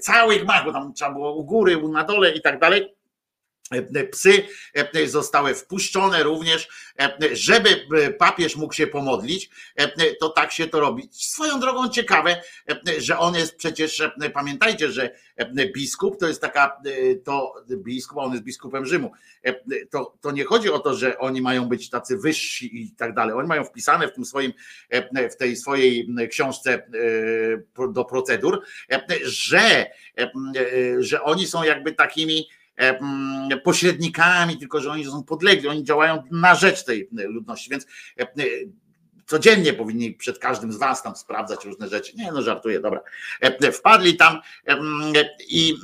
całych 0.00 0.44
mach, 0.44 0.64
bo 0.64 0.72
tam 0.72 0.94
trzeba 0.94 1.12
było 1.12 1.34
u 1.34 1.44
góry, 1.44 1.82
na 1.92 2.04
dole 2.04 2.30
i 2.30 2.40
tak 2.40 2.60
dalej, 2.60 2.94
Psy 4.10 4.42
zostały 5.06 5.54
wpuszczone 5.54 6.22
również, 6.22 6.68
żeby 7.32 7.86
papież 8.18 8.56
mógł 8.56 8.74
się 8.74 8.86
pomodlić, 8.86 9.50
to 10.20 10.28
tak 10.28 10.52
się 10.52 10.68
to 10.68 10.80
robi. 10.80 11.08
Swoją 11.12 11.60
drogą 11.60 11.88
ciekawe, 11.88 12.42
że 12.98 13.18
on 13.18 13.34
jest 13.34 13.56
przecież, 13.56 14.02
pamiętajcie, 14.34 14.90
że 14.90 15.10
biskup 15.74 16.20
to 16.20 16.28
jest 16.28 16.40
taka, 16.40 16.80
to 17.24 17.54
biskup, 17.76 18.18
on 18.18 18.32
jest 18.32 18.44
biskupem 18.44 18.86
Rzymu. 18.86 19.12
To, 19.90 20.14
to 20.20 20.30
nie 20.30 20.44
chodzi 20.44 20.70
o 20.70 20.78
to, 20.78 20.94
że 20.94 21.18
oni 21.18 21.42
mają 21.42 21.68
być 21.68 21.90
tacy 21.90 22.16
wyżsi 22.16 22.82
i 22.82 22.90
tak 22.90 23.14
dalej. 23.14 23.34
Oni 23.34 23.48
mają 23.48 23.64
wpisane 23.64 24.08
w 24.08 24.12
tym 24.12 24.24
swoim, 24.24 24.52
w 25.30 25.36
tej 25.36 25.56
swojej 25.56 26.08
książce 26.30 26.86
do 27.92 28.04
procedur, 28.04 28.62
że, 29.22 29.86
że 30.98 31.22
oni 31.22 31.46
są 31.46 31.62
jakby 31.62 31.92
takimi, 31.92 32.48
E, 32.48 32.63
pośrednikami, 33.64 34.58
tylko 34.58 34.80
że 34.80 34.90
oni 34.90 35.04
są 35.04 35.22
podlegli, 35.22 35.68
oni 35.68 35.84
działają 35.84 36.22
na 36.30 36.54
rzecz 36.54 36.84
tej 36.84 37.08
ludności, 37.12 37.70
więc 37.70 37.86
e, 38.18 38.22
e, 38.22 38.26
codziennie 39.26 39.72
powinni 39.72 40.12
przed 40.12 40.38
każdym 40.38 40.72
z 40.72 40.76
was 40.76 41.02
tam 41.02 41.16
sprawdzać 41.16 41.64
różne 41.64 41.88
rzeczy. 41.88 42.16
Nie, 42.16 42.32
no 42.32 42.42
żartuję, 42.42 42.80
dobra. 42.80 43.00
Wpadli 43.72 44.16
tam 44.16 44.40
i, 45.48 45.74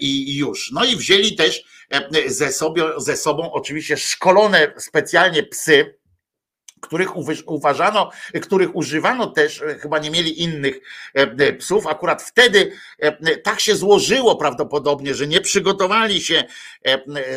i 0.00 0.36
już. 0.36 0.72
No 0.72 0.84
i 0.84 0.96
wzięli 0.96 1.36
też 1.36 1.64
ze, 2.26 2.52
sobie, 2.52 2.82
ze 2.96 3.16
sobą 3.16 3.52
oczywiście 3.52 3.96
szkolone 3.96 4.72
specjalnie 4.76 5.42
psy, 5.42 5.94
których 6.84 7.16
uważano, 7.46 8.10
których 8.42 8.76
używano 8.76 9.26
też, 9.26 9.62
e, 9.62 9.74
chyba 9.74 9.98
nie 9.98 10.10
mieli 10.10 10.42
innych 10.42 10.80
e, 11.14 11.20
e, 11.20 11.52
psów. 11.52 11.86
Akurat 11.86 12.22
wtedy 12.22 12.72
tak 13.42 13.60
się 13.60 13.76
złożyło 13.76 14.36
prawdopodobnie, 14.36 15.14
że 15.14 15.26
nie 15.26 15.40
przygotowali 15.40 16.20
się 16.20 16.44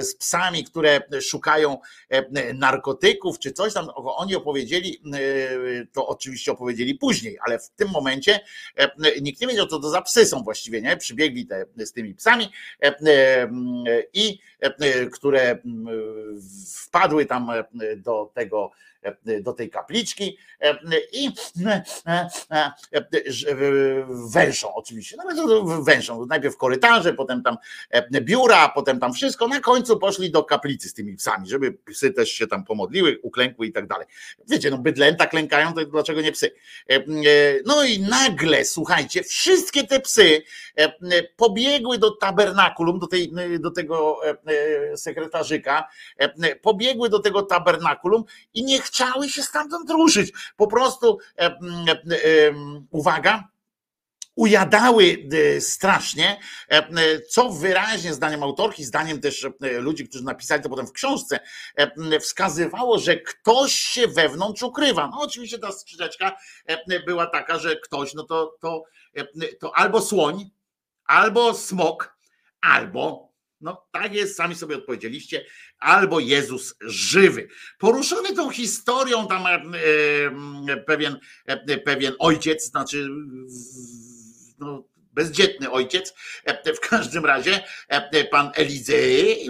z 0.02 0.15
psami, 0.15 0.64
które 0.64 1.02
szukają 1.22 1.78
narkotyków 2.53 3.40
czy 3.40 3.52
coś 3.52 3.74
tam. 3.74 3.88
Oni 3.95 4.36
opowiedzieli, 4.36 5.02
to 5.94 6.07
oczywiście 6.07 6.52
opowiedzieli 6.52 6.95
później, 6.95 7.38
ale 7.45 7.60
w 7.60 7.69
tym 7.69 7.90
momencie 7.90 8.40
nikt 9.22 9.41
nie 9.41 9.48
wiedział, 9.48 9.68
co 9.68 9.80
to 9.80 9.90
za 9.90 10.02
psy 10.02 10.26
są 10.26 10.44
właściwie, 10.44 10.82
nie? 10.82 10.98
Przybiegli 10.98 11.45
te, 11.45 11.65
z 11.78 11.91
tymi 11.91 12.15
psami 12.15 12.52
i 14.14 14.40
które 15.11 15.57
wpadły 16.76 17.26
tam 17.26 17.52
do 17.98 18.32
tego 18.34 18.72
do 19.41 19.53
tej 19.53 19.69
kapliczki 19.69 20.38
e, 20.61 20.77
i 21.11 21.31
e, 21.65 21.85
węszą 24.34 24.73
oczywiście. 24.73 25.17
No 25.17 25.84
węszą. 25.84 26.25
Najpierw 26.25 26.57
korytarze, 26.57 27.13
potem 27.13 27.43
tam 27.43 27.57
biura, 28.11 28.69
potem 28.69 28.99
tam 28.99 29.13
wszystko. 29.13 29.47
Na 29.47 29.59
końcu 29.59 29.99
poszli 29.99 30.31
do 30.31 30.43
kaplicy 30.43 30.89
z 30.89 30.93
tymi 30.93 31.15
psami, 31.15 31.49
żeby 31.49 31.71
psy 31.71 32.11
też 32.11 32.29
się 32.29 32.47
tam 32.47 32.65
pomodliły, 32.65 33.19
uklękły 33.23 33.67
i 33.67 33.71
tak 33.71 33.88
dalej. 33.88 34.07
Wiecie, 34.47 34.71
no 34.71 34.77
bydlęta 34.77 35.27
klękają, 35.27 35.73
to 35.73 35.85
dlaczego 35.85 36.21
nie 36.21 36.31
psy? 36.31 36.51
No 37.65 37.84
i 37.84 37.99
nagle, 37.99 38.65
słuchajcie, 38.65 39.23
wszystkie 39.23 39.84
te 39.84 39.99
psy 39.99 40.41
pobiegły 41.35 41.97
do 41.97 42.11
tabernakulum, 42.11 42.99
do, 42.99 43.07
tej, 43.07 43.34
do 43.59 43.71
tego 43.71 44.19
sekretarzyka, 44.95 45.88
pobiegły 46.61 47.09
do 47.09 47.19
tego 47.19 47.41
tabernakulum 47.41 48.23
i 48.53 48.63
nie 48.63 48.81
chciały 48.98 49.30
się 49.30 49.44
stamtąd 49.44 49.90
ruszyć. 49.90 50.34
Po 50.57 50.68
prostu, 50.68 51.19
e, 51.38 51.45
e, 51.45 51.57
uwaga, 52.91 53.48
ujadały 54.36 55.28
e, 55.32 55.61
strasznie, 55.61 56.40
co 57.30 57.49
wyraźnie 57.49 58.14
zdaniem 58.14 58.44
autorki, 58.44 58.84
zdaniem 58.84 59.22
też 59.22 59.48
ludzi, 59.80 60.07
którzy 60.10 60.24
napisali 60.24 60.64
to 60.64 60.69
potem 60.69 60.88
w 60.88 60.91
książce, 60.91 61.40
wskazywało, 62.22 62.99
że 62.99 63.18
ktoś 63.18 63.74
się 63.74 64.07
wewnątrz 64.07 64.64
ukrywa. 64.64 65.07
No 65.07 65.22
oczywiście 65.22 65.60
ta 65.60 65.72
skrzydeczka 65.72 66.38
była 67.06 67.28
taka, 67.28 67.60
że 67.60 67.76
ktoś, 67.76 68.14
no 68.14 68.24
to, 68.24 68.56
to, 68.60 68.84
to 69.60 69.76
albo 69.76 70.02
słoń, 70.02 70.49
albo 71.06 71.53
smok, 71.53 72.18
albo 72.61 73.27
no 73.61 73.88
tak 73.91 74.13
jest, 74.13 74.35
sami 74.35 74.55
sobie 74.55 74.77
odpowiedzieliście, 74.77 75.45
albo 75.79 76.19
Jezus 76.19 76.75
żywy. 76.81 77.47
Poruszony 77.79 78.35
tą 78.35 78.49
historią 78.49 79.27
tam 79.27 79.45
e, 79.45 79.79
e, 80.73 80.77
pewien, 80.77 81.19
e, 81.45 81.77
pewien 81.77 82.13
ojciec, 82.19 82.69
znaczy 82.69 83.07
no, 84.59 84.84
bezdzietny 85.13 85.71
ojciec, 85.71 86.13
w 86.75 86.79
każdym 86.79 87.25
razie 87.25 87.63
pan 88.31 88.51
Elizei 88.55 89.49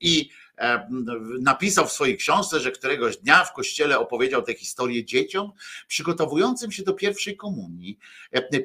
i 0.00 0.30
napisał 1.40 1.86
w 1.86 1.92
swojej 1.92 2.16
książce, 2.16 2.60
że 2.60 2.72
któregoś 2.72 3.16
dnia 3.16 3.44
w 3.44 3.52
kościele 3.52 3.98
opowiedział 3.98 4.42
tę 4.42 4.54
historię 4.54 5.04
dzieciom 5.04 5.52
przygotowującym 5.88 6.72
się 6.72 6.82
do 6.82 6.92
pierwszej 6.92 7.36
komunii. 7.36 7.98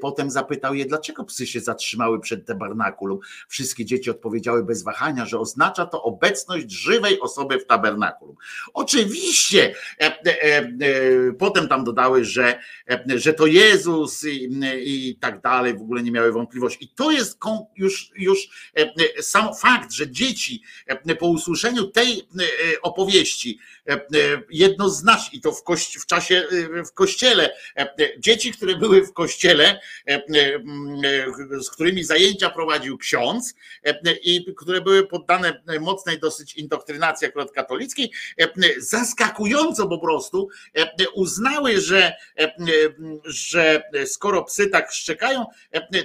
Potem 0.01 0.31
zapytał 0.31 0.75
je, 0.75 0.85
dlaczego 0.85 1.23
psy 1.23 1.47
się 1.47 1.59
zatrzymały 1.59 2.19
przed 2.19 2.45
tabernakulum. 2.45 3.19
Wszystkie 3.47 3.85
dzieci 3.85 4.09
odpowiedziały 4.09 4.63
bez 4.63 4.83
wahania, 4.83 5.25
że 5.25 5.39
oznacza 5.39 5.85
to 5.85 6.03
obecność 6.03 6.71
żywej 6.71 7.19
osoby 7.19 7.59
w 7.59 7.65
tabernakulum. 7.65 8.35
Oczywiście 8.73 9.75
potem 11.39 11.67
tam 11.67 11.83
dodały, 11.83 12.25
że, 12.25 12.59
że 13.15 13.33
to 13.33 13.45
Jezus 13.45 14.23
i, 14.23 14.49
i 14.83 15.15
tak 15.15 15.41
dalej, 15.41 15.77
w 15.77 15.81
ogóle 15.81 16.03
nie 16.03 16.11
miały 16.11 16.31
wątpliwości. 16.31 16.85
I 16.85 16.87
to 16.87 17.11
jest 17.11 17.39
już, 17.75 18.11
już 18.15 18.49
sam 19.21 19.55
fakt, 19.55 19.91
że 19.91 20.11
dzieci 20.11 20.61
po 21.19 21.27
usłyszeniu 21.27 21.82
tej 21.87 22.19
e, 22.19 22.81
opowieści 22.81 23.59
e, 23.87 23.93
e, 23.93 23.99
jednoznacznie, 24.49 25.39
i 25.39 25.41
to 25.41 25.51
w, 25.51 25.63
w 25.99 26.05
czasie 26.05 26.47
w 26.85 26.93
kościele, 26.93 27.55
dzieci, 28.19 28.51
które 28.51 28.75
były 28.75 29.05
w 29.05 29.13
kościele, 29.13 29.79
z 31.61 31.69
którymi 31.69 32.03
zajęcia 32.03 32.49
prowadził 32.49 32.97
ksiądz 32.97 33.53
i 34.23 34.55
które 34.55 34.81
były 34.81 35.07
poddane 35.07 35.63
mocnej 35.79 36.19
dosyć 36.19 36.55
indoktrynacji 36.55 37.27
akurat 37.27 37.51
katolickiej, 37.51 38.11
zaskakująco 38.77 39.87
po 39.87 39.99
prostu 39.99 40.49
uznały, 41.13 41.81
że, 41.81 42.13
że 43.25 43.83
skoro 44.05 44.43
psy 44.43 44.67
tak 44.67 44.91
szczekają, 44.91 45.45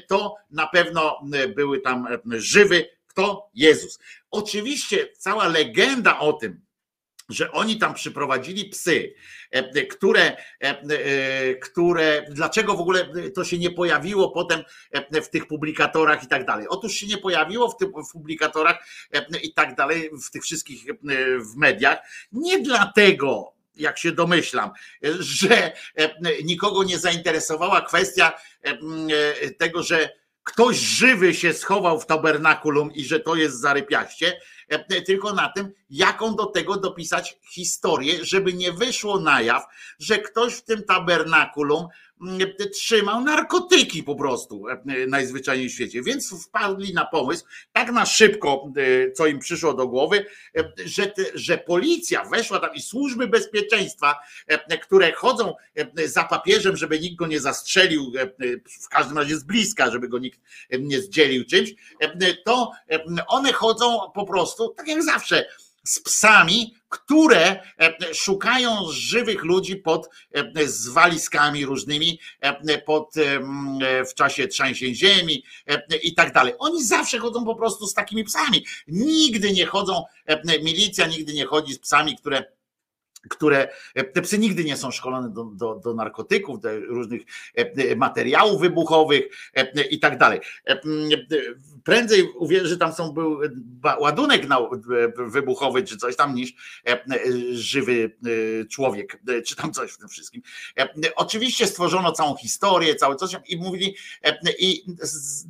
to 0.07 0.35
na 0.51 0.67
pewno 0.67 1.21
były 1.57 1.81
tam 1.81 2.07
żywy 2.29 2.98
kto? 3.19 3.51
Jezus. 3.55 3.99
Oczywiście 4.31 5.09
cała 5.19 5.49
legenda 5.49 6.19
o 6.19 6.33
tym, 6.33 6.61
że 7.29 7.53
oni 7.53 7.79
tam 7.79 7.95
przyprowadzili 7.95 8.65
psy, 8.65 9.15
e, 9.51 9.87
które, 9.87 10.23
e, 10.23 10.37
e, 10.61 11.55
które, 11.55 12.27
dlaczego 12.31 12.75
w 12.75 12.81
ogóle 12.81 13.13
to 13.35 13.45
się 13.45 13.59
nie 13.59 13.71
pojawiło 13.71 14.31
potem 14.31 14.63
w 15.23 15.29
tych 15.29 15.47
publikatorach 15.47 16.25
i 16.25 16.27
tak 16.27 16.47
dalej. 16.47 16.67
Otóż 16.69 16.95
się 16.95 17.07
nie 17.07 17.19
pojawiło 17.19 17.71
w 17.71 17.77
tych 17.77 17.89
publikatorach 18.13 18.89
i 19.43 19.55
tak 19.55 19.75
dalej, 19.75 20.11
w 20.27 20.31
tych 20.31 20.43
wszystkich 20.43 20.85
w 21.41 21.57
mediach, 21.57 21.99
nie 22.33 22.63
dlatego, 22.63 23.53
jak 23.77 23.99
się 23.99 24.13
domyślam, 24.13 24.71
że 25.19 25.73
nikogo 26.45 26.85
nie 26.85 26.99
zainteresowała 26.99 27.81
kwestia 27.81 28.33
tego, 29.59 29.83
że 29.83 30.18
ktoś 30.49 30.77
żywy 30.77 31.35
się 31.35 31.53
schował 31.53 32.01
w 32.01 32.07
tabernakulum 32.07 32.93
i 32.93 33.05
że 33.05 33.21
to 33.21 33.35
jest 33.35 33.61
zarypiaście, 33.61 34.41
e, 34.69 35.03
tylko 35.03 35.33
na 35.33 35.49
tym, 35.49 35.73
jaką 35.91 36.37
do 36.37 36.47
tego 36.47 36.77
dopisać 36.77 37.39
historię, 37.51 38.25
żeby 38.25 38.53
nie 38.53 38.73
wyszło 38.73 39.21
na 39.21 39.43
jaw, 39.43 39.65
że 39.99 40.19
ktoś 40.19 40.55
w 40.55 40.65
tym 40.65 40.83
tabernakulum 40.83 41.89
trzymał 42.73 43.21
narkotyki 43.21 44.03
po 44.03 44.15
prostu 44.15 44.69
e, 44.69 45.07
najzwyczajniej 45.07 45.69
w 45.69 45.73
świecie. 45.73 46.03
Więc 46.03 46.47
wpadli 46.47 46.95
na 46.95 47.05
pomysł, 47.05 47.45
tak 47.73 47.93
na 47.93 48.07
szybko, 48.07 48.73
e, 48.77 49.13
co 49.13 49.27
im 49.27 49.39
przyszło 49.39 49.75
do 49.75 49.89
głowy, 49.89 50.27
e, 50.57 50.73
że, 50.85 51.13
że 51.35 51.59
policja 51.59 52.25
weszła 52.25 52.61
tam 52.61 52.75
i 52.75 52.83
służby 52.83 53.29
bezpieczeństwa, 53.29 54.15
które 54.83 55.13
chodzą 55.13 55.55
za 56.05 56.25
papieżem, 56.25 56.77
żeby 56.77 57.01
nikt 57.01 57.17
go 57.17 57.27
nie 57.27 57.41
zastrzelił, 57.41 58.13
w 58.85 58.89
każdym 58.89 59.19
razie 59.19 59.37
z 59.37 59.45
bliska, 59.45 59.91
żeby 59.91 60.09
go 60.09 60.19
nikt 60.19 60.41
nie 60.81 61.01
zdzielił 61.01 61.45
czymś, 61.45 61.75
to 62.45 62.73
one 63.27 63.53
chodzą 63.53 63.99
po 64.15 64.27
prostu, 64.27 64.69
tak 64.69 64.89
jak 64.89 65.03
zawsze, 65.03 65.45
z 65.89 66.01
psami, 66.01 66.75
które 66.89 67.61
e, 67.81 68.15
szukają 68.15 68.77
żywych 68.91 69.45
ludzi 69.45 69.77
pod 69.77 70.09
e, 70.33 70.69
z 70.69 70.89
walizkami 70.89 71.67
różnymi 71.67 72.21
e, 72.41 72.79
pod, 72.79 73.15
w 74.11 74.15
czasie 74.15 74.49
trzęsień 74.49 74.95
ziemi 74.95 75.45
i 76.03 76.15
tak 76.15 76.33
dalej. 76.33 76.55
Oni 76.59 76.85
zawsze 76.85 77.19
chodzą 77.19 77.45
po 77.45 77.55
prostu 77.55 77.87
z 77.87 77.95
takimi 77.95 78.25
psami. 78.25 78.67
Nigdy 78.89 79.53
nie 79.53 79.67
chodzą, 79.67 80.05
milicja 80.63 81.07
nigdy 81.07 81.35
nie 81.35 81.47
chodzi 81.47 81.75
z 81.75 81.79
psami, 81.79 82.17
które 82.17 82.45
które 83.29 83.69
te 84.15 84.23
psy 84.23 84.39
nigdy 84.39 84.65
nie 84.65 84.77
są 84.77 84.91
szkolone 84.91 85.31
do, 85.31 85.45
do, 85.45 85.75
do 85.75 85.95
narkotyków, 85.95 86.61
do 86.61 86.81
różnych 86.81 87.23
e, 87.55 87.97
materiałów 87.97 88.61
wybuchowych 88.61 89.25
e, 89.55 89.83
i 89.83 89.99
tak 89.99 90.19
dalej. 90.19 90.41
E, 90.67 90.73
e, 90.73 90.79
Prędzej 91.85 92.23
uwierzę, 92.23 92.69
że 92.69 92.77
tam 92.77 92.93
są 92.93 93.13
był 93.13 93.41
ładunek 93.99 94.45
e, 94.45 94.69
wybuchowy 95.17 95.83
czy 95.83 95.97
coś 95.97 96.17
tam 96.17 96.35
niż 96.35 96.53
e, 96.87 96.93
e, 96.93 97.05
żywy 97.53 98.17
e, 98.63 98.65
człowiek, 98.65 99.21
e, 99.29 99.43
czy 99.43 99.57
tam 99.57 99.73
coś 99.73 99.91
w 99.91 99.99
tym 99.99 100.09
wszystkim. 100.09 100.43
E, 100.79 100.89
Oczywiście 101.17 101.67
stworzono 101.67 102.13
całą 102.13 102.37
historię, 102.37 102.95
całe 102.95 103.17
coś 103.17 103.37
i 103.49 103.57
mówili 103.57 103.97
e, 104.23 104.39
i 104.59 104.85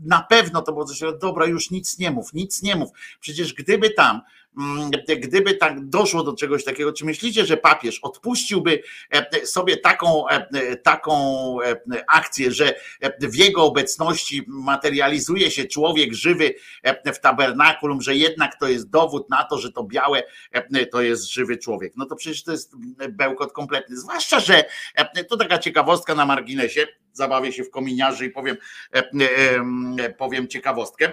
na 0.05 0.23
pewno 0.23 0.62
to 0.62 0.73
było 0.73 0.85
coś, 0.85 1.01
dobra, 1.20 1.47
już 1.47 1.70
nic 1.70 1.99
nie 1.99 2.11
mów, 2.11 2.32
nic 2.32 2.62
nie 2.62 2.77
mów. 2.77 2.90
Przecież 3.20 3.55
gdyby 3.55 3.90
tam 3.90 4.20
gdyby 5.19 5.55
tak 5.55 5.89
doszło 5.89 6.23
do 6.23 6.33
czegoś 6.33 6.65
takiego, 6.65 6.93
czy 6.93 7.05
myślicie, 7.05 7.47
że 7.47 7.57
papież 7.57 7.99
odpuściłby 7.99 8.83
e, 9.11 9.47
sobie 9.47 9.77
taką, 9.77 10.29
e, 10.29 10.77
taką 10.77 11.15
e, 11.63 11.77
akcję, 12.09 12.51
że 12.51 12.75
w 13.21 13.35
jego 13.35 13.65
obecności 13.65 14.45
materializuje 14.47 15.51
się 15.51 15.65
człowiek 15.65 16.15
żywy 16.15 16.55
w 17.15 17.19
tabernakulum, 17.19 18.03
że 18.03 18.17
jednak 18.17 18.59
to 18.61 18.69
jest 18.69 18.91
dowód 18.91 19.31
na 19.31 19.45
to, 19.45 19.59
że 19.59 19.73
to 19.73 19.85
białe 19.85 20.23
to 20.91 21.03
jest 21.03 21.33
żywy 21.33 21.57
człowiek. 21.57 21.93
No 21.97 22.07
to 22.07 22.17
przecież 22.17 22.45
to 22.45 22.53
jest 22.53 22.73
bełkot 23.09 23.53
kompletny. 23.53 23.97
Zwłaszcza, 23.97 24.41
że 24.41 24.65
to 25.29 25.37
taka 25.37 25.59
ciekawostka 25.59 26.15
na 26.15 26.27
marginesie, 26.27 26.87
zabawię 27.13 27.53
się 27.53 27.65
w 27.65 27.71
kominiarzy 27.71 28.27
i 28.27 28.31
powiem, 28.31 28.57
powiem 30.19 30.49
ciekawostkę. 30.49 31.13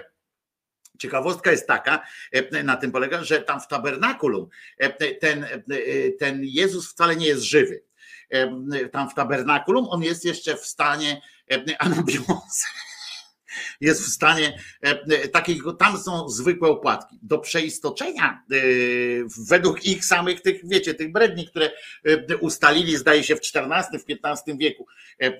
Ciekawostka 0.98 1.50
jest 1.50 1.66
taka, 1.66 2.06
e, 2.32 2.62
na 2.62 2.76
tym 2.76 2.92
polega, 2.92 3.24
że 3.24 3.40
tam 3.40 3.60
w 3.60 3.66
tabernakulum 3.66 4.48
e, 4.78 5.14
ten, 5.14 5.44
e, 5.44 5.48
ten 6.18 6.40
Jezus 6.44 6.90
wcale 6.90 7.16
nie 7.16 7.26
jest 7.26 7.42
żywy. 7.42 7.82
Tam 8.92 9.10
w 9.10 9.14
tabernakulum 9.14 9.86
on 9.88 10.02
jest 10.02 10.24
jeszcze 10.24 10.56
w 10.56 10.66
stanie 10.66 11.22
anabiose. 11.78 12.66
Jest 13.80 14.02
w 14.02 14.08
stanie 14.08 14.58
e, 14.80 15.28
takiego, 15.28 15.72
tam 15.72 15.98
są 15.98 16.28
zwykłe 16.28 16.68
opłatki. 16.68 17.18
Do 17.22 17.38
przeistoczenia, 17.38 18.42
e, 18.52 18.56
według 19.48 19.84
ich 19.86 20.04
samych 20.04 20.40
tych, 20.40 20.68
wiecie, 20.68 20.94
tych 20.94 21.12
bredni, 21.12 21.46
które 21.46 21.70
e, 22.04 22.36
ustalili, 22.36 22.96
zdaje 22.96 23.24
się, 23.24 23.36
w 23.36 23.40
XIV, 23.40 24.00
w 24.00 24.26
XV 24.26 24.58
wieku 24.58 24.86
e, 25.22 25.26
e, 25.26 25.32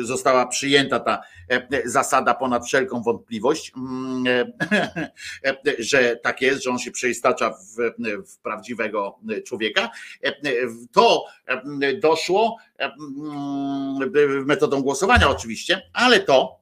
została 0.00 0.46
przyjęta 0.46 1.00
ta 1.00 1.22
e, 1.50 1.68
zasada 1.84 2.34
ponad 2.34 2.66
wszelką 2.66 3.02
wątpliwość, 3.02 3.72
mm, 3.76 4.26
e, 5.44 5.54
że 5.78 6.16
tak 6.16 6.42
jest, 6.42 6.62
że 6.62 6.70
on 6.70 6.78
się 6.78 6.90
przeistacza 6.90 7.50
w, 7.50 7.76
w 8.32 8.38
prawdziwego 8.38 9.18
człowieka. 9.46 9.90
E, 10.22 10.32
To 10.92 11.24
e, 11.46 11.94
doszło 11.94 12.56
e, 12.78 12.92
metodą 14.44 14.82
głosowania 14.82 15.30
oczywiście, 15.30 15.82
ale 15.92 16.20
to 16.20 16.57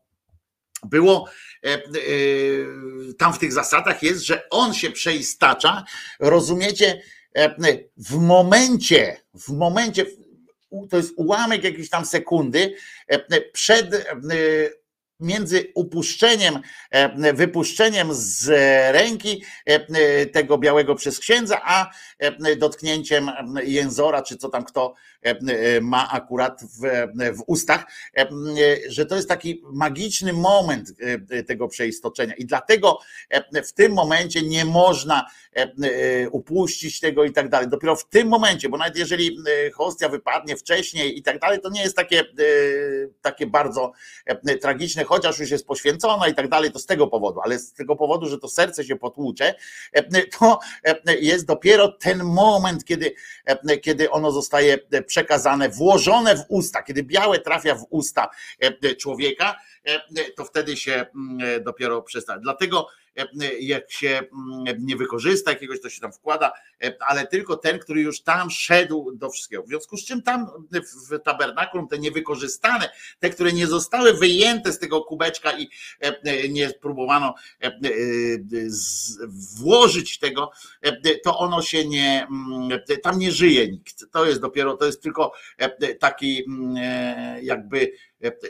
było 0.84 1.28
e, 1.64 1.74
e, 1.74 1.80
tam 3.18 3.32
w 3.32 3.38
tych 3.38 3.52
zasadach 3.52 4.02
jest, 4.02 4.22
że 4.22 4.48
on 4.50 4.74
się 4.74 4.90
przeistacza, 4.90 5.84
rozumiecie, 6.20 7.02
e, 7.36 7.54
w 7.96 8.16
momencie, 8.16 9.20
w 9.34 9.48
momencie, 9.48 10.06
to 10.90 10.96
jest 10.96 11.12
ułamek 11.16 11.64
jakiejś 11.64 11.90
tam 11.90 12.06
sekundy 12.06 12.74
przed 13.52 14.08
między 15.20 15.72
upuszczeniem, 15.74 16.60
wypuszczeniem 17.34 18.08
z 18.10 18.48
ręki 18.92 19.44
tego 20.32 20.58
białego 20.58 20.94
przez 20.94 21.18
księdza, 21.18 21.60
a 21.64 21.90
dotknięciem 22.56 23.30
jęzora, 23.64 24.22
czy 24.22 24.36
co 24.36 24.48
tam 24.48 24.64
kto 24.64 24.94
ma 25.82 26.10
akurat 26.10 26.60
w, 26.62 26.80
w 27.36 27.42
ustach, 27.46 27.86
e, 28.16 28.26
że 28.88 29.06
to 29.06 29.16
jest 29.16 29.28
taki 29.28 29.62
magiczny 29.72 30.32
moment 30.32 30.92
e, 31.30 31.42
tego 31.42 31.68
przeistoczenia. 31.68 32.34
I 32.34 32.46
dlatego 32.46 32.98
e, 33.30 33.62
w 33.62 33.72
tym 33.72 33.92
momencie 33.92 34.42
nie 34.42 34.64
można 34.64 35.26
e, 35.56 35.62
e, 35.62 36.30
upuścić 36.30 37.00
tego 37.00 37.24
i 37.24 37.32
tak 37.32 37.48
dalej. 37.48 37.68
Dopiero 37.68 37.96
w 37.96 38.08
tym 38.08 38.28
momencie, 38.28 38.68
bo 38.68 38.76
nawet 38.76 38.96
jeżeli 38.96 39.38
e, 39.66 39.70
hostia 39.70 40.08
wypadnie 40.08 40.56
wcześniej 40.56 41.18
i 41.18 41.22
tak 41.22 41.38
dalej, 41.38 41.60
to 41.60 41.70
nie 41.70 41.82
jest 41.82 41.96
takie, 41.96 42.20
e, 42.20 42.24
takie 43.22 43.46
bardzo 43.46 43.92
e, 44.26 44.58
tragiczne, 44.58 45.04
chociaż 45.04 45.38
już 45.38 45.50
jest 45.50 45.66
poświęcona 45.66 46.28
i 46.28 46.34
tak 46.34 46.48
dalej, 46.48 46.72
to 46.72 46.78
z 46.78 46.86
tego 46.86 47.06
powodu, 47.06 47.40
ale 47.40 47.58
z 47.58 47.72
tego 47.72 47.96
powodu, 47.96 48.26
że 48.26 48.38
to 48.38 48.48
serce 48.48 48.84
się 48.84 48.96
potłucze, 48.96 49.54
e, 49.92 50.26
to 50.38 50.58
e, 50.84 51.16
jest 51.16 51.46
dopiero 51.46 51.88
ten 51.88 52.24
moment, 52.24 52.84
kiedy, 52.84 53.14
e, 53.44 53.78
kiedy 53.78 54.10
ono 54.10 54.32
zostaje 54.32 54.78
przekazane, 55.16 55.68
włożone 55.68 56.36
w 56.36 56.44
usta, 56.48 56.82
kiedy 56.82 57.02
białe 57.02 57.38
trafia 57.38 57.74
w 57.74 57.86
usta 57.90 58.28
e, 58.60 58.94
człowieka, 58.94 59.56
e, 59.84 60.00
to 60.36 60.44
wtedy 60.44 60.76
się 60.76 60.92
mm, 61.14 61.64
dopiero 61.64 62.02
przestaje. 62.02 62.40
Dlatego 62.40 62.88
e, 62.88 63.05
jak 63.60 63.92
się 63.92 64.08
mm, 64.08 64.86
nie 64.86 64.96
wykorzysta 64.96 65.50
jakiegoś, 65.50 65.80
to 65.80 65.90
się 65.90 66.00
tam 66.00 66.12
wkłada, 66.12 66.52
e, 66.84 66.96
ale 67.00 67.26
tylko 67.26 67.56
ten, 67.56 67.78
który 67.78 68.00
już 68.00 68.22
tam 68.22 68.50
szedł 68.50 69.12
do 69.14 69.30
wszystkiego. 69.30 69.62
W 69.62 69.68
związku 69.68 69.96
z 69.96 70.04
czym 70.04 70.22
tam 70.22 70.46
w 71.10 71.18
tabernakulum 71.18 71.88
te 71.88 71.98
niewykorzystane, 71.98 72.90
te, 73.18 73.30
które 73.30 73.52
nie 73.52 73.66
zostały 73.66 74.14
wyjęte 74.14 74.72
z 74.72 74.78
tego 74.78 75.00
kubeczka 75.00 75.58
i 75.58 75.68
e, 76.00 76.48
nie 76.48 76.70
próbowano 76.70 77.34
e, 77.62 77.66
e, 77.66 77.70
z- 78.66 79.18
włożyć 79.58 80.18
tego, 80.18 80.50
to 81.24 81.38
ono 81.38 81.62
się 81.62 81.88
nie, 81.88 82.26
mm, 82.30 82.80
tam 83.02 83.18
nie 83.18 83.32
żyje 83.32 83.68
nikt. 83.68 84.04
To 84.12 84.26
jest 84.26 84.40
dopiero, 84.40 84.76
to 84.76 84.86
jest 84.86 85.02
tylko 85.02 85.32
taki 86.00 86.44
mm, 86.48 86.76
jakby 87.44 87.92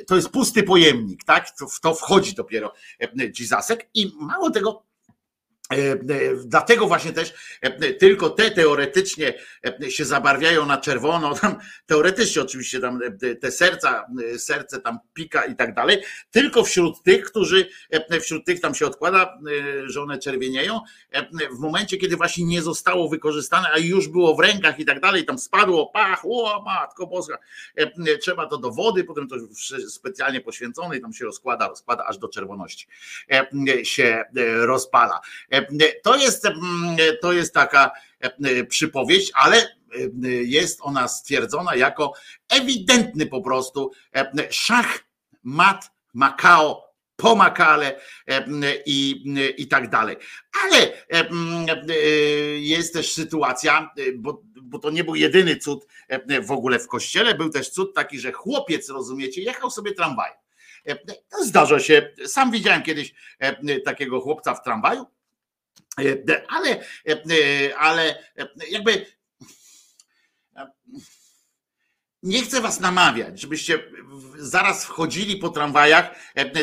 to 0.06 0.16
jest 0.16 0.28
pusty 0.28 0.62
pojemnik, 0.62 1.24
tak? 1.24 1.56
To- 1.59 1.66
W 1.68 1.80
to 1.80 1.94
wchodzi 1.94 2.34
dopiero 2.34 2.72
e, 3.01 3.09
Jesusek 3.40 3.88
i 3.94 4.12
mało 4.20 4.51
tego, 4.51 4.70
e, 4.70 4.76
e, 4.76 4.85
Dlatego 6.44 6.86
właśnie 6.86 7.12
też 7.12 7.34
e, 7.60 7.93
tylko 7.93 8.30
te 8.30 8.51
teoretycznie 8.51 9.34
e, 9.82 9.90
się 9.90 10.05
zabarwiają 10.05 10.66
na 10.66 10.76
czerwono, 10.76 11.34
tam 11.34 11.56
teoretycznie 11.86 12.43
oczywiście 12.43 12.80
tam 12.80 13.01
e, 13.22 13.34
te 13.34 13.51
serca, 13.51 14.06
e, 14.34 14.38
serce 14.38 14.80
tam 14.80 14.98
pika 15.14 15.44
i 15.44 15.56
tak 15.56 15.74
dalej, 15.74 16.02
tylko 16.30 16.64
wśród 16.64 17.02
tych, 17.02 17.24
którzy, 17.24 17.68
e, 17.90 18.20
wśród 18.20 18.44
tych 18.44 18.60
tam 18.60 18.74
się 18.74 18.86
odkłada, 18.86 19.38
e, 19.84 19.88
że 19.88 20.02
one 20.02 20.18
czerwienieją, 20.18 20.80
e, 21.10 21.26
w 21.48 21.59
momencie, 21.59 21.97
kiedy 21.97 22.16
właśnie 22.16 22.44
nie 22.44 22.62
zostało 22.62 23.09
wykorzystane, 23.09 23.68
a 23.74 23.78
już 23.78 24.09
było 24.09 24.34
w 24.34 24.40
rękach 24.40 24.78
i 24.78 24.84
tak 24.84 25.01
dalej, 25.01 25.24
tam 25.24 25.38
spadło, 25.38 25.86
pach, 25.86 26.24
o 26.24 26.62
matko 26.66 27.06
boska, 27.06 27.38
E, 27.76 28.18
trzeba 28.18 28.47
to 28.47 28.59
do 28.59 28.70
wody, 28.70 29.05
potem 29.05 29.28
to 29.28 29.36
specjalnie 29.88 30.40
poświęcone 30.40 30.97
i 30.97 31.01
tam 31.01 31.12
się 31.12 31.24
rozkłada, 31.24 31.68
rozkłada 31.68 32.05
aż 32.05 32.18
do 32.18 32.28
czerwoności 32.28 32.86
e, 33.30 33.84
się 33.84 34.24
e, 34.36 34.66
rozpala. 34.66 35.20
E, 35.56 35.66
To 36.02 36.16
jest, 36.16 36.46
mm, 36.46 36.96
to 37.22 37.32
jest 37.32 37.54
taka 37.54 37.90
e, 38.20 38.64
przypowieść, 38.64 39.32
ale 39.34 39.56
e, 39.56 39.68
jest 40.28 40.78
ona 40.82 41.08
stwierdzona 41.08 41.74
jako 41.74 42.12
ewidentny 42.48 43.26
po 43.26 43.40
prostu 43.42 43.90
e, 44.16 44.32
szach, 44.50 44.98
mat, 45.42 45.90
Makao, 46.14 46.86
po 47.16 47.36
Makale 47.36 48.00
e, 48.28 48.44
i, 48.86 49.24
i 49.56 49.68
tak 49.68 49.90
dalej. 49.90 50.16
Ale 50.64 50.92
e, 50.92 51.30
e, 51.30 51.94
jest 52.58 52.92
też 52.94 53.12
sytuacja, 53.12 53.90
e, 53.98 54.02
bo, 54.16 54.42
bo 54.62 54.78
to 54.78 54.90
nie 54.90 55.04
był 55.04 55.14
jedyny 55.14 55.56
cud 55.56 55.86
e, 56.08 56.40
w 56.40 56.50
ogóle 56.50 56.78
w 56.78 56.88
kościele, 56.88 57.34
był 57.34 57.50
też 57.50 57.70
cud 57.70 57.94
taki, 57.94 58.18
że 58.18 58.32
chłopiec, 58.32 58.88
rozumiecie, 58.88 59.42
jechał 59.42 59.70
sobie 59.70 59.92
tramwajem. 59.92 60.36
E, 60.88 60.98
zdarza 61.42 61.80
się. 61.80 62.12
Sam 62.26 62.50
widziałem 62.50 62.82
kiedyś 62.82 63.14
e, 63.38 63.80
takiego 63.80 64.20
chłopca 64.20 64.54
w 64.54 64.62
tramwaju, 64.62 65.00
e, 65.02 65.06
ale, 65.97 66.81
e, 67.09 67.78
ale 67.78 68.18
e, 68.39 68.48
jakby 68.70 69.06
e, 70.56 70.66
nie 72.23 72.43
chcę 72.43 72.60
was 72.60 72.81
namawiać, 72.81 73.40
żebyście 73.40 73.82
zaraz 74.39 74.85
wchodzili 74.85 75.36
po 75.36 75.48
tramwajach, 75.48 76.10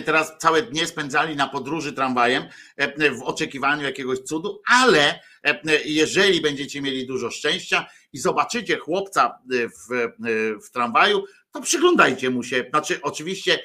teraz 0.05 0.38
całe 0.39 0.61
dnie 0.61 0.88
spędzali 0.88 1.35
na 1.35 1.47
podróży 1.47 1.93
tramwajem 1.93 2.43
w 3.19 3.23
oczekiwaniu 3.23 3.84
jakiegoś 3.84 4.19
cudu, 4.19 4.61
ale 4.65 5.19
jeżeli 5.85 6.41
będziecie 6.41 6.81
mieli 6.81 7.07
dużo 7.07 7.31
szczęścia 7.31 7.85
i 8.14 8.19
zobaczycie 8.19 8.77
chłopca 8.77 9.39
w, 9.89 10.10
w 10.65 10.69
tramwaju, 10.72 11.23
to 11.51 11.61
przyglądajcie 11.61 12.30
mu 12.30 12.43
się. 12.43 12.65
Znaczy, 12.69 12.99
oczywiście 13.01 13.60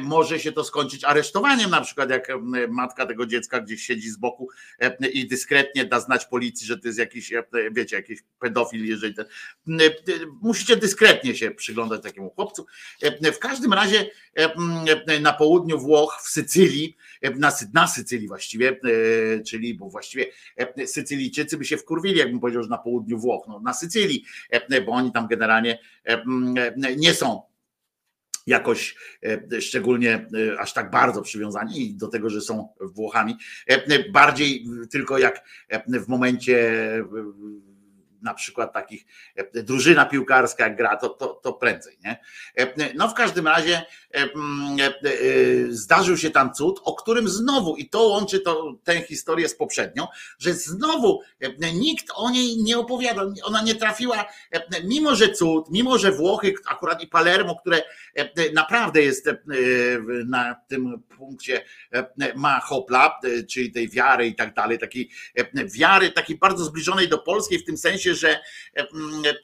może 0.00 0.40
się 0.40 0.52
to 0.52 0.64
skończyć 0.64 1.04
aresztowaniem, 1.04 1.70
na 1.70 1.80
przykład 1.80 2.10
jak 2.10 2.30
e, 2.30 2.36
matka 2.68 3.06
tego 3.06 3.26
dziecka 3.26 3.60
gdzieś 3.60 3.82
siedzi 3.82 4.10
z 4.10 4.16
boku 4.16 4.48
e, 4.78 5.08
i 5.08 5.28
dyskretnie 5.28 5.84
da 5.84 6.00
znać 6.00 6.26
policji, 6.26 6.66
że 6.66 6.78
to 6.78 6.88
jest 6.88 6.98
jakiś, 6.98 7.32
e, 7.32 7.44
wiecie, 7.72 7.96
jakiś 7.96 8.18
pedofil, 8.40 8.86
jeżeli 8.88 9.14
ten, 9.14 9.24
e, 9.80 9.84
e, 9.84 9.90
musicie 10.42 10.76
dyskretnie 10.76 11.34
się 11.36 11.50
przyglądać 11.50 12.02
takiemu 12.02 12.30
chłopcu. 12.30 12.66
E, 13.02 13.32
W 13.32 13.38
każdym 13.38 13.72
razie 13.72 14.10
e, 14.38 14.54
e, 15.06 15.20
na 15.20 15.32
południu 15.32 15.78
Włoch, 15.78 16.18
w 16.24 16.28
Sycylii, 16.28 16.96
e, 17.22 17.30
na, 17.30 17.50
Sy- 17.50 17.70
na 17.74 17.86
Sycylii 17.88 18.28
właściwie, 18.28 18.68
e, 18.68 19.42
czyli 19.42 19.74
bo 19.74 19.88
właściwie 19.90 20.26
e, 20.56 20.86
Sycylijczycy 20.86 21.56
by 21.56 21.64
się 21.64 21.76
wkurwili, 21.76 22.18
jakbym 22.18 22.40
powiedział, 22.40 22.62
że 22.62 22.68
na 22.68 22.78
południu 22.78 23.18
Włoch, 23.18 23.44
no, 23.48 23.60
na 23.60 23.74
Sycylii, 23.74 24.24
e, 24.50 24.80
bo 24.80 24.92
oni 24.92 25.12
tam 25.12 25.26
generalnie 25.26 25.78
e, 26.04 26.12
m, 26.12 26.54
e, 26.84 26.96
nie 26.96 27.14
są 27.14 27.42
jakoś 28.46 28.96
e, 29.24 29.60
szczególnie 29.60 30.14
e, 30.14 30.60
aż 30.60 30.72
tak 30.72 30.90
bardzo 30.90 31.22
przywiązani 31.22 31.94
do 31.94 32.08
tego, 32.08 32.30
że 32.30 32.40
są 32.40 32.68
Włochami. 32.80 33.36
E, 33.66 34.10
Bardziej 34.10 34.64
tylko 34.90 35.18
jak 35.18 35.44
w 35.86 36.08
momencie 36.08 36.82
na 38.22 38.34
przykład 38.34 38.72
takich 38.72 39.04
drużyna 39.54 40.06
piłkarska 40.06 40.64
jak 40.64 40.76
gra, 40.76 40.96
to, 40.96 41.08
to, 41.08 41.26
to 41.26 41.52
prędzej. 41.52 41.98
Nie? 42.04 42.20
No 42.94 43.08
w 43.08 43.14
każdym 43.14 43.46
razie 43.46 43.82
zdarzył 45.68 46.16
się 46.16 46.30
tam 46.30 46.54
cud, 46.54 46.80
o 46.84 46.94
którym 46.94 47.28
znowu, 47.28 47.76
i 47.76 47.88
to 47.88 48.02
łączy 48.02 48.40
to, 48.40 48.74
tę 48.84 49.02
historię 49.02 49.48
z 49.48 49.54
poprzednią, 49.56 50.06
że 50.38 50.54
znowu 50.54 51.20
e, 51.40 51.72
nikt 51.72 52.06
o 52.14 52.30
niej 52.30 52.56
nie 52.62 52.78
opowiada, 52.78 53.22
ona 53.44 53.62
nie 53.62 53.74
trafiła, 53.74 54.24
e, 54.52 54.62
mimo 54.84 55.14
że 55.14 55.28
cud, 55.28 55.66
mimo 55.70 55.98
że 55.98 56.12
Włochy, 56.12 56.54
akurat 56.68 57.02
i 57.02 57.06
Palermo, 57.06 57.56
które 57.60 57.82
e, 58.14 58.52
naprawdę 58.52 59.02
jest 59.02 59.28
e, 59.28 59.38
na 60.26 60.54
tym 60.68 61.02
punkcie, 61.18 61.64
e, 61.92 62.06
ma 62.36 62.60
hopla, 62.60 63.18
e, 63.24 63.42
czyli 63.42 63.72
tej 63.72 63.88
wiary 63.88 64.26
i 64.26 64.34
tak 64.34 64.54
dalej, 64.54 64.78
takiej 64.78 65.10
e, 65.34 65.44
wiary, 65.64 66.10
takiej 66.10 66.36
bardzo 66.38 66.64
zbliżonej 66.64 67.08
do 67.08 67.18
polskiej, 67.18 67.58
w 67.58 67.64
tym 67.64 67.76
sensie, 67.78 68.14
że 68.14 68.40
e, 68.74 68.86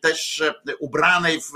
też 0.03 0.41
e, 0.41 0.55
ubranej 0.77 1.41
w, 1.41 1.53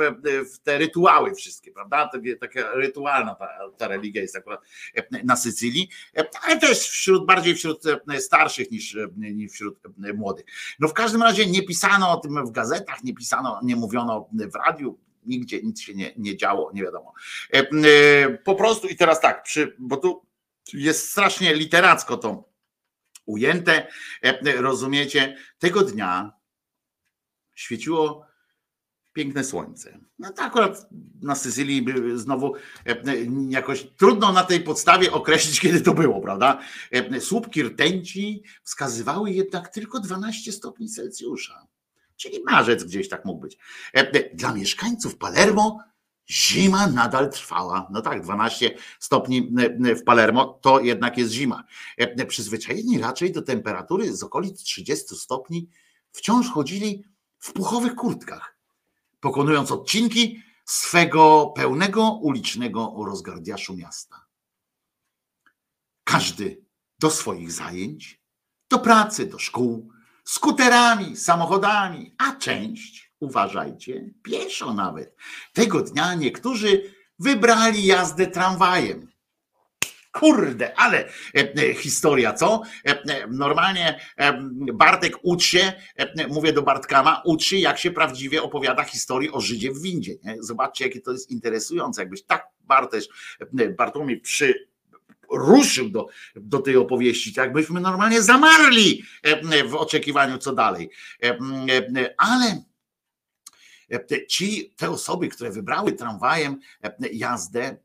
w 0.55 0.59
te 0.59 0.79
rytuały 0.79 1.35
wszystkie, 1.35 1.73
prawda? 1.73 2.09
Takie- 2.13 2.37
Taka 2.37 2.75
rytualna 3.07 3.35
ta, 3.35 3.49
ta 3.77 3.89
religia 3.89 4.23
jest 4.23 4.37
akurat 4.37 4.61
e, 4.95 5.25
na 5.25 5.37
Sycylii, 5.37 5.89
e, 6.17 6.25
ale 6.43 6.59
też 6.59 6.79
wśród, 6.79 7.27
bardziej 7.27 7.55
wśród 7.55 7.83
e, 7.87 8.21
starszych 8.21 8.71
niż, 8.71 8.97
niż 9.17 9.53
wśród 9.53 9.79
młodych. 10.15 10.45
No 10.79 10.89
w 10.89 10.93
każdym 10.93 11.23
razie 11.23 11.47
nie 11.47 11.63
pisano 11.63 12.11
o 12.11 12.17
tym 12.17 12.47
w 12.47 12.51
gazetach, 12.51 13.05
nie 13.05 13.15
pisano, 13.15 13.61
nie 13.63 13.77
mówiono 13.77 14.29
w 14.33 14.55
radiu, 14.55 14.99
nigdzie 15.27 15.63
nic 15.63 15.81
się 15.81 15.95
nie, 15.95 16.13
nie 16.17 16.37
działo, 16.37 16.71
nie 16.75 16.83
wiadomo. 16.83 17.13
Po 18.45 18.55
prostu 18.55 18.89
i 18.89 18.97
teraz 18.97 19.21
tak, 19.21 19.43
przy, 19.43 19.77
bo 19.79 19.97
tu 19.97 20.27
jest 20.73 21.11
strasznie 21.11 21.55
literacko 21.55 22.17
to 22.17 22.49
ujęte, 23.27 23.87
rozumiecie, 24.57 25.37
tego 25.59 25.83
dnia 25.83 26.33
świeciło 27.55 28.27
piękne 29.17 29.45
słońce. 29.45 29.99
No 30.19 30.33
to 30.33 30.43
akurat 30.43 30.89
na 31.23 31.35
Sycylii 31.35 31.87
znowu 32.15 32.55
e, 32.87 32.97
jakoś 33.49 33.87
trudno 33.97 34.33
na 34.33 34.45
tej 34.45 34.61
podstawie 34.61 35.13
określić, 35.13 35.61
kiedy 35.61 35.81
to 35.81 35.95
było, 35.95 36.21
prawda? 36.21 36.59
E, 36.93 37.21
Słupki 37.21 37.63
rtęci 37.63 38.43
wskazywały 38.63 39.31
jednak 39.31 39.69
tylko 39.69 40.01
12 40.01 40.53
stopni 40.53 40.89
Celsjusza. 40.89 41.67
Czyli 42.17 42.43
marzec 42.45 42.85
gdzieś 42.85 43.09
tak 43.09 43.25
mógł 43.25 43.41
być. 43.41 43.59
E, 43.93 44.35
Dla 44.35 44.55
mieszkańców 44.55 45.17
Palermo 45.17 45.79
zima 46.31 46.87
nadal 46.87 47.31
trwała. 47.31 47.89
No 47.93 48.03
tak, 48.03 48.23
12 48.23 48.75
stopni 48.99 49.53
e, 49.87 49.95
w 49.95 50.05
Palermo 50.05 50.59
to 50.63 50.81
jednak 50.81 51.19
jest 51.19 51.33
zima. 51.33 51.65
E, 51.99 52.27
Przyzwyczajeni 52.27 52.99
raczej 52.99 53.33
do 53.33 53.43
temperatury 53.43 54.17
z 54.17 54.23
okolic 54.23 54.63
30 54.63 55.17
stopni 55.17 55.69
wciąż 56.13 56.51
chodzili 56.51 57.05
w 57.39 57.53
puchowych 57.53 57.95
kurtkach, 57.95 58.56
pokonując 59.21 59.73
odcinki 59.73 60.43
swego 60.65 61.53
pełnego 61.57 62.11
ulicznego 62.11 62.95
rozgardiaszu 63.07 63.77
miasta. 63.77 64.27
Każdy 66.05 66.65
do 66.99 67.11
swoich 67.11 67.53
zajęć, 67.53 68.23
do 68.71 68.79
pracy, 68.79 69.27
do 69.27 69.39
szkół, 69.39 69.91
skuterami, 70.25 71.17
samochodami, 71.17 72.15
a 72.19 72.37
część, 72.37 73.13
uważajcie, 73.21 74.11
pieszo 74.23 74.75
nawet. 74.75 75.17
Tego 75.53 75.83
dnia 75.83 76.15
niektórzy 76.15 76.95
wybrali 77.19 77.87
jazdę 77.87 78.27
tramwajem. 78.27 79.16
Kurde, 80.19 80.79
ale 80.79 81.09
e, 81.35 81.55
e, 81.55 81.75
historia, 81.75 82.33
co? 82.33 82.63
E, 82.85 83.27
Normalnie 83.29 84.01
Bartek 84.75 85.13
ucz 85.23 85.43
się, 85.43 85.73
mówię 86.29 86.53
do 86.53 86.63
Bartkama, 86.63 87.23
ucz 87.25 87.45
się, 87.45 87.57
jak 87.57 87.79
się 87.79 87.91
prawdziwie 87.91 88.43
opowiada 88.43 88.85
historii 88.85 89.31
o 89.31 89.41
Żydzie 89.41 89.73
w 89.73 89.83
windzie. 89.83 90.15
Nie? 90.25 90.37
Zobaczcie, 90.41 90.85
jakie 90.85 91.01
to 91.01 91.13
jest 91.13 91.31
interesujące. 91.31 92.03
Jakbyś 92.03 92.23
tak 92.23 92.47
Bartosz, 92.61 93.05
e, 93.59 93.69
Bartłomiej 93.69 94.21
przy, 94.21 94.69
ruszył 95.31 95.89
do, 95.89 96.07
do 96.37 96.59
tej 96.59 96.77
opowieści, 96.77 97.33
jakbyśmy 97.37 97.81
normalnie 97.81 98.23
zamarli 98.23 99.03
w 99.69 99.75
oczekiwaniu, 99.75 100.39
co 100.39 100.53
dalej. 100.53 100.91
Ale 102.19 102.63
ci, 104.29 104.75
te 104.77 104.91
osoby, 104.91 105.29
które 105.29 105.51
wybrały 105.51 105.93
tramwajem 105.93 106.61
jazdę, 107.13 107.77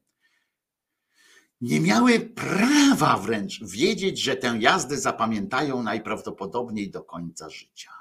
nie 1.62 1.80
miały 1.80 2.20
prawa 2.20 3.18
wręcz 3.18 3.64
wiedzieć, 3.64 4.22
że 4.22 4.36
tę 4.36 4.58
jazdę 4.60 4.98
zapamiętają 4.98 5.84
najprawdopodobniej 5.84 6.92
do 6.92 7.04
końca 7.04 7.50
życia. 7.50 7.92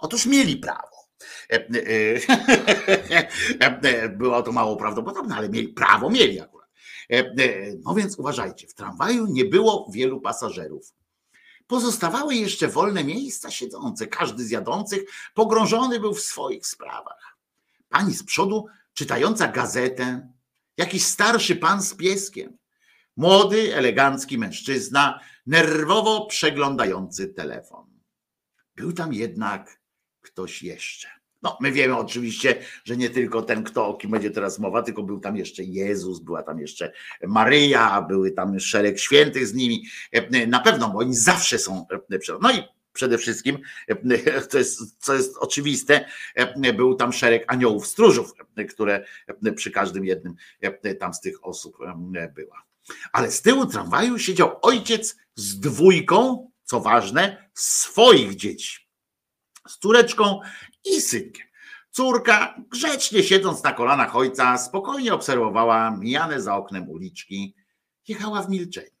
Otóż 0.00 0.26
mieli 0.26 0.56
prawo. 0.56 1.04
E, 1.50 1.56
e, 1.56 2.20
e, 3.60 4.08
Było 4.18 4.42
to 4.42 4.52
mało 4.52 4.76
prawdopodobne, 4.76 5.36
ale 5.36 5.48
mieli 5.48 5.68
prawo, 5.68 6.10
mieli 6.10 6.40
akurat. 6.40 6.70
No 7.84 7.94
więc 7.94 8.18
uważajcie, 8.18 8.66
w 8.66 8.74
tramwaju 8.74 9.26
nie 9.26 9.44
było 9.44 9.90
wielu 9.92 10.20
pasażerów. 10.20 10.92
Pozostawały 11.66 12.34
jeszcze 12.34 12.68
wolne 12.68 13.04
miejsca 13.04 13.50
siedzące. 13.50 14.06
Każdy 14.06 14.44
z 14.44 14.50
jadących 14.50 15.02
pogrążony 15.34 16.00
był 16.00 16.14
w 16.14 16.20
swoich 16.20 16.66
sprawach. 16.66 17.36
Pani 17.88 18.14
z 18.14 18.24
przodu, 18.24 18.66
czytająca 18.94 19.48
gazetę, 19.48 20.32
jakiś 20.76 21.04
starszy 21.04 21.56
pan 21.56 21.82
z 21.82 21.94
pieskiem, 21.94 22.58
młody, 23.16 23.74
elegancki 23.76 24.38
mężczyzna, 24.38 25.20
nerwowo 25.46 26.26
przeglądający 26.26 27.28
telefon. 27.28 27.86
Był 28.76 28.92
tam 28.92 29.12
jednak 29.12 29.80
ktoś 30.20 30.62
jeszcze. 30.62 31.08
No, 31.42 31.58
my 31.60 31.72
wiemy 31.72 31.96
oczywiście, 31.96 32.58
że 32.84 32.96
nie 32.96 33.10
tylko 33.10 33.42
ten, 33.42 33.64
kto, 33.64 33.86
o 33.88 33.94
kim 33.94 34.10
będzie 34.10 34.30
teraz 34.30 34.58
mowa, 34.58 34.82
tylko 34.82 35.02
był 35.02 35.20
tam 35.20 35.36
jeszcze 35.36 35.64
Jezus, 35.64 36.20
była 36.20 36.42
tam 36.42 36.60
jeszcze 36.60 36.92
Maryja, 37.26 38.02
były 38.02 38.30
tam 38.30 38.60
szereg 38.60 38.98
świętych 38.98 39.46
z 39.46 39.54
nimi. 39.54 39.86
Na 40.46 40.60
pewno, 40.60 40.90
bo 40.90 40.98
oni 40.98 41.14
zawsze 41.14 41.58
są. 41.58 41.86
No 42.42 42.52
i 42.52 42.62
przede 42.92 43.18
wszystkim, 43.18 43.58
to 44.50 44.58
jest, 44.58 44.96
co 44.98 45.14
jest 45.14 45.36
oczywiste, 45.36 46.04
był 46.76 46.94
tam 46.94 47.12
szereg 47.12 47.44
aniołów 47.46 47.86
stróżów, 47.86 48.32
które 48.68 49.04
przy 49.56 49.70
każdym 49.70 50.04
jednym 50.04 50.34
tam 50.98 51.14
z 51.14 51.20
tych 51.20 51.46
osób 51.46 51.78
była. 52.34 52.62
Ale 53.12 53.30
z 53.30 53.42
tyłu 53.42 53.66
tramwaju 53.66 54.18
siedział 54.18 54.58
ojciec 54.62 55.16
z 55.34 55.60
dwójką, 55.60 56.50
co 56.64 56.80
ważne, 56.80 57.50
swoich 57.54 58.36
dzieci. 58.36 58.88
Z 59.68 59.78
córeczką 59.78 60.40
i 60.84 61.00
synkiem. 61.00 61.46
Córka, 61.90 62.54
grzecznie 62.70 63.22
siedząc 63.22 63.62
na 63.62 63.72
kolanach 63.72 64.16
ojca, 64.16 64.58
spokojnie 64.58 65.14
obserwowała 65.14 65.90
mijane 65.90 66.42
za 66.42 66.56
oknem 66.56 66.88
uliczki. 66.88 67.54
Jechała 68.08 68.42
w 68.42 68.50
milczeniu. 68.50 68.94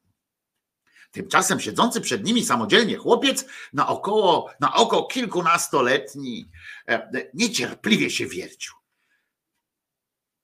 Tymczasem 1.10 1.60
siedzący 1.60 2.00
przed 2.00 2.24
nimi 2.24 2.44
samodzielnie 2.44 2.96
chłopiec, 2.96 3.44
na, 3.72 3.88
około, 3.88 4.50
na 4.60 4.74
oko 4.74 5.02
kilkunastoletni, 5.02 6.50
e, 6.88 7.28
niecierpliwie 7.34 8.10
się 8.10 8.26
wiercił. 8.26 8.74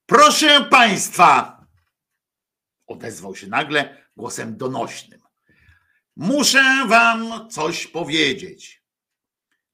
Proszę 0.07 0.65
państwa, 0.71 1.60
odezwał 2.91 3.37
się 3.37 3.47
nagle 3.47 4.07
głosem 4.17 4.57
donośnym. 4.57 5.21
Muszę 6.17 6.87
wam 6.89 7.51
coś 7.51 7.87
powiedzieć. 7.87 8.85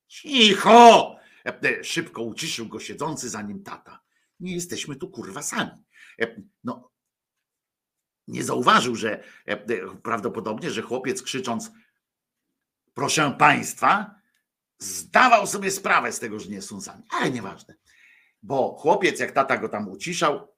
Cicho! 0.09 1.17
E, 1.47 1.85
Szybko 1.85 2.23
uciszył 2.23 2.69
go 2.69 2.81
siedzący 2.81 3.29
za 3.29 3.43
nim 3.43 3.63
tata. 3.63 4.01
Nie 4.41 4.55
jesteśmy 4.55 4.97
tu 4.97 5.11
kurwa 5.11 5.43
sami. 5.43 5.85
E, 6.21 6.37
No, 6.65 6.91
nie 8.29 8.45
zauważył, 8.45 8.97
że 8.97 9.25
e, 9.47 9.57
prawdopodobnie, 10.03 10.71
że 10.71 10.83
chłopiec 10.83 11.23
krzycząc 11.23 11.71
proszę 12.95 13.35
państwa, 13.39 14.15
zdawał 14.79 15.47
sobie 15.47 15.71
sprawę 15.71 16.13
z 16.13 16.19
tego, 16.19 16.41
że 16.41 16.51
nie 16.51 16.63
są 16.63 16.81
sami. 16.81 17.03
Ale 17.11 17.31
nieważne. 17.31 17.75
Bo 18.43 18.77
chłopiec, 18.79 19.21
jak 19.21 19.33
tata 19.33 19.57
go 19.59 19.69
tam 19.69 19.89
uciszał, 19.89 20.56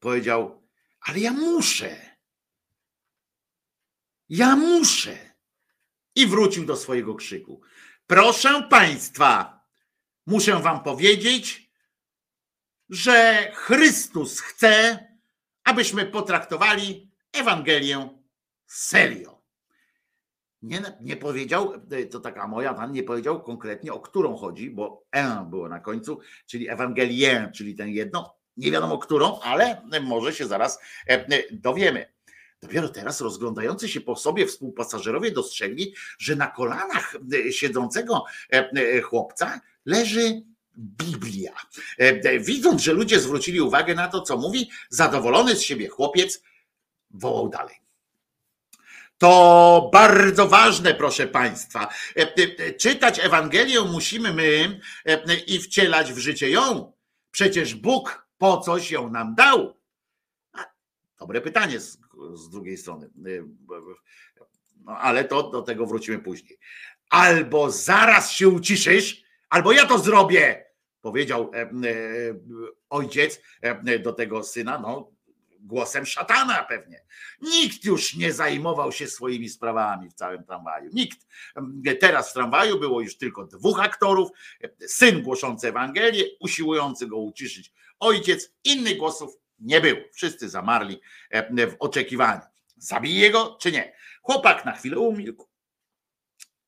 powiedział, 0.00 0.62
ale 1.00 1.18
ja 1.18 1.32
muszę. 1.32 2.16
Ja 4.28 4.56
muszę. 4.56 5.18
I 6.14 6.26
wrócił 6.26 6.66
do 6.66 6.76
swojego 6.76 7.14
krzyku. 7.14 7.60
Proszę 8.06 8.66
Państwa, 8.70 9.60
muszę 10.26 10.58
Wam 10.58 10.82
powiedzieć, 10.82 11.70
że 12.88 13.50
Chrystus 13.54 14.40
chce, 14.40 15.06
abyśmy 15.64 16.06
potraktowali 16.06 17.10
Ewangelię 17.32 18.18
serio. 18.66 19.40
Nie, 20.62 20.82
nie 21.00 21.16
powiedział, 21.16 21.72
to 22.10 22.20
taka 22.20 22.48
moja, 22.48 22.74
pan 22.74 22.92
nie 22.92 23.02
powiedział 23.02 23.42
konkretnie 23.42 23.92
o 23.92 24.00
którą 24.00 24.36
chodzi, 24.36 24.70
bo 24.70 25.06
E 25.10 25.46
było 25.50 25.68
na 25.68 25.80
końcu, 25.80 26.20
czyli 26.46 26.68
Ewangelię, 26.68 27.50
czyli 27.54 27.74
ten 27.74 27.88
jedno, 27.88 28.39
nie 28.56 28.70
wiadomo 28.70 28.98
którą, 28.98 29.40
ale 29.40 29.82
może 30.02 30.32
się 30.32 30.46
zaraz 30.46 30.78
e, 31.06 31.42
dowiemy. 31.52 32.12
Dopiero 32.62 32.88
teraz 32.88 33.20
rozglądający 33.20 33.88
się 33.88 34.00
po 34.00 34.16
sobie 34.16 34.46
współpasażerowie 34.46 35.30
dostrzegli, 35.30 35.94
że 36.18 36.36
na 36.36 36.46
kolanach 36.46 37.16
e, 37.48 37.52
siedzącego 37.52 38.24
e, 38.50 39.00
chłopca 39.00 39.60
leży 39.86 40.42
Biblia. 40.78 41.52
Widząc, 42.40 42.82
że 42.82 42.92
ludzie 42.92 43.20
zwrócili 43.20 43.60
uwagę 43.60 43.94
na 43.94 44.08
to, 44.08 44.20
co 44.20 44.36
mówi, 44.36 44.70
zadowolony 44.88 45.56
z 45.56 45.62
siebie 45.62 45.88
chłopiec 45.88 46.42
wołał 47.10 47.48
dalej. 47.48 47.76
To 49.18 49.90
bardzo 49.92 50.48
ważne, 50.48 50.94
proszę 50.94 51.26
Państwa. 51.26 51.88
Czytać 52.78 53.18
Ewangelię 53.18 53.80
musimy 53.80 54.32
my 54.32 54.80
i 55.46 55.58
wcielać 55.58 56.12
w 56.12 56.18
życie 56.18 56.50
ją. 56.50 56.92
Przecież 57.30 57.74
Bóg 57.74 58.29
po 58.40 58.60
coś 58.60 58.90
ją 58.90 59.10
nam 59.10 59.34
dał. 59.34 59.80
Dobre 61.18 61.40
pytanie 61.40 61.80
z, 61.80 61.98
z 62.34 62.50
drugiej 62.50 62.76
strony. 62.76 63.10
No, 64.84 64.92
ale 64.98 65.24
to 65.24 65.50
do 65.50 65.62
tego 65.62 65.86
wrócimy 65.86 66.18
później. 66.18 66.58
Albo 67.10 67.70
zaraz 67.70 68.32
się 68.32 68.48
uciszysz, 68.48 69.22
albo 69.48 69.72
ja 69.72 69.86
to 69.86 69.98
zrobię, 69.98 70.64
powiedział 71.00 71.50
ojciec 72.90 73.40
do 74.02 74.12
tego 74.12 74.42
syna. 74.42 74.78
No, 74.78 75.12
głosem 75.60 76.06
szatana 76.06 76.64
pewnie. 76.64 77.04
Nikt 77.40 77.84
już 77.84 78.16
nie 78.16 78.32
zajmował 78.32 78.92
się 78.92 79.06
swoimi 79.06 79.48
sprawami 79.48 80.10
w 80.10 80.14
całym 80.14 80.44
tramwaju. 80.44 80.90
Nikt. 80.92 81.26
Teraz 82.00 82.30
w 82.30 82.32
tramwaju 82.32 82.78
było 82.78 83.00
już 83.00 83.16
tylko 83.16 83.44
dwóch 83.44 83.80
aktorów, 83.80 84.30
syn 84.86 85.22
głoszący 85.22 85.68
Ewangelię, 85.68 86.24
usiłujący 86.40 87.06
go 87.06 87.16
uciszyć 87.16 87.72
ojciec, 88.00 88.52
innych 88.64 88.96
głosów 88.96 89.38
nie 89.58 89.80
było. 89.80 90.00
Wszyscy 90.12 90.48
zamarli 90.48 91.00
w 91.50 91.76
oczekiwaniu. 91.78 92.40
Zabije 92.76 93.30
go 93.30 93.58
czy 93.60 93.72
nie? 93.72 93.92
Chłopak 94.22 94.64
na 94.64 94.72
chwilę 94.72 94.98
umilkł, 94.98 95.48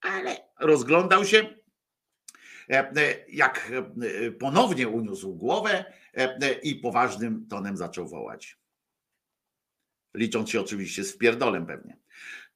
ale 0.01 0.37
rozglądał 0.61 1.25
się, 1.25 1.55
jak 3.29 3.73
ponownie 4.39 4.89
uniósł 4.89 5.35
głowę 5.35 5.85
i 6.63 6.75
poważnym 6.75 7.47
tonem 7.51 7.77
zaczął 7.77 8.09
wołać 8.09 8.63
licząc 10.15 10.51
się 10.51 10.61
oczywiście 10.61 11.05
z 11.05 11.13
wpierdolem 11.13 11.67
pewnie. 11.67 11.97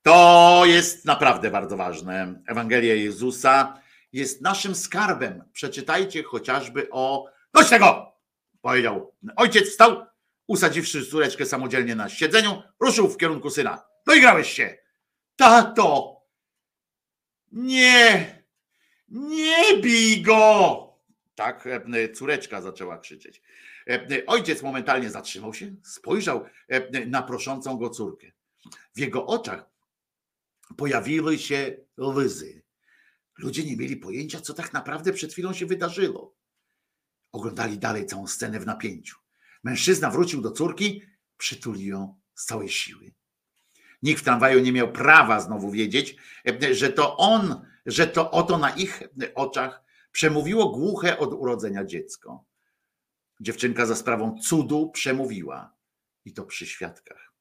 To 0.03 0.63
jest 0.67 1.05
naprawdę 1.05 1.51
bardzo 1.51 1.77
ważne. 1.77 2.43
Ewangelia 2.47 2.95
Jezusa 2.95 3.81
jest 4.13 4.41
naszym 4.43 4.75
skarbem. 4.75 5.45
Przeczytajcie 5.53 6.23
chociażby 6.23 6.89
o. 6.91 7.25
Dość 7.53 7.71
tego! 7.71 8.06
Powiedział. 8.67 9.13
Ojciec 9.37 9.69
wstał, 9.69 10.07
usadziwszy 10.47 11.07
córeczkę 11.07 11.47
samodzielnie 11.47 11.95
na 11.95 12.09
siedzeniu, 12.09 12.63
ruszył 12.81 13.09
w 13.09 13.17
kierunku 13.17 13.51
syna. 13.51 13.85
Doigrałeś 14.07 14.53
się! 14.53 14.79
Tato! 15.37 16.17
Nie! 17.53 18.43
Nie 19.09 19.79
bij 19.83 20.23
go! 20.23 20.93
Tak 21.35 21.67
e, 21.67 22.09
córeczka 22.09 22.63
zaczęła 22.63 22.99
krzyczeć. 22.99 23.43
E, 23.91 24.27
ojciec 24.27 24.63
momentalnie 24.63 25.11
zatrzymał 25.11 25.55
się, 25.55 25.75
spojrzał 25.83 26.45
e, 26.69 27.07
na 27.07 27.23
proszącą 27.23 27.77
go 27.77 27.91
córkę. 27.91 28.33
W 28.95 28.99
jego 28.99 29.27
oczach 29.27 29.65
pojawiły 30.77 31.39
się 31.39 31.77
łzy. 32.01 32.63
Ludzie 33.39 33.65
nie 33.65 33.77
mieli 33.77 33.97
pojęcia, 33.97 34.41
co 34.41 34.55
tak 34.55 34.73
naprawdę 34.73 35.13
przed 35.13 35.33
chwilą 35.33 35.53
się 35.53 35.67
wydarzyło. 35.67 36.36
Oglądali 37.37 37.79
dalej 37.79 38.07
całą 38.07 38.27
scenę 38.27 38.61
w 38.61 38.67
napięciu. 38.67 39.17
Mężczyzna 39.65 40.11
wrócił 40.11 40.41
do 40.41 40.51
córki, 40.51 41.03
przytulił 41.37 41.89
ją 41.89 42.21
z 42.35 42.45
całej 42.45 42.69
siły. 42.69 43.15
Nikt 44.03 44.21
w 44.21 44.25
tramwaju 44.25 44.61
nie 44.61 44.73
miał 44.73 44.93
prawa 44.93 45.41
znowu 45.41 45.71
wiedzieć, 45.71 46.17
e, 46.49 46.75
że 46.75 46.93
to 46.93 47.17
on, 47.17 47.67
że 47.87 48.07
to 48.07 48.31
oto 48.31 48.59
na 48.59 48.71
ich 48.71 49.03
oczach 49.35 49.83
przemówiło 50.13 50.69
głuche 50.69 51.19
od 51.19 51.33
urodzenia 51.33 51.85
dziecko. 51.85 52.45
Dziewczynka 53.41 53.87
za 53.87 53.97
sprawą 53.97 54.39
cudu 54.39 54.91
przemówiła 54.91 55.75
i 56.25 56.33
to 56.33 56.45
przy 56.45 56.67
świadkach. 56.67 57.33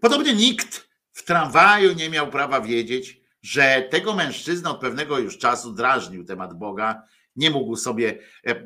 Podobnie 0.00 0.34
nikt 0.34 0.88
w 1.12 1.22
tramwaju 1.24 1.92
nie 1.92 2.10
miał 2.10 2.30
prawa 2.30 2.60
wiedzieć, 2.60 3.20
że 3.42 3.82
tego 3.90 4.14
mężczyzna 4.14 4.70
od 4.70 4.80
pewnego 4.80 5.18
już 5.18 5.38
czasu 5.38 5.72
drażnił 5.72 6.24
temat 6.24 6.58
Boga 6.58 7.02
nie 7.36 7.50
mógł 7.50 7.76
sobie, 7.76 8.18
e, 8.46 8.50
e, 8.50 8.64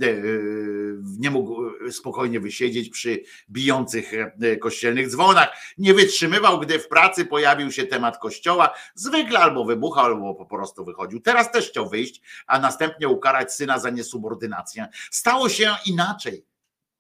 nie 1.03 1.31
mógł 1.31 1.63
spokojnie 1.91 2.41
wysiedzieć 2.41 2.91
przy 2.91 3.23
bijących 3.51 4.13
e, 4.15 4.57
kościelnych 4.57 5.09
dzwonach. 5.09 5.49
Nie 5.79 5.95
wytrzymywał, 5.95 6.61
gdy 6.61 6.79
w 6.79 6.89
pracy 6.89 7.25
pojawił 7.25 7.73
się 7.73 7.87
temat 7.87 8.19
kościoła. 8.19 8.75
Zwykle 8.95 9.39
albo 9.39 9.65
wybuchał, 9.65 10.05
albo 10.05 10.35
po 10.35 10.47
prostu 10.47 10.85
wychodził. 10.85 11.21
Teraz 11.21 11.53
też 11.53 11.69
chciał 11.69 11.89
wyjść, 11.89 12.23
a 12.47 12.59
następnie 12.59 13.09
ukarać 13.09 13.55
syna 13.55 13.79
za 13.79 13.91
niesubordynację. 13.91 14.89
Stało 15.11 15.49
się 15.49 15.71
inaczej. 15.87 16.47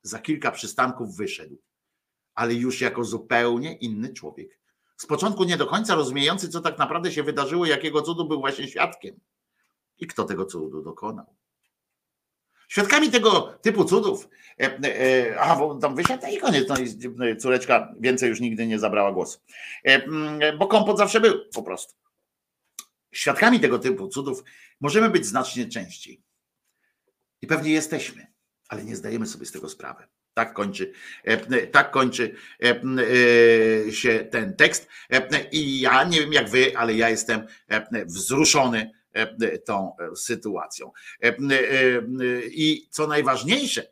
Za 0.02 0.18
kilka 0.18 0.50
przystanków 0.50 1.16
wyszedł, 1.16 1.58
ale 2.34 2.54
już 2.54 2.80
jako 2.80 3.04
zupełnie 3.04 3.72
inny 3.72 4.12
człowiek. 4.12 4.58
Z 4.96 5.06
początku 5.06 5.44
nie 5.44 5.56
do 5.56 5.66
końca 5.66 5.94
rozumiejący, 5.94 6.48
co 6.48 6.60
tak 6.60 6.78
naprawdę 6.78 7.12
się 7.12 7.22
wydarzyło, 7.22 7.66
jakiego 7.66 8.02
cudu 8.02 8.28
był 8.28 8.40
właśnie 8.40 8.68
świadkiem 8.68 9.20
i 9.98 10.06
kto 10.06 10.24
tego 10.24 10.46
cudu 10.46 10.82
dokonał. 10.82 11.26
Świadkami 12.74 13.10
tego 13.10 13.58
typu 13.62 13.84
cudów, 13.84 14.28
e, 14.60 14.78
e, 14.82 15.40
a 15.40 15.78
tam 15.80 15.96
wysiadł 15.96 16.26
i 16.26 16.38
koniec, 16.38 16.68
no 17.16 17.28
i 17.28 17.36
córeczka 17.36 17.94
więcej 18.00 18.28
już 18.28 18.40
nigdy 18.40 18.66
nie 18.66 18.78
zabrała 18.78 19.12
głosu, 19.12 19.38
e, 19.84 20.52
bo 20.56 20.66
kompot 20.66 20.98
zawsze 20.98 21.20
był 21.20 21.34
po 21.54 21.62
prostu. 21.62 21.94
Świadkami 23.12 23.60
tego 23.60 23.78
typu 23.78 24.08
cudów 24.08 24.44
możemy 24.80 25.10
być 25.10 25.26
znacznie 25.26 25.68
częściej. 25.68 26.22
I 27.42 27.46
pewnie 27.46 27.72
jesteśmy, 27.72 28.26
ale 28.68 28.84
nie 28.84 28.96
zdajemy 28.96 29.26
sobie 29.26 29.46
z 29.46 29.52
tego 29.52 29.68
sprawy. 29.68 30.04
Tak 30.34 30.52
kończy, 30.52 30.92
tak 31.72 31.90
kończy 31.90 32.34
się 33.90 34.28
ten 34.30 34.56
tekst. 34.56 34.88
I 35.52 35.80
ja 35.80 36.04
nie 36.04 36.20
wiem 36.20 36.32
jak 36.32 36.50
wy, 36.50 36.78
ale 36.78 36.94
ja 36.94 37.10
jestem 37.10 37.46
wzruszony 38.06 38.90
tą 39.64 39.96
e, 39.96 40.16
sytuacją. 40.16 40.92
E, 41.22 41.36
I 42.46 42.88
co 42.90 43.06
najważniejsze, 43.06 43.86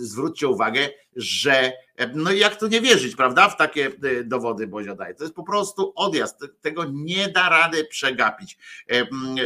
zwróćcie 0.00 0.48
uwagę, 0.48 0.88
że 1.16 1.72
no 2.14 2.32
jak 2.32 2.60
tu 2.60 2.66
nie 2.66 2.80
wierzyć, 2.80 3.16
prawda, 3.16 3.48
w 3.48 3.56
takie 3.56 3.90
dowody 4.24 4.66
Bozia 4.66 4.94
daje. 4.94 5.14
To 5.14 5.24
jest 5.24 5.34
po 5.34 5.42
prostu 5.42 5.92
odjazd. 5.96 6.44
Tego 6.60 6.84
nie 6.84 7.28
da 7.28 7.48
rady 7.48 7.84
przegapić. 7.84 8.58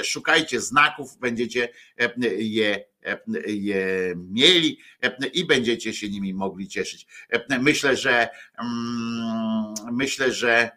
Szukajcie 0.03 0.61
znaków, 0.61 1.19
będziecie 1.19 1.69
je, 2.39 2.85
je 3.47 4.15
mieli 4.17 4.79
i 5.33 5.45
będziecie 5.45 5.95
się 5.95 6.09
nimi 6.09 6.35
mogli 6.35 6.69
cieszyć. 6.69 7.07
Myślę, 7.61 7.97
że 7.97 8.29
myślę, 9.93 10.33
że 10.33 10.71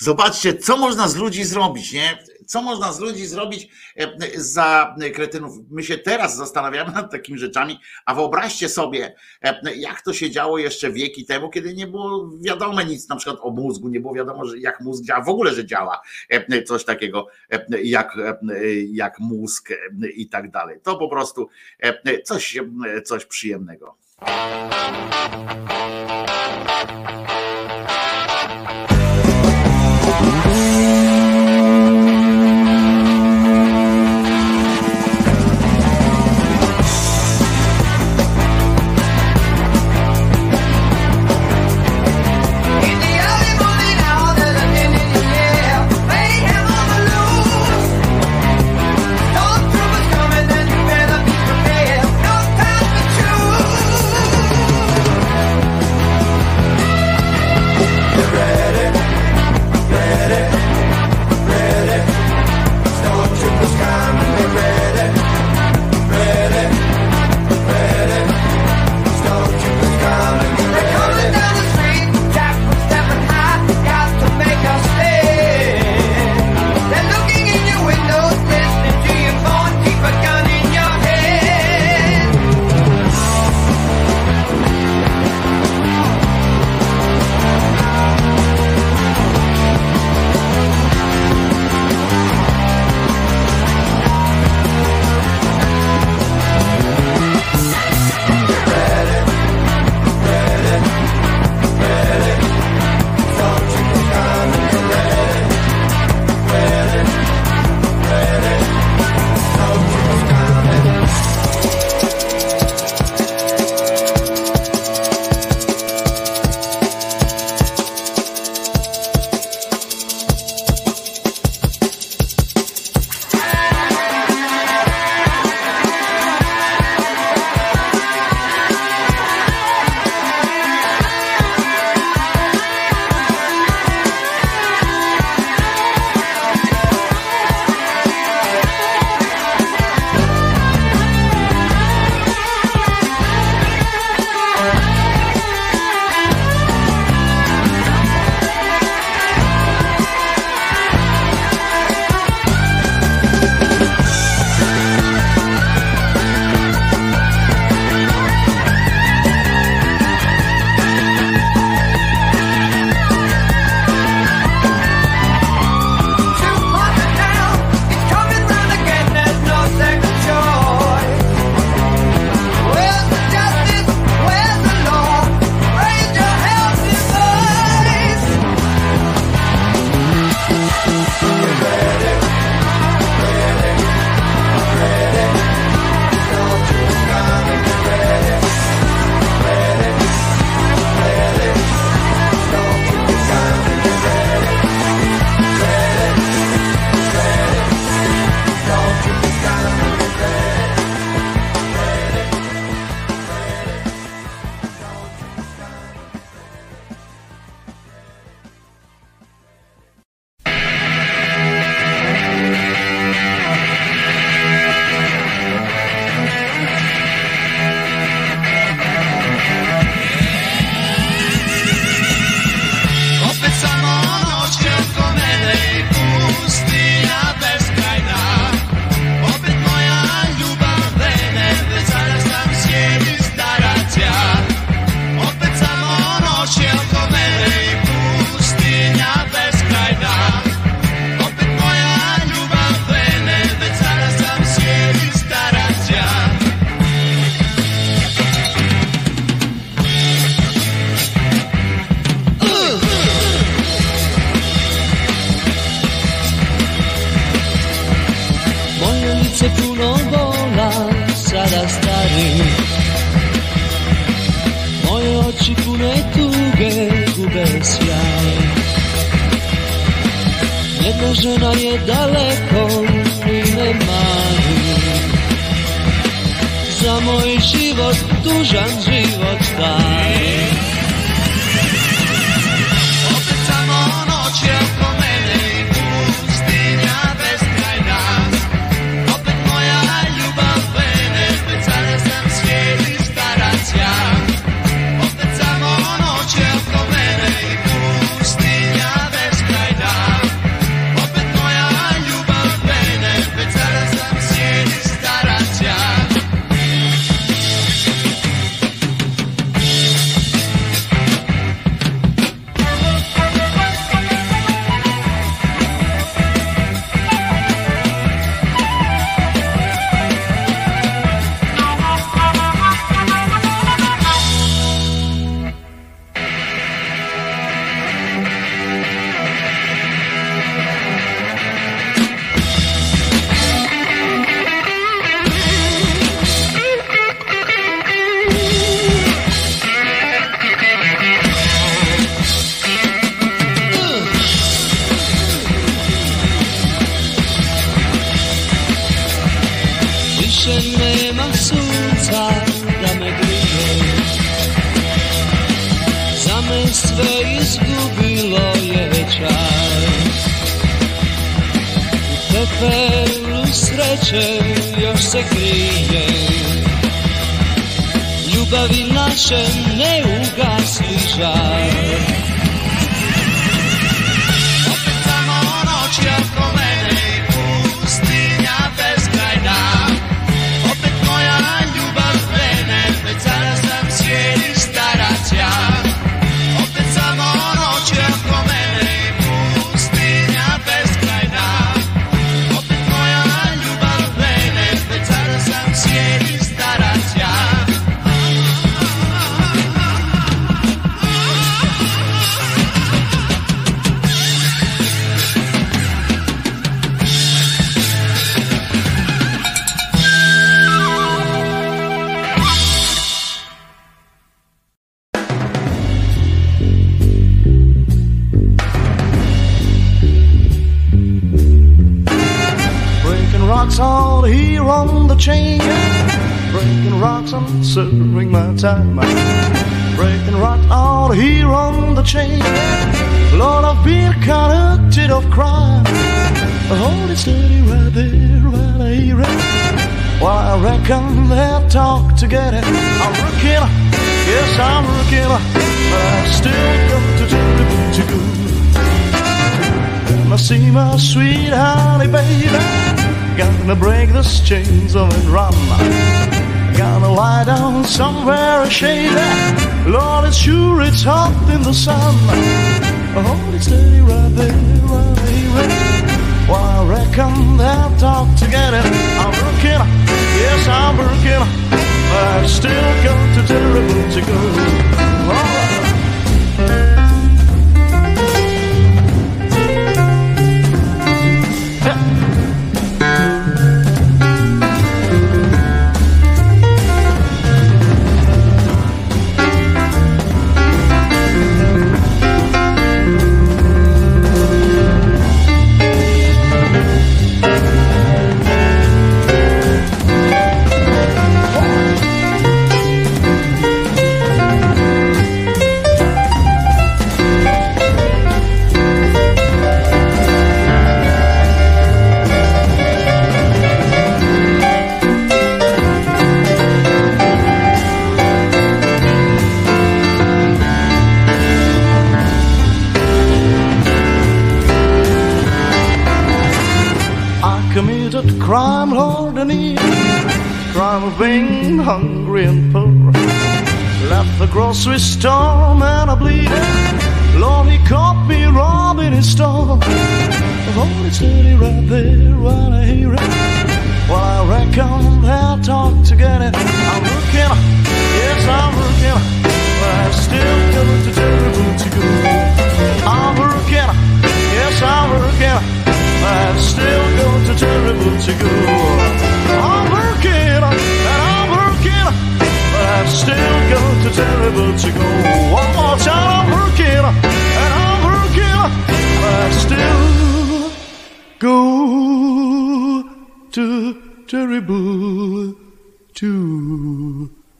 Zobaczcie, 0.00 0.54
co 0.54 0.76
można 0.76 1.08
z 1.08 1.16
ludzi 1.16 1.44
zrobić, 1.44 1.92
nie? 1.92 2.18
Co 2.46 2.62
można 2.62 2.92
z 2.92 3.00
ludzi 3.00 3.26
zrobić 3.26 3.68
e, 3.96 4.10
za 4.40 4.96
kretynów? 5.14 5.52
My 5.70 5.82
się 5.82 5.98
teraz 5.98 6.36
zastanawiamy 6.36 6.92
nad 6.92 7.10
takimi 7.10 7.38
rzeczami, 7.38 7.78
a 8.06 8.14
wyobraźcie 8.14 8.68
sobie, 8.68 9.14
e, 9.42 9.76
jak 9.76 10.02
to 10.02 10.12
się 10.12 10.30
działo 10.30 10.58
jeszcze 10.58 10.92
wieki 10.92 11.24
temu, 11.24 11.50
kiedy 11.50 11.74
nie 11.74 11.86
było 11.86 12.30
wiadomo 12.40 12.82
nic, 12.82 13.08
na 13.08 13.16
przykład 13.16 13.38
o 13.42 13.50
mózgu, 13.50 13.88
nie 13.88 14.00
było 14.00 14.14
wiadomo, 14.14 14.42
jak 14.58 14.80
mózg 14.80 15.04
działa, 15.04 15.24
w 15.24 15.28
ogóle, 15.28 15.54
że 15.54 15.66
działa 15.66 16.00
e, 16.28 16.62
coś 16.62 16.84
takiego 16.84 17.26
jak, 17.82 18.18
jak 18.92 19.18
mózg 19.18 19.68
i 20.14 20.28
tak 20.28 20.50
dalej. 20.50 20.80
To 20.82 20.96
po 20.96 21.08
prostu 21.08 21.48
coś, 22.24 22.58
coś 23.04 23.24
przyjemnego. 23.24 23.96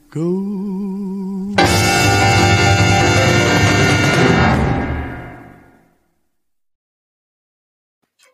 Go. 0.09 0.19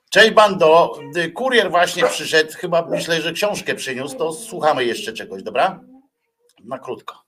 Cześć 0.10 0.32
bando, 0.32 1.00
Y, 1.18 1.32
kurier 1.32 1.72
właśnie 1.72 2.04
przyszedł, 2.06 2.54
chyba 2.54 2.86
myślę, 2.86 3.22
że 3.22 3.34
książkę 3.34 3.76
przyniósł, 3.76 4.18
to 4.18 4.34
słuchamy 4.34 4.86
jeszcze 4.86 5.14
czegoś, 5.14 5.44
dobra? 5.44 5.80
Na 6.64 6.80
krótko. 6.80 7.24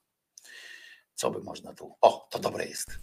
Co 1.14 1.30
by 1.30 1.40
można 1.40 1.74
tu? 1.74 1.94
O, 2.00 2.28
to 2.30 2.38
dobre 2.38 2.66
jest. 2.66 2.98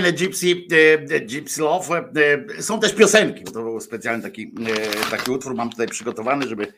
Fajne 0.00 0.12
Gypsy, 0.12 0.66
e, 1.10 1.20
Gypsy 1.20 1.60
Love. 1.60 2.10
E, 2.58 2.62
są 2.62 2.80
też 2.80 2.94
piosenki, 2.94 3.44
to 3.44 3.52
był 3.52 3.80
specjalny 3.80 4.22
taki, 4.22 4.42
e, 4.42 5.10
taki 5.10 5.30
utwór, 5.30 5.54
mam 5.54 5.70
tutaj 5.70 5.88
przygotowany, 5.88 6.48
żeby 6.48 6.72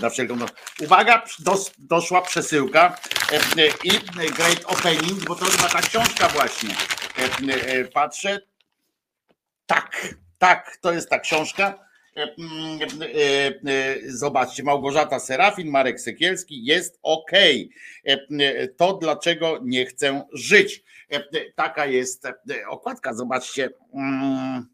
na 0.00 0.10
wszelką... 0.10 0.36
No. 0.36 0.46
Uwaga, 0.80 1.24
dos, 1.38 1.72
doszła 1.78 2.22
przesyłka 2.22 2.96
i 3.84 3.90
Great 4.32 4.64
Opening, 4.64 5.24
bo 5.28 5.34
to 5.34 5.44
chyba 5.44 5.68
ta 5.68 5.82
książka 5.82 6.28
właśnie. 6.28 6.74
Patrzę, 7.94 8.40
tak, 9.66 10.14
tak, 10.38 10.76
to 10.80 10.92
jest 10.92 11.10
ta 11.10 11.18
książka. 11.18 11.78
Mm, 12.16 12.78
Zobaczcie, 14.06 14.62
Małgorzata 14.62 15.20
Serafin, 15.20 15.70
Marek 15.70 16.00
Sekielski, 16.00 16.64
jest 16.64 16.98
ok. 17.02 17.30
To 18.76 18.92
dlaczego 18.92 19.60
nie 19.62 19.86
chcę 19.86 20.22
żyć. 20.32 20.82
E, 21.12 21.50
Taka 21.54 21.86
jest 21.86 22.26
e, 22.26 22.34
okładka, 22.68 23.14
zobaczcie. 23.14 23.70
Mm, 23.94 24.66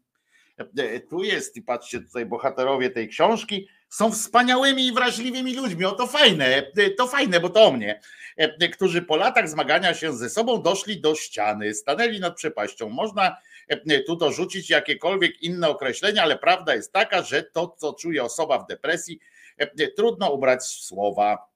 e, 0.77 0.99
Tu 0.99 1.23
jest 1.23 1.55
i 1.57 1.61
patrzcie 1.61 2.01
tutaj, 2.01 2.25
bohaterowie 2.25 2.89
tej 2.89 3.07
książki 3.07 3.67
są 3.89 4.11
wspaniałymi 4.11 4.87
i 4.87 4.93
wrażliwymi 4.93 5.55
ludźmi. 5.55 5.85
O 5.85 5.91
to 5.91 6.07
fajne, 6.07 6.71
e, 6.77 6.89
to 6.89 7.07
fajne, 7.07 7.39
bo 7.39 7.49
to 7.49 7.63
o 7.65 7.71
mnie, 7.71 8.01
e, 8.37 8.69
którzy 8.69 9.01
po 9.01 9.15
latach 9.15 9.49
zmagania 9.49 9.93
się 9.93 10.13
ze 10.13 10.29
sobą 10.29 10.61
doszli 10.61 11.01
do 11.01 11.15
ściany, 11.15 11.73
stanęli 11.73 12.19
nad 12.19 12.35
przepaścią. 12.35 12.89
Można 12.89 13.37
e, 13.67 13.99
tu 13.99 14.15
dorzucić 14.15 14.69
jakiekolwiek 14.69 15.41
inne 15.43 15.69
określenia, 15.69 16.23
ale 16.23 16.37
prawda 16.37 16.75
jest 16.75 16.93
taka, 16.93 17.21
że 17.21 17.43
to, 17.43 17.75
co 17.77 17.93
czuje 17.93 18.23
osoba 18.23 18.59
w 18.59 18.67
depresji, 18.67 19.19
e, 19.57 19.87
trudno 19.87 20.31
ubrać 20.31 20.59
w 20.59 20.83
słowa. 20.83 21.48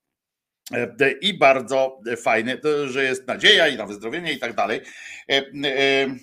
E, 0.72 1.11
I 1.22 1.34
bardzo 1.38 1.99
fajne, 2.18 2.57
że 2.85 3.03
jest 3.03 3.27
nadzieja 3.27 3.68
i 3.68 3.77
na 3.77 3.85
wyzdrowienie 3.85 4.34
i 4.34 4.40
tak 4.40 4.53
dalej. 4.53 4.81
E, 5.30 5.34
e, 5.65 6.15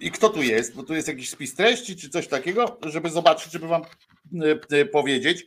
I 0.00 0.10
kto 0.10 0.28
tu 0.28 0.42
jest? 0.42 0.74
Bo 0.74 0.82
tu 0.82 0.94
jest 0.94 1.08
jakiś 1.08 1.30
spis 1.30 1.54
treści 1.54 1.96
czy 1.96 2.10
coś 2.10 2.28
takiego, 2.28 2.78
żeby 2.86 3.10
zobaczyć, 3.10 3.52
żeby 3.52 3.68
wam 3.68 3.82
powiedzieć 4.92 5.46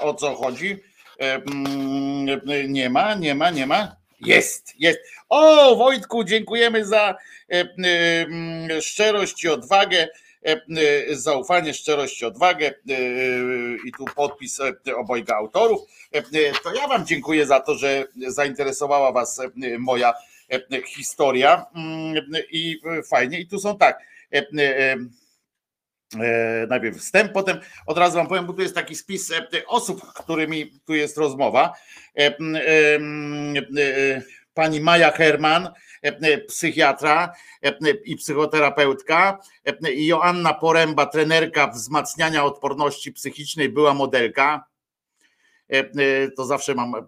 o 0.00 0.14
co 0.14 0.34
chodzi. 0.34 0.76
Mm, 1.18 2.40
Nie 2.72 2.90
ma, 2.90 3.14
nie 3.14 3.34
ma, 3.34 3.50
nie 3.50 3.66
ma. 3.66 3.96
Jest, 4.20 4.72
jest. 4.78 5.00
O, 5.28 5.76
Wojtku, 5.76 6.24
dziękujemy 6.24 6.84
za 6.84 7.14
mm, 7.48 8.80
szczerość 8.80 9.44
i 9.44 9.48
odwagę 9.48 10.08
zaufanie, 11.10 11.74
szczerość 11.74 12.22
odwagę 12.24 12.66
e, 12.66 12.72
i 13.86 13.92
tu 13.98 14.04
podpis 14.04 14.60
e, 14.60 14.96
obojga 14.96 15.36
autorów. 15.36 15.80
E, 16.14 16.18
e, 16.18 16.52
To 16.62 16.74
ja 16.74 16.88
Wam 16.88 17.06
dziękuję 17.06 17.46
za 17.46 17.60
to, 17.60 17.74
że 17.74 18.04
zainteresowała 18.28 19.12
Was 19.12 19.40
e, 19.40 19.50
moja 19.78 20.14
e, 20.52 20.82
historia 20.82 21.66
Mm, 21.74 22.24
i 22.50 22.80
e, 22.98 23.02
fajnie. 23.02 23.40
I 23.40 23.46
tu 23.46 23.58
są 23.58 23.78
tak. 23.78 23.98
e, 24.32 24.38
e, 24.58 24.96
e, 26.20 26.66
Najpierw 26.68 26.98
wstęp, 26.98 27.32
potem 27.32 27.60
od 27.86 27.98
razu 27.98 28.16
wam 28.16 28.26
powiem, 28.26 28.46
bo 28.46 28.52
tu 28.52 28.62
jest 28.62 28.74
taki 28.74 28.94
spis 28.94 29.30
e, 29.30 29.46
osób, 29.66 30.12
którymi 30.12 30.80
tu 30.86 30.94
jest 30.94 31.16
rozmowa. 31.16 31.72
E, 32.18 32.20
e, 32.20 32.32
e, 33.78 34.22
Pani 34.54 34.80
Maja 34.80 35.10
Herman, 35.10 35.66
e, 35.66 35.70
e, 35.70 35.72
psychiatra 36.48 37.32
e, 37.64 37.68
e, 37.68 37.90
i 38.04 38.16
psychoterapeutka, 38.16 39.38
e, 39.64 39.92
i 39.92 40.06
Joanna 40.06 40.54
Poręba, 40.54 41.06
trenerka 41.06 41.66
wzmacniania 41.66 42.44
odporności 42.44 43.12
psychicznej, 43.12 43.68
była 43.68 43.94
modelka. 43.94 44.64
E, 45.72 45.78
e, 45.78 46.30
To 46.36 46.44
zawsze 46.44 46.74
mam, 46.74 46.94
e, 46.94 47.00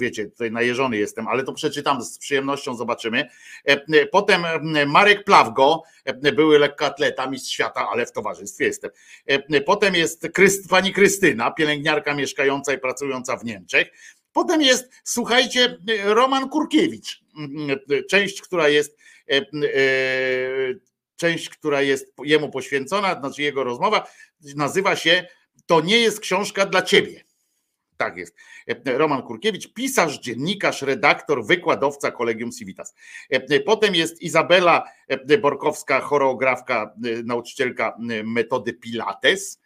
wiecie, 0.00 0.26
tutaj 0.26 0.50
najeżony 0.50 0.96
jestem, 0.96 1.28
ale 1.28 1.44
to 1.44 1.52
przeczytam 1.52 2.02
z 2.02 2.18
przyjemnością, 2.18 2.74
zobaczymy. 2.74 3.28
E, 3.68 3.72
e, 3.72 4.06
Potem 4.06 4.44
e, 4.44 4.86
Marek 4.86 5.24
Plawgo, 5.24 5.82
e, 6.04 6.32
były 6.32 6.58
lekkoatleta, 6.58 7.30
mistrz 7.30 7.50
świata, 7.52 7.88
ale 7.92 8.06
w 8.06 8.12
towarzystwie 8.12 8.64
jestem. 8.64 8.90
E, 9.26 9.60
Potem 9.60 9.94
jest 9.94 10.28
pani 10.68 10.92
Krystyna, 10.92 11.50
pielęgniarka 11.50 12.14
mieszkająca 12.14 12.72
i 12.72 12.78
pracująca 12.78 13.36
w 13.36 13.44
Niemczech. 13.44 13.88
Potem 14.32 14.62
jest, 14.62 14.90
słuchajcie, 15.04 15.78
Roman 16.04 16.48
Kurkiewicz, 16.48 17.22
część, 18.10 18.42
która 18.42 18.68
jest 18.68 18.98
e, 19.30 19.36
e, 19.36 19.42
część, 21.16 21.48
która 21.48 21.82
jest 21.82 22.12
jemu 22.24 22.50
poświęcona, 22.50 23.20
znaczy 23.20 23.42
jego 23.42 23.64
rozmowa, 23.64 24.06
nazywa 24.56 24.96
się 24.96 25.26
To 25.66 25.80
nie 25.80 25.98
jest 25.98 26.20
książka 26.20 26.66
dla 26.66 26.82
ciebie. 26.82 27.24
Tak 27.96 28.16
jest. 28.16 28.36
Roman 28.84 29.22
Kurkiewicz, 29.22 29.72
pisarz, 29.72 30.20
dziennikarz, 30.20 30.82
redaktor, 30.82 31.46
wykładowca 31.46 32.10
Kolegium 32.10 32.52
Civitas. 32.52 32.94
Potem 33.66 33.94
jest 33.94 34.22
Izabela 34.22 34.84
Borkowska, 35.40 36.00
choreografka, 36.00 36.94
nauczycielka 37.24 37.96
metody 38.24 38.72
Pilates. 38.72 39.60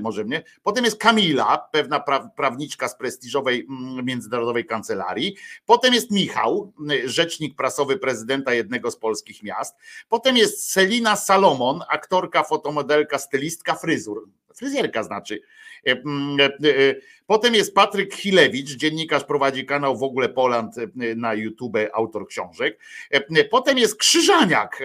Może 0.00 0.24
mnie. 0.24 0.42
Potem 0.62 0.84
jest 0.84 0.98
Kamila, 0.98 1.68
pewna 1.72 1.98
pra- 2.08 2.28
prawniczka 2.36 2.88
z 2.88 2.96
prestiżowej 2.96 3.66
mm, 3.70 4.04
międzynarodowej 4.04 4.66
kancelarii. 4.66 5.36
Potem 5.66 5.94
jest 5.94 6.10
Michał, 6.10 6.72
rzecznik 7.04 7.56
prasowy 7.56 7.98
prezydenta 7.98 8.54
jednego 8.54 8.90
z 8.90 8.96
polskich 8.96 9.42
miast. 9.42 9.76
Potem 10.08 10.36
jest 10.36 10.70
Selina 10.70 11.16
Salomon, 11.16 11.80
aktorka, 11.88 12.42
fotomodelka, 12.42 13.18
stylistka 13.18 13.74
fryzur. 13.74 14.28
Fryzjerka 14.54 15.02
znaczy. 15.02 15.40
E, 15.86 15.90
e, 15.90 16.44
e, 16.44 16.94
Potem 17.26 17.54
jest 17.54 17.74
Patryk 17.74 18.14
Chilewicz, 18.14 18.70
dziennikarz, 18.76 19.24
prowadzi 19.24 19.66
kanał 19.66 19.96
w 19.96 20.02
ogóle 20.02 20.28
Poland 20.28 20.78
e, 20.78 20.88
na 21.16 21.34
YouTube, 21.34 21.76
autor 21.92 22.26
książek. 22.28 22.78
E, 23.10 23.44
Potem 23.44 23.78
jest 23.78 23.96
Krzyżaniak. 23.96 24.82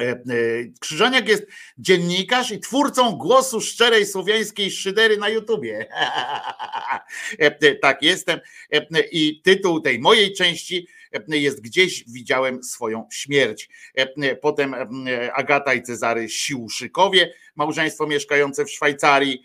E, 0.00 0.02
e, 0.02 0.16
Krzyżaniak 0.80 1.28
jest 1.28 1.46
dziennikarz 1.78 2.50
i 2.50 2.60
twórcą 2.60 3.12
głosu 3.12 3.60
szczerej 3.60 4.06
słowiańskiej 4.06 4.70
szydery 4.70 5.16
na 5.16 5.28
YouTubie. 5.28 5.86
E, 7.38 7.74
Tak 7.74 8.02
jestem. 8.02 8.40
I 9.12 9.40
tytuł 9.42 9.80
tej 9.80 9.98
mojej 9.98 10.32
części 10.32 10.88
jest 11.28 11.60
Gdzieś 11.60 12.04
widziałem 12.08 12.64
swoją 12.64 13.08
śmierć. 13.12 13.68
Potem 14.40 14.74
Agata 15.34 15.74
i 15.74 15.82
Cezary 15.82 16.28
Siłszykowie, 16.28 17.34
małżeństwo 17.56 18.06
mieszkające 18.06 18.64
w 18.64 18.70
Szwajcarii, 18.70 19.42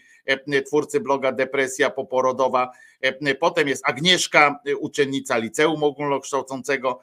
twórcy 0.65 0.99
bloga 0.99 1.31
Depresja 1.31 1.89
Poporodowa. 1.89 2.71
Potem 3.39 3.67
jest 3.67 3.83
Agnieszka, 3.85 4.59
uczennica 4.79 5.37
liceum 5.37 5.83
ogólnokształcącego 5.83 7.01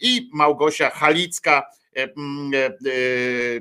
i 0.00 0.30
Małgosia 0.32 0.90
Halicka, 0.90 1.62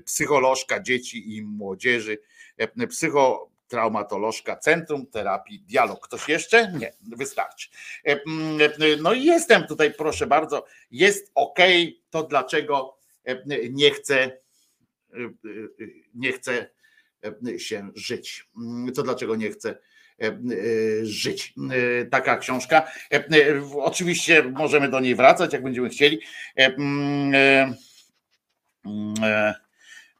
psycholożka 0.05 0.79
dzieci 0.79 1.35
i 1.37 1.41
młodzieży, 1.41 2.17
e, 2.57 2.87
psychotraumatolożka 2.87 4.55
Centrum 4.55 5.07
Terapii 5.07 5.59
Dialog. 5.59 6.07
Ktoś 6.07 6.29
jeszcze? 6.29 6.71
Nie, 6.79 6.93
wystarczy. 7.17 7.69
E, 8.07 8.11
e, 8.11 8.19
No 9.01 9.13
i 9.13 9.23
jestem 9.23 9.67
tutaj, 9.67 9.93
proszę 9.93 10.27
bardzo, 10.27 10.65
jest 10.91 11.31
ok, 11.35 11.59
to 12.09 12.23
dlaczego 12.23 12.97
e, 13.27 13.43
nie 13.69 13.91
chcę 13.91 14.15
e, 14.23 14.31
e, 15.17 15.29
nie 16.15 16.31
chcę 16.31 16.69
e, 17.47 17.59
się 17.59 17.89
żyć. 17.95 18.49
Mm, 18.57 18.93
To 18.93 19.03
dlaczego 19.03 19.35
nie 19.35 19.51
chcę 19.51 19.69
e, 19.69 20.25
e, 20.25 20.35
żyć. 21.05 21.53
E, 22.01 22.05
Taka 22.05 22.37
książka. 22.37 22.91
E, 23.11 23.15
e, 23.15 23.61
Oczywiście 23.75 24.43
możemy 24.43 24.89
do 24.89 24.99
niej 24.99 25.15
wracać, 25.15 25.53
jak 25.53 25.63
będziemy 25.63 25.89
chcieli. 25.89 26.19
Mm, 28.85 29.13
e, 29.23 29.55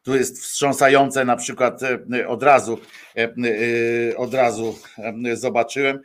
Tu 0.03 0.15
jest 0.15 0.41
wstrząsające 0.41 1.25
na 1.25 1.35
przykład 1.35 1.83
e, 1.83 2.27
od 2.27 2.43
razu, 2.43 2.80
e, 3.17 4.17
od 4.17 4.33
razu 4.33 4.80
zobaczyłem 5.33 5.99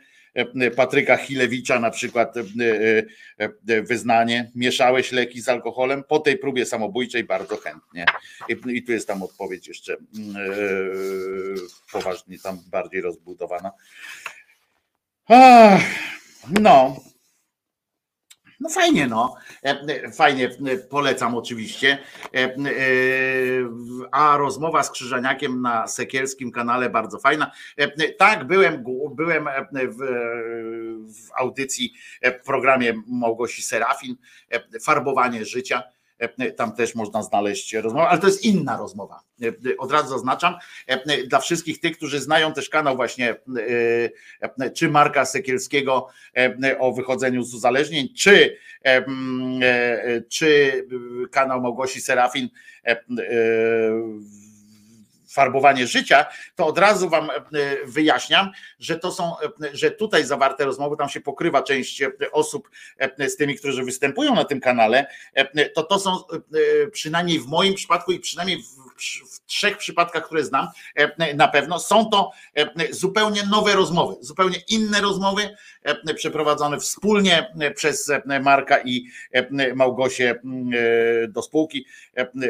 Patryka 0.75 1.17
Chilewicza 1.17 1.79
na 1.79 1.91
przykład 1.91 2.35
wyznanie, 3.83 4.51
mieszałeś 4.55 5.11
leki 5.11 5.41
z 5.41 5.49
alkoholem, 5.49 6.03
po 6.03 6.19
tej 6.19 6.37
próbie 6.37 6.65
samobójczej 6.65 7.23
bardzo 7.23 7.57
chętnie. 7.57 8.05
I, 8.49 8.83
tu 8.83 8.91
jest 8.91 9.07
tam 9.07 9.23
odpowiedź 9.23 9.67
jeszcze 9.67 9.97
mm, 10.17 10.35
poważnie, 11.91 12.39
tam 12.39 12.59
bardziej 12.71 13.01
rozbudowana. 13.01 13.71
No, 16.61 16.97
no 18.59 18.69
fajnie, 18.69 19.07
no. 19.07 19.35
E, 19.63 19.69
e, 19.69 20.11
Fajnie, 20.11 20.49
e, 20.67 20.77
polecam 20.77 21.35
oczywiście. 21.35 21.97
A 24.11 24.37
rozmowa 24.37 24.83
z 24.83 24.91
Krzyżaniakiem 24.91 25.61
na 25.61 25.87
Sekielskim 25.87 26.51
kanale 26.51 26.89
bardzo 26.89 27.19
fajna. 27.19 27.51
Tak, 28.17 28.47
byłem, 28.47 28.83
byłem 29.15 29.49
w, 29.71 29.97
w 31.13 31.31
audycji, 31.39 31.93
w 32.23 32.45
programie 32.45 32.93
Małgosi 33.07 33.61
Serafin, 33.61 34.15
Farbowanie 34.81 35.45
życia. 35.45 35.83
E, 36.19 36.51
Tam 36.51 36.75
też 36.75 36.95
można 36.95 37.23
znaleźć 37.23 37.73
rozmowę, 37.73 38.07
ale 38.07 38.19
to 38.19 38.27
jest 38.27 38.45
inna 38.45 38.77
rozmowa. 38.77 39.21
E, 39.43 39.77
Od 39.77 39.91
razu 39.91 40.09
zaznaczam. 40.09 40.55
E, 40.87 41.27
Dla 41.27 41.39
wszystkich 41.39 41.79
tych, 41.79 41.97
którzy 41.97 42.19
znają 42.19 42.53
też 42.53 42.69
kanał 42.69 42.95
właśnie 42.95 43.29
e, 43.29 43.35
e, 44.59 44.71
czy 44.71 44.89
Marka 44.89 45.25
Sekielskiego 45.25 46.07
e, 46.37 46.79
o 46.79 46.91
wychodzeniu 46.93 47.43
z 47.43 47.53
uzależnień, 47.53 48.13
czy, 48.17 48.57
e, 48.85 49.05
e, 49.05 50.21
czy 50.29 50.71
kanał 51.31 51.61
Małgosi 51.61 52.01
Serafin 52.01 52.49
e, 52.85 52.91
e, 52.91 52.97
farbowanie 55.29 55.87
życia, 55.87 56.25
to 56.55 56.67
od 56.67 56.77
razu 56.77 57.09
wam 57.09 57.29
e, 57.29 57.37
wyjaśniam, 57.85 58.51
że 58.79 58.99
to 58.99 59.11
są, 59.11 59.39
e, 59.39 59.49
że 59.73 59.91
tutaj 59.91 60.25
zawarte 60.25 60.65
rozmowy, 60.65 60.97
tam 60.97 61.09
się 61.09 61.21
pokrywa 61.21 61.63
część 61.63 62.01
e, 62.01 62.11
osób 62.31 62.69
e, 62.97 63.29
z 63.29 63.37
tymi, 63.37 63.55
którzy 63.55 63.83
występują 63.83 64.35
na 64.35 64.45
tym 64.45 64.59
kanale, 64.59 65.07
e, 65.33 65.69
to 65.69 65.83
to 65.83 65.99
są 65.99 66.15
e, 66.15 66.87
przynajmniej 66.91 67.39
w 67.39 67.45
moim 67.45 67.73
przypadku 67.73 68.11
i 68.11 68.19
przynajmniej 68.19 68.63
w, 68.97 69.45
trzech 69.45 69.77
przypadkach, 69.77 70.25
które 70.25 70.43
znam, 70.43 70.67
e, 70.95 71.33
na 71.33 71.47
pewno 71.47 71.79
są 71.79 72.09
to 72.09 72.31
e, 72.55 72.93
zupełnie 72.93 73.43
nowe 73.43 73.73
rozmowy, 73.73 74.15
zupełnie 74.21 74.57
inne 74.69 75.01
rozmowy, 75.01 75.55
e, 75.83 76.13
przeprowadzone 76.13 76.79
wspólnie 76.79 77.53
przez 77.75 78.11
Marka 78.41 78.79
i 78.81 79.05
Małgosię 79.75 80.35
do 81.29 81.41
spółki 81.41 81.85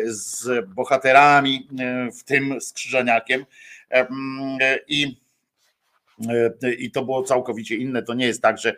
z 0.05 0.65
bohaterami, 0.75 1.67
w 2.19 2.23
tym 2.23 2.61
z 2.61 2.73
I 4.87 5.17
i 6.79 6.91
to 6.91 7.05
było 7.05 7.23
całkowicie 7.23 7.75
inne. 7.75 8.03
To 8.03 8.13
nie 8.13 8.25
jest 8.25 8.41
tak, 8.41 8.57
że, 8.57 8.75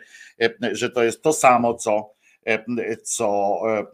że 0.72 0.90
to 0.90 1.02
jest 1.02 1.22
to 1.22 1.32
samo, 1.32 1.74
co, 1.74 2.14
co 3.02 3.60
e, 3.66 3.78
e, 3.78 3.84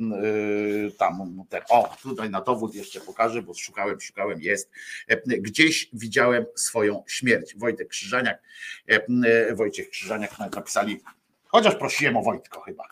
tam. 0.98 1.44
Ten, 1.48 1.60
o, 1.68 1.96
tutaj 2.02 2.30
na 2.30 2.40
dowód 2.40 2.74
jeszcze 2.74 3.00
pokażę, 3.00 3.42
bo 3.42 3.54
szukałem, 3.54 4.00
szukałem, 4.00 4.40
jest. 4.40 4.70
E, 5.08 5.16
Gdzieś 5.26 5.90
widziałem 5.92 6.46
swoją 6.54 7.04
śmierć. 7.06 7.56
Wojtek 7.56 7.88
Krzyżaniak, 7.88 8.42
e, 8.90 9.06
e, 9.26 9.54
Wojciech 9.54 9.90
Krzyżaniak 9.90 10.38
napisali, 10.38 11.00
chociaż 11.46 11.74
prosiłem 11.74 12.16
o 12.16 12.22
Wojtko 12.22 12.60
chyba, 12.60 12.84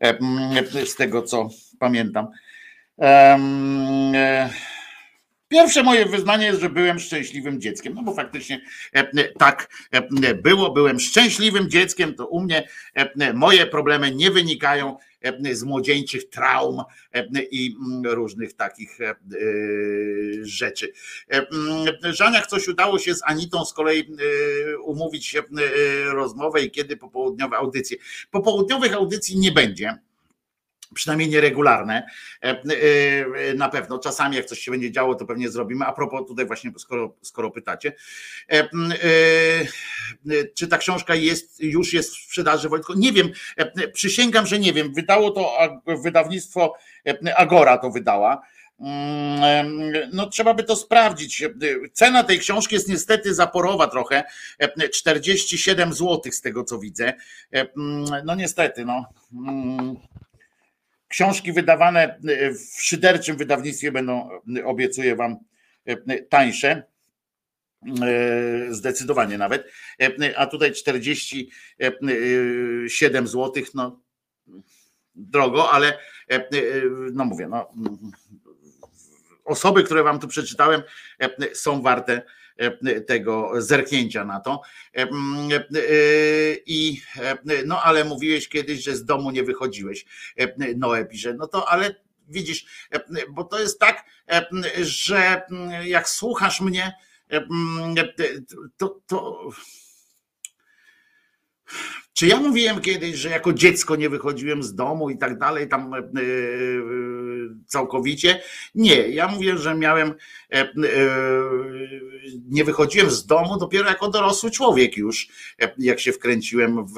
e, 0.00 0.86
z 0.86 0.94
tego 0.94 1.22
co 1.22 1.48
pamiętam. 1.78 2.28
E, 2.98 4.50
Pierwsze 5.48 5.82
moje 5.82 6.06
wyznanie 6.06 6.46
jest, 6.46 6.60
że 6.60 6.70
byłem 6.70 6.98
szczęśliwym 6.98 7.60
dzieckiem, 7.60 7.94
no 7.94 8.02
bo 8.02 8.14
faktycznie 8.14 8.60
e, 8.92 9.28
tak 9.28 9.68
e, 9.90 10.34
było, 10.34 10.72
byłem 10.72 11.00
szczęśliwym 11.00 11.70
dzieckiem, 11.70 12.14
to 12.14 12.26
u 12.26 12.40
mnie 12.40 12.68
e, 12.94 13.32
moje 13.32 13.66
problemy 13.66 14.10
nie 14.14 14.30
wynikają 14.30 14.96
e, 15.22 15.54
z 15.54 15.62
młodzieńczych 15.62 16.28
traum 16.30 16.82
e, 17.12 17.24
i 17.50 17.76
mm, 17.76 18.14
różnych 18.14 18.52
takich 18.52 19.00
e, 19.00 19.10
e, 19.10 19.14
rzeczy. 20.42 20.92
E, 21.30 21.46
mm, 21.48 22.14
Żaniach 22.14 22.46
coś 22.46 22.68
udało 22.68 22.98
się 22.98 23.14
z 23.14 23.22
Anitą 23.24 23.64
z 23.64 23.72
kolei 23.72 24.00
e, 24.00 24.78
umówić 24.78 25.26
się 25.26 25.38
e, 25.38 25.44
rozmowę 26.04 26.62
i 26.62 26.70
kiedy 26.70 26.96
popołudniowe 26.96 27.56
audycje. 27.56 27.96
Popołudniowych 28.30 28.94
audycji 28.94 29.38
nie 29.38 29.52
będzie 29.52 29.98
przynajmniej 30.94 31.28
nieregularne. 31.28 32.06
E, 32.42 32.48
e, 32.48 33.54
Na 33.54 33.68
pewno 33.68 33.98
czasami, 33.98 34.36
jak 34.36 34.46
coś 34.46 34.58
się 34.58 34.70
będzie 34.70 34.92
działo, 34.92 35.14
to 35.14 35.26
pewnie 35.26 35.48
zrobimy. 35.50 35.84
A 35.84 35.92
propos, 35.92 36.28
tutaj 36.28 36.46
właśnie, 36.46 36.70
skoro, 36.78 37.14
skoro 37.22 37.50
pytacie, 37.50 37.92
e, 38.52 38.54
e, 38.58 38.68
czy 40.54 40.68
ta 40.68 40.78
książka 40.78 41.14
jest, 41.14 41.60
już 41.60 41.92
jest 41.92 42.16
w 42.16 42.24
sprzedaży, 42.24 42.68
Wojtko? 42.68 42.94
Nie 42.94 43.12
wiem, 43.12 43.30
E, 43.56 43.88
przysięgam, 43.88 44.46
że 44.46 44.58
nie 44.58 44.72
wiem. 44.72 44.94
Wydało 44.94 45.30
to 45.30 45.52
wydawnictwo 46.04 46.74
e, 47.06 47.36
Agora 47.38 47.78
to 47.78 47.90
wydała. 47.90 48.42
Mm, 48.80 49.92
No, 50.12 50.26
trzeba 50.26 50.54
by 50.54 50.64
to 50.64 50.76
sprawdzić. 50.76 51.44
Cena 51.92 52.24
tej 52.24 52.38
książki 52.38 52.74
jest 52.74 52.88
niestety 52.88 53.34
zaporowa 53.34 53.86
trochę. 53.86 54.24
47 54.92 55.92
zł 55.92 56.32
z 56.32 56.40
tego 56.40 56.64
co 56.64 56.78
widzę. 56.78 57.14
No 58.24 58.34
niestety, 58.34 58.84
no. 58.84 59.04
Mm. 61.06 61.08
Książki 61.08 61.52
wydawane 61.52 62.18
e, 62.28 62.50
w 62.50 62.82
szyderczym 62.82 63.36
wydawnictwie 63.36 63.92
będą, 63.92 64.30
e, 64.56 64.64
obiecuję 64.64 65.16
Wam, 65.16 65.36
e, 65.84 66.22
tańsze. 66.22 66.82
E, 68.02 68.66
Zdecydowanie 68.70 69.38
nawet. 69.38 69.72
E, 70.00 70.38
A 70.38 70.46
tutaj 70.46 70.72
47 70.72 73.26
zł, 73.26 73.64
no 73.74 74.00
drogo, 75.14 75.72
ale, 75.72 75.98
no 77.12 77.24
mówię, 77.24 77.48
no 77.48 77.72
osoby, 79.44 79.84
które 79.84 80.02
wam 80.02 80.18
tu 80.18 80.28
przeczytałem, 80.28 80.82
są 81.52 81.82
warte 81.82 82.22
tego 83.06 83.52
zerknięcia 83.56 84.24
na 84.24 84.40
to. 84.40 84.62
I 86.66 87.00
no 87.66 87.82
ale 87.82 88.04
mówiłeś 88.04 88.48
kiedyś, 88.48 88.82
że 88.82 88.96
z 88.96 89.04
domu 89.04 89.30
nie 89.30 89.42
wychodziłeś. 89.42 90.06
Noe 90.76 91.04
pisze, 91.04 91.34
no 91.34 91.46
to 91.46 91.68
ale 91.68 91.94
widzisz, 92.28 92.66
bo 93.30 93.44
to 93.44 93.60
jest 93.60 93.80
tak, 93.80 94.04
że 94.82 95.42
jak 95.84 96.08
słuchasz 96.08 96.60
mnie, 96.60 96.92
to, 98.76 99.00
to 99.06 99.48
czy 102.12 102.26
ja 102.26 102.40
mówiłem 102.40 102.80
kiedyś, 102.80 103.16
że 103.16 103.28
jako 103.28 103.52
dziecko 103.52 103.96
nie 103.96 104.08
wychodziłem 104.08 104.62
z 104.62 104.74
domu 104.74 105.10
i 105.10 105.18
tak 105.18 105.38
dalej, 105.38 105.68
tam 105.68 105.94
e, 105.94 105.98
e, 105.98 106.02
całkowicie? 107.66 108.42
Nie, 108.74 109.08
ja 109.08 109.28
mówię, 109.28 109.58
że 109.58 109.74
miałem, 109.74 110.14
e, 110.52 110.68
nie 112.48 112.64
wychodziłem 112.64 113.10
z 113.10 113.26
domu 113.26 113.58
dopiero 113.58 113.88
jako 113.88 114.08
dorosły 114.08 114.50
człowiek 114.50 114.96
już, 114.96 115.28
jak 115.78 116.00
się 116.00 116.12
wkręciłem 116.12 116.86
w, 116.86 116.92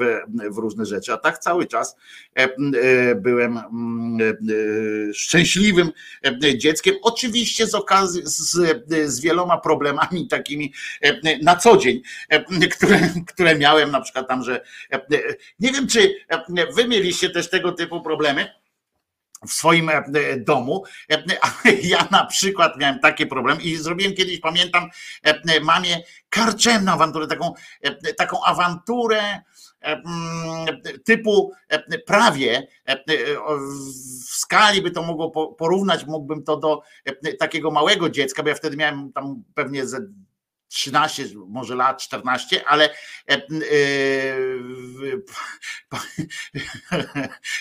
w 0.51 0.57
różne 0.57 0.85
rzeczy, 0.85 1.13
a 1.13 1.17
tak 1.17 1.39
cały 1.39 1.65
czas 1.65 1.95
byłem 3.15 3.57
mm, 3.57 4.37
szczęśliwym 5.13 5.91
dzieckiem, 6.55 6.95
oczywiście 7.01 7.67
z 7.67 7.75
okazji, 7.75 8.21
z, 8.25 8.57
z 9.05 9.21
wieloma 9.21 9.57
problemami 9.57 10.27
takimi 10.27 10.73
na 11.41 11.55
co 11.55 11.77
dzień, 11.77 12.01
które, 12.75 12.99
które 13.27 13.55
miałem, 13.55 13.91
na 13.91 14.01
przykład 14.01 14.27
tam, 14.27 14.43
że 14.43 14.61
nie 15.59 15.71
wiem, 15.71 15.87
czy 15.87 16.15
wy 16.75 16.87
mieliście 16.87 17.29
też 17.29 17.49
tego 17.49 17.71
typu 17.71 18.01
problemy 18.01 18.58
w 19.47 19.51
swoim 19.51 19.91
domu, 20.37 20.83
ale 21.41 21.73
ja 21.83 22.07
na 22.11 22.25
przykład 22.25 22.77
miałem 22.77 22.99
taki 22.99 23.25
problem 23.25 23.61
i 23.61 23.75
zrobiłem 23.75 24.13
kiedyś, 24.13 24.39
pamiętam, 24.39 24.89
mamie 25.61 26.03
karczemną 26.29 26.91
awanturę, 26.91 27.27
taką, 27.27 27.53
taką 28.17 28.43
awanturę 28.43 29.41
typu 31.05 31.51
prawie 32.05 32.67
w 34.25 34.35
skali 34.35 34.81
by 34.81 34.91
to 34.91 35.03
mogło 35.03 35.55
porównać, 35.55 36.05
mógłbym 36.05 36.43
to 36.43 36.57
do 36.57 36.81
takiego 37.39 37.71
małego 37.71 38.09
dziecka, 38.09 38.43
bo 38.43 38.49
ja 38.49 38.55
wtedy 38.55 38.77
miałem 38.77 39.13
tam 39.13 39.43
pewnie 39.53 39.87
ze 39.87 39.99
13, 40.69 41.25
może 41.47 41.75
lat 41.75 42.01
14, 42.01 42.67
ale 42.67 42.89
e, 42.89 42.93
e, 43.27 43.37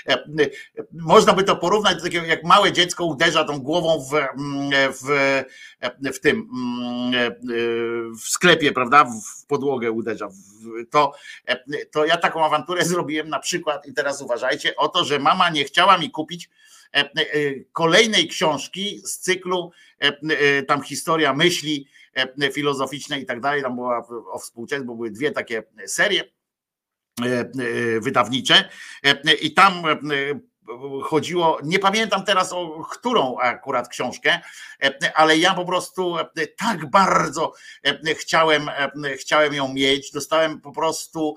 e, 0.08 0.50
można 0.92 1.32
by 1.32 1.44
to 1.44 1.56
porównać 1.56 1.96
do 1.96 2.02
takiego, 2.02 2.26
jak 2.26 2.44
małe 2.44 2.72
dziecko 2.72 3.04
uderza 3.04 3.44
tą 3.44 3.58
głową 3.58 4.06
w, 4.10 4.12
w, 5.02 5.08
w 6.14 6.20
tym 6.20 6.48
w 8.24 8.28
sklepie, 8.28 8.72
prawda? 8.72 9.04
W 9.04 9.46
podłogę 9.46 9.90
uderza. 9.90 10.28
To, 10.90 11.12
to 11.92 12.04
ja 12.04 12.16
taką 12.16 12.44
awanturę 12.44 12.84
zrobiłem 12.94 13.28
na 13.28 13.38
przykład, 13.38 13.86
i 13.86 13.94
teraz 13.94 14.22
uważajcie, 14.22 14.76
o 14.76 14.88
to, 14.88 15.04
że 15.04 15.18
mama 15.18 15.50
nie 15.50 15.64
chciała 15.64 15.98
mi 15.98 16.10
kupić 16.10 16.50
kolejnej 17.72 18.28
książki 18.28 19.00
z 19.04 19.18
cyklu 19.18 19.72
tam 20.66 20.82
historia 20.82 21.34
myśli 21.34 21.88
filozoficzne 22.52 23.20
i 23.20 23.26
tak 23.26 23.40
dalej. 23.40 23.62
Tam 23.62 23.74
była 23.74 24.06
o 24.32 24.38
współczesnym, 24.38 24.86
bo 24.86 24.94
były 24.94 25.10
dwie 25.10 25.30
takie 25.30 25.62
serie 25.86 26.24
e, 27.22 27.24
e, 27.24 27.50
wydawnicze 28.00 28.68
i 29.42 29.54
tam 29.54 29.82
chodziło, 31.02 31.58
nie 31.64 31.78
pamiętam 31.78 32.24
teraz 32.24 32.52
o 32.52 32.84
którą 32.90 33.38
akurat 33.38 33.88
książkę, 33.88 34.40
ale 35.14 35.38
ja 35.38 35.54
po 35.54 35.64
prostu 35.64 36.16
tak 36.56 36.90
bardzo 36.90 37.52
chciałem, 38.14 38.70
chciałem 39.16 39.54
ją 39.54 39.72
mieć, 39.74 40.12
dostałem 40.12 40.60
po 40.60 40.72
prostu 40.72 41.36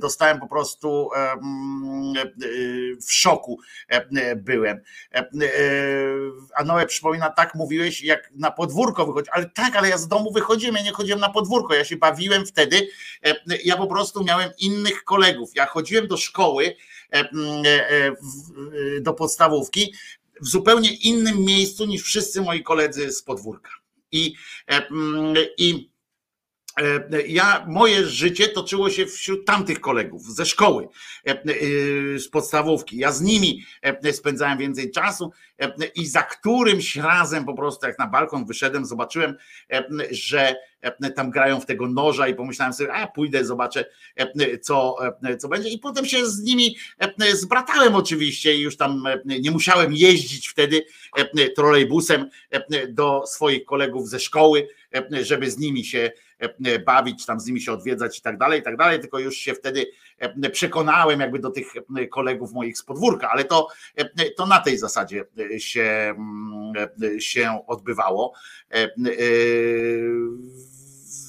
dostałem 0.00 0.40
po 0.40 0.48
prostu 0.48 1.10
w 3.06 3.12
szoku 3.12 3.58
byłem. 4.36 4.80
A 6.56 6.64
Noe 6.64 6.86
przypomina, 6.86 7.30
tak 7.30 7.54
mówiłeś, 7.54 8.02
jak 8.02 8.30
na 8.34 8.50
podwórko 8.50 9.06
wychodzi, 9.06 9.30
ale 9.32 9.50
tak, 9.50 9.76
ale 9.76 9.88
ja 9.88 9.98
z 9.98 10.08
domu 10.08 10.32
wychodziłem, 10.32 10.76
ja 10.76 10.82
nie 10.82 10.92
chodziłem 10.92 11.20
na 11.20 11.30
podwórko, 11.30 11.74
ja 11.74 11.84
się 11.84 11.96
bawiłem 11.96 12.46
wtedy, 12.46 12.88
ja 13.64 13.76
po 13.76 13.86
prostu 13.86 14.24
miałem 14.24 14.50
innych 14.58 15.04
kolegów, 15.04 15.50
ja 15.54 15.66
chodziłem 15.66 16.06
do 16.08 16.16
szkoły, 16.16 16.76
do 19.00 19.14
podstawówki 19.14 19.94
w 20.40 20.48
zupełnie 20.48 20.94
innym 20.94 21.44
miejscu 21.44 21.84
niż 21.84 22.02
wszyscy 22.02 22.40
moi 22.40 22.62
koledzy 22.62 23.12
z 23.12 23.22
podwórka. 23.22 23.70
I, 24.12 24.34
i 25.58 25.90
ja, 27.26 27.64
moje 27.68 28.06
życie 28.06 28.48
toczyło 28.48 28.90
się 28.90 29.06
wśród 29.06 29.46
tamtych 29.46 29.80
kolegów 29.80 30.34
ze 30.34 30.46
szkoły, 30.46 30.88
z 32.16 32.28
podstawówki. 32.28 32.96
Ja 32.96 33.12
z 33.12 33.20
nimi 33.20 33.64
spędzałem 34.12 34.58
więcej 34.58 34.90
czasu 34.90 35.32
i 35.94 36.06
za 36.06 36.22
którymś 36.22 36.96
razem 36.96 37.44
po 37.44 37.54
prostu 37.54 37.86
jak 37.86 37.98
na 37.98 38.06
balkon 38.06 38.46
wyszedłem, 38.46 38.86
zobaczyłem, 38.86 39.36
że 40.10 40.54
tam 41.16 41.30
grają 41.30 41.60
w 41.60 41.66
tego 41.66 41.88
noża 41.88 42.28
i 42.28 42.34
pomyślałem 42.34 42.72
sobie, 42.74 42.92
a 42.92 43.06
pójdę, 43.06 43.44
zobaczę, 43.44 43.84
co, 44.62 44.96
co 45.38 45.48
będzie. 45.48 45.68
I 45.68 45.78
potem 45.78 46.06
się 46.06 46.26
z 46.26 46.42
nimi 46.42 46.76
zbratałem 47.32 47.94
oczywiście 47.94 48.54
i 48.54 48.60
już 48.60 48.76
tam 48.76 49.04
nie 49.24 49.50
musiałem 49.50 49.92
jeździć 49.94 50.48
wtedy 50.48 50.86
trolejbusem 51.56 52.30
do 52.88 53.22
swoich 53.26 53.64
kolegów 53.64 54.08
ze 54.08 54.20
szkoły, 54.20 54.68
żeby 55.10 55.50
z 55.50 55.58
nimi 55.58 55.84
się 55.84 56.10
bawić, 56.86 57.26
tam 57.26 57.40
z 57.40 57.46
nimi 57.46 57.60
się 57.60 57.72
odwiedzać 57.72 58.18
i 58.18 58.22
tak 58.22 58.38
dalej, 58.38 58.60
i 58.60 58.62
tak 58.62 58.76
dalej, 58.76 59.00
tylko 59.00 59.18
już 59.18 59.36
się 59.36 59.54
wtedy 59.54 59.86
przekonałem 60.52 61.20
jakby 61.20 61.38
do 61.38 61.50
tych 61.50 61.72
kolegów 62.10 62.52
moich 62.52 62.78
z 62.78 62.82
podwórka, 62.82 63.30
ale 63.30 63.44
to, 63.44 63.68
to 64.36 64.46
na 64.46 64.60
tej 64.60 64.78
zasadzie 64.78 65.24
się, 65.58 66.14
się 67.18 67.64
odbywało 67.66 68.34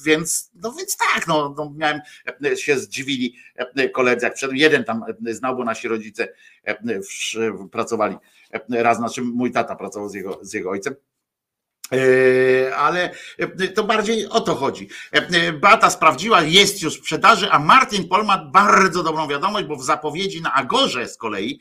więc, 0.04 0.50
no 0.54 0.72
więc 0.72 0.96
tak, 0.96 1.26
no, 1.26 1.54
no 1.58 1.72
miałem 1.76 2.00
się 2.56 2.78
zdziwili 2.78 3.36
koledzy, 3.92 4.26
jak 4.26 4.36
wszedł, 4.36 4.54
jeden 4.54 4.84
tam 4.84 5.04
znał, 5.30 5.56
bo 5.56 5.64
nasi 5.64 5.88
rodzice 5.88 6.28
pracowali 7.70 8.16
raz, 8.70 8.96
znaczy 8.96 9.22
mój 9.22 9.52
tata 9.52 9.76
pracował 9.76 10.08
z 10.08 10.14
jego, 10.14 10.38
z 10.42 10.52
jego 10.52 10.70
ojcem. 10.70 10.94
Ale 12.76 13.10
to 13.74 13.84
bardziej 13.84 14.28
o 14.28 14.40
to 14.40 14.54
chodzi. 14.54 14.88
Bata 15.60 15.90
sprawdziła, 15.90 16.42
jest 16.42 16.82
już 16.82 16.94
w 16.94 16.98
sprzedaży, 16.98 17.50
a 17.50 17.58
Martin 17.58 18.08
Pol 18.08 18.24
ma 18.24 18.44
bardzo 18.44 19.02
dobrą 19.02 19.28
wiadomość, 19.28 19.66
bo 19.66 19.76
w 19.76 19.84
zapowiedzi 19.84 20.42
na 20.42 20.52
Agorze 20.52 21.08
z 21.08 21.16
kolei, 21.16 21.60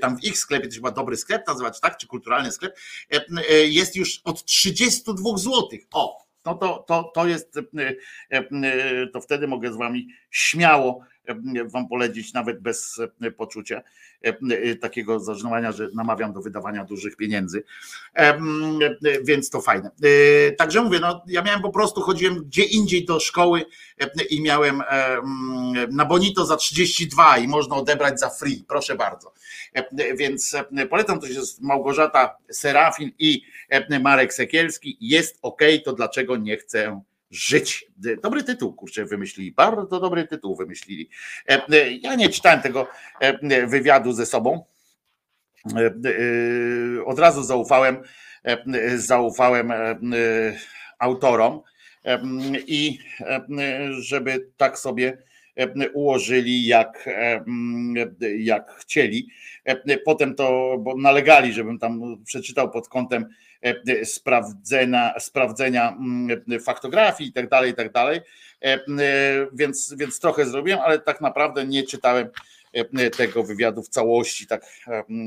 tam 0.00 0.16
w 0.16 0.24
ich 0.24 0.38
sklepie, 0.38 0.68
to 0.68 0.74
chyba 0.74 0.90
dobry 0.90 1.16
sklep 1.16 1.46
nazywać, 1.46 1.80
tak, 1.80 1.96
czy 1.96 2.06
kulturalny 2.06 2.52
sklep, 2.52 2.78
jest 3.64 3.96
już 3.96 4.20
od 4.24 4.44
32 4.44 5.36
zł. 5.36 5.68
O, 5.92 6.22
no 6.44 6.54
to, 6.54 6.84
to, 6.88 7.12
to 7.14 7.26
jest, 7.26 7.56
e, 7.56 7.62
e, 8.30 9.06
to 9.06 9.20
wtedy 9.20 9.46
mogę 9.46 9.72
z 9.72 9.76
wami 9.76 10.08
śmiało 10.30 11.00
e, 11.00 11.11
wam 11.64 11.88
polecić, 11.88 12.32
nawet 12.32 12.60
bez 12.60 13.00
poczucia 13.36 13.82
takiego 14.80 15.20
zażenowania, 15.20 15.72
że 15.72 15.88
namawiam 15.94 16.32
do 16.32 16.40
wydawania 16.40 16.84
dużych 16.84 17.16
pieniędzy. 17.16 17.64
Więc 19.24 19.50
to 19.50 19.60
fajne. 19.60 19.90
Także 20.58 20.82
mówię, 20.82 21.00
no 21.00 21.24
ja 21.26 21.42
miałem 21.42 21.62
po 21.62 21.70
prostu, 21.70 22.00
chodziłem 22.00 22.44
gdzie 22.44 22.64
indziej 22.64 23.04
do 23.04 23.20
szkoły 23.20 23.64
i 24.30 24.42
miałem 24.42 24.82
na 25.90 26.04
Bonito 26.04 26.46
za 26.46 26.56
32 26.56 27.38
i 27.38 27.48
można 27.48 27.76
odebrać 27.76 28.20
za 28.20 28.30
free, 28.30 28.64
proszę 28.68 28.96
bardzo. 28.96 29.32
Więc 30.16 30.56
polecam, 30.90 31.20
to 31.20 31.26
jest 31.26 31.60
Małgorzata 31.60 32.36
Serafin 32.50 33.10
i 33.18 33.42
Marek 34.00 34.34
Sekielski. 34.34 34.96
Jest 35.00 35.38
ok, 35.42 35.62
to 35.84 35.92
dlaczego 35.92 36.36
nie 36.36 36.56
chcę 36.56 37.02
żyć. 37.32 37.86
Dobry 38.22 38.44
tytuł, 38.44 38.74
kurczę, 38.74 39.04
wymyślili. 39.04 39.52
Bardzo 39.52 40.00
dobry 40.00 40.28
tytuł 40.28 40.56
wymyślili. 40.56 41.10
Ja 42.02 42.14
nie 42.14 42.28
czytałem 42.28 42.60
tego 42.60 42.88
wywiadu 43.66 44.12
ze 44.12 44.26
sobą. 44.26 44.64
Od 47.06 47.18
razu 47.18 47.42
zaufałem, 47.42 48.02
zaufałem 48.96 49.72
autorom 50.98 51.62
i 52.66 52.98
żeby 53.90 54.50
tak 54.56 54.78
sobie 54.78 55.22
ułożyli 55.92 56.66
jak, 56.66 57.08
jak 58.38 58.70
chcieli. 58.70 59.28
Potem 60.04 60.34
to, 60.34 60.76
bo 60.78 60.96
nalegali, 60.96 61.52
żebym 61.52 61.78
tam 61.78 62.00
przeczytał 62.24 62.70
pod 62.70 62.88
kątem 62.88 63.26
sprawdzenia, 64.04 65.14
sprawdzenia 65.18 65.98
faktografii 66.64 67.30
i 67.30 67.32
tak 67.32 67.48
dalej, 67.48 67.70
i 67.70 67.74
tak 67.74 67.92
dalej. 67.92 68.20
Więc, 69.52 69.94
więc 69.98 70.20
trochę 70.20 70.46
zrobiłem, 70.46 70.80
ale 70.80 70.98
tak 70.98 71.20
naprawdę 71.20 71.66
nie 71.66 71.82
czytałem 71.82 72.28
e, 72.72 73.10
tego 73.10 73.42
wywiadu 73.42 73.82
w 73.82 73.88
całości, 73.88 74.46
tak, 74.46 74.66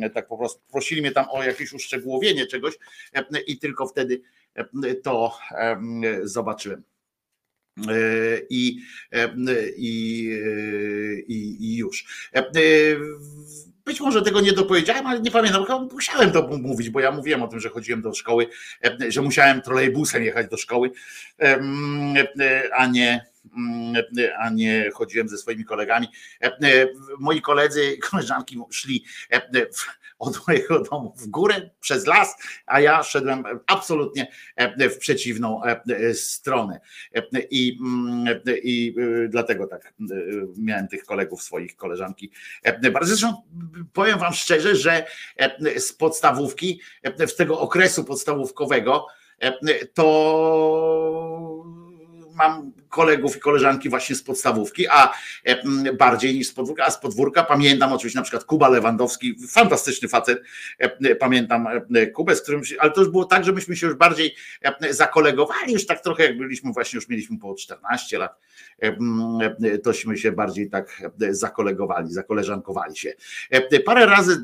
e, 0.02 0.10
tak 0.10 0.28
po 0.28 0.38
prostu 0.38 0.62
prosili 0.72 1.02
mnie 1.02 1.12
tam 1.12 1.26
o 1.30 1.44
jakieś 1.44 1.74
uszczegółowienie 1.74 2.48
czegoś 2.48 2.74
e, 3.14 3.24
i 3.48 3.60
tylko 3.60 3.88
wtedy 3.88 4.22
e, 4.56 4.96
to 4.96 5.38
e, 5.52 5.78
zobaczyłem. 6.24 6.84
I, 8.50 8.78
e, 9.12 9.22
i, 9.78 10.30
e, 10.32 11.20
i, 11.28 11.58
i 11.60 11.78
już. 11.78 12.06
E, 12.34 12.44
Być 13.86 14.02
może 14.02 14.22
tego 14.22 14.42
nie 14.42 14.54
dopowiedziałem, 14.54 15.08
ale 15.08 15.20
nie 15.20 15.32
pamiętam, 15.32 15.66
chyba 15.66 15.80
musiałem 15.80 16.32
to 16.32 16.48
mówić, 16.48 16.90
bo 16.90 17.00
ja 17.00 17.12
mówiłem 17.12 17.44
o 17.44 17.48
tym, 17.48 17.60
że 17.60 17.70
chodziłem 17.70 18.02
do 18.02 18.14
szkoły, 18.14 18.48
że 19.10 19.22
musiałem 19.22 19.62
trolejbusem 19.62 20.24
jechać 20.24 20.48
do 20.48 20.58
szkoły, 20.58 20.92
a 22.74 22.88
nie, 22.88 23.26
a 24.40 24.50
nie 24.50 24.92
chodziłem 24.94 25.30
ze 25.30 25.38
swoimi 25.38 25.66
kolegami. 25.66 26.08
E, 26.42 26.46
e, 26.48 26.88
Moi 27.20 27.42
koledzy 27.42 27.94
i 27.94 28.00
koleżanki 28.10 28.58
szli 28.72 29.06
e, 29.32 29.68
od 30.20 30.48
mojego 30.48 30.84
domu 30.84 31.14
w 31.18 31.28
górę 31.28 31.70
przez 31.80 32.06
las, 32.06 32.36
a 32.66 32.80
ja 32.80 33.04
szedłem 33.04 33.44
absolutnie 33.68 34.28
w 34.80 34.98
przeciwną 34.98 35.62
stronę. 36.14 36.80
I, 37.50 37.78
mm, 37.82 38.42
i 38.64 38.96
dlatego 39.30 39.68
tak 39.68 39.94
miałem 40.58 40.88
tych 40.88 41.06
kolegów 41.06 41.44
swoich, 41.44 41.76
koleżanki. 41.76 42.32
Zresztą 43.02 43.44
powiem 43.94 44.20
wam 44.20 44.34
szczerze, 44.34 44.76
że 44.76 45.06
z 45.78 45.94
podstawówki, 45.94 46.82
z 47.28 47.36
tego 47.36 47.60
okresu 47.60 48.04
podstawówkowego, 48.04 49.08
to 49.94 50.06
mam 52.36 52.72
kolegów 52.96 53.38
i 53.38 53.40
koleżanki 53.40 53.90
właśnie 53.90 54.16
z 54.16 54.24
podstawówki, 54.24 54.88
a 54.88 55.14
e, 55.44 55.94
bardziej 55.94 56.36
niż 56.36 56.48
z 56.48 56.54
podwórka, 56.54 56.86
a 56.86 56.92
z 56.92 57.00
podwórka 57.00 57.44
pamiętam 57.44 57.94
oczywiście 57.94 58.20
na 58.20 58.24
przykład 58.24 58.44
Kuba 58.44 58.70
Lewandowski, 58.70 59.36
fantastyczny 59.50 60.08
facet, 60.08 60.42
e, 60.80 61.16
pamiętam 61.16 61.68
e, 61.96 62.08
Kubę, 62.08 62.36
z 62.36 62.42
którym, 62.42 62.62
ale 62.80 62.92
to 62.92 63.02
już 63.02 63.10
było 63.10 63.26
tak, 63.26 63.46
że 63.46 63.52
myśmy 63.52 63.76
się 63.76 63.88
już 63.88 63.96
bardziej 63.96 64.36
zakolegowali, 64.90 65.74
już 65.74 65.86
tak 65.86 66.02
trochę 66.02 66.24
jak 66.24 66.38
byliśmy 66.38 66.72
właśnie, 66.72 66.98
już 66.98 67.10
mieliśmy 67.10 67.40
po 67.40 67.56
14 67.56 68.18
lat, 68.18 68.40
tośmy 69.84 70.18
się 70.18 70.32
bardziej 70.32 70.70
tak 70.70 71.02
zakolegowali, 71.30 72.14
zakoleżankowali 72.14 72.98
się. 72.98 73.14
Parę 73.86 74.06
razy 74.06 74.42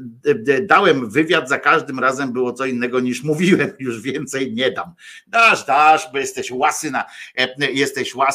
dałem 0.61 1.09
wywiad, 1.09 1.49
za 1.49 1.59
każdym 1.59 1.99
razem 1.99 2.33
było 2.33 2.53
co 2.53 2.65
innego 2.65 2.99
niż 2.99 3.23
mówiłem, 3.23 3.71
już 3.79 4.01
więcej 4.01 4.53
nie 4.53 4.71
dam. 4.71 4.93
Dasz, 5.27 5.65
dasz, 5.65 6.09
bo 6.11 6.17
jesteś 6.17 6.51
łasy 6.51 6.91
na, 6.91 7.05
e, 7.35 7.71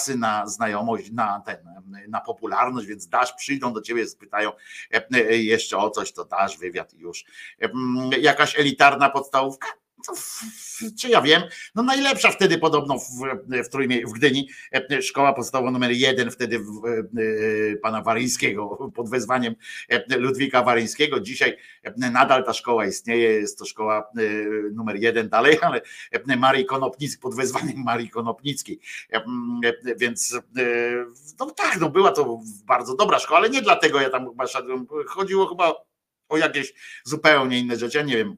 łasy 0.06 0.18
na 0.18 0.46
znajomość, 0.46 1.10
na, 1.10 1.42
ten, 1.46 1.56
na 2.08 2.20
popularność, 2.20 2.86
więc 2.86 3.08
dasz, 3.08 3.32
przyjdą 3.32 3.72
do 3.72 3.80
ciebie, 3.80 4.06
spytają 4.06 4.52
e, 4.94 5.06
e, 5.14 5.36
jeszcze 5.36 5.78
o 5.78 5.90
coś, 5.90 6.12
to 6.12 6.24
dasz 6.24 6.58
wywiad 6.58 6.94
i 6.94 6.98
już. 6.98 7.24
E, 7.62 7.68
Jakaś 8.20 8.58
elitarna 8.58 9.10
podstawówka? 9.10 9.68
W- 10.04 10.94
Czy 11.00 11.08
ja 11.08 11.22
wiem? 11.22 11.42
No 11.74 11.82
najlepsza 11.82 12.30
wtedy 12.30 12.58
podobno 12.58 12.98
w, 12.98 13.04
w, 13.64 13.68
Trójmie, 13.68 14.06
w 14.06 14.12
Gdyni, 14.12 14.48
e, 14.72 15.02
szkoła 15.02 15.32
podstawowa 15.32 15.70
numer 15.70 15.90
jeden 15.90 16.30
wtedy 16.30 16.58
w, 16.58 16.84
e, 16.86 17.76
pana 17.76 18.02
Waryńskiego 18.02 18.90
pod 18.94 19.10
wezwaniem 19.10 19.54
e, 19.88 20.18
Ludwika 20.18 20.62
Waryńskiego. 20.62 21.20
Dzisiaj 21.20 21.56
e, 21.82 22.10
nadal 22.10 22.44
ta 22.44 22.52
szkoła 22.52 22.86
istnieje, 22.86 23.30
jest 23.32 23.58
to 23.58 23.64
szkoła 23.64 23.98
e, 24.18 24.22
numer 24.72 24.96
jeden 24.96 25.28
dalej, 25.28 25.58
ale 25.62 25.80
e, 26.12 26.36
Marii 26.36 26.64
Konopnickiej, 26.66 27.20
pod 27.20 27.34
wezwaniem 27.36 27.82
Marii 27.84 28.10
Konopnickiej. 28.10 28.80
E, 29.12 29.16
e, 29.64 29.94
Więc 29.96 30.34
e, 30.34 30.40
no 31.38 31.50
tak, 31.50 31.80
no 31.80 31.90
była 31.90 32.12
to 32.12 32.40
bardzo 32.66 32.96
dobra 32.96 33.18
szkoła, 33.18 33.38
ale 33.40 33.50
nie 33.50 33.62
dlatego 33.62 34.00
ja 34.00 34.10
tam 34.10 34.28
chyba 34.30 34.46
szedłem. 34.46 34.86
Chodziło 35.06 35.46
chyba 35.46 35.74
o 36.28 36.36
jakieś 36.36 36.72
zupełnie 37.04 37.58
inne 37.58 37.76
rzeczy. 37.76 37.98
Ja 37.98 38.04
nie 38.04 38.16
wiem 38.16 38.36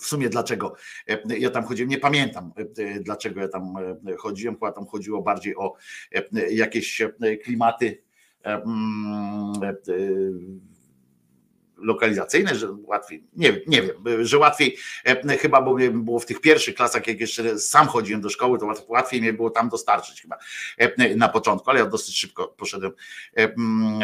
w 0.00 0.06
sumie 0.06 0.28
dlaczego 0.28 0.74
e, 1.08 1.38
ja 1.38 1.50
tam 1.50 1.64
chodziłem, 1.64 1.90
nie 1.90 1.98
pamiętam 1.98 2.52
e, 2.56 3.00
dlaczego 3.00 3.40
ja 3.40 3.48
tam 3.48 3.74
e, 4.06 4.16
chodziłem, 4.16 4.54
chyba 4.54 4.72
tam 4.72 4.86
chodziło 4.86 5.22
bardziej 5.22 5.56
o 5.56 5.74
jakieś 6.50 7.02
klimaty 7.44 8.02
mm, 8.44 9.52
lokalizacyjne, 11.76 12.54
że 12.54 12.76
łatwiej, 12.84 13.24
nie, 13.36 13.60
nie 13.66 13.82
wiem, 13.82 14.26
że 14.26 14.38
łatwiej 14.38 14.76
chyba 15.40 15.62
bo 15.62 15.76
było 15.92 16.18
w 16.20 16.26
tych 16.26 16.40
pierwszych 16.40 16.74
klasach, 16.74 17.06
jak 17.06 17.20
jeszcze 17.20 17.58
sam 17.58 17.86
chodziłem 17.86 18.20
do 18.20 18.28
szkoły, 18.28 18.58
to 18.58 18.66
łat- 18.66 18.84
łatwiej 18.88 19.20
mnie 19.20 19.32
było 19.32 19.50
tam 19.50 19.68
dostarczyć 19.68 20.22
chyba 20.22 20.38
na 21.16 21.28
początku, 21.28 21.70
ale 21.70 21.80
ja 21.80 21.86
dosyć 21.86 22.18
szybko 22.18 22.48
poszedłem. 22.48 22.92
Mm, 23.34 24.00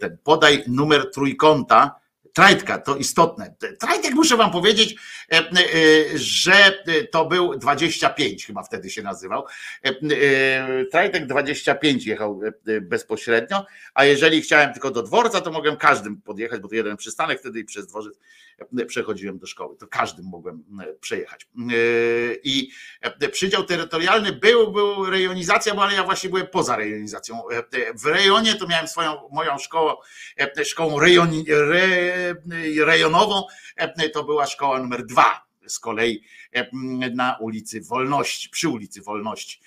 Ten, 0.00 0.18
podaj 0.24 0.64
numer 0.68 1.10
trójkąta, 1.10 2.00
Trajtka, 2.38 2.78
to 2.78 2.96
istotne. 2.96 3.54
Trajtek 3.78 4.14
muszę 4.14 4.36
wam 4.36 4.50
powiedzieć, 4.50 4.96
e, 5.32 5.36
e, 5.36 5.48
że 6.14 6.84
to 7.10 7.24
był 7.24 7.58
25 7.58 8.46
chyba 8.46 8.62
wtedy 8.62 8.90
się 8.90 9.02
nazywał. 9.02 9.44
E, 9.82 9.94
Trajtek 10.84 11.26
25 11.26 12.06
jechał 12.06 12.40
bezpośrednio, 12.80 13.66
a 13.94 14.04
jeżeli 14.04 14.40
chciałem 14.40 14.72
tylko 14.72 14.90
do 14.90 15.02
dworca, 15.02 15.40
to 15.40 15.50
mogłem 15.50 15.76
każdym 15.76 16.22
podjechać, 16.22 16.60
bo 16.60 16.68
to 16.68 16.74
jeden 16.74 16.96
przystanek 16.96 17.40
wtedy 17.40 17.60
i 17.60 17.64
przez 17.64 17.86
dworzec 17.86 18.14
przechodziłem 18.86 19.38
do 19.38 19.46
szkoły. 19.46 19.76
To 19.76 19.86
każdym 19.86 20.26
mogłem 20.26 20.64
e, 20.80 20.94
przejechać. 20.94 21.48
E, 21.58 21.74
I 22.44 22.70
e, 23.00 23.28
przydział 23.28 23.64
terytorialny 23.64 24.32
był, 24.32 24.72
był 24.72 25.06
rejonizacja, 25.06 25.74
bo 25.74 25.82
ale 25.82 25.94
ja 25.94 26.04
właśnie 26.04 26.30
byłem 26.30 26.46
poza 26.46 26.76
rejonizacją. 26.76 27.42
W 28.02 28.06
rejonie 28.06 28.54
to 28.54 28.66
miałem 28.66 28.88
swoją, 28.88 29.28
moją 29.32 29.58
szkołę, 29.58 29.94
szkołą 30.64 31.00
rejoni, 31.00 31.44
re, 31.50 32.34
rejonową, 32.84 33.42
to 34.12 34.24
była 34.24 34.46
szkoła 34.46 34.78
numer 34.78 35.06
dwa 35.06 35.48
z 35.66 35.78
kolei 35.78 36.24
na 37.14 37.36
ulicy 37.40 37.80
Wolności, 37.80 38.50
przy 38.50 38.68
ulicy 38.68 39.02
Wolności. 39.02 39.60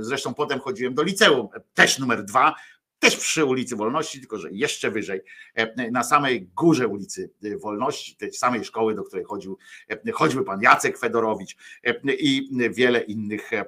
Zresztą 0.00 0.34
potem 0.34 0.60
chodziłem 0.60 0.94
do 0.94 1.02
liceum, 1.02 1.48
też 1.74 1.98
numer 1.98 2.24
dwa, 2.24 2.54
też 3.00 3.16
przy 3.16 3.44
ulicy 3.44 3.76
Wolności, 3.76 4.20
tylko 4.20 4.38
że 4.38 4.48
jeszcze 4.52 4.90
wyżej, 4.90 5.20
e, 5.54 5.90
na 5.90 6.04
samej 6.04 6.48
górze 6.56 6.88
ulicy 6.88 7.30
Wolności, 7.62 8.16
tej 8.16 8.32
samej 8.32 8.64
szkoły, 8.64 8.94
do 8.94 9.04
której 9.04 9.24
chodził 9.24 9.58
e, 9.90 10.12
choćby 10.12 10.44
pan 10.44 10.62
Jacek 10.62 10.98
Fedorowicz 10.98 11.56
e, 11.84 12.14
i 12.14 12.50
wiele 12.70 13.00
innych 13.00 13.52
e, 13.52 13.64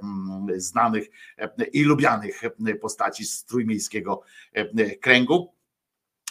znanych 0.56 1.08
e, 1.38 1.64
i 1.64 1.82
lubianych 1.82 2.44
e, 2.44 2.74
postaci 2.74 3.24
z 3.24 3.44
trójmiejskiego 3.44 4.22
e, 4.52 4.96
kręgu 4.96 5.52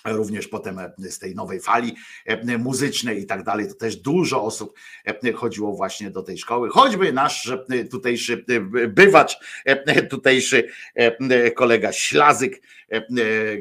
również 0.06 0.48
potem 0.48 0.80
e, 0.80 0.94
z 1.10 1.20
tej 1.20 1.36
nowej 1.36 1.60
fali 1.60 1.96
e, 2.26 2.58
muzycznej 2.58 3.22
i 3.22 3.26
tak 3.26 3.44
dalej, 3.44 3.68
to 3.68 3.74
też 3.74 3.96
dużo 3.96 4.44
osób 4.44 4.74
e, 5.06 5.34
chodziło 5.34 5.74
właśnie 5.74 6.12
do 6.12 6.22
tej 6.22 6.38
szkoły, 6.38 6.70
choćby 6.70 7.14
nasz 7.14 7.54
e, 7.70 7.86
tutejszy 7.86 8.46
e, 8.50 8.88
bywacz, 8.88 9.38
e, 9.66 10.04
tutejszy 10.04 10.68
e, 10.96 11.52
kolega 11.52 11.94
Ślazyk, 11.94 12.56
e, 12.56 12.58
e, 12.58 12.81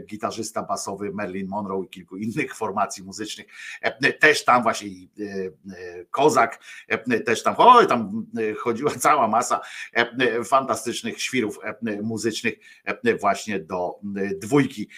gitarzysta 0.06 0.62
basowy 0.62 1.12
Merlin 1.12 1.48
Monroe 1.48 1.84
i 1.84 1.88
kilku 1.88 2.16
innych 2.16 2.54
formacji 2.54 3.04
muzycznych, 3.04 3.46
e, 3.80 4.12
też 4.12 4.44
tam 4.44 4.62
właśnie 4.62 4.88
e, 4.88 5.22
e, 5.22 6.04
Kozak, 6.10 6.60
e, 6.88 7.20
też 7.20 7.42
tam, 7.42 7.54
oj, 7.58 7.86
tam 7.86 8.26
e, 8.38 8.54
chodziła 8.54 8.90
cała 9.08 9.28
masa 9.28 9.60
e, 9.96 9.96
e, 9.96 10.44
fantastycznych 10.44 11.22
świrów 11.22 11.58
e, 11.62 12.02
muzycznych 12.02 12.54
e, 12.84 13.14
właśnie 13.14 13.60
do 13.60 14.00
e, 14.16 14.34
dwójki, 14.34 14.88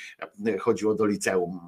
e, 0.46 0.58
chodziło 0.58 0.94
do 0.94 1.06
liceum 1.06 1.60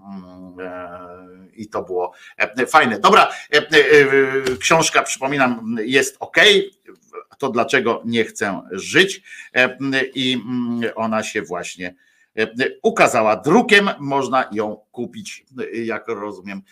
mm, 0.57 0.61
e, 0.61 1.55
i 1.57 1.69
to 1.69 1.83
było 1.83 2.13
e, 2.37 2.67
fajne. 2.67 2.99
Dobra, 2.99 3.31
e, 3.53 3.59
e, 3.59 4.57
książka, 4.61 5.03
przypominam, 5.03 5.77
jest 5.85 6.17
ok. 6.21 6.37
To 7.39 7.49
dlaczego 7.49 8.03
nie 8.05 8.25
chcę 8.25 8.63
żyć 8.73 9.23
E, 9.55 9.77
i 10.15 10.33
mm, 10.33 10.91
ona 10.95 11.23
się 11.23 11.43
właśnie 11.43 11.87
e, 11.89 11.95
ukazała 12.83 13.37
drukiem, 13.37 13.91
można 13.99 14.49
ją 14.53 14.77
kupić, 14.93 15.47
jak 15.73 16.09
rozumiem. 16.09 16.63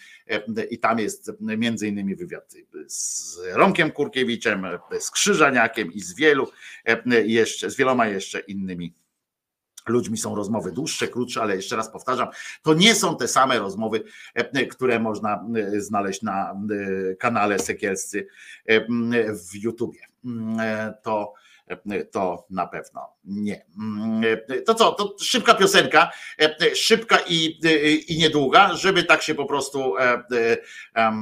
I 0.70 0.78
tam 0.78 0.98
jest 0.98 1.32
między 1.40 1.88
innymi 1.88 2.16
wywiad 2.16 2.54
z 2.86 3.38
Romkiem 3.52 3.90
Kurkiewiczem, 3.90 4.66
z 5.00 5.10
Krzyżaniakiem 5.10 5.92
i 5.92 6.00
z 6.00 6.14
wielu 6.14 6.48
jeszcze, 7.24 7.70
z 7.70 7.76
wieloma 7.76 8.06
jeszcze 8.06 8.40
innymi 8.40 8.94
ludźmi 9.86 10.18
są 10.18 10.34
rozmowy 10.34 10.72
dłuższe, 10.72 11.08
krótsze, 11.08 11.42
ale 11.42 11.56
jeszcze 11.56 11.76
raz 11.76 11.92
powtarzam, 11.92 12.28
to 12.62 12.74
nie 12.74 12.94
są 12.94 13.16
te 13.16 13.28
same 13.28 13.58
rozmowy, 13.58 14.02
które 14.70 15.00
można 15.00 15.44
znaleźć 15.78 16.22
na 16.22 16.54
kanale 17.18 17.58
Sekielscy 17.58 18.26
w 19.50 19.54
YouTubie. 19.54 20.00
To 21.02 21.34
to 22.12 22.46
na 22.50 22.66
pewno 22.66 23.12
nie. 23.24 23.64
Mm, 23.78 24.24
e, 24.48 24.62
To 24.62 24.74
co, 24.74 24.92
to 24.92 25.16
szybka 25.20 25.54
piosenka, 25.54 26.10
e, 26.40 26.56
e, 26.60 26.76
szybka 26.76 27.18
i, 27.28 27.60
e, 27.64 27.90
i 27.90 28.18
niedługa, 28.18 28.74
żeby 28.74 29.04
tak 29.04 29.22
się 29.22 29.34
po 29.34 29.44
prostu 29.44 29.98
e, 29.98 30.24
e, 30.96 31.12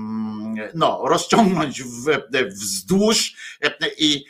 no, 0.75 1.03
rozciągnąć 1.05 1.83
w, 1.83 2.09
e, 2.09 2.47
wzdłuż 2.47 3.35
e, 3.63 3.71
i, 3.99 4.25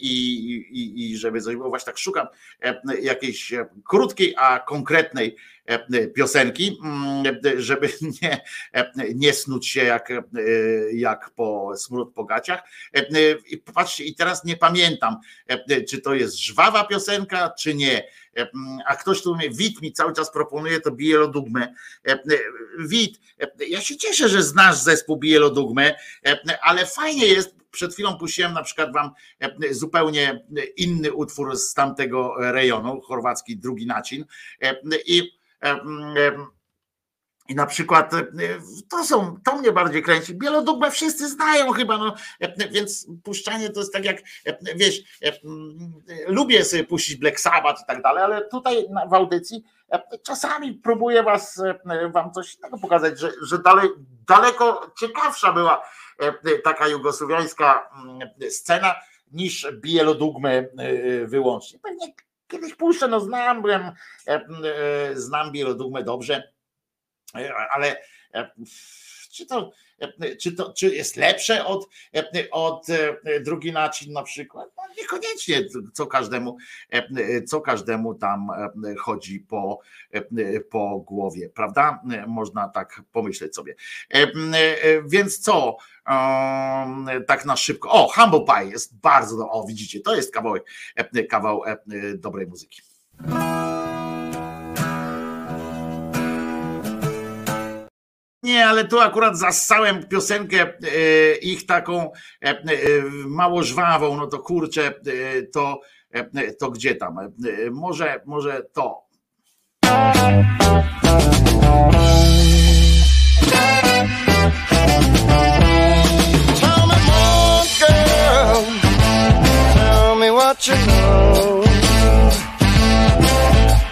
i, 0.00 0.36
i, 0.70 1.10
i 1.10 1.18
żeby 1.18 1.40
coś, 1.40 1.56
bo 1.56 1.68
właśnie 1.68 1.86
tak 1.86 1.98
szukam 1.98 2.26
jakiejś 3.02 3.52
krótkiej, 3.84 4.34
a 4.38 4.58
konkretnej 4.58 5.36
piosenki, 6.14 6.78
mm, 6.84 7.40
żeby 7.56 7.88
nie, 8.22 8.40
nie 9.14 9.32
snuć 9.32 9.68
się 9.68 9.84
jak, 9.84 10.08
jak 10.92 11.30
po 11.30 11.72
smród 11.76 12.14
po 12.14 12.24
gaciach. 12.24 12.62
I 13.50 13.58
popatrzcie, 13.58 14.04
i 14.04 14.14
teraz 14.14 14.44
nie 14.44 14.56
pamiętam, 14.56 15.16
czy 15.88 16.00
to 16.00 16.14
jest 16.14 16.38
żwawa 16.38 16.84
piosenka, 16.84 17.50
czy 17.58 17.74
nie. 17.74 18.04
A 18.86 18.96
ktoś 18.96 19.22
tu 19.22 19.36
mnie, 19.36 19.50
Wit 19.50 19.82
mi 19.82 19.92
cały 19.92 20.12
czas 20.12 20.32
proponuje 20.32 20.80
to 20.80 20.90
Bielodugmę. 20.90 21.74
Wit, 22.78 23.20
ja 23.68 23.80
się 23.80 23.96
cieszę, 23.96 24.28
że 24.28 24.42
znasz 24.42 24.76
zespół 24.76 25.16
Bielodugmę, 25.16 25.94
ale 26.62 26.86
fajnie 26.86 27.26
jest, 27.26 27.59
przed 27.70 27.92
chwilą 27.92 28.18
puściłem 28.18 28.52
na 28.52 28.62
przykład 28.62 28.92
wam 28.92 29.10
e, 29.40 29.74
zupełnie 29.74 30.44
inny 30.76 31.12
utwór 31.12 31.56
z 31.56 31.74
tamtego 31.74 32.34
rejonu, 32.38 33.00
chorwacki 33.00 33.56
drugi 33.56 33.86
nacin 33.86 34.24
E, 34.62 34.74
i 35.06 35.38
e, 35.62 35.80
i 37.48 37.54
na 37.54 37.66
przykład 37.66 38.12
to 38.90 39.04
są, 39.04 39.36
to 39.44 39.56
mnie 39.56 39.72
bardziej 39.72 40.02
kręci. 40.02 40.34
Bielodugmę 40.34 40.90
wszyscy 40.90 41.28
znają 41.28 41.72
chyba, 41.72 41.98
no, 41.98 42.14
więc 42.70 43.06
puszczanie 43.24 43.70
to 43.70 43.80
jest 43.80 43.92
tak 43.92 44.04
jak, 44.04 44.22
wiesz, 44.76 45.00
lubię 46.26 46.64
sobie 46.64 46.84
puścić 46.84 47.16
Black 47.16 47.40
Sabbath 47.40 47.82
i 47.82 47.86
tak 47.86 48.02
dalej, 48.02 48.24
ale 48.24 48.48
tutaj 48.48 48.86
w 49.10 49.14
audycji 49.14 49.64
czasami 50.22 50.74
próbuję 50.74 51.22
was, 51.22 51.62
wam 52.12 52.32
coś 52.32 52.54
innego 52.54 52.78
pokazać, 52.78 53.18
że, 53.18 53.32
że 53.42 53.58
dalej, 53.58 53.88
daleko 54.28 54.92
ciekawsza 55.00 55.52
była 55.52 55.82
taka 56.64 56.88
jugosłowiańska 56.88 57.90
mm, 58.04 58.50
scena 58.50 58.94
niż 59.32 59.68
Bielodugmę 59.72 60.50
e, 60.50 60.66
wyłącznie. 61.26 61.78
Pewnie 61.78 62.14
kiedyś 62.48 62.74
puszczę, 62.74 63.08
no 63.08 63.20
znam, 63.20 63.62
byłem, 63.62 63.82
e, 63.82 63.92
e, 64.28 64.40
znam 65.16 65.52
Bielodugmę 65.52 66.04
dobrze, 66.04 66.52
E, 67.34 67.54
ale 67.54 67.96
e, 68.34 68.50
czy 69.30 69.46
to, 69.46 69.70
czy 70.40 70.52
to 70.52 70.72
czy 70.72 70.94
jest 70.94 71.16
lepsze 71.16 71.64
od, 71.64 71.88
od 72.50 72.86
e, 72.90 73.40
drugi 73.40 73.72
nacin 73.72 74.12
na 74.12 74.22
przykład? 74.22 74.68
No 74.76 74.82
niekoniecznie, 74.98 75.62
co 75.92 76.06
każdemu, 76.06 76.56
e, 76.90 77.42
co 77.42 77.60
każdemu 77.60 78.14
tam 78.14 78.50
e, 78.50 78.94
chodzi 78.94 79.40
po, 79.40 79.80
po 80.70 80.98
głowie, 80.98 81.48
prawda? 81.48 82.02
Można 82.26 82.68
tak 82.68 83.02
pomyśleć 83.12 83.54
sobie. 83.54 83.74
Więc 85.04 85.38
co? 85.38 85.76
Tak 87.26 87.44
na 87.46 87.56
szybko. 87.56 87.90
O, 87.90 88.08
Humble 88.08 88.44
Pie 88.44 88.70
jest 88.70 89.00
bardzo, 89.00 89.50
o 89.50 89.66
widzicie, 89.66 90.00
to 90.00 90.16
jest 90.16 90.32
kawałek, 90.32 90.64
kawał 91.28 91.62
dobrej 92.14 92.46
muzyki. 92.46 92.82
Nie, 98.42 98.66
ale 98.66 98.84
tu 98.84 99.00
akurat 99.00 99.38
zassałem 99.38 100.08
piosenkę 100.08 100.60
e, 100.62 101.34
ich 101.36 101.66
taką 101.66 102.12
e, 102.42 102.48
e, 102.48 102.64
mało 103.26 103.62
żwawą, 103.62 104.16
no 104.16 104.26
to 104.26 104.38
kurczę, 104.38 104.94
to, 105.52 105.80
to 106.60 106.70
gdzie 106.70 106.94
tam? 106.94 107.16
Może, 107.70 108.20
może 108.26 108.62
to. 108.72 109.10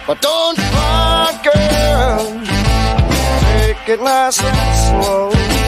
But 0.07 0.21
don't 0.21 0.58
Take 3.89 4.01
it 4.01 4.03
nice 4.03 4.39
and 4.43 5.03
slow. 5.03 5.58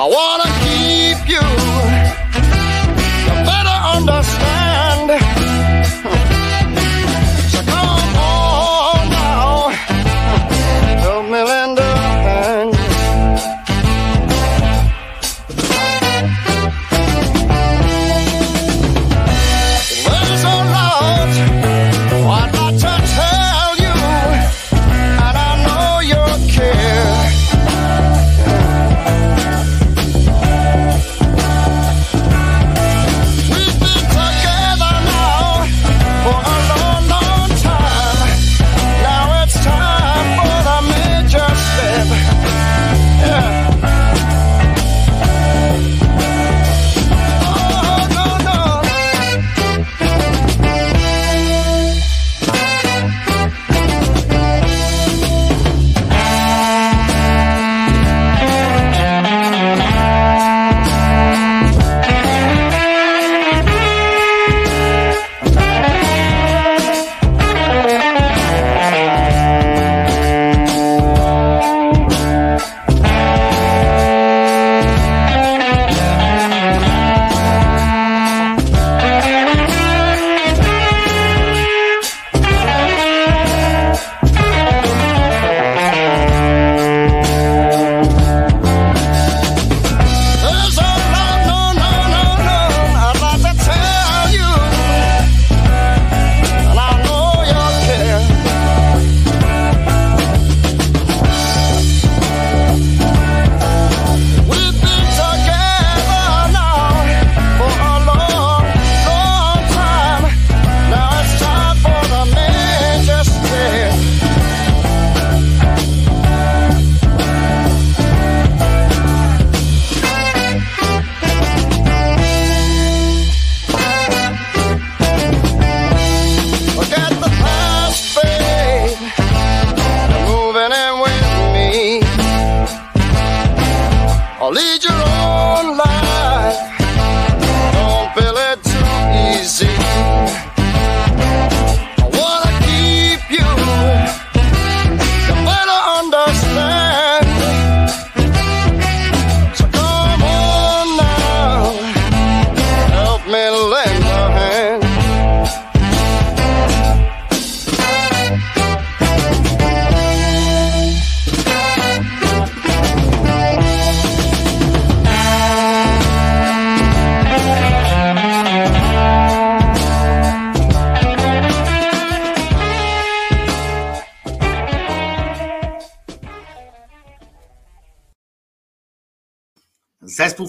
I 0.00 0.04
wanna 0.04 0.29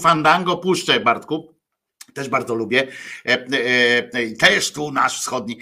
Fandango 0.02 0.56
puszczę, 0.56 1.00
Bartku. 1.00 1.52
Też 2.14 2.28
bardzo 2.28 2.54
lubię. 2.54 2.88
E, 3.26 3.28
e, 3.28 3.38
e, 4.12 4.30
Też 4.30 4.72
tu 4.72 4.92
nasz 4.92 5.20
wschodni 5.20 5.58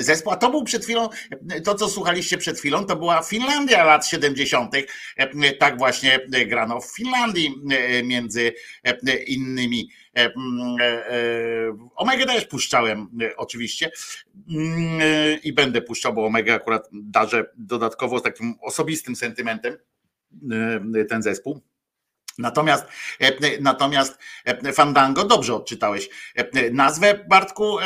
zespół. 0.00 0.32
A 0.32 0.36
to 0.36 0.50
był 0.50 0.64
przed 0.64 0.84
chwilą, 0.84 1.08
to 1.64 1.74
co 1.74 1.88
słuchaliście 1.88 2.38
przed 2.38 2.58
chwilą, 2.58 2.84
to 2.84 2.96
była 2.96 3.22
Finlandia 3.22 3.84
lat 3.84 4.06
70. 4.06 4.74
E, 5.16 5.54
Tak 5.54 5.78
właśnie 5.78 6.20
grano 6.46 6.80
w 6.80 6.96
Finlandii 6.96 7.54
między 8.04 8.52
innymi. 9.26 9.90
Omegę 11.96 12.26
też 12.26 12.44
puszczałem 12.44 13.08
oczywiście 13.36 13.90
Mm, 14.48 15.42
i 15.42 15.52
będę 15.52 15.82
puszczał, 15.82 16.14
bo 16.14 16.26
Omega 16.26 16.54
akurat 16.54 16.88
darzę 16.92 17.44
dodatkowo 17.56 18.20
takim 18.20 18.54
osobistym 18.62 19.16
sentymentem 19.16 19.76
ten 21.08 21.22
zespół. 21.22 21.60
Natomiast, 22.38 22.86
e, 23.20 23.60
natomiast 23.60 24.18
e, 24.44 24.72
Fandango, 24.72 25.24
dobrze 25.24 25.54
odczytałeś. 25.54 26.08
E, 26.34 26.70
nazwę, 26.70 27.24
Bartku, 27.28 27.78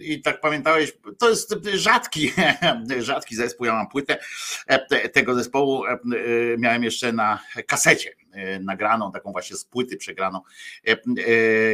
i 0.00 0.22
tak 0.22 0.40
pamiętałeś, 0.40 0.92
to 1.18 1.28
jest 1.28 1.54
rzadki, 1.74 2.32
rzadki 2.98 3.36
zespół, 3.36 3.66
ja 3.66 3.72
mam 3.72 3.88
płytę 3.88 4.18
te- 4.88 5.08
tego 5.08 5.34
zespołu, 5.34 5.82
miałem 6.58 6.84
jeszcze 6.84 7.12
na 7.12 7.38
kasecie 7.66 8.10
nagraną, 8.60 9.12
taką 9.12 9.32
właśnie 9.32 9.56
z 9.56 9.64
płyty 9.64 9.96
przegraną 9.96 10.40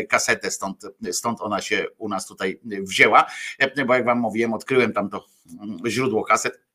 kasetę, 0.09 0.51
stąd, 0.51 0.87
stąd 1.13 1.41
ona 1.41 1.61
się 1.61 1.87
u 1.99 2.09
nas 2.09 2.27
tutaj 2.27 2.61
wzięła, 2.65 3.27
bo 3.87 3.95
jak 3.95 4.05
wam 4.05 4.19
mówiłem, 4.19 4.55
odkryłem 4.55 4.93
tam 4.93 5.11
to 5.11 5.27
mm, 5.63 5.79
źródło 5.87 6.25
kaset, 6.25 6.66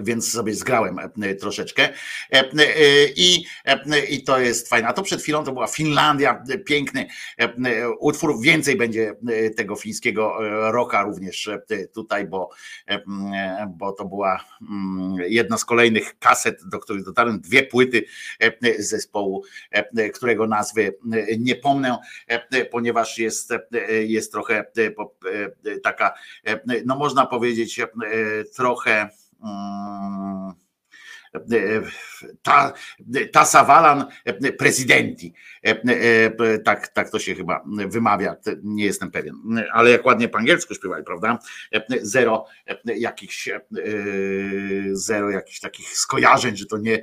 więc 0.00 0.32
sobie 0.32 0.54
zgrałem 0.54 0.98
e, 0.98 1.34
troszeczkę 1.34 1.88
E, 2.32 2.38
e, 2.38 3.06
i, 3.16 3.44
e, 3.64 4.04
i 4.04 4.22
to 4.22 4.38
jest 4.38 4.68
fajne. 4.68 4.88
A 4.88 4.92
to 4.92 5.02
przed 5.02 5.22
chwilą 5.22 5.44
to 5.44 5.52
była 5.52 5.66
Finlandia, 5.66 6.44
e, 6.50 6.58
piękny 6.58 7.06
e, 7.38 7.44
e, 7.44 7.90
utwór. 7.90 8.40
Więcej 8.42 8.76
będzie 8.76 9.14
e, 9.28 9.50
tego 9.50 9.76
fińskiego 9.76 10.46
e, 10.46 10.72
rocka 10.72 11.02
również 11.02 11.48
e, 11.48 11.86
tutaj, 11.86 12.26
bo, 12.26 12.50
e, 12.88 12.94
e, 12.94 13.74
bo 13.78 13.92
to 13.92 14.04
była 14.04 14.44
mm, 14.62 15.16
jedna 15.28 15.58
z 15.58 15.64
kolejnych 15.64 16.18
kaset, 16.18 16.60
do 16.68 16.78
których 16.78 17.04
dotarłem, 17.04 17.40
dwie 17.40 17.62
płyty 17.62 18.04
e, 18.40 18.82
zespołu, 18.82 19.44
e, 19.70 20.10
którego 20.10 20.46
nazwy 20.46 20.94
e, 21.12 21.38
nie 21.38 21.56
pomnę, 21.56 21.98
e, 22.26 22.64
ponieważ 22.64 23.18
jest, 23.18 23.52
e, 23.52 23.60
jest 24.04 24.32
trochę 24.32 24.58
e, 24.58 24.86
e, 25.70 25.80
taka, 25.80 26.14
e, 26.46 26.60
no 26.84 26.96
można 26.96 27.26
powiedzieć, 27.26 27.80
e, 27.80 27.88
trochę 28.56 29.00
mm, 29.00 29.10
ta, 32.42 32.72
ta 33.32 33.44
Savalan 33.44 34.06
prezydenti. 34.58 35.34
Tak, 36.64 36.88
tak 36.88 37.10
to 37.10 37.18
się 37.18 37.34
chyba 37.34 37.64
wymawia, 37.66 38.36
nie 38.62 38.84
jestem 38.84 39.10
pewien, 39.10 39.34
ale 39.72 39.90
jak 39.90 40.06
ładnie 40.06 40.28
po 40.28 40.38
angielsku 40.38 40.74
śpiewali, 40.74 41.04
prawda? 41.04 41.38
Zero 42.02 42.46
jakichś, 42.84 43.48
zero 44.92 45.30
jakichś 45.30 45.60
takich 45.60 45.88
skojarzeń, 45.88 46.56
że 46.56 46.66
to 46.66 46.78
nie, 46.78 47.02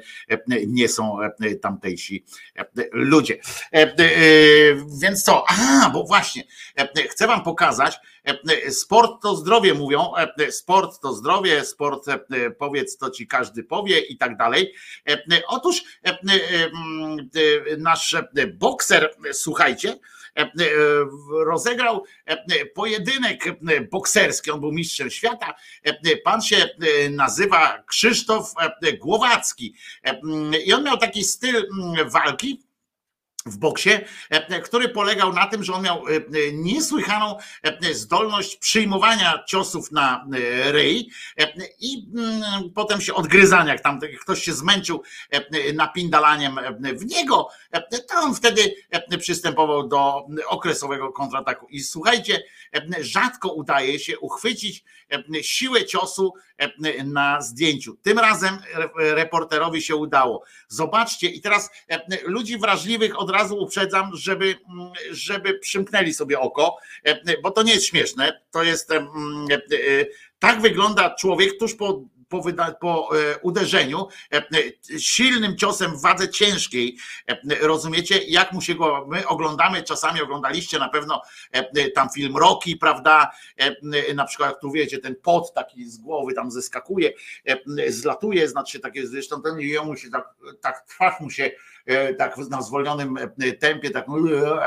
nie 0.67 0.87
są 0.87 1.17
tamtejsi 1.61 2.25
ludzie. 2.91 3.37
Więc 5.01 5.23
co? 5.23 5.45
A, 5.49 5.89
bo 5.89 6.03
właśnie, 6.03 6.43
chcę 7.09 7.27
wam 7.27 7.43
pokazać, 7.43 7.99
sport 8.69 9.21
to 9.21 9.35
zdrowie 9.35 9.73
mówią, 9.73 10.11
sport 10.49 11.01
to 11.01 11.13
zdrowie, 11.13 11.65
sport 11.65 12.05
powiedz 12.59 12.97
to 12.97 13.09
ci 13.09 13.27
każdy 13.27 13.63
powie 13.63 13.99
i 13.99 14.17
tak 14.17 14.37
dalej. 14.37 14.73
Otóż 15.47 15.83
nasz 17.77 18.15
bokser, 18.53 19.15
słuchajcie, 19.31 19.99
rozegrał 21.45 22.03
pojedynek 22.75 23.43
bokserski, 23.91 24.51
on 24.51 24.59
był 24.59 24.71
mistrzem 24.71 25.09
świata. 25.09 25.53
Pan 26.23 26.41
się 26.41 26.69
nazywa 27.09 27.83
Krzysztof 27.87 28.53
Głowacki 28.99 29.73
i 30.65 30.73
on 30.73 30.83
miał 30.83 30.97
taki 30.97 31.23
styl 31.23 31.67
walki, 32.05 32.66
w 33.49 33.57
boksie, 33.57 33.89
e, 34.29 34.61
który 34.61 34.89
polegał 34.89 35.33
na 35.33 35.47
tym, 35.47 35.63
że 35.63 35.73
on 35.73 35.83
miał 35.83 36.07
e, 36.07 36.15
e, 36.15 36.21
niesłychaną 36.53 37.37
e, 37.63 37.93
zdolność 37.93 38.55
przyjmowania 38.55 39.43
ciosów 39.47 39.91
na 39.91 40.25
e, 40.33 40.71
ryj 40.71 41.09
e, 41.39 41.53
i 41.79 42.07
mm, 42.15 42.71
potem 42.75 43.01
się 43.01 43.13
odgryzania, 43.13 43.71
jak 43.71 43.81
tam 43.81 43.99
ktoś 44.21 44.43
się 44.43 44.53
zmęczył 44.53 45.03
e, 45.31 45.73
napindalaniem 45.73 46.57
e, 46.57 46.93
w 46.93 47.05
niego, 47.05 47.49
e, 47.71 47.81
to 47.81 48.19
on 48.19 48.35
wtedy 48.35 48.75
e, 48.89 49.17
przystępował 49.17 49.87
do 49.87 50.27
okresowego 50.47 51.11
kontrataku. 51.11 51.67
I 51.69 51.79
słuchajcie, 51.79 52.43
e, 52.75 53.03
rzadko 53.03 53.53
udaje 53.53 53.99
się 53.99 54.19
uchwycić 54.19 54.83
e, 55.11 55.43
siłę 55.43 55.85
ciosu 55.85 56.33
e, 56.57 57.03
na 57.03 57.41
zdjęciu. 57.41 57.95
Tym 58.01 58.19
razem 58.19 58.57
re- 58.73 59.15
reporterowi 59.15 59.81
się 59.81 59.95
udało. 59.95 60.43
Zobaczcie, 60.67 61.27
i 61.27 61.41
teraz 61.41 61.69
e, 61.89 62.01
ludzi 62.23 62.57
wrażliwych 62.57 63.19
od 63.19 63.29
razu 63.29 63.36
uprzedzam, 63.45 64.11
żeby, 64.13 64.45
mm, 64.45 64.91
żeby 65.11 65.59
przymknęli 65.59 66.13
sobie 66.13 66.39
oko, 66.39 66.77
e, 67.03 67.41
bo 67.41 67.51
to 67.51 67.63
nie 67.63 67.73
jest 67.73 67.85
śmieszne. 67.85 68.41
To 68.51 68.63
jest 68.63 68.91
e, 68.91 68.95
e, 68.95 69.05
tak 70.39 70.61
wygląda 70.61 71.15
człowiek 71.15 71.59
tuż 71.59 71.75
po. 71.75 72.03
Po, 72.29 72.41
wyda- 72.41 72.75
po 72.81 73.09
uderzeniu, 73.41 74.07
silnym 74.99 75.57
ciosem 75.57 75.97
w 75.97 76.01
wadze 76.01 76.29
ciężkiej, 76.29 76.97
rozumiecie, 77.61 78.17
jak 78.17 78.51
mu 78.51 78.61
się 78.61 78.75
go, 78.75 79.05
my 79.09 79.27
oglądamy, 79.27 79.83
czasami 79.83 80.21
oglądaliście 80.21 80.79
na 80.79 80.89
pewno 80.89 81.21
tam 81.95 82.09
film 82.09 82.37
Rocky, 82.37 82.77
prawda, 82.77 83.31
na 84.15 84.25
przykład, 84.25 84.61
tu 84.61 84.71
wiecie, 84.71 84.97
ten 84.97 85.15
pot 85.15 85.53
taki 85.53 85.85
z 85.89 85.97
głowy 85.97 86.33
tam 86.33 86.51
zeskakuje, 86.51 87.13
zlatuje, 87.87 88.49
znaczy 88.49 88.79
takie, 88.79 89.07
zresztą 89.07 89.41
ten 89.41 89.59
jemu 89.59 89.95
się 89.95 90.09
tak, 90.09 90.25
tak 90.61 90.85
twarz 90.87 91.19
mu 91.19 91.29
się 91.29 91.51
tak 92.17 92.37
na 92.37 92.61
zwolnionym 92.61 93.17
e, 93.17 93.51
tempie, 93.51 93.89
tak, 93.89 94.05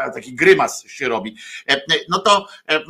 e, 0.06 0.10
taki 0.14 0.34
grymas 0.34 0.84
się 0.86 1.08
robi. 1.08 1.36
E, 1.68 1.80
No 2.08 2.18
to 2.18 2.46
e, 2.68 2.80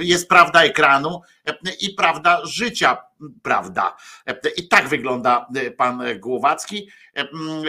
jest 0.00 0.28
prawda 0.28 0.64
ekranu 0.64 1.20
e, 1.46 1.54
i 1.80 1.90
prawda 1.94 2.40
życia, 2.46 2.96
prawda. 3.42 3.96
E, 4.26 4.40
I 4.56 4.68
tak 4.68 4.88
wygląda 4.88 5.46
e, 5.56 5.70
pan 5.70 6.02
Głowacki, 6.20 6.88
e, 7.16 7.26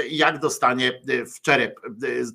jak 0.10 0.40
dostanie 0.40 1.02
e, 1.10 1.26
w 1.26 1.42
czerep. 1.42 1.80
E, 1.86 1.90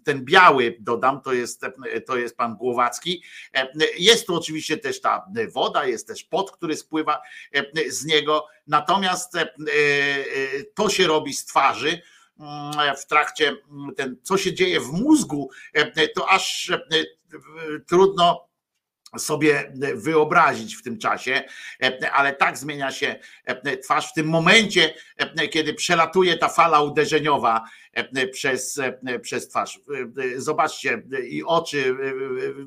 Ten 0.05 0.25
biały, 0.25 0.77
dodam, 0.81 1.21
to 1.21 1.33
jest, 1.33 1.65
e, 1.65 2.01
to 2.01 2.17
jest 2.17 2.37
pan 2.37 2.57
Głowacki. 2.57 3.23
E, 3.55 3.69
Jest 3.99 4.27
tu 4.27 4.35
oczywiście 4.37 4.77
też 4.77 5.01
ta 5.01 5.27
woda, 5.53 5.85
jest 5.87 6.07
też 6.09 6.25
pot, 6.25 6.51
który 6.51 6.77
spływa 6.77 7.23
e, 7.55 7.91
z 7.91 8.05
niego, 8.05 8.47
natomiast 8.67 9.37
e, 9.37 9.41
e, 9.43 9.47
to 10.75 10.89
się 10.89 11.07
robi 11.07 11.35
z 11.35 11.45
twarzy, 11.45 12.03
w 12.99 13.07
trakcie 13.07 13.49
mm, 13.49 13.95
ten, 13.95 14.17
co 14.23 14.39
się 14.39 14.55
dzieje 14.55 14.81
w 14.81 14.93
mózgu, 14.93 15.51
e, 15.73 16.09
to 16.09 16.31
aż 16.31 16.71
e, 16.71 16.81
trudno 17.87 18.49
sobie 19.19 19.73
wyobrazić 19.95 20.77
w 20.77 20.83
tym 20.83 20.99
czasie, 20.99 21.43
ale 22.13 22.33
tak 22.33 22.59
zmienia 22.59 22.93
się 22.93 23.17
twarz 23.85 24.11
w 24.11 24.13
tym 24.13 24.27
momencie, 24.27 24.95
kiedy 25.51 25.75
przelatuje 25.75 26.37
ta 26.37 26.49
fala 26.49 26.81
uderzeniowa 26.81 27.65
przez, 28.33 28.81
przez 29.23 29.49
twarz. 29.49 29.81
Zobaczcie, 30.37 31.03
i 31.29 31.45
oczy, 31.45 31.97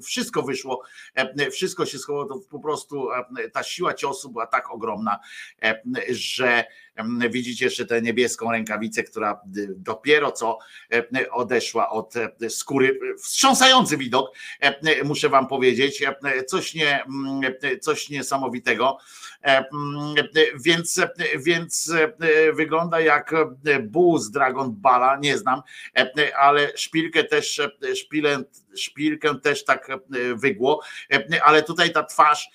wszystko 0.04 0.42
wyszło, 0.42 0.84
wszystko 1.52 1.86
się 1.86 1.98
schowało, 1.98 2.26
to 2.26 2.40
po 2.50 2.60
prostu 2.60 3.08
ta 3.54 3.64
siła 3.64 3.94
ciosu 3.94 4.30
była 4.30 4.48
tak 4.48 4.72
ogromna, 4.72 5.20
że 6.10 6.64
widzicie 7.30 7.66
jeszcze 7.66 7.86
tę 7.86 8.02
niebieską 8.02 8.52
rękawicę, 8.52 9.04
która 9.04 9.42
dopiero 9.76 10.32
co 10.32 10.58
odeszła 11.32 11.90
od 11.90 12.14
skóry. 12.50 13.00
Wstrząsający 13.18 13.98
widok, 13.98 14.32
muszę 15.04 15.30
wam 15.30 15.48
powiedzieć, 15.48 16.04
coś, 16.48 16.74
nie, 16.74 17.06
coś 17.82 18.10
niesamowitego. 18.10 18.98
Więc, 20.66 21.02
więc 21.36 21.94
wygląda 22.54 23.00
jak 23.00 23.34
buł 23.84 24.18
z 24.18 24.32
Dragon 24.32 24.72
Balla, 24.72 25.18
nie 25.22 25.38
znam, 25.38 25.62
ale 26.40 26.78
szpilkę 26.78 27.24
też, 27.24 27.62
szpilę, 27.96 28.44
szpilkę 28.76 29.40
też 29.40 29.66
tak 29.66 29.88
wygło, 30.36 30.82
ale 31.44 31.64
tutaj 31.64 31.92
ta 31.92 32.04
twarz, 32.04 32.50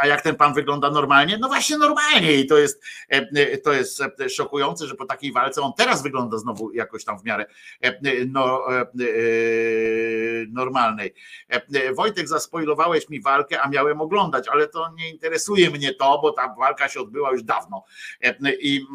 a 0.00 0.06
jak 0.06 0.22
ten 0.22 0.36
pan 0.36 0.54
wygląda 0.54 0.90
normalnie? 0.90 1.38
No 1.38 1.48
właśnie 1.48 1.78
normalnie 1.78 2.34
i 2.34 2.46
to 2.46 2.58
jest, 2.58 2.82
to 3.64 3.72
jest 3.72 4.02
szokujące, 4.28 4.86
że 4.86 4.94
po 4.94 5.04
takiej 5.04 5.32
walce 5.32 5.62
on 5.62 5.72
teraz 5.76 6.02
wygląda 6.02 6.38
znowu 6.38 6.72
jakoś 6.72 7.04
tam 7.04 7.18
w 7.18 7.24
miarę 7.24 7.46
no, 8.28 8.62
normalnej. 10.48 11.14
Wojtek, 11.94 12.28
zaspoilowałeś 12.28 13.08
mi 13.08 13.20
walkę, 13.22 13.60
a 13.62 13.68
miałem 13.68 14.00
oglądać, 14.00 14.48
ale 14.48 14.68
to 14.68 14.92
nie 14.96 15.10
interesuje 15.10 15.70
mnie 15.70 15.94
to, 15.94 16.18
bo 16.22 16.32
ta 16.32 16.54
walka 16.58 16.88
się 16.88 17.00
odbyła 17.00 17.32
już 17.32 17.42
dawno 17.42 17.84
i 18.60 18.86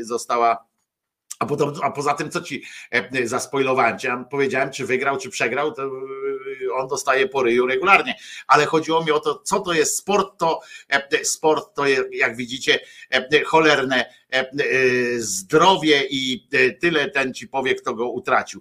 została 0.00 0.69
a, 1.40 1.46
a 1.82 1.90
poza 1.90 2.14
tym, 2.14 2.30
co 2.30 2.40
ci 2.40 2.62
zaspoilowałem? 3.24 3.96
Ja 4.02 4.24
powiedziałem, 4.30 4.70
czy 4.70 4.86
wygrał, 4.86 5.18
czy 5.18 5.30
przegrał, 5.30 5.72
to 5.72 5.90
on 6.74 6.88
dostaje 6.88 7.28
po 7.28 7.42
ryju 7.42 7.66
regularnie. 7.66 8.14
Ale 8.46 8.66
chodziło 8.66 9.04
mi 9.04 9.10
o 9.10 9.20
to, 9.20 9.38
co 9.44 9.60
to 9.60 9.72
jest 9.72 9.96
sport, 9.96 10.38
to 10.38 10.60
sport 11.22 11.74
to 11.74 11.86
jak 12.12 12.36
widzicie 12.36 12.80
cholerne 13.46 14.20
zdrowie 15.16 16.02
i 16.10 16.48
tyle 16.80 17.10
ten 17.10 17.34
ci 17.34 17.48
powie, 17.48 17.74
kto 17.74 17.94
go 17.94 18.10
utracił. 18.10 18.60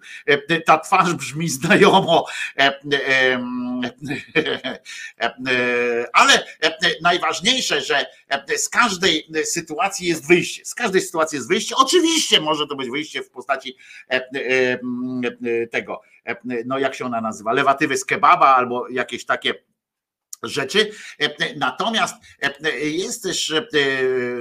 Ta 0.66 0.77
twarz 0.77 1.14
brzmi 1.14 1.50
znajomo, 1.50 2.26
ale 6.14 6.45
najważniejsze, 7.01 7.82
że 7.82 8.06
z 8.58 8.69
każdej 8.69 9.27
sytuacji 9.43 10.08
jest 10.08 10.27
wyjście. 10.27 10.66
Z 10.66 10.76
każdej 10.76 11.01
sytuacji 11.01 11.35
jest 11.35 11.48
wyjście. 11.48 11.76
Oczywiście 11.76 12.42
może 12.42 12.68
to 12.68 12.76
być 12.76 12.90
wyjście 12.90 13.24
w 13.24 13.30
postaci 13.30 13.77
tego, 15.72 16.01
no 16.65 16.80
jak 16.80 16.95
się 16.95 17.06
ona 17.06 17.22
nazywa, 17.22 17.53
lewatywy 17.53 17.98
z 17.98 18.06
kebaba 18.06 18.56
albo 18.56 18.89
jakieś 18.89 19.25
takie 19.25 19.53
rzeczy. 20.43 20.91
Natomiast 21.57 22.15
jest 22.81 23.23
też 23.23 23.53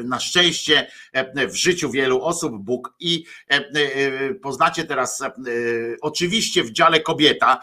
na 0.05 0.21
szczęście 0.21 0.91
w 1.49 1.55
życiu 1.55 1.91
wielu 1.91 2.23
osób 2.23 2.63
Bóg 2.63 2.95
i 3.01 3.25
poznacie 4.43 4.85
teraz 4.85 5.23
oczywiście 6.01 6.63
w 6.63 6.71
dziale 6.71 7.01
kobieta 7.01 7.61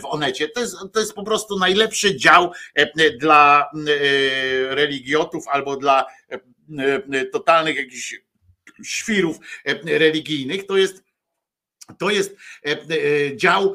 w 0.00 0.04
Onecie. 0.04 0.48
To 0.48 0.60
jest, 0.60 0.76
to 0.92 1.00
jest 1.00 1.14
po 1.14 1.24
prostu 1.24 1.58
najlepszy 1.58 2.16
dział 2.16 2.52
dla 3.20 3.70
religiotów 4.68 5.48
albo 5.48 5.76
dla 5.76 6.06
totalnych 7.32 7.76
jakichś 7.76 8.20
świrów 8.84 9.36
religijnych. 9.84 10.66
To 10.66 10.76
jest 10.76 11.05
to 11.98 12.10
jest 12.10 12.36
dział 13.34 13.74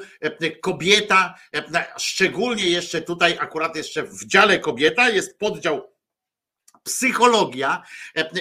kobieta, 0.62 1.36
szczególnie 1.98 2.70
jeszcze 2.70 3.02
tutaj, 3.02 3.38
akurat 3.40 3.76
jeszcze 3.76 4.04
w 4.04 4.26
dziale 4.26 4.60
kobieta 4.60 5.10
jest 5.10 5.40
poddział 5.40 5.92
psychologia 6.84 7.84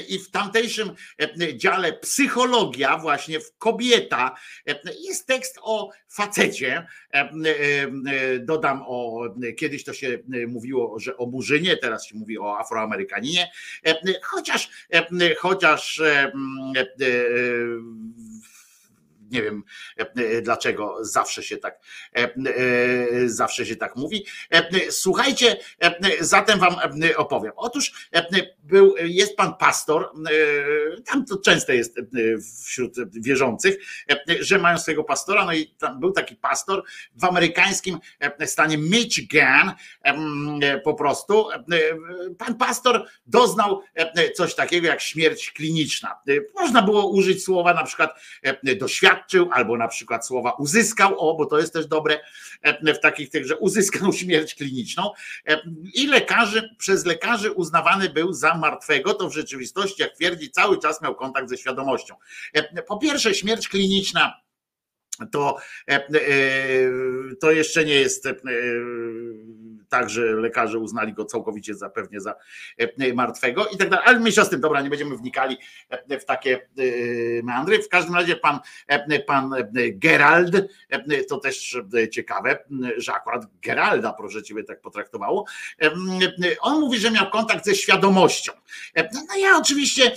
i 0.08 0.18
w 0.18 0.31
tamtejszym 0.31 0.90
dziale 1.55 1.92
psychologia, 1.92 2.99
właśnie 2.99 3.40
w 3.40 3.57
kobieta, 3.58 4.34
jest 5.00 5.26
tekst 5.26 5.58
o 5.62 5.90
facecie. 6.08 6.86
Dodam 8.40 8.82
o, 8.86 9.23
kiedyś 9.58 9.84
to 9.84 9.92
się 9.92 10.18
mówiło, 10.49 10.99
że 10.99 11.16
o 11.16 11.26
murzynie, 11.26 11.76
teraz 11.76 12.07
się 12.07 12.16
mówi 12.16 12.39
o 12.39 12.58
afroamerykaninie, 12.58 13.50
chociaż, 14.23 14.70
chociaż 15.39 16.02
nie 19.31 19.42
wiem 19.42 19.65
dlaczego 20.42 20.97
zawsze 21.00 21.42
się 21.42 21.57
tak 21.57 21.81
zawsze 23.26 23.67
się 23.67 23.76
tak 23.76 23.97
mówi. 23.97 24.26
Słuchajcie, 24.91 25.57
zatem 26.20 26.59
wam 26.59 26.76
opowiem. 27.17 27.52
Otóż 27.57 28.09
był, 28.62 28.94
jest 28.99 29.36
pan 29.36 29.55
pastor, 29.57 30.12
tam 31.07 31.25
to 31.25 31.39
często 31.39 31.73
jest 31.73 31.97
wśród 32.65 33.20
wierzących, 33.20 33.76
że 34.41 34.59
mają 34.59 34.78
swojego 34.78 35.05
pastora, 35.05 35.44
no 35.44 35.52
i 35.52 35.67
tam 35.67 36.00
był 36.00 36.12
taki 36.12 36.36
pastor 36.36 36.83
w 37.15 37.25
amerykańskim 37.25 37.99
stanie 38.47 38.78
Michigan 38.78 39.73
po 40.84 40.94
prostu. 40.94 41.49
Pan 42.39 42.55
pastor 42.55 43.07
doznał 43.26 43.83
coś 44.34 44.55
takiego 44.55 44.86
jak 44.86 45.00
śmierć 45.00 45.50
kliniczna. 45.50 46.18
Można 46.55 46.83
było 46.83 47.10
użyć 47.10 47.44
słowa 47.44 47.75
na 47.75 47.84
przykład 47.84 48.10
doświadczeń, 49.28 49.49
albo 49.52 49.76
na 49.76 49.89
przykład 49.89 50.26
słowa 50.26 50.52
uzyskał, 50.52 51.18
o, 51.18 51.34
bo 51.34 51.47
to 51.47 51.58
jest 51.58 51.73
też 51.73 51.86
dobre 51.86 52.20
w 52.94 52.99
takich 52.99 53.31
tych, 53.31 53.47
że 53.47 53.57
uzyskał 53.57 54.12
śmierć 54.20 54.55
kliniczną 54.55 55.10
i 55.94 56.07
lekarzy, 56.07 56.76
przez 56.78 57.07
lekarzy 57.07 57.52
uznawany 57.52 58.08
był 58.08 58.32
za 58.32 58.55
martwego, 58.55 59.15
to 59.15 59.28
w 59.28 59.34
rzeczywistości, 59.34 60.02
jak 60.02 60.15
twierdzi, 60.15 60.50
cały 60.50 60.78
czas 60.78 61.02
miał 61.02 61.15
kontakt 61.15 61.49
ze 61.49 61.57
świadomością. 61.57 62.15
Po 62.89 62.99
pierwsze, 62.99 63.34
śmierć 63.34 63.68
kliniczna 63.68 64.40
to, 65.32 65.57
to 67.40 67.50
jeszcze 67.50 67.84
nie 67.84 67.94
jest 67.94 68.28
tak, 69.91 70.10
że 70.10 70.23
lekarze 70.23 70.78
uznali 70.78 71.12
go 71.12 71.25
całkowicie 71.25 71.75
zapewnie 71.75 72.20
za 72.20 72.35
martwego 73.15 73.67
i 73.67 73.77
tak 73.77 73.89
dalej. 73.89 74.05
Ale 74.09 74.20
mniejsza 74.20 74.44
z 74.44 74.51
tym, 74.51 74.60
dobra, 74.60 74.83
nie 74.83 74.91
będziemy 74.91 75.17
wnikali 75.17 75.57
w 76.20 76.25
takie 76.25 76.69
meandry. 77.43 77.83
W 77.83 77.89
każdym 77.89 78.15
razie 78.15 78.36
pan, 78.36 78.59
pan 79.27 79.55
Gerald, 79.93 80.57
to 81.28 81.39
też 81.39 81.78
ciekawe, 82.12 82.59
że 82.97 83.12
akurat 83.12 83.47
Geralda, 83.62 84.12
proszę 84.12 84.43
ciebie, 84.43 84.65
tak 84.65 84.81
potraktowało. 84.81 85.44
On 86.60 86.81
mówi, 86.81 86.99
że 86.99 87.10
miał 87.10 87.31
kontakt 87.31 87.65
ze 87.65 87.75
świadomością. 87.75 88.52
No 88.97 89.36
ja 89.39 89.57
oczywiście 89.59 90.12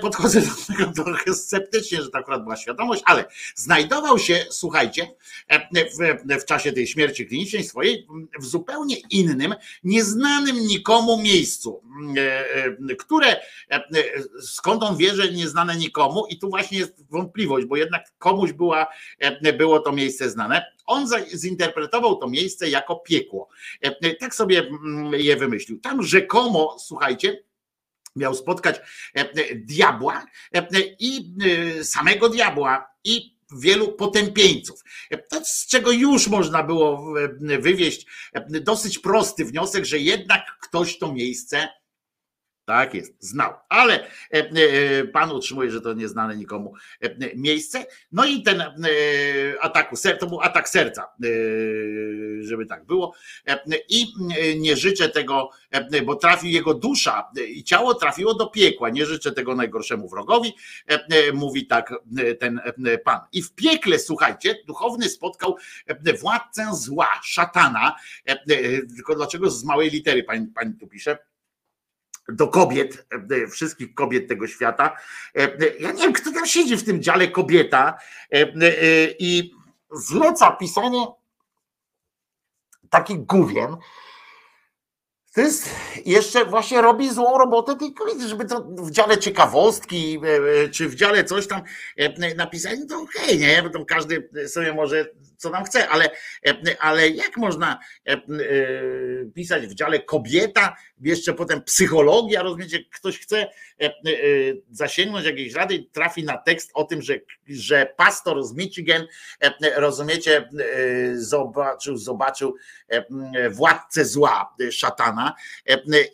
podchodzę 0.00 0.40
do 0.40 0.76
tego 0.76 0.92
trochę 1.04 1.34
sceptycznie, 1.34 2.02
że 2.02 2.10
to 2.10 2.18
akurat 2.18 2.42
była 2.42 2.56
świadomość, 2.56 3.02
ale 3.06 3.24
znajdował 3.54 4.18
się, 4.18 4.44
słuchajcie, 4.50 5.06
w, 6.28 6.40
w 6.42 6.44
czasie 6.44 6.72
tej 6.72 6.86
śmierci 6.86 7.26
klinicznej 7.26 7.64
swojej 7.64 8.06
w 8.40 8.44
zupełnie 8.44 8.96
innym, 9.10 9.54
nieznanym 9.84 10.66
nikomu 10.66 11.22
miejscu, 11.22 11.82
które 12.98 13.36
skąd 14.40 14.82
on 14.82 14.96
wie, 14.96 15.14
że 15.14 15.32
nieznane 15.32 15.76
nikomu 15.76 16.26
i 16.26 16.38
tu 16.38 16.48
właśnie 16.48 16.78
jest 16.78 17.10
wątpliwość, 17.10 17.66
bo 17.66 17.76
jednak 17.76 18.12
komuś 18.18 18.52
była, 18.52 18.86
było 19.58 19.80
to 19.80 19.92
miejsce 19.92 20.30
znane. 20.30 20.72
On 20.86 21.06
zinterpretował 21.34 22.16
to 22.16 22.28
miejsce 22.28 22.68
jako 22.68 22.96
piekło. 22.96 23.48
Tak 24.20 24.34
sobie 24.34 24.70
je 25.12 25.36
wymyślił. 25.36 25.80
Tam 25.80 26.02
rzekomo, 26.02 26.76
słuchajcie, 26.78 27.42
miał 28.16 28.34
spotkać 28.34 28.76
diabła 29.54 30.26
i 30.98 31.34
samego 31.82 32.28
diabła 32.28 32.86
i 33.04 33.35
wielu 33.52 33.92
potępieńców. 33.92 34.84
Z 35.44 35.66
czego 35.66 35.90
już 35.92 36.28
można 36.28 36.62
było 36.62 37.14
wywieść 37.60 38.06
dosyć 38.48 38.98
prosty 38.98 39.44
wniosek, 39.44 39.84
że 39.84 39.98
jednak 39.98 40.58
ktoś 40.60 40.98
to 40.98 41.12
miejsce 41.12 41.68
Tak 42.66 42.94
jest, 42.94 43.14
znał. 43.20 43.52
Ale 43.68 44.04
e, 44.04 44.08
e, 44.32 45.04
pan 45.04 45.30
utrzymuje, 45.32 45.70
że 45.70 45.80
to 45.80 45.92
nieznane 45.92 46.36
nikomu 46.36 46.74
e, 47.00 47.36
miejsce. 47.36 47.86
No 48.12 48.24
i 48.24 48.42
ten 48.42 48.60
e, 48.60 48.66
ataku 49.60 49.96
serca, 49.96 50.20
to 50.20 50.26
był 50.26 50.40
atak 50.40 50.68
serca, 50.68 51.02
e, 51.02 51.28
żeby 52.42 52.66
tak 52.66 52.84
było. 52.84 53.14
E, 53.48 53.58
I 53.88 54.06
e, 54.38 54.56
nie 54.58 54.76
życzę 54.76 55.08
tego, 55.08 55.50
e, 55.70 56.02
bo 56.02 56.16
trafił 56.16 56.50
jego 56.50 56.74
dusza 56.74 57.30
e, 57.36 57.44
i 57.44 57.64
ciało 57.64 57.94
trafiło 57.94 58.34
do 58.34 58.46
piekła. 58.46 58.90
Nie 58.90 59.06
życzę 59.06 59.32
tego 59.32 59.54
najgorszemu 59.54 60.08
wrogowi, 60.08 60.52
e, 60.90 60.94
e, 60.94 61.32
mówi 61.32 61.66
tak 61.66 61.92
e, 62.18 62.34
ten 62.34 62.60
e, 62.86 62.98
pan. 62.98 63.20
I 63.32 63.42
w 63.42 63.54
piekle, 63.54 63.98
słuchajcie, 63.98 64.56
duchowny 64.66 65.08
spotkał 65.08 65.56
e, 65.86 66.12
władcę 66.12 66.66
zła, 66.74 67.20
szatana. 67.24 67.96
E, 68.28 68.32
e, 68.32 68.36
Tylko 68.96 69.14
dlaczego 69.14 69.50
z 69.50 69.64
małej 69.64 69.90
litery 69.90 70.22
pani, 70.24 70.46
pani 70.46 70.74
tu 70.74 70.86
pisze? 70.86 71.18
Do 72.28 72.48
kobiet, 72.48 73.06
e, 73.30 73.46
wszystkich 73.46 73.94
kobiet 73.94 74.28
tego 74.28 74.46
świata. 74.46 74.96
E, 75.36 75.56
Ja 75.80 75.92
nie 75.92 76.02
wiem, 76.02 76.12
kto 76.12 76.32
tam 76.32 76.46
siedzi 76.46 76.76
w 76.76 76.84
tym 76.84 77.02
dziale 77.02 77.28
kobieta 77.28 77.98
e, 78.32 78.36
e, 78.36 78.46
i 79.18 79.54
zleca 79.90 80.50
pisanie 80.50 81.06
takich 82.90 83.18
gówien. 83.26 83.76
To 85.34 85.40
jest 85.40 85.70
jeszcze 86.06 86.44
właśnie 86.44 86.80
robi 86.80 87.10
złą 87.10 87.38
robotę 87.38 87.76
tej 87.76 87.94
kobiety, 87.94 88.28
żeby 88.28 88.44
to 88.44 88.60
w 88.62 88.90
dziale 88.90 89.18
ciekawostki, 89.18 90.20
e, 90.24 90.62
e, 90.62 90.68
czy 90.68 90.88
w 90.88 90.94
dziale 90.94 91.24
coś 91.24 91.46
tam 91.46 91.62
e, 91.96 92.34
napisać, 92.34 92.78
no 92.80 92.86
to 92.86 93.02
okej, 93.02 93.38
nie? 93.38 93.62
Bo 93.62 93.70
tam 93.70 93.84
każdy 93.84 94.28
sobie 94.48 94.74
może 94.74 95.10
co 95.36 95.50
tam 95.50 95.64
chce, 95.64 95.88
ale, 95.88 96.10
ale 96.78 97.08
jak 97.08 97.36
można 97.36 97.78
e, 98.06 98.12
e, 98.12 98.18
pisać 99.34 99.66
w 99.66 99.74
dziale 99.74 99.98
kobieta, 99.98 100.76
jeszcze 101.00 101.34
potem 101.34 101.62
psychologia, 101.62 102.42
rozumiecie, 102.42 102.84
ktoś 102.92 103.18
chce 103.18 103.50
e, 103.80 103.92
zasięgnąć 104.70 105.26
jakiejś 105.26 105.54
rady 105.54 105.74
i 105.74 105.90
trafi 105.90 106.24
na 106.24 106.36
tekst 106.36 106.70
o 106.74 106.84
tym, 106.84 107.02
że, 107.02 107.14
że 107.48 107.92
pastor 107.96 108.44
z 108.44 108.52
Michigan, 108.52 109.06
rozumiecie, 109.76 110.48
zobaczył, 111.14 111.96
zobaczył 111.96 112.56
władcę 113.50 114.04
zła, 114.04 114.54
szatana 114.70 115.34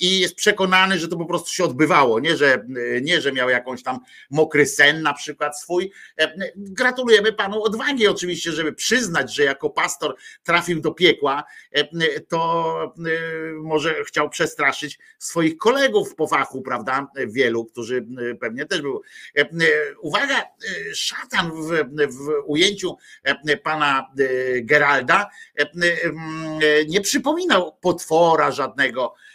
i 0.01 0.21
jest 0.21 0.35
przekonany, 0.35 0.99
że 0.99 1.09
to 1.09 1.17
po 1.17 1.27
prostu 1.27 1.51
się 1.51 1.65
odbywało, 1.65 2.21
nie 2.21 2.37
że, 2.37 2.65
nie, 3.03 3.21
że 3.21 3.33
miał 3.33 3.49
jakąś 3.49 3.83
tam 3.83 3.99
mokry 4.31 4.67
sen 4.67 5.03
na 5.03 5.13
przykład 5.13 5.61
swój. 5.61 5.93
Gratulujemy 6.57 7.33
panu 7.33 7.63
odwagi 7.63 8.09
oczywiście, 8.09 8.53
żeby 8.53 8.73
przyznać, 8.73 9.12
że 9.31 9.45
jako 9.45 9.71
pastor 9.71 10.17
trafił 10.43 10.81
do 10.81 10.95
piekła, 10.95 11.45
e, 11.73 12.21
to 12.21 12.95
e, 12.99 13.53
może 13.53 14.05
chciał 14.05 14.31
przestraszyć 14.31 14.99
swoich 15.19 15.57
kolegów 15.57 16.15
po 16.15 16.27
fachu, 16.27 16.63
prawda? 16.63 17.07
Wielu, 17.27 17.65
którzy 17.65 18.07
e, 18.31 18.35
pewnie 18.35 18.67
też 18.67 18.83
był. 18.83 19.03
E, 19.37 19.41
e, 19.41 19.47
Uwaga, 20.01 20.41
e, 20.41 20.95
szatan 20.95 21.51
w, 21.51 21.69
w 22.17 22.43
ujęciu 22.45 22.97
e, 23.25 23.57
pana 23.57 24.07
e, 24.19 24.63
Geralda 24.63 25.31
e, 25.59 25.63
e, 25.63 25.69
nie 26.89 27.01
przypominał 27.01 27.77
potwora 27.81 28.51
żadnego 28.51 29.15
e, 29.15 29.32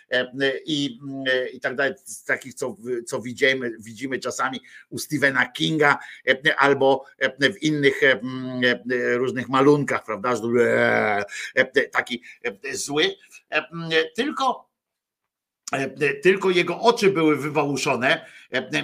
i, 0.66 1.00
e, 1.28 1.50
i 1.50 1.60
tak 1.60 1.76
dalej, 1.76 1.94
z 2.06 2.24
takich, 2.24 2.54
co, 2.54 2.78
co 3.06 3.22
widzimy, 3.22 3.72
widzimy 3.80 4.20
czasami 4.20 4.62
u 4.90 4.98
Stephena 4.98 5.46
Kinga 5.46 5.98
e, 6.28 6.56
albo 6.56 7.06
e, 7.18 7.54
w 7.54 7.64
innych 7.64 8.02
różnych 9.14 9.50
malunkach, 9.50 10.04
prawda? 10.04 10.34
Taki 11.92 12.24
zły. 12.72 13.16
Tylko 14.16 14.68
tylko 16.24 16.50
jego 16.50 16.80
oczy 16.80 17.10
były 17.10 17.36
wywałuszone, 17.36 18.26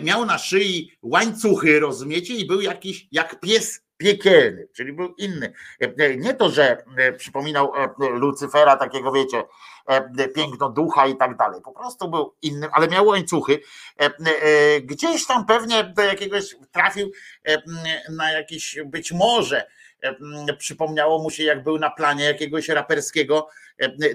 miał 0.03 0.25
na 0.25 0.37
szyi 0.37 0.91
łańcuchy, 1.01 1.79
rozumiecie, 1.79 2.35
i 2.35 2.45
był 2.45 2.61
jakiś 2.61 3.07
jak 3.11 3.39
pies 3.39 3.82
piekielny, 3.97 4.67
czyli 4.73 4.93
był 4.93 5.15
inny. 5.17 5.53
E, 5.79 6.17
Nie 6.17 6.33
to, 6.33 6.49
że 6.49 6.83
e, 6.97 7.13
przypominał 7.13 7.73
e, 7.75 7.89
Lucyfera, 8.09 8.75
takiego 8.77 9.11
wiecie, 9.11 9.43
e, 9.87 10.27
piękno 10.27 10.69
ducha 10.69 11.07
i 11.07 11.17
tak 11.17 11.37
dalej. 11.37 11.61
Po 11.61 11.71
prostu 11.71 12.07
był 12.09 12.35
innym, 12.41 12.69
ale 12.73 12.87
miał 12.87 13.05
łańcuchy. 13.05 13.59
E, 13.99 14.05
e, 14.05 14.81
Gdzieś 14.81 15.25
tam 15.27 15.45
pewnie 15.45 15.83
do 15.83 16.01
jakiegoś 16.01 16.55
trafił 16.71 17.11
e, 17.45 17.61
na 18.11 18.31
jakiś, 18.31 18.77
być 18.85 19.11
może 19.11 19.65
e, 20.01 20.53
przypomniało 20.57 21.19
mu 21.23 21.29
się, 21.29 21.43
jak 21.43 21.63
był 21.63 21.79
na 21.79 21.89
planie 21.89 22.23
jakiegoś 22.25 22.69
raperskiego 22.69 23.47
e, 23.47 23.62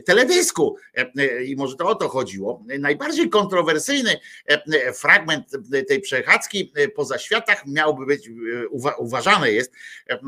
teledysku 0.07 0.77
E, 0.95 1.45
i 1.45 1.57
może 1.57 1.77
to 1.77 1.87
o 1.89 1.95
to 1.95 2.09
chodziło. 2.09 2.65
Najbardziej 2.79 3.29
kontrowersyjny 3.31 4.17
e, 4.47 4.93
fragment 4.93 5.47
tej 5.89 6.01
przechadzki 6.01 6.73
e, 6.77 6.89
po 6.89 7.05
zaświatach 7.05 7.67
miałby 7.67 8.07
być, 8.07 8.29
e, 8.29 8.33
uwa- 8.69 8.95
uważane 8.99 9.53
jest, 9.53 9.73
e, 10.11 10.19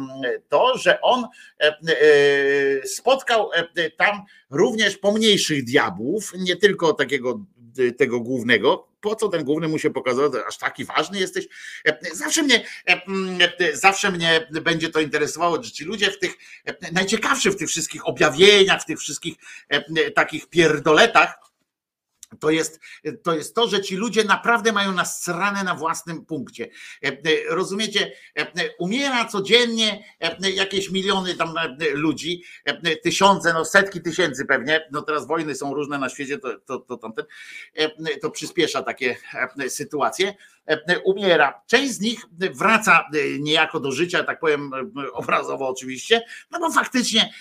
to, 0.48 0.78
że 0.78 1.00
on 1.00 1.24
e, 1.60 1.66
e, 1.66 2.86
spotkał 2.86 3.50
e, 3.76 3.90
tam 3.90 4.22
również 4.50 4.96
pomniejszych 4.96 5.64
diabłów, 5.64 6.32
nie 6.38 6.56
tylko 6.56 6.92
takiego 6.92 7.30
e, 7.30 7.59
tego 7.98 8.20
głównego. 8.20 8.88
Po 9.00 9.14
co 9.14 9.28
ten 9.28 9.44
główny 9.44 9.68
mu 9.68 9.78
się 9.78 9.90
pokazał, 9.90 10.30
aż 10.48 10.58
taki 10.58 10.84
ważny 10.84 11.20
jesteś? 11.20 11.48
E, 11.84 12.14
Zawsze 12.14 12.42
mnie, 12.42 12.64
e, 12.88 13.00
e, 13.58 13.76
zawsze 13.76 14.12
mnie 14.12 14.48
będzie 14.62 14.88
to 14.88 15.00
interesowało, 15.00 15.62
że 15.62 15.70
ci 15.70 15.84
ludzie 15.84 16.10
w 16.10 16.18
tych, 16.18 16.34
najciekawszy 16.92 17.50
w 17.50 17.56
tych 17.56 17.68
wszystkich 17.68 18.08
objawieniach, 18.08 18.82
w 18.82 18.86
tych 18.86 18.98
wszystkich 18.98 19.34
takich 20.14 20.46
pierdoletach, 20.46 21.49
to 22.38 22.50
jest, 22.50 22.80
to 23.22 23.34
jest 23.34 23.54
to, 23.54 23.68
że 23.68 23.80
ci 23.80 23.96
ludzie 23.96 24.24
naprawdę 24.24 24.72
mają 24.72 24.92
nasrane 24.92 25.64
na 25.64 25.74
własnym 25.74 26.26
punkcie. 26.26 26.68
E, 27.04 27.08
e, 27.08 27.14
Rozumiecie? 27.48 28.12
E, 28.38 28.46
Umiera 28.78 29.24
codziennie 29.24 30.04
jakieś 30.54 30.90
miliony 30.90 31.34
tam 31.34 31.54
ludzi, 31.92 32.42
tysiące, 33.02 33.52
no 33.52 33.64
setki 33.64 34.00
tysięcy 34.00 34.44
pewnie. 34.44 34.88
No 34.92 35.02
teraz 35.02 35.26
wojny 35.26 35.54
są 35.54 35.74
różne 35.74 35.98
na 35.98 36.08
świecie, 36.08 36.38
to, 36.38 36.58
to, 36.58 36.78
to, 36.78 37.12
to 38.22 38.30
przyspiesza 38.30 38.82
takie 38.82 39.16
sytuacje. 39.68 40.34
E, 40.70 41.00
Umiera. 41.04 41.62
Część 41.66 41.92
z 41.92 42.00
nich 42.00 42.20
wraca 42.54 43.08
e, 43.14 43.38
niejako 43.38 43.80
do 43.80 43.92
życia, 43.92 44.24
tak 44.24 44.40
powiem 44.40 44.70
e, 44.74 45.12
obrazowo 45.12 45.68
oczywiście, 45.68 46.22
no 46.50 46.60
bo 46.60 46.72
faktycznie 46.72 47.32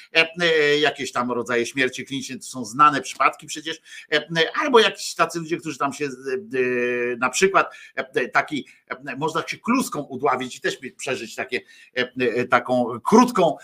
jakieś 0.81 1.11
tam 1.11 1.31
rodzaje 1.31 1.65
śmierci 1.65 2.05
klinicznej 2.05 2.39
to 2.39 2.45
są 2.45 2.65
znane 2.65 3.01
przypadki 3.01 3.47
przecież, 3.47 3.81
albo 4.61 4.79
jakiś 4.79 5.15
tacy 5.15 5.39
ludzie, 5.39 5.57
którzy 5.57 5.77
tam 5.77 5.93
się 5.93 6.09
na 7.17 7.29
przykład 7.29 7.75
taki, 8.33 8.67
można 9.17 9.47
się 9.47 9.57
kluską 9.57 10.01
udławić 10.01 10.55
i 10.55 10.61
też 10.61 10.77
przeżyć 10.97 11.35
takie, 11.35 11.61
taką 12.49 12.99
krótką 13.03 13.57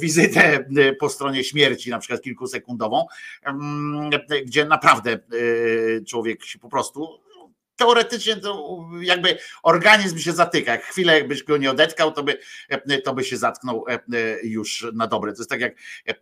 wizytę 0.00 0.68
po 1.00 1.08
stronie 1.08 1.44
śmierci, 1.44 1.90
na 1.90 1.98
przykład 1.98 2.22
kilkusekundową, 2.22 3.06
gdzie 4.44 4.64
naprawdę 4.64 5.18
człowiek 6.06 6.44
się 6.44 6.58
po 6.58 6.68
prostu 6.68 7.25
teoretycznie 7.76 8.36
to 8.36 8.80
jakby 9.00 9.38
organizm 9.62 10.18
się 10.18 10.32
zatyka. 10.32 10.72
Jak 10.72 10.84
chwilę 10.84 11.18
jakbyś 11.18 11.42
go 11.42 11.56
nie 11.56 11.70
odetkał, 11.70 12.12
to 12.12 12.22
by, 12.22 12.38
to 13.04 13.14
by 13.14 13.24
się 13.24 13.36
zatknął 13.36 13.84
e, 13.88 13.98
już 14.42 14.86
na 14.92 15.06
dobre. 15.06 15.32
To 15.32 15.38
jest 15.38 15.50
tak 15.50 15.60
jak 15.60 15.72
e, 16.06 16.14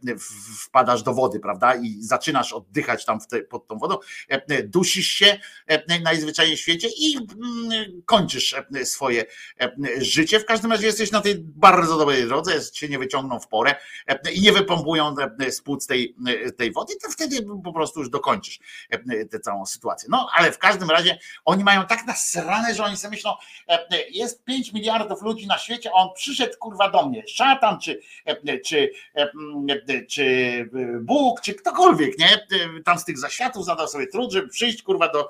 wpadasz 0.65 1.03
do 1.03 1.15
wody, 1.15 1.41
prawda? 1.41 1.75
I 1.75 1.97
zaczynasz 2.01 2.53
oddychać 2.53 3.05
tam 3.05 3.19
te, 3.21 3.43
pod 3.43 3.67
tą 3.67 3.79
wodą, 3.79 3.99
e, 4.29 4.63
dusisz 4.63 5.07
się 5.07 5.39
e, 5.67 6.01
najzwyczajniej 6.01 6.57
w 6.57 6.61
świecie 6.61 6.89
i 6.99 7.17
mm, 7.17 8.03
kończysz 8.07 8.55
e, 8.75 8.87
swoje 8.87 9.25
e, 9.61 9.71
życie. 9.99 10.41
W 10.41 10.45
każdym 10.45 10.73
razie 10.73 10.87
jesteś 10.87 11.11
na 11.11 11.21
tej 11.21 11.35
bardzo 11.39 11.99
dobrej 11.99 12.27
drodze, 12.27 12.71
cię 12.73 12.89
nie 12.89 12.99
wyciągną 12.99 13.41
w 13.41 13.49
porę 13.49 13.75
e, 14.07 14.33
i 14.33 14.41
nie 14.41 14.53
wypompują 14.53 15.15
e, 15.19 15.51
płuc 15.65 15.87
tej, 15.87 16.17
e, 16.27 16.53
tej 16.53 16.73
wody, 16.73 16.95
to 17.03 17.11
wtedy 17.11 17.47
po 17.65 17.73
prostu 17.73 18.01
już 18.01 18.11
dokończysz 18.11 18.59
e, 18.91 19.25
tę 19.25 19.41
całą 19.41 19.67
sytuację. 19.67 20.09
No 20.11 20.29
ale 20.35 20.53
w 20.53 20.59
każdym 20.59 20.91
razie 20.91 21.19
oni 21.45 21.65
mają 21.65 21.87
tak 21.87 22.07
nasrane, 22.07 22.75
że 22.75 22.85
oni 22.85 22.97
sobie 22.97 23.11
myślą, 23.11 23.33
e, 23.69 23.73
e, 23.91 24.09
jest 24.11 24.45
5 24.45 24.73
miliardów 24.73 25.23
ludzi 25.23 25.47
na 25.47 25.59
świecie, 25.59 25.91
a 25.95 25.97
on 25.97 26.09
przyszedł 26.15 26.59
kurwa 26.59 26.91
do 26.91 27.09
mnie, 27.09 27.23
szatan, 27.29 27.81
czy, 27.81 28.01
e, 28.25 28.59
czy, 28.59 28.91
czy 30.09 30.25
Bóg, 31.01 31.41
czy 31.41 31.55
ktokolwiek, 31.55 32.19
nie? 32.19 32.47
Tam 32.85 32.99
z 32.99 33.05
tych 33.05 33.19
zaświatów 33.19 33.65
zadał 33.65 33.89
sobie 33.89 34.07
trud, 34.07 34.33
żeby 34.33 34.49
przyjść 34.49 34.83
kurwa 34.83 35.09
do, 35.09 35.29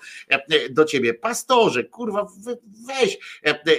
do 0.70 0.84
ciebie. 0.84 1.14
Pastorze, 1.14 1.84
kurwa, 1.84 2.26
we- 2.38 2.56
weź 2.86 3.18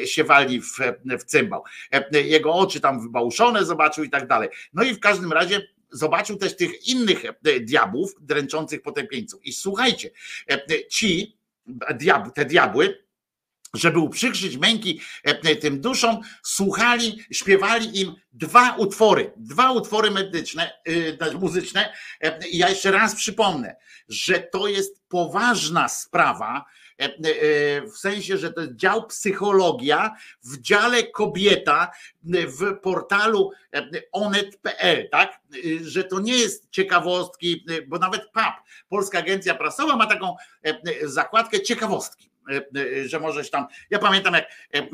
się 0.05 0.23
wali 0.23 0.61
w, 0.61 0.77
w 1.19 1.23
cymbał. 1.23 1.63
Jego 2.11 2.53
oczy 2.53 2.79
tam 2.79 3.01
wybałuszone 3.01 3.65
zobaczył 3.65 4.03
i 4.03 4.09
tak 4.09 4.27
dalej. 4.27 4.49
No 4.73 4.83
i 4.83 4.93
w 4.93 4.99
każdym 4.99 5.33
razie 5.33 5.67
zobaczył 5.91 6.37
też 6.37 6.55
tych 6.55 6.87
innych 6.87 7.23
diabłów 7.61 8.11
dręczących 8.19 8.81
potępieńców. 8.81 9.45
I 9.45 9.53
słuchajcie, 9.53 10.09
ci 10.89 11.37
te 12.35 12.45
diabły 12.45 13.05
żeby 13.75 13.99
uprzykrzyć 13.99 14.57
męki 14.57 15.01
e, 15.23 15.55
tym 15.55 15.81
duszom, 15.81 16.21
słuchali, 16.43 17.25
śpiewali 17.31 18.01
im 18.01 18.15
dwa 18.33 18.75
utwory, 18.75 19.31
dwa 19.37 19.71
utwory 19.71 20.11
medyczne, 20.11 20.71
y, 20.87 21.17
muzyczne. 21.39 21.93
E, 22.21 22.47
I 22.47 22.57
ja 22.57 22.69
jeszcze 22.69 22.91
raz 22.91 23.15
przypomnę, 23.15 23.75
że 24.09 24.39
to 24.39 24.67
jest 24.67 25.01
poważna 25.07 25.89
sprawa, 25.89 26.57
e, 26.57 26.61
e, 26.61 26.84
w 27.93 27.97
sensie, 27.97 28.37
że 28.37 28.53
to 28.53 28.61
jest 28.61 28.75
dział 28.75 29.07
psychologia 29.07 30.15
w 30.43 30.61
dziale 30.61 31.03
kobieta 31.03 31.91
w 32.23 32.79
portalu 32.81 33.51
e, 33.73 33.89
onet.pl, 34.11 35.09
tak? 35.09 35.39
Że 35.81 36.03
to 36.03 36.19
nie 36.19 36.37
jest 36.37 36.69
ciekawostki, 36.71 37.65
bo 37.87 37.97
nawet 37.97 38.21
PAP, 38.33 38.53
Polska 38.89 39.19
Agencja 39.19 39.55
Prasowa 39.55 39.95
ma 39.95 40.05
taką 40.05 40.35
e, 40.63 41.07
zakładkę 41.07 41.61
ciekawostki 41.61 42.31
e, 42.51 42.65
e, 42.81 43.07
że 43.07 43.19
możesz 43.19 43.49
tam. 43.49 43.67
Ja 43.89 43.99
pamiętam, 43.99 44.33
jak 44.33 44.45
e, 44.73 44.87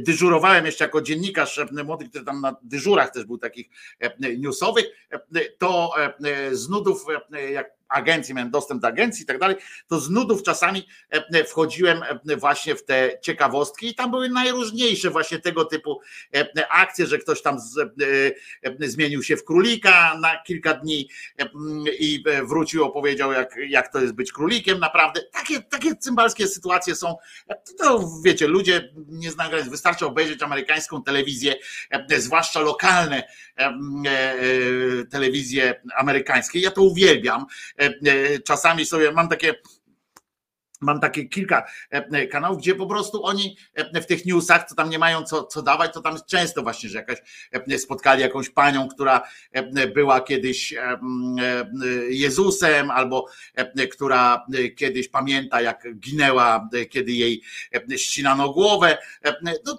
dyżurowałem 0.00 0.66
jeszcze 0.66 0.84
jako 0.84 1.02
dziennikarz 1.02 1.58
e, 1.58 1.84
młody, 1.84 2.08
który 2.08 2.24
tam 2.24 2.40
na 2.40 2.56
dyżurach 2.62 3.12
też 3.12 3.24
był 3.24 3.38
takich 3.38 3.66
e, 4.00 4.36
newsowych, 4.36 4.84
e, 5.10 5.20
to 5.58 5.92
e, 5.98 6.56
z 6.56 6.68
nudów, 6.68 7.06
e, 7.32 7.50
jak 7.50 7.75
agencji, 7.88 8.34
miałem 8.34 8.50
dostęp 8.50 8.82
do 8.82 8.88
agencji 8.88 9.22
i 9.22 9.26
tak 9.26 9.38
dalej, 9.38 9.56
to 9.88 10.00
z 10.00 10.10
nudów 10.10 10.42
czasami 10.42 10.86
e, 11.10 11.44
wchodziłem 11.44 12.02
e, 12.28 12.36
właśnie 12.36 12.74
w 12.74 12.84
te 12.84 13.18
ciekawostki 13.22 13.88
i 13.88 13.94
tam 13.94 14.10
były 14.10 14.28
najróżniejsze 14.28 15.10
właśnie 15.10 15.38
tego 15.38 15.64
typu 15.64 16.00
e, 16.34 16.70
akcje, 16.70 17.06
że 17.06 17.18
ktoś 17.18 17.42
tam 17.42 17.56
e, 17.56 18.70
e, 18.84 18.88
zmienił 18.88 19.22
się 19.22 19.36
w 19.36 19.44
królika 19.44 20.18
na 20.18 20.42
kilka 20.42 20.74
dni 20.74 21.08
e, 21.38 21.48
i 21.98 22.24
e, 22.26 22.44
wrócił, 22.44 22.84
opowiedział 22.84 23.32
jak, 23.32 23.54
jak 23.68 23.92
to 23.92 24.00
jest 24.00 24.14
być 24.14 24.32
królikiem 24.32 24.78
naprawdę. 24.78 25.20
Takie, 25.32 25.62
takie 25.62 25.96
cymbalskie 25.96 26.48
sytuacje 26.48 26.94
są, 26.94 27.16
E, 27.48 27.56
to 27.78 28.10
wiecie, 28.24 28.46
ludzie 28.46 28.92
nie 29.08 29.30
znają 29.30 29.50
granic, 29.50 29.68
wystarczy 29.68 30.06
obejrzeć 30.06 30.42
amerykańską 30.42 31.02
telewizję, 31.02 31.54
e, 31.90 32.20
zwłaszcza 32.20 32.60
lokalne 32.60 33.22
e, 33.58 33.62
e, 33.62 33.70
e, 33.70 35.04
telewizje 35.10 35.80
amerykańskie. 35.96 36.60
Ja 36.60 36.70
to 36.70 36.82
uwielbiam. 36.82 37.46
E, 37.78 37.84
e, 37.84 38.38
Czasami 38.38 38.86
sobie 38.86 39.12
mam 39.12 39.28
takie 39.28 39.54
Mam 40.80 41.00
takie 41.00 41.24
kilka 41.24 41.66
e, 41.90 42.26
kanałów, 42.26 42.58
gdzie 42.58 42.74
po 42.74 42.86
prostu 42.86 43.24
oni 43.24 43.56
w 43.94 44.06
tych 44.06 44.26
newsach, 44.26 44.68
co 44.68 44.74
tam 44.74 44.90
nie 44.90 44.98
mają 44.98 45.22
co, 45.22 45.44
co 45.44 45.62
dawać, 45.62 45.92
to 45.92 46.00
tam 46.00 46.16
często 46.26 46.62
właśnie, 46.62 46.88
że 46.88 46.98
jakaś 46.98 47.18
spotkali 47.78 48.22
jakąś 48.22 48.50
panią, 48.50 48.88
która 48.88 49.22
była 49.94 50.20
kiedyś 50.20 50.74
Jezusem, 52.08 52.90
albo 52.90 53.26
która 53.92 54.46
kiedyś 54.76 55.08
pamięta, 55.08 55.60
jak 55.60 55.98
ginęła, 55.98 56.68
kiedy 56.90 57.12
jej 57.12 57.42
ścinano 57.96 58.52
głowę. 58.52 58.98
No, 59.64 59.78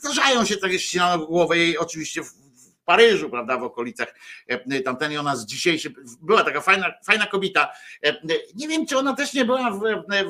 zdarzają 0.00 0.44
się 0.44 0.56
takie 0.56 0.78
ścinano 0.78 1.26
głowę 1.26 1.58
jej 1.58 1.78
oczywiście 1.78 2.22
w 2.84 2.86
Paryżu, 2.86 3.30
prawda, 3.30 3.58
w 3.58 3.62
okolicach 3.62 4.14
e, 4.46 4.80
tamten 4.80 5.12
i 5.12 5.16
ona 5.16 5.36
z 5.36 5.46
dzisiejszej, 5.46 5.94
była 6.22 6.44
taka 6.44 6.60
fajna, 6.60 6.92
fajna 7.06 7.26
kobieta, 7.26 7.72
E, 8.02 8.16
nie 8.54 8.68
wiem, 8.68 8.86
czy 8.86 8.98
ona 8.98 9.14
też 9.14 9.34
nie 9.34 9.44
była 9.44 9.70
w, 9.70 9.80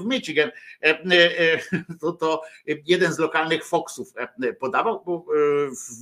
w 0.03 0.07
Michigan, 0.07 0.51
E, 0.83 0.89
e, 0.89 1.59
to, 2.01 2.13
to 2.13 2.43
jeden 2.65 3.13
z 3.13 3.19
lokalnych 3.19 3.67
Foxów 3.67 4.13
e, 4.43 4.53
podawał 4.53 4.97
e, 4.97 5.35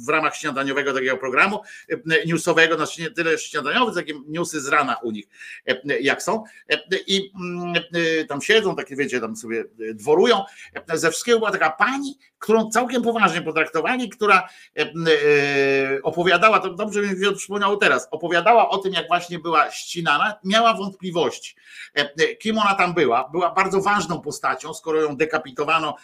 w 0.06 0.08
ramach 0.08 0.36
śniadaniowego 0.36 0.92
takiego 0.92 1.16
programu 1.16 1.60
e, 1.88 2.26
newsowego, 2.26 2.76
znaczy 2.76 3.02
nie 3.02 3.10
tyle 3.10 3.38
śniadaniowy, 3.38 3.94
takie 3.94 4.14
newsy 4.28 4.60
z 4.60 4.68
rana 4.68 4.96
u 5.02 5.10
nich, 5.10 5.26
e, 5.66 6.00
jak 6.00 6.22
są. 6.22 6.44
E, 6.68 6.78
i 7.06 7.32
mm, 7.34 7.74
e, 8.20 8.24
tam 8.24 8.42
siedzą, 8.42 8.76
takie 8.76 8.96
wiecie, 8.96 9.20
tam 9.20 9.36
sobie 9.36 9.64
dworują, 9.94 10.44
E, 10.88 10.98
ze 10.98 11.10
wszystkiego 11.10 11.38
była 11.38 11.50
taka 11.50 11.70
pani, 11.70 12.18
którą 12.42 12.70
całkiem 12.70 13.02
poważnie 13.02 13.42
potraktowali, 13.42 14.08
która 14.08 14.48
e, 14.76 14.82
e, 14.82 16.02
opowiadała, 16.02 16.60
to 16.60 16.74
dobrze 16.74 17.02
mi 17.02 17.36
przypomniało 17.36 17.76
teraz, 17.76 18.08
opowiadała 18.10 18.68
o 18.68 18.78
tym, 18.78 18.92
jak 18.92 19.08
właśnie 19.08 19.38
była 19.38 19.70
ścinana, 19.70 20.34
miała 20.44 20.74
wątpliwości, 20.74 21.54
e, 21.94 22.36
kim 22.36 22.58
ona 22.58 22.74
tam 22.74 22.94
była. 22.94 23.28
Była 23.28 23.50
bardzo 23.50 23.80
ważną 23.80 24.20
postacią, 24.20 24.74
skoro 24.74 25.00
ją 25.00 25.16
dekapitowano 25.16 25.96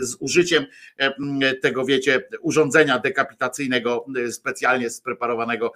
z 0.00 0.14
użyciem 0.20 0.66
tego, 1.62 1.84
wiecie, 1.84 2.28
urządzenia 2.40 2.98
dekapitacyjnego, 2.98 4.06
specjalnie 4.30 4.90
spreparowanego 4.90 5.72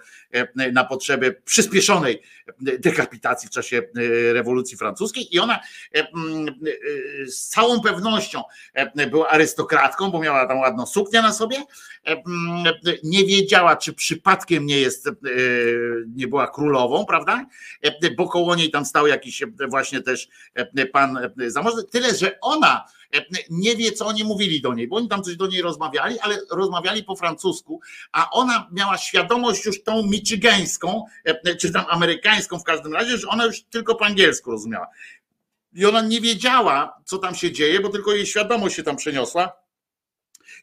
na 0.73 0.83
potrzeby 0.83 1.41
przyspieszonej 1.45 2.21
dekapitacji 2.59 3.49
w 3.49 3.51
czasie 3.51 3.81
rewolucji 4.33 4.77
francuskiej. 4.77 5.35
I 5.35 5.39
ona 5.39 5.59
z 7.25 7.47
całą 7.47 7.81
pewnością 7.81 8.43
była 9.11 9.29
arystokratką, 9.45 10.11
bo 10.11 10.19
miała 10.19 10.47
tam 10.47 10.59
ładną 10.59 10.85
suknię 10.85 11.21
na 11.21 11.33
sobie. 11.33 11.57
E, 12.07 12.23
Nie 13.03 13.25
wiedziała, 13.25 13.75
czy 13.75 13.93
przypadkiem 13.93 14.65
nie 14.65 14.79
jest, 14.79 15.07
e, 15.07 15.11
nie 16.15 16.27
była 16.27 16.47
królową, 16.47 17.05
prawda? 17.05 17.45
E, 17.81 18.11
Bo 18.11 18.27
koło 18.27 18.55
niej 18.55 18.71
tam 18.71 18.85
stał 18.85 19.07
jakiś 19.07 19.43
właśnie 19.69 20.01
też 20.01 20.27
pan 20.93 21.19
zamożny. 21.47 21.83
Tyle, 21.83 22.15
że 22.15 22.39
ona 22.41 22.85
nie 23.49 23.75
wie, 23.75 23.91
co 23.91 24.05
oni 24.05 24.23
mówili 24.23 24.61
do 24.61 24.73
niej, 24.73 24.87
bo 24.87 24.95
oni 24.95 25.07
tam 25.07 25.23
coś 25.23 25.35
do 25.35 25.47
niej 25.47 25.61
rozmawiali, 25.61 26.19
ale 26.19 26.37
rozmawiali 26.51 27.03
po 27.03 27.15
francusku, 27.15 27.81
a 28.11 28.29
ona 28.31 28.69
miała 28.71 28.97
świadomość 28.97 29.65
już 29.65 29.83
tą 29.83 30.03
michigańską, 30.03 31.05
czy 31.59 31.73
tam 31.73 31.85
amerykańską 31.89 32.59
w 32.59 32.63
każdym 32.63 32.93
razie, 32.93 33.17
że 33.17 33.27
ona 33.27 33.45
już 33.45 33.63
tylko 33.63 33.95
po 33.95 34.05
angielsku 34.05 34.51
rozumiała. 34.51 34.87
I 35.75 35.85
ona 35.85 36.01
nie 36.01 36.21
wiedziała, 36.21 37.01
co 37.05 37.17
tam 37.17 37.35
się 37.35 37.51
dzieje, 37.51 37.79
bo 37.79 37.89
tylko 37.89 38.13
jej 38.13 38.25
świadomość 38.25 38.75
się 38.75 38.83
tam 38.83 38.95
przeniosła. 38.95 39.64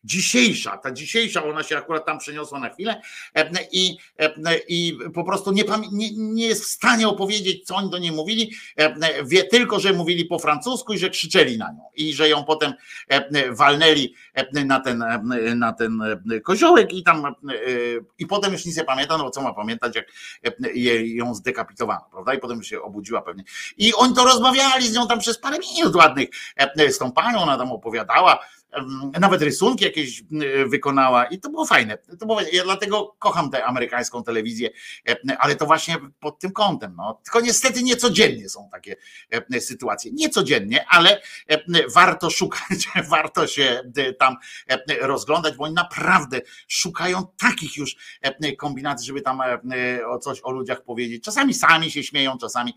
Dzisiejsza, 0.05 0.77
ta 0.79 0.93
dzisiejsza, 0.93 1.45
ona 1.45 1.63
się 1.63 1.79
akurat 1.79 2.07
tam 2.07 2.19
przeniosła 2.19 2.61
na 2.61 2.69
chwilę 2.69 3.01
e, 3.35 3.51
i, 3.73 3.97
e, 4.19 4.59
i 4.69 4.99
po 5.15 5.25
prostu 5.25 5.53
nie, 5.53 5.65
nie, 5.93 6.11
nie 6.17 6.47
jest 6.47 6.65
w 6.65 6.67
stanie 6.67 7.09
opowiedzieć, 7.09 7.67
co 7.67 7.77
oni 7.77 7.91
do 7.91 7.99
niej 7.99 8.13
mówili. 8.13 8.53
E, 8.77 9.25
Wie 9.25 9.45
tylko, 9.45 9.81
że 9.81 9.93
mówili 9.93 10.25
po 10.25 10.39
francusku 10.39 10.93
i 10.93 10.99
że 10.99 11.11
krzyczeli 11.11 11.59
na 11.59 11.73
nią 11.73 11.85
i 11.95 12.15
że 12.15 12.29
ją 12.29 12.45
potem 12.45 12.73
walnęli 13.51 14.15
na 14.65 14.81
ten, 14.81 15.05
na 15.57 15.73
ten 15.73 16.03
koziołek 16.45 16.93
i 16.93 17.03
tam 17.03 17.35
i 18.19 18.27
potem 18.27 18.53
już 18.53 18.65
nic 18.65 18.77
nie 18.77 18.85
pamięta, 18.85 19.19
no 19.19 19.25
bo 19.25 19.31
co 19.31 19.43
ma 19.43 19.55
pamiętać, 19.55 19.97
jak 19.97 20.07
ją 21.05 21.35
zdekapitowano, 21.35 22.09
prawda? 22.13 22.35
I 22.35 22.39
potem 22.39 22.63
się 22.63 22.83
obudziła 22.83 23.23
pewnie. 23.23 23.45
I 23.77 23.95
oni 23.95 24.15
to 24.15 24.25
rozmawiali 24.25 24.89
z 24.89 24.95
nią 24.95 25.07
tam 25.07 25.19
przez 25.19 25.39
parę 25.39 25.59
minut 25.59 25.97
ładnych 25.97 26.29
z 26.89 26.99
tą 26.99 27.13
panią, 27.13 27.39
ona 27.39 27.59
tam 27.59 27.73
opowiadała, 27.73 28.39
nawet 29.21 29.43
rysunki 29.43 29.85
jakieś 29.85 30.21
e, 30.21 30.25
wykonała 30.67 31.25
i 31.25 31.39
to 31.39 31.51
było 31.51 31.67
fajne. 31.67 31.99
To 31.99 32.27
było, 32.27 32.41
ja 32.41 32.65
dlatego 32.65 33.17
kocham 33.19 33.51
tę 33.51 33.65
amerykańską 33.65 34.23
telewizję, 34.23 34.71
e, 35.09 35.17
ale 35.39 35.57
to 35.57 35.67
właśnie 35.67 35.97
pod 36.21 36.39
tym 36.39 36.53
kątem. 36.53 36.95
No. 36.97 37.21
Tylko 37.25 37.41
niestety 37.41 37.83
niecodziennie 37.83 38.49
są 38.49 38.69
takie 38.73 38.97
e, 39.31 39.61
sytuacje. 39.61 40.13
Niecodziennie, 40.13 40.85
ale 40.89 41.21
e, 41.49 41.59
warto 41.95 42.31
szukać, 42.31 42.89
warto 43.11 43.47
się 43.47 43.83
tam 44.19 44.37
rozglądać, 45.01 45.57
bo 45.57 45.65
oni 45.65 45.75
naprawdę 45.75 46.41
szukają 46.69 47.27
takich 47.39 47.77
już 47.77 47.97
kombinacji, 48.59 49.07
żeby 49.07 49.21
tam 49.21 49.41
o 50.09 50.19
coś 50.19 50.41
o 50.43 50.51
ludziach 50.51 50.83
powiedzieć. 50.83 51.25
Czasami 51.25 51.55
sami 51.55 51.91
się 51.91 52.03
śmieją, 52.03 52.39
czasami 52.39 52.75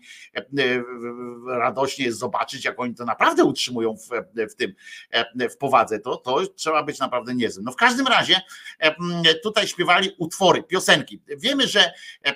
radośnie 1.46 2.04
jest 2.04 2.18
zobaczyć, 2.18 2.64
jak 2.64 2.80
oni 2.80 2.94
to 2.94 3.04
naprawdę 3.04 3.44
utrzymują 3.44 3.96
w, 3.96 4.08
w 4.52 4.54
tym, 4.54 4.74
w 5.50 5.56
powadze. 5.56 5.85
To, 6.04 6.16
to 6.16 6.46
trzeba 6.46 6.82
być 6.82 6.98
naprawdę 6.98 7.34
niezłym. 7.34 7.64
No 7.64 7.72
w 7.72 7.76
każdym 7.76 8.06
razie 8.06 8.40
e, 8.78 8.94
tutaj 9.34 9.68
śpiewali 9.68 10.10
utwory, 10.18 10.62
piosenki. 10.62 11.20
Wiemy, 11.26 11.66
że 11.68 11.80
e, 11.80 11.90
e, 12.24 12.34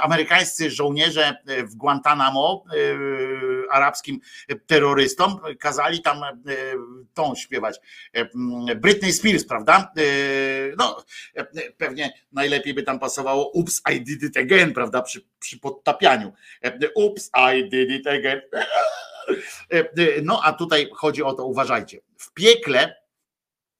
amerykańscy 0.00 0.70
żołnierze 0.70 1.36
w 1.46 1.74
Guantanamo 1.74 2.64
e, 2.70 2.72
arabskim 3.72 4.20
terrorystom 4.66 5.40
kazali 5.60 6.02
tam 6.02 6.24
e, 6.24 6.34
tą 7.14 7.34
śpiewać. 7.34 7.80
E, 8.12 8.28
Britney 8.76 9.12
Spears, 9.12 9.44
prawda? 9.46 9.92
E, 9.96 10.02
No, 10.78 11.04
e, 11.34 11.44
pewnie 11.72 12.12
najlepiej 12.32 12.74
by 12.74 12.82
tam 12.82 12.98
pasowało 12.98 13.52
Oops, 13.54 13.82
I 13.94 14.00
did 14.00 14.22
it 14.22 14.36
again, 14.36 14.72
prawda? 14.72 15.02
Przy, 15.02 15.20
przy 15.38 15.58
podtapianiu. 15.58 16.32
E, 16.64 16.78
Oops, 16.96 17.30
I 17.54 17.68
did 17.68 17.90
it 17.90 18.06
again. 18.06 18.40
E, 19.70 20.22
No, 20.22 20.40
a 20.44 20.52
tutaj 20.52 20.88
chodzi 20.92 21.22
o 21.22 21.32
to, 21.34 21.46
uważajcie. 21.46 22.00
W 22.18 22.32
piekle 22.32 22.96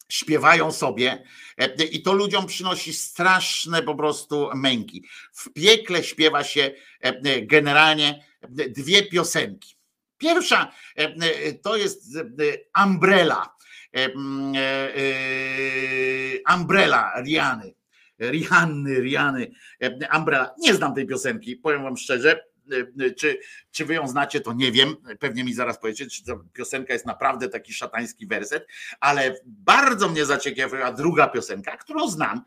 śpiewają 0.09 0.73
sobie 0.73 1.23
e, 1.59 1.85
i 1.85 2.03
to 2.03 2.13
ludziom 2.13 2.47
przynosi 2.47 2.95
straszne 2.95 3.83
po 3.83 3.95
prostu 3.95 4.51
męki. 4.55 5.05
W 5.33 5.53
piekle 5.53 6.05
śpiewa 6.05 6.45
się 6.45 6.71
e, 7.01 7.43
generalnie 7.43 8.25
dwie 8.49 9.03
piosenki. 9.03 9.77
Pierwsza 10.19 10.73
e, 10.99 11.03
e, 11.03 11.53
to 11.53 11.77
jest 11.77 12.17
e, 12.17 12.23
Umbrella. 12.85 13.57
E, 13.97 14.05
e, 14.05 14.11
e, 14.97 16.55
Umbrella 16.55 17.23
Riany. 17.27 17.75
Rihanny, 18.21 19.01
Riany, 19.01 19.53
e, 19.81 20.17
Umbrella. 20.19 20.55
Nie 20.59 20.75
znam 20.75 20.95
tej 20.95 21.07
piosenki, 21.07 21.57
powiem 21.57 21.83
wam 21.83 21.97
szczerze. 21.97 22.45
Czy, 23.17 23.39
czy 23.71 23.85
wy 23.85 23.95
ją 23.95 24.09
znacie, 24.09 24.41
to 24.41 24.53
nie 24.53 24.73
wiem. 24.73 24.97
Pewnie 25.19 25.45
mi 25.45 25.55
zaraz 25.55 25.79
powiecie, 25.79 26.07
czy 26.07 26.25
to 26.25 26.41
piosenka 26.53 26.93
jest 26.93 27.07
naprawdę 27.07 27.49
taki 27.49 27.73
szatański 27.73 28.27
werset, 28.27 28.67
ale 29.01 29.35
bardzo 29.45 30.09
mnie 30.09 30.25
zaciekawiła 30.25 30.93
druga 30.93 31.29
piosenka, 31.29 31.77
którą 31.77 32.11
znam 32.11 32.43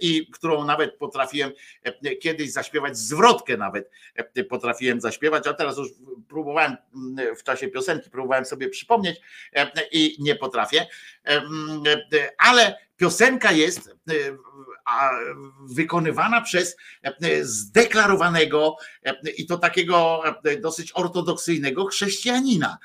i 0.00 0.30
którą 0.32 0.64
nawet 0.64 0.96
potrafiłem 0.96 1.52
kiedyś 2.20 2.52
zaśpiewać, 2.52 2.98
zwrotkę 2.98 3.56
nawet 3.56 3.90
potrafiłem 4.48 5.00
zaśpiewać, 5.00 5.46
a 5.46 5.54
teraz 5.54 5.78
już 5.78 5.88
próbowałem 6.28 6.76
w 7.36 7.42
czasie 7.42 7.68
piosenki, 7.68 8.10
próbowałem 8.10 8.44
sobie 8.44 8.68
przypomnieć 8.68 9.20
i 9.92 10.16
nie 10.18 10.36
potrafię, 10.36 10.86
ale 12.38 12.78
piosenka 12.96 13.52
jest 13.52 13.96
wykonywana 15.74 16.40
przez 16.40 16.76
zdeklarowanego 17.42 18.76
i 19.36 19.46
to 19.46 19.58
takiego 19.58 20.22
dosyć 20.60 20.92
ortodoksyjnego 20.92 21.86
chrześcijanina. 21.86 22.78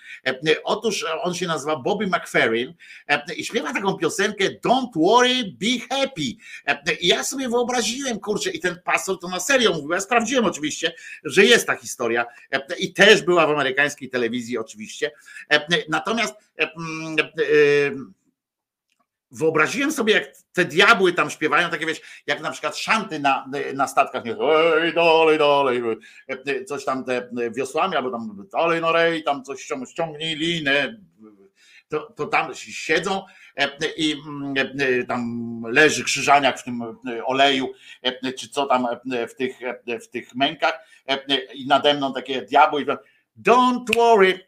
Otóż 0.64 1.06
on 1.22 1.34
się 1.34 1.48
nazywa 1.48 1.76
Bobby 1.76 2.08
McFerrin 2.08 2.74
i 3.38 3.46
śpiewa 3.46 3.74
taką 3.74 3.94
piosenkę 3.94 4.46
Don't 4.66 4.90
worry, 4.96 5.44
be 5.44 5.96
happy. 5.96 6.22
I 7.02 7.08
ja 7.08 7.24
sobie 7.24 7.50
wyobraziłem, 7.50 8.20
kurczę, 8.20 8.50
i 8.50 8.60
ten 8.60 8.80
pastor 8.84 9.20
to 9.20 9.28
na 9.28 9.40
serio 9.40 9.74
mówił, 9.74 9.92
ja 9.92 10.02
sprawdziłem 10.02 10.46
oczywiście, 10.46 10.94
że 11.24 11.46
jest 11.46 11.68
ta 11.68 11.76
historia 11.76 12.26
i 12.80 12.94
też 12.94 13.22
była 13.22 13.48
w 13.48 13.50
amerykańskiej 13.50 14.10
telewizji 14.10 14.58
oczywiście. 14.58 15.12
Natomiast 15.90 16.36
wyobraziłem 19.32 19.92
sobie, 19.92 20.14
jak 20.14 20.38
te 20.54 20.66
diabły 20.66 21.14
tam 21.14 21.30
śpiewają, 21.30 21.70
takie 21.70 21.86
wiesz, 21.86 22.02
jak 22.28 22.42
na 22.42 22.52
przykład 22.52 22.78
szanty 22.78 23.20
na, 23.20 23.46
na 23.74 23.88
statkach, 23.88 24.26
nie, 24.26 24.32
ej, 24.32 24.94
dalej, 24.94 25.38
dalej, 25.38 25.82
coś 26.66 26.86
tam 26.86 27.04
te 27.04 27.30
wiosłami, 27.52 27.96
albo 27.96 28.12
tam 28.12 28.48
dalej, 28.52 28.82
no 28.82 28.92
rej, 28.92 29.24
tam 29.24 29.44
coś 29.44 29.68
ściągnij 29.86 30.36
linę, 30.36 30.98
to, 31.88 32.12
to 32.16 32.28
tam 32.28 32.56
siedzą 32.56 33.26
i 33.98 34.16
tam 35.08 35.62
leży 35.68 36.04
krzyżaniak 36.04 36.60
w 36.60 36.64
tym 36.64 36.84
oleju, 37.26 37.74
czy 38.38 38.50
co 38.50 38.66
tam 38.66 38.88
w 39.30 39.36
tych, 39.36 39.60
w 40.04 40.08
tych 40.08 40.36
mękach 40.36 40.80
i 41.54 41.68
nade 41.68 41.94
mną 41.94 42.14
takie 42.14 42.42
diabły 42.42 42.82
i 42.82 42.86
don't 43.42 43.96
worry, 43.96 44.40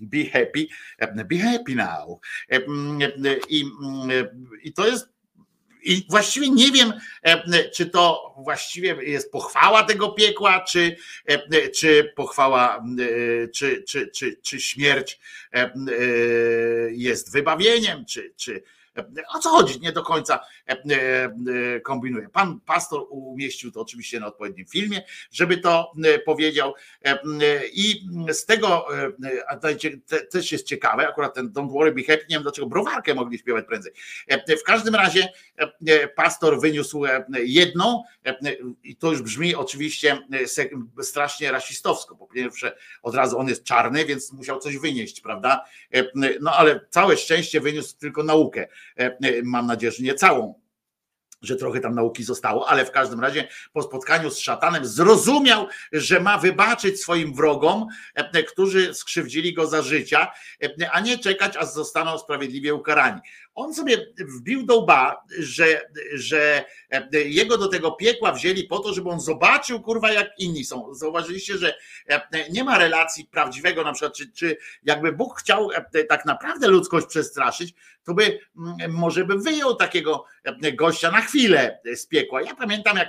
be 0.00 0.24
happy, 0.24 0.68
be 1.24 1.38
happy 1.38 1.74
now. 1.74 2.20
I, 3.48 3.64
i 4.62 4.72
to 4.72 4.86
jest 4.86 5.14
i 5.84 6.06
właściwie 6.10 6.50
nie 6.50 6.72
wiem, 6.72 6.92
czy 7.74 7.86
to 7.86 8.34
właściwie 8.38 8.96
jest 9.02 9.32
pochwała 9.32 9.82
tego 9.82 10.12
piekła, 10.12 10.60
czy, 10.60 10.96
czy 11.74 12.12
pochwała, 12.16 12.84
czy, 13.54 13.82
czy, 13.82 14.08
czy, 14.08 14.36
czy 14.42 14.60
śmierć 14.60 15.20
jest 16.90 17.32
wybawieniem, 17.32 18.04
czy, 18.04 18.32
czy, 18.36 18.62
o 19.34 19.38
co 19.38 19.48
chodzi? 19.48 19.80
Nie 19.80 19.92
do 19.92 20.02
końca 20.02 20.40
kombinuję. 21.82 22.28
Pan 22.28 22.60
pastor 22.60 23.06
umieścił 23.10 23.72
to 23.72 23.80
oczywiście 23.80 24.20
na 24.20 24.26
odpowiednim 24.26 24.66
filmie, 24.66 25.02
żeby 25.32 25.58
to 25.58 25.92
powiedział. 26.26 26.74
I 27.72 28.06
z 28.28 28.44
tego 28.44 28.86
też 30.30 30.52
jest 30.52 30.66
ciekawe, 30.66 31.08
akurat 31.08 31.34
ten 31.34 31.52
Don't 31.52 31.72
Worry 31.72 31.92
Be 31.92 32.02
Happy, 32.02 32.24
nie 32.30 32.36
wiem 32.36 32.42
dlaczego 32.42 32.66
browarkę 32.66 33.14
mogli 33.14 33.38
śpiewać 33.38 33.64
prędzej. 33.66 33.92
W 34.60 34.62
każdym 34.62 34.94
razie 34.94 35.28
pastor 36.16 36.60
wyniósł 36.60 37.04
jedną 37.34 38.02
i 38.82 38.96
to 38.96 39.10
już 39.10 39.22
brzmi 39.22 39.54
oczywiście 39.54 40.18
strasznie 41.02 41.52
rasistowsko. 41.52 42.16
Po 42.16 42.26
pierwsze, 42.26 42.76
od 43.02 43.14
razu 43.14 43.38
on 43.38 43.48
jest 43.48 43.64
czarny, 43.64 44.04
więc 44.04 44.32
musiał 44.32 44.58
coś 44.58 44.78
wynieść, 44.78 45.20
prawda? 45.20 45.64
No 46.40 46.52
ale 46.52 46.80
całe 46.90 47.16
szczęście 47.16 47.60
wyniósł 47.60 47.98
tylko 47.98 48.22
naukę. 48.22 48.68
Mam 49.42 49.66
nadzieję, 49.66 49.92
że 49.92 50.02
nie 50.02 50.14
całą 50.14 50.64
że 51.44 51.56
trochę 51.56 51.80
tam 51.80 51.94
nauki 51.94 52.24
zostało, 52.24 52.68
ale 52.68 52.84
w 52.84 52.90
każdym 52.90 53.20
razie 53.20 53.48
po 53.72 53.82
spotkaniu 53.82 54.30
z 54.30 54.38
szatanem 54.38 54.86
zrozumiał, 54.86 55.66
że 55.92 56.20
ma 56.20 56.38
wybaczyć 56.38 57.00
swoim 57.00 57.34
wrogom, 57.34 57.86
którzy 58.48 58.94
skrzywdzili 58.94 59.54
go 59.54 59.66
za 59.66 59.82
życia, 59.82 60.32
a 60.92 61.00
nie 61.00 61.18
czekać, 61.18 61.56
aż 61.56 61.68
zostaną 61.68 62.18
sprawiedliwie 62.18 62.74
ukarani. 62.74 63.20
On 63.54 63.74
sobie 63.74 64.06
wbił 64.18 64.66
do 64.66 64.76
łba, 64.76 65.24
że, 65.38 65.80
że 66.14 66.64
jego 67.12 67.58
do 67.58 67.68
tego 67.68 67.92
piekła 67.92 68.32
wzięli 68.32 68.64
po 68.64 68.78
to, 68.78 68.94
żeby 68.94 69.10
on 69.10 69.20
zobaczył, 69.20 69.82
kurwa, 69.82 70.12
jak 70.12 70.28
inni 70.38 70.64
są. 70.64 70.94
Zauważyliście, 70.94 71.58
że 71.58 71.74
nie 72.50 72.64
ma 72.64 72.78
relacji 72.78 73.24
prawdziwego, 73.24 73.84
na 73.84 73.92
przykład, 73.92 74.14
czy, 74.16 74.32
czy 74.32 74.56
jakby 74.82 75.12
Bóg 75.12 75.40
chciał 75.40 75.68
tak 76.08 76.24
naprawdę 76.24 76.68
ludzkość 76.68 77.06
przestraszyć, 77.06 77.74
to 78.04 78.14
by 78.14 78.38
może 78.88 79.24
by 79.24 79.38
wyjął 79.38 79.74
takiego 79.74 80.24
gościa 80.74 81.10
na 81.10 81.20
chwilę 81.20 81.80
z 81.96 82.06
piekła. 82.06 82.42
Ja 82.42 82.54
pamiętam, 82.54 82.96
jak 82.96 83.08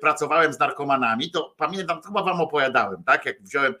pracowałem 0.00 0.52
z 0.52 0.58
narkomanami, 0.58 1.30
to 1.30 1.54
pamiętam, 1.56 2.00
to 2.00 2.08
chyba 2.08 2.22
wam 2.22 2.40
opowiadałem, 2.40 3.04
tak? 3.04 3.26
Jak 3.26 3.42
wziąłem 3.42 3.74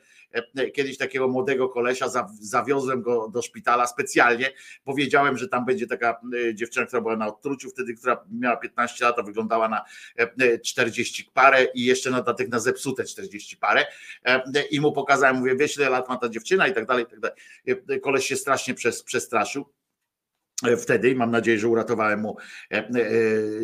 kiedyś 0.74 0.98
takiego 0.98 1.28
młodego 1.28 1.68
kolesia, 1.68 2.06
zawiozłem 2.40 3.02
go 3.02 3.28
do 3.28 3.42
szpitala 3.42 3.86
specjalnie, 3.86 4.50
powiedziałem, 4.84 5.38
że 5.38 5.48
tam 5.48 5.64
będzie 5.64 5.86
taka 5.86 6.20
dziewczyna, 6.54 6.86
która 6.86 7.02
była 7.02 7.16
na 7.16 7.26
odtruciu 7.26 7.70
wtedy, 7.70 7.94
która 7.94 8.24
miała 8.30 8.56
15 8.56 9.04
lat, 9.04 9.18
a 9.18 9.22
wyglądała 9.22 9.68
na 9.68 9.84
40 10.64 11.30
parę 11.34 11.64
i 11.74 11.84
jeszcze 11.84 12.10
na 12.10 12.16
dodatek 12.16 12.48
na 12.48 12.58
zepsute 12.58 13.04
40 13.04 13.56
parę. 13.56 13.86
I 14.70 14.80
mu 14.80 14.92
pokazałem, 14.92 15.36
mówię, 15.36 15.56
wiesz 15.56 15.76
ile 15.76 15.90
lat 15.90 16.08
ma 16.08 16.16
ta 16.16 16.28
dziewczyna 16.28 16.68
i 16.68 16.74
tak 16.74 16.86
dalej, 16.86 17.04
i 17.04 17.06
tak 17.06 17.20
dalej. 17.20 17.36
Koleś 18.02 18.26
się 18.26 18.36
strasznie 18.36 18.74
przestraszył 19.04 19.64
wtedy 20.78 21.10
i 21.10 21.14
mam 21.14 21.30
nadzieję, 21.30 21.58
że 21.58 21.68
uratowałem 21.68 22.20
mu 22.20 22.36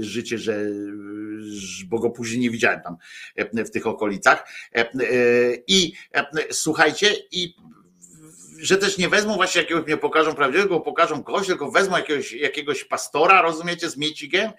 życie, 0.00 0.38
że, 0.38 0.58
bo 1.88 1.98
go 1.98 2.10
później 2.10 2.40
nie 2.40 2.50
widziałem 2.50 2.80
tam 2.80 2.96
w 3.64 3.70
tych 3.70 3.86
okolicach. 3.86 4.48
I 5.66 5.92
słuchajcie, 6.50 7.14
i 7.32 7.54
że 8.62 8.76
też 8.76 8.98
nie 8.98 9.08
wezmą 9.08 9.34
właśnie 9.34 9.60
jakiegoś, 9.60 9.86
nie 9.86 9.96
pokażą 9.96 10.34
prawdziwego, 10.34 10.80
pokażą 10.80 11.22
kogoś, 11.22 11.46
tylko 11.46 11.70
wezmą 11.70 11.96
jakiegoś, 11.96 12.32
jakiegoś 12.32 12.84
pastora, 12.84 13.42
rozumiecie, 13.42 13.90
z 13.90 13.96
miecigiem, 13.96 14.50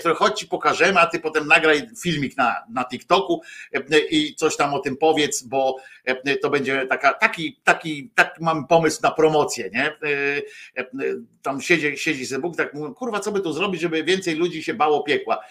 który 0.00 0.14
chodź 0.14 0.38
ci 0.38 0.46
pokażemy, 0.46 1.00
a 1.00 1.06
ty 1.06 1.20
potem 1.20 1.46
nagraj 1.46 1.88
filmik 2.02 2.36
na, 2.36 2.54
na 2.70 2.84
TikToku 2.84 3.42
i 4.10 4.34
coś 4.34 4.56
tam 4.56 4.74
o 4.74 4.78
tym 4.78 4.96
powiedz, 4.96 5.42
bo 5.42 5.76
to 6.42 6.50
będzie 6.50 6.86
taka, 6.86 7.14
taki, 7.14 7.60
taki, 7.64 8.10
taki 8.14 8.44
mam 8.44 8.66
pomysł 8.66 9.00
na 9.02 9.10
promocję, 9.10 9.70
nie? 9.72 9.96
Tam 11.42 11.60
siedzi, 11.60 11.98
siedzi 11.98 12.26
sobie 12.26 12.42
Bóg, 12.42 12.56
tak 12.56 12.74
mówią, 12.74 12.94
kurwa, 12.94 13.20
co 13.20 13.32
by 13.32 13.40
tu 13.40 13.52
zrobić, 13.52 13.80
żeby 13.80 14.04
więcej 14.04 14.34
ludzi 14.34 14.62
się 14.62 14.74
bało 14.74 15.02
piekła. 15.02 15.44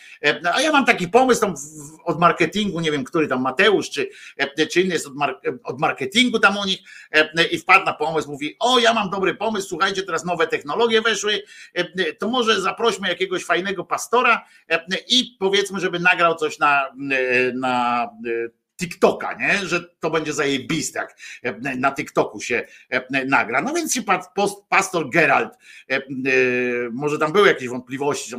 A 0.54 0.62
ja 0.62 0.72
mam 0.72 0.86
taki 0.86 1.08
pomysł 1.08 1.42
tam 1.42 1.56
od 2.04 2.20
marketingu, 2.20 2.80
nie 2.80 2.92
wiem, 2.92 3.04
który 3.04 3.28
tam 3.28 3.42
Mateusz, 3.42 3.90
czy, 3.90 4.10
czy 4.72 4.82
inny 4.82 4.94
jest 4.94 5.08
od, 5.08 5.14
od 5.64 5.80
marketingu 5.80 6.40
tam 6.40 6.58
u 6.58 6.66
nich 6.66 6.80
i 7.52 7.58
wpadł 7.58 7.81
na 7.86 7.94
pomysł, 7.94 8.32
mówi, 8.32 8.56
o 8.60 8.80
ja 8.80 8.94
mam 8.94 9.10
dobry 9.10 9.36
pomysł, 9.36 9.68
słuchajcie, 9.68 10.04
teraz 10.04 10.26
nowe 10.26 10.48
technologie 10.48 11.02
weszły, 11.02 11.44
to 12.20 12.28
może 12.28 12.62
zaprośmy 12.62 13.08
jakiegoś 13.08 13.46
fajnego 13.46 13.86
pastora 13.86 14.46
i 15.08 15.36
powiedzmy, 15.40 15.80
żeby 15.80 16.00
nagrał 16.00 16.36
coś 16.36 16.60
na, 16.60 16.92
na 17.54 18.08
TikToka, 18.82 19.34
nie? 19.34 19.66
że 19.66 19.86
to 20.00 20.10
będzie 20.10 20.34
zajebiste, 20.34 21.00
jak 21.00 21.16
na 21.78 21.92
TikToku 21.92 22.42
się 22.42 22.68
nagra. 23.28 23.62
No 23.62 23.74
więc 23.74 23.94
się 23.94 24.02
pastor 24.70 25.10
Gerald, 25.10 25.54
może 26.92 27.18
tam 27.20 27.32
były 27.32 27.48
jakieś 27.48 27.68
wątpliwości, 27.68 28.36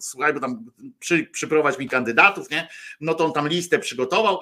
słuchaj, 0.00 0.34
bo 0.34 0.40
tam 0.40 0.64
przy, 0.98 1.24
przyprowadź 1.24 1.78
mi 1.78 1.88
kandydatów, 1.88 2.50
nie? 2.50 2.68
no 3.00 3.14
to 3.14 3.24
on 3.24 3.32
tam 3.32 3.48
listę 3.48 3.78
przygotował, 3.78 4.38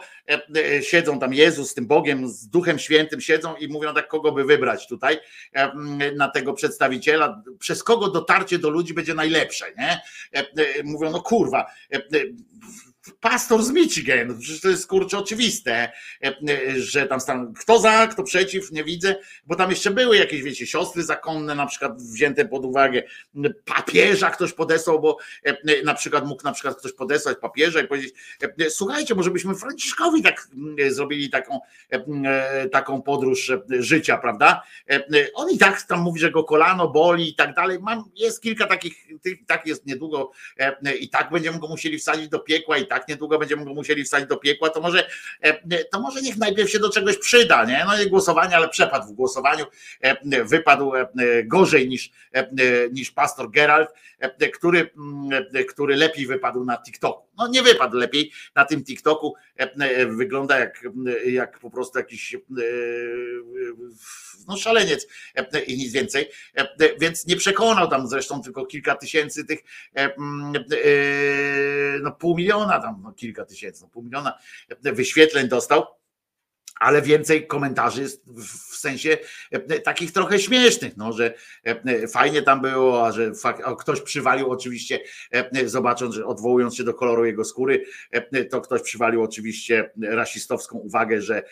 siedzą 0.82 1.18
tam 1.18 1.34
Jezus 1.34 1.70
z 1.70 1.74
tym 1.74 1.86
Bogiem, 1.86 2.28
z 2.28 2.48
Duchem 2.48 2.78
Świętym 2.78 3.20
siedzą 3.20 3.56
i 3.56 3.68
mówią 3.68 3.94
tak, 3.94 4.08
kogo 4.08 4.32
by 4.32 4.44
wybrać 4.44 4.88
tutaj 4.88 5.18
na 6.16 6.28
tego 6.28 6.52
przedstawiciela, 6.52 7.42
przez 7.58 7.84
kogo 7.84 8.10
dotarcie 8.10 8.58
do 8.58 8.70
ludzi 8.70 8.94
będzie 8.94 9.14
najlepsze, 9.14 9.64
nie? 9.78 10.00
Mówią, 10.84 11.10
no 11.10 11.22
kurwa, 11.22 11.66
pastor 13.20 13.62
z 13.62 13.70
Michigan, 13.70 14.38
przecież 14.40 14.60
to 14.60 14.68
jest 14.68 14.86
kurczę 14.86 15.18
oczywiste, 15.18 15.92
że 16.76 17.06
tam 17.06 17.20
stan, 17.20 17.54
kto 17.54 17.78
za, 17.78 18.06
kto 18.06 18.22
przeciw, 18.22 18.72
nie 18.72 18.84
widzę, 18.84 19.16
bo 19.46 19.56
tam 19.56 19.70
jeszcze 19.70 19.90
były 19.90 20.16
jakieś, 20.16 20.42
wiecie, 20.42 20.66
siostry 20.66 21.02
zakonne 21.02 21.54
na 21.54 21.66
przykład 21.66 22.02
wzięte 22.02 22.44
pod 22.44 22.64
uwagę, 22.64 23.02
papieża 23.64 24.30
ktoś 24.30 24.52
podesłał, 24.52 25.00
bo 25.00 25.18
na 25.84 25.94
przykład 25.94 26.26
mógł 26.26 26.44
na 26.44 26.52
przykład 26.52 26.78
ktoś 26.78 26.92
podesłać 26.92 27.38
papieża 27.38 27.80
i 27.80 27.88
powiedzieć, 27.88 28.14
słuchajcie, 28.68 29.14
może 29.14 29.30
byśmy 29.30 29.54
Franciszkowi 29.54 30.22
tak 30.22 30.48
zrobili 30.88 31.30
taką, 31.30 31.60
taką 32.72 33.02
podróż 33.02 33.52
życia, 33.68 34.18
prawda? 34.18 34.62
On 35.34 35.50
i 35.50 35.58
tak 35.58 35.82
tam 35.82 36.00
mówi, 36.00 36.20
że 36.20 36.30
go 36.30 36.44
kolano 36.44 36.88
boli 36.88 37.30
i 37.30 37.34
tak 37.34 37.54
dalej, 37.54 37.78
mam, 37.80 38.04
jest 38.16 38.42
kilka 38.42 38.66
takich, 38.66 39.06
tak 39.46 39.66
jest 39.66 39.86
niedługo 39.86 40.32
i 41.00 41.08
tak 41.08 41.30
będziemy 41.30 41.58
go 41.58 41.68
musieli 41.68 41.98
wsadzić 41.98 42.28
do 42.28 42.38
piekła 42.38 42.78
i 42.78 42.86
tak 42.90 43.08
niedługo 43.08 43.38
będziemy 43.38 43.64
musieli 43.64 44.04
wstać 44.04 44.26
do 44.26 44.36
piekła, 44.36 44.70
to 44.70 44.80
może, 44.80 45.08
to 45.92 46.00
może 46.00 46.22
niech 46.22 46.36
najpierw 46.36 46.70
się 46.70 46.78
do 46.78 46.90
czegoś 46.90 47.18
przyda, 47.18 47.64
nie? 47.64 47.84
No 47.86 48.02
i 48.02 48.10
głosowanie, 48.10 48.56
ale 48.56 48.68
przepadł 48.68 49.06
w 49.06 49.12
głosowaniu, 49.12 49.64
wypadł 50.44 50.92
gorzej 51.44 51.88
niż, 51.88 52.10
niż 52.92 53.10
pastor 53.10 53.50
Gerald, 53.50 53.88
który, 54.54 54.90
który 55.68 55.96
lepiej 55.96 56.26
wypadł 56.26 56.64
na 56.64 56.78
TikToku. 56.78 57.29
No 57.40 57.48
nie 57.48 57.62
wypadł 57.62 57.96
lepiej 57.96 58.32
na 58.54 58.64
tym 58.64 58.84
TikToku, 58.84 59.34
wygląda 60.08 60.58
jak, 60.58 60.82
jak 61.26 61.58
po 61.58 61.70
prostu 61.70 61.98
jakiś 61.98 62.36
no 64.48 64.56
szaleniec. 64.56 65.06
I 65.66 65.76
nic 65.76 65.92
więcej, 65.92 66.30
więc 67.00 67.26
nie 67.26 67.36
przekonał 67.36 67.88
tam 67.88 68.08
zresztą 68.08 68.42
tylko 68.42 68.66
kilka 68.66 68.94
tysięcy 68.94 69.44
tych, 69.44 69.58
no 72.02 72.12
pół 72.12 72.36
miliona 72.36 72.80
tam, 72.80 73.00
no 73.02 73.12
kilka 73.12 73.44
tysięcy, 73.44 73.82
no 73.82 73.88
pół 73.88 74.02
miliona 74.02 74.38
wyświetleń 74.82 75.48
dostał 75.48 75.99
ale 76.80 77.02
więcej 77.02 77.46
komentarzy 77.46 78.02
jest 78.02 78.24
w 78.70 78.76
sensie 78.76 79.18
takich 79.84 80.12
trochę 80.12 80.38
śmiesznych, 80.38 80.96
no, 80.96 81.12
że 81.12 81.34
fajnie 82.12 82.42
tam 82.42 82.60
było, 82.60 83.06
a 83.06 83.12
że 83.12 83.32
ktoś 83.78 84.00
przywalił 84.00 84.50
oczywiście, 84.50 85.00
zobacząc, 85.64 86.14
że 86.14 86.26
odwołując 86.26 86.76
się 86.76 86.84
do 86.84 86.94
koloru 86.94 87.24
jego 87.24 87.44
skóry, 87.44 87.84
to 88.50 88.60
ktoś 88.60 88.82
przywalił 88.82 89.22
oczywiście 89.22 89.90
rasistowską 90.02 90.78
uwagę, 90.78 91.22
że 91.22 91.42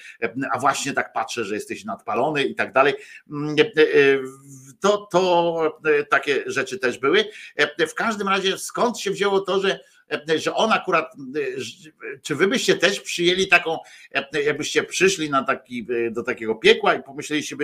a 0.53 0.59
właśnie 0.59 0.93
tak 0.93 1.13
patrzę, 1.13 1.45
że 1.45 1.55
jesteś 1.55 1.85
nadpalony 1.85 2.45
i 2.45 2.55
tak 2.55 2.73
dalej. 2.73 2.95
To, 4.81 5.09
to 5.13 5.81
takie 6.11 6.43
rzeczy 6.47 6.79
też 6.79 6.99
były. 6.99 7.25
W 7.89 7.95
każdym 7.95 8.29
razie 8.29 8.59
skąd 8.59 8.99
się 8.99 9.11
wzięło 9.11 9.41
to, 9.41 9.61
że 9.61 9.81
że 10.37 10.55
on 10.55 10.73
akurat, 10.73 11.13
czy 12.23 12.35
wy 12.35 12.49
byście 12.49 12.77
też 12.77 13.01
przyjęli 13.01 13.49
taką, 13.49 13.79
jakbyście 14.45 14.85
przyszli 14.85 15.31
na 15.31 15.45
taki, 15.45 15.87
do 16.11 16.23
takiego 16.23 16.55
piekła 16.55 16.95
i 16.95 17.03
pomyśleliście, 17.03 17.57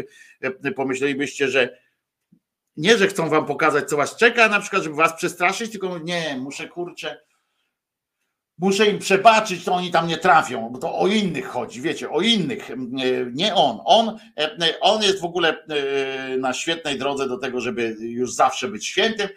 pomyślelibyście, 0.77 1.49
że 1.49 1.79
nie, 2.77 2.99
że 2.99 3.09
chcą 3.09 3.29
wam 3.29 3.47
pokazać, 3.47 3.89
co 3.89 3.97
was 3.97 4.17
czeka, 4.17 4.49
na 4.49 4.61
przykład, 4.61 4.83
żeby 4.83 4.97
was 4.97 5.17
przestraszyć, 5.17 5.71
tylko 5.71 5.99
nie, 5.99 6.37
muszę 6.41 6.69
kurczę, 6.69 7.21
muszę 8.59 8.87
im 8.87 8.99
przebaczyć, 8.99 9.65
to 9.65 9.75
oni 9.75 9.91
tam 9.91 10.07
nie 10.07 10.17
trafią, 10.17 10.69
bo 10.69 10.79
to 10.79 10.99
o 10.99 11.07
innych 11.07 11.47
chodzi, 11.47 11.81
wiecie, 11.81 12.11
o 12.11 12.21
innych, 12.21 12.71
nie 13.33 13.55
on. 13.55 13.79
On, 13.85 14.19
on 14.81 15.03
jest 15.03 15.21
w 15.21 15.25
ogóle 15.25 15.65
na 16.39 16.53
świetnej 16.53 16.99
drodze 16.99 17.29
do 17.29 17.39
tego, 17.39 17.61
żeby 17.61 17.97
już 18.01 18.35
zawsze 18.35 18.69
być 18.69 18.87
świętym. 18.87 19.29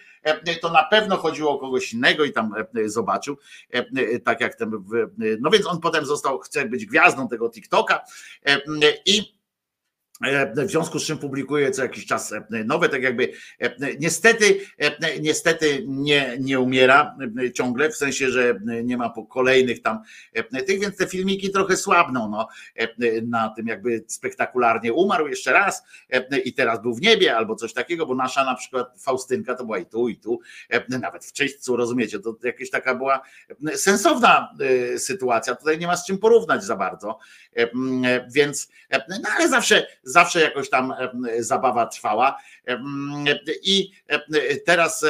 To 0.61 0.71
na 0.71 0.83
pewno 0.83 1.17
chodziło 1.17 1.51
o 1.51 1.59
kogoś 1.59 1.93
innego 1.93 2.25
i 2.25 2.31
tam 2.31 2.53
zobaczył, 2.85 3.37
tak 4.25 4.41
jak 4.41 4.55
ten, 4.55 4.71
no 5.39 5.49
więc 5.49 5.67
on 5.67 5.79
potem 5.79 6.05
został, 6.05 6.39
chce 6.39 6.65
być 6.65 6.85
gwiazdą 6.85 7.27
tego 7.27 7.49
TikToka 7.49 8.03
i 9.05 9.36
w 10.55 10.69
związku 10.69 10.99
z 10.99 11.05
czym 11.05 11.17
publikuje 11.17 11.71
co 11.71 11.81
jakiś 11.81 12.05
czas 12.05 12.33
nowe, 12.65 12.89
tak 12.89 13.03
jakby 13.03 13.31
niestety, 13.99 14.59
niestety 15.21 15.83
nie, 15.87 16.37
nie 16.39 16.59
umiera 16.59 17.15
ciągle, 17.53 17.89
w 17.89 17.95
sensie, 17.95 18.29
że 18.29 18.59
nie 18.83 18.97
ma 18.97 19.13
kolejnych 19.29 19.81
tam 19.81 19.99
tych, 20.67 20.79
więc 20.79 20.97
te 20.97 21.07
filmiki 21.07 21.51
trochę 21.51 21.77
słabną 21.77 22.29
no, 22.29 22.47
na 23.23 23.49
tym 23.49 23.67
jakby 23.67 24.03
spektakularnie 24.07 24.93
umarł 24.93 25.27
jeszcze 25.27 25.53
raz 25.53 25.83
i 26.45 26.53
teraz 26.53 26.81
był 26.81 26.95
w 26.95 27.01
niebie 27.01 27.37
albo 27.37 27.55
coś 27.55 27.73
takiego, 27.73 28.05
bo 28.05 28.15
nasza 28.15 28.45
na 28.45 28.55
przykład 28.55 29.01
Faustynka 29.01 29.55
to 29.55 29.65
była 29.65 29.77
i 29.77 29.85
tu 29.85 30.09
i 30.09 30.17
tu, 30.17 30.39
nawet 30.89 31.25
w 31.25 31.33
czyśćcu, 31.33 31.75
rozumiecie, 31.75 32.19
to 32.19 32.35
jakaś 32.43 32.69
taka 32.69 32.95
była 32.95 33.21
sensowna 33.75 34.53
sytuacja, 34.97 35.55
tutaj 35.55 35.77
nie 35.77 35.87
ma 35.87 35.97
z 35.97 36.05
czym 36.05 36.17
porównać 36.17 36.63
za 36.63 36.75
bardzo, 36.75 37.19
więc, 38.33 38.69
no 38.91 39.29
ale 39.37 39.49
zawsze 39.49 39.87
zawsze 40.07 40.41
jakoś 40.41 40.69
tam 40.69 40.93
zabawa 41.39 41.85
trwała. 41.85 42.37
I 43.63 43.91
teraz, 44.65 45.05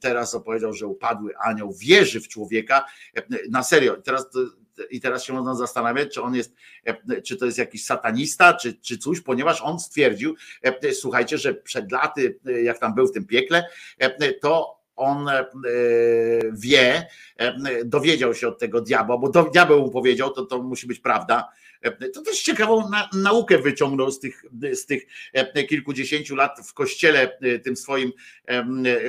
teraz 0.00 0.34
opowiedział, 0.34 0.72
że 0.72 0.86
upadły 0.86 1.32
anioł 1.38 1.72
wierzy 1.72 2.20
w 2.20 2.28
człowieka. 2.28 2.84
Na 3.50 3.62
serio, 3.62 3.96
teraz 3.96 4.30
i 4.90 5.00
teraz 5.00 5.24
się 5.24 5.32
można 5.32 5.54
zastanawiać, 5.54 6.14
czy 6.14 6.22
on 6.22 6.34
jest, 6.34 6.54
czy 7.24 7.36
to 7.36 7.46
jest 7.46 7.58
jakiś 7.58 7.84
satanista, 7.84 8.54
czy, 8.54 8.74
czy 8.74 8.98
coś, 8.98 9.20
ponieważ 9.20 9.62
on 9.62 9.80
stwierdził, 9.80 10.34
słuchajcie, 10.92 11.38
że 11.38 11.54
przed 11.54 11.92
laty, 11.92 12.38
jak 12.62 12.78
tam 12.78 12.94
był 12.94 13.06
w 13.06 13.12
tym 13.12 13.26
piekle, 13.26 13.64
to 14.40 14.78
on 14.96 15.26
wie, 16.52 17.06
dowiedział 17.84 18.34
się 18.34 18.48
od 18.48 18.58
tego 18.58 18.80
diabła, 18.80 19.18
bo 19.18 19.28
diabeł 19.28 19.80
mu 19.80 19.90
powiedział, 19.90 20.30
to, 20.30 20.46
to 20.46 20.62
musi 20.62 20.86
być 20.86 21.00
prawda, 21.00 21.48
to 22.14 22.22
też 22.22 22.42
ciekawą 22.42 22.90
na, 22.90 23.10
naukę 23.12 23.58
wyciągnął 23.58 24.10
z 24.10 24.20
tych, 24.20 24.44
z 24.72 24.86
tych 24.86 25.02
kilkudziesięciu 25.68 26.36
lat 26.36 26.60
w 26.66 26.74
kościele 26.74 27.38
tym 27.64 27.76
swoim 27.76 28.12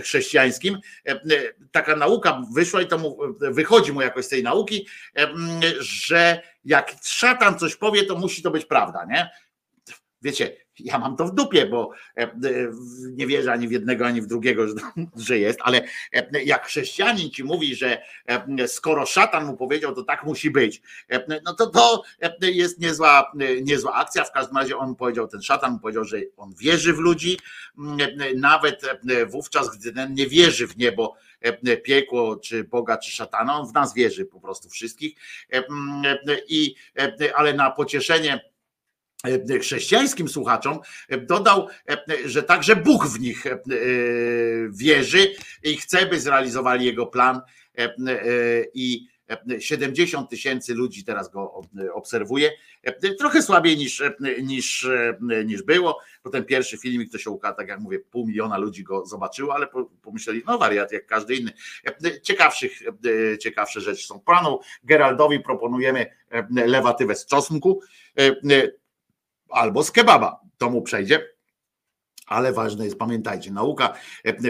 chrześcijańskim. 0.03 0.77
Taka 1.71 1.95
nauka 1.95 2.41
wyszła 2.53 2.81
i 2.81 2.87
to 2.87 2.97
mu, 2.97 3.17
wychodzi 3.39 3.91
mu 3.91 4.01
jakoś 4.01 4.25
z 4.25 4.29
tej 4.29 4.43
nauki, 4.43 4.87
że 5.79 6.41
jak 6.65 6.95
szatan 7.03 7.59
coś 7.59 7.75
powie, 7.75 8.03
to 8.05 8.15
musi 8.15 8.41
to 8.41 8.51
być 8.51 8.65
prawda, 8.65 9.05
nie? 9.05 9.29
Wiecie, 10.21 10.57
ja 10.79 10.99
mam 10.99 11.15
to 11.15 11.25
w 11.25 11.35
dupie, 11.35 11.65
bo 11.65 11.91
nie 13.11 13.27
wierzę 13.27 13.51
ani 13.51 13.67
w 13.67 13.71
jednego, 13.71 14.05
ani 14.05 14.21
w 14.21 14.27
drugiego, 14.27 14.65
że 15.15 15.39
jest, 15.39 15.59
ale 15.63 15.81
jak 16.45 16.65
chrześcijanin 16.65 17.29
ci 17.29 17.43
mówi, 17.43 17.75
że 17.75 18.01
skoro 18.67 19.05
szatan 19.05 19.45
mu 19.45 19.57
powiedział, 19.57 19.95
to 19.95 20.03
tak 20.03 20.23
musi 20.23 20.51
być, 20.51 20.81
no 21.45 21.53
to 21.53 21.67
to 21.67 22.03
jest 22.41 22.79
niezła, 22.79 23.31
niezła 23.61 23.93
akcja. 23.93 24.23
W 24.23 24.31
każdym 24.31 24.57
razie 24.57 24.77
on 24.77 24.95
powiedział, 24.95 25.27
ten 25.27 25.41
szatan 25.41 25.71
mu 25.71 25.79
powiedział, 25.79 26.03
że 26.03 26.17
on 26.37 26.53
wierzy 26.53 26.93
w 26.93 26.97
ludzi, 26.97 27.39
nawet 28.35 28.81
wówczas, 29.27 29.77
gdy 29.77 29.93
ten 29.93 30.13
nie 30.13 30.27
wierzy 30.27 30.67
w 30.67 30.77
niebo, 30.77 31.15
piekło, 31.83 32.35
czy 32.35 32.63
Boga, 32.63 32.97
czy 32.97 33.11
szatana, 33.11 33.59
on 33.59 33.67
w 33.67 33.73
nas 33.73 33.93
wierzy 33.93 34.25
po 34.25 34.39
prostu 34.39 34.69
wszystkich. 34.69 35.15
I, 36.47 36.75
ale 37.35 37.53
na 37.53 37.71
pocieszenie 37.71 38.48
chrześcijańskim 39.61 40.27
słuchaczom 40.27 40.79
dodał, 41.21 41.67
że 42.25 42.43
także 42.43 42.75
Bóg 42.75 43.07
w 43.07 43.19
nich 43.19 43.43
wierzy 44.71 45.33
i 45.63 45.77
chce, 45.77 46.05
by 46.05 46.19
zrealizowali 46.19 46.85
jego 46.85 47.07
plan 47.07 47.41
i 48.73 49.07
70 49.59 50.29
tysięcy 50.29 50.73
ludzi 50.73 51.03
teraz 51.03 51.29
go 51.29 51.61
obserwuje. 51.93 52.51
Trochę 53.19 53.41
słabiej 53.41 53.77
niż, 53.77 54.03
niż, 54.43 54.89
niż 55.45 55.63
było, 55.63 55.99
bo 56.23 56.29
ten 56.29 56.45
pierwszy 56.45 56.77
filmik 56.77 57.11
to 57.11 57.17
się 57.17 57.29
ukazał, 57.29 57.57
tak 57.57 57.67
jak 57.67 57.79
mówię, 57.79 57.99
pół 57.99 58.27
miliona 58.27 58.57
ludzi 58.57 58.83
go 58.83 59.05
zobaczyło, 59.05 59.55
ale 59.55 59.67
pomyśleli, 60.01 60.43
no 60.47 60.57
wariat 60.57 60.91
jak 60.91 61.05
każdy 61.05 61.35
inny. 61.35 61.51
Ciekawszych, 62.23 62.79
ciekawsze 63.39 63.81
rzeczy 63.81 64.07
są. 64.07 64.19
Panu 64.19 64.59
Geraldowi 64.83 65.39
proponujemy 65.39 66.05
lewatywę 66.49 67.15
z 67.15 67.25
czosnku 67.25 67.81
albo 69.51 69.83
z 69.83 69.91
kebaba. 69.91 70.39
To 70.57 70.69
mu 70.69 70.81
przejdzie. 70.81 71.27
Ale 72.27 72.53
ważne 72.53 72.85
jest, 72.85 72.97
pamiętajcie, 72.97 73.51
nauka 73.51 73.93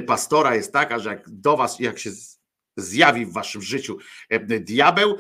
pastora 0.08 0.56
jest 0.56 0.74
taka, 0.74 1.00
że 1.00 1.10
jak 1.10 1.30
do 1.30 1.58
was, 1.58 1.80
jak 1.80 2.00
się 2.00 2.10
zjawi 2.78 3.26
w 3.26 3.34
waszym 3.34 3.62
życiu 3.62 3.98
diabeł, 4.60 5.18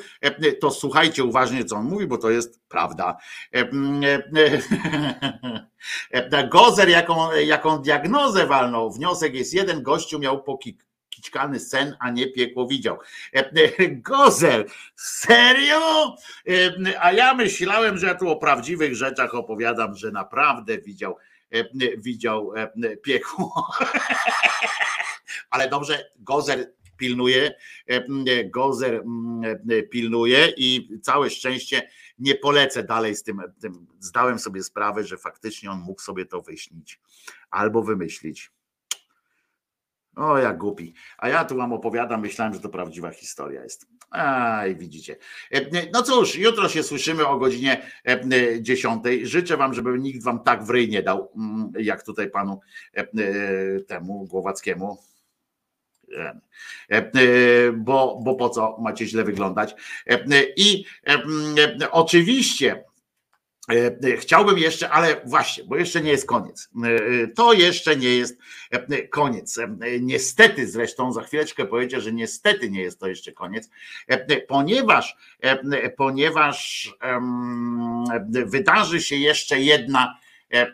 to 0.61 0.71
słuchajcie 0.71 1.23
uważnie, 1.23 1.65
co 1.65 1.75
on 1.75 1.85
mówi, 1.85 2.07
bo 2.07 2.17
to 2.17 2.29
jest 2.29 2.61
prawda. 2.67 3.17
Gozer, 6.51 6.89
jaką, 6.89 7.33
jaką 7.33 7.81
diagnozę 7.81 8.47
walnął, 8.47 8.91
wniosek 8.91 9.33
jest 9.33 9.53
jeden, 9.53 9.83
gościu 9.83 10.19
miał 10.19 10.43
pokik 10.43 10.88
sen, 11.59 11.95
a 11.99 12.11
nie 12.11 12.31
piekło 12.31 12.67
widział. 12.67 12.97
Gozel, 13.91 14.65
serio? 14.95 16.15
A 16.99 17.11
ja 17.11 17.33
myślałem, 17.33 17.97
że 17.97 18.07
ja 18.07 18.15
tu 18.15 18.29
o 18.29 18.35
prawdziwych 18.35 18.95
rzeczach 18.95 19.35
opowiadam, 19.35 19.95
że 19.95 20.11
naprawdę 20.11 20.77
widział, 20.77 21.17
widział 21.97 22.53
piekło. 23.03 23.67
Ale 25.49 25.69
dobrze, 25.69 26.11
Gozer 26.15 26.73
pilnuje, 26.97 27.55
Gozer 28.45 29.03
pilnuje 29.91 30.53
i 30.57 30.99
całe 31.01 31.29
szczęście 31.29 31.89
nie 32.19 32.35
polecę 32.35 32.83
dalej 32.83 33.15
z 33.15 33.23
tym. 33.23 33.41
Zdałem 33.99 34.39
sobie 34.39 34.63
sprawę, 34.63 35.03
że 35.03 35.17
faktycznie 35.17 35.71
on 35.71 35.79
mógł 35.79 36.01
sobie 36.01 36.25
to 36.25 36.41
wyśnić 36.41 36.99
albo 37.51 37.83
wymyślić. 37.83 38.51
O, 40.19 40.37
jak 40.37 40.57
głupi. 40.57 40.93
A 41.17 41.29
ja 41.29 41.45
tu 41.45 41.55
wam 41.55 41.73
opowiadam, 41.73 42.21
myślałem, 42.21 42.53
że 42.53 42.59
to 42.59 42.69
prawdziwa 42.69 43.11
historia 43.11 43.63
jest. 43.63 43.87
Aj, 44.09 44.75
widzicie. 44.75 45.17
No 45.93 46.03
cóż, 46.03 46.35
jutro 46.35 46.69
się 46.69 46.83
słyszymy 46.83 47.27
o 47.27 47.37
godzinie 47.37 47.81
10. 48.61 49.03
Życzę 49.23 49.57
wam, 49.57 49.73
żeby 49.73 49.99
nikt 49.99 50.23
wam 50.23 50.43
tak 50.43 50.63
w 50.63 50.69
ryj 50.69 50.89
nie 50.89 51.03
dał, 51.03 51.31
jak 51.79 52.03
tutaj 52.03 52.29
panu 52.29 52.59
temu 53.87 54.25
Głowackiemu 54.25 54.97
E, 56.17 56.41
e, 56.91 57.71
Bo, 57.71 58.19
bo 58.23 58.35
po 58.35 58.49
co 58.49 58.77
macie 58.81 59.05
źle 59.05 59.23
wyglądać? 59.23 59.75
E, 60.07 60.19
I 60.57 60.85
e, 61.07 61.13
e, 61.81 61.91
oczywiście 61.91 62.75
E, 62.75 62.88
Chciałbym 64.17 64.57
jeszcze, 64.57 64.89
ale 64.89 65.21
właśnie, 65.25 65.63
bo 65.63 65.75
jeszcze 65.77 66.01
nie 66.01 66.11
jest 66.11 66.25
koniec. 66.27 66.69
E, 67.23 67.27
To 67.27 67.53
jeszcze 67.53 67.95
nie 67.95 68.15
jest 68.17 68.37
e, 68.71 69.07
koniec. 69.07 69.57
E, 69.57 69.67
Niestety 70.01 70.67
zresztą, 70.67 71.11
za 71.13 71.21
chwileczkę 71.23 71.65
powiedzieć, 71.65 72.03
że 72.03 72.13
niestety 72.13 72.69
nie 72.71 72.81
jest 72.81 72.99
to 72.99 73.07
jeszcze 73.07 73.31
koniec, 73.31 73.69
e, 74.07 74.41
ponieważ, 74.41 75.15
e, 75.41 75.89
ponieważ 75.89 76.89
wydarzy 78.45 79.01
się 79.01 79.15
jeszcze 79.15 79.59
jedna, 79.59 80.17
e, 80.53 80.57
e, 80.57 80.71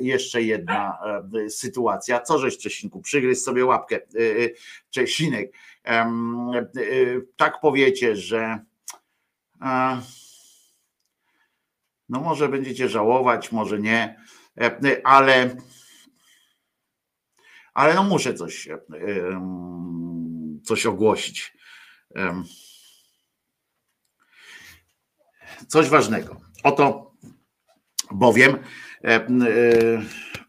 jeszcze 0.00 0.42
jedna 0.42 0.98
e, 1.44 1.50
sytuacja. 1.50 2.20
Co 2.20 2.38
żeś 2.38 2.58
Czesinku, 2.58 3.00
przygryź 3.00 3.42
sobie 3.42 3.64
łapkę, 3.64 3.96
e, 3.96 4.00
e, 4.44 4.48
Czesinek. 4.90 5.52
E, 5.86 6.10
Tak 7.36 7.60
powiecie, 7.60 8.16
że 8.16 8.58
e, 9.62 10.00
no 12.08 12.20
może 12.20 12.48
będziecie 12.48 12.88
żałować, 12.88 13.52
może 13.52 13.78
nie, 13.78 14.20
e, 14.60 15.00
ale 15.04 15.56
ale 17.74 17.94
no 17.94 18.04
muszę 18.04 18.34
coś 18.34 18.68
e, 18.68 18.78
coś 20.64 20.86
ogłosić. 20.86 21.56
Coś 25.68 25.88
ważnego. 25.88 26.40
Oto 26.62 27.12
bowiem 28.10 28.58
e, 29.06 29.26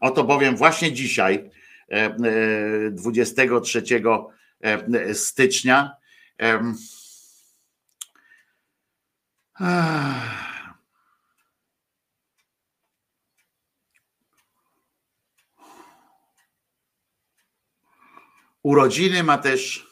oto 0.00 0.24
bowiem 0.24 0.56
właśnie 0.56 0.92
dzisiaj 0.92 1.50
e, 1.90 1.94
e, 1.94 2.90
23 2.90 3.82
e, 4.62 5.14
stycznia 5.14 5.96
Urodziny 18.68 19.22
ma 19.22 19.38
też 19.38 19.86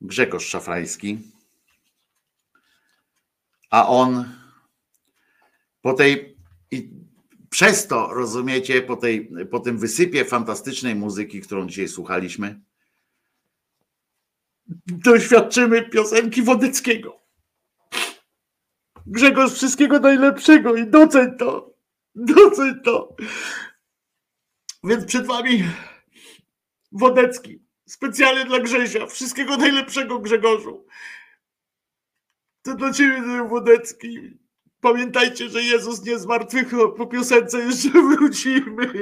Grzegorz 0.00 0.46
Szafrański, 0.46 1.18
a 3.70 3.88
on 3.88 4.36
po 5.82 5.92
tej 5.92 6.36
i 6.70 6.90
przez 7.50 7.86
to 7.86 8.14
rozumiecie, 8.14 8.82
po, 8.82 8.96
tej, 8.96 9.30
po 9.50 9.60
tym 9.60 9.78
wysypie 9.78 10.24
fantastycznej 10.24 10.94
muzyki, 10.94 11.40
którą 11.40 11.66
dzisiaj 11.66 11.88
słuchaliśmy, 11.88 12.60
doświadczymy 14.86 15.88
piosenki 15.90 16.42
Wodeckiego. 16.42 17.20
Grzegorz, 19.06 19.52
wszystkiego 19.52 20.00
najlepszego 20.00 20.76
i 20.76 20.86
doceń 20.86 21.36
to. 21.38 21.74
Doceń 22.14 22.80
to. 22.84 23.16
Więc 24.84 25.04
przed 25.04 25.26
wami 25.26 25.64
Wodecki. 26.98 27.62
Specjalnie 27.88 28.44
dla 28.44 28.60
Grzezia. 28.60 29.06
Wszystkiego 29.06 29.56
najlepszego 29.56 30.18
Grzegorzu. 30.18 30.86
To 32.62 32.74
dla 32.74 32.92
ciebie 32.92 33.22
Wodecki. 33.48 34.38
Pamiętajcie, 34.80 35.48
że 35.48 35.62
Jezus 35.62 36.04
nie 36.04 36.18
zmartwychwstał. 36.18 36.94
Po 36.94 37.06
piosence 37.06 37.58
jeszcze 37.58 37.90
wrócimy. 37.90 38.92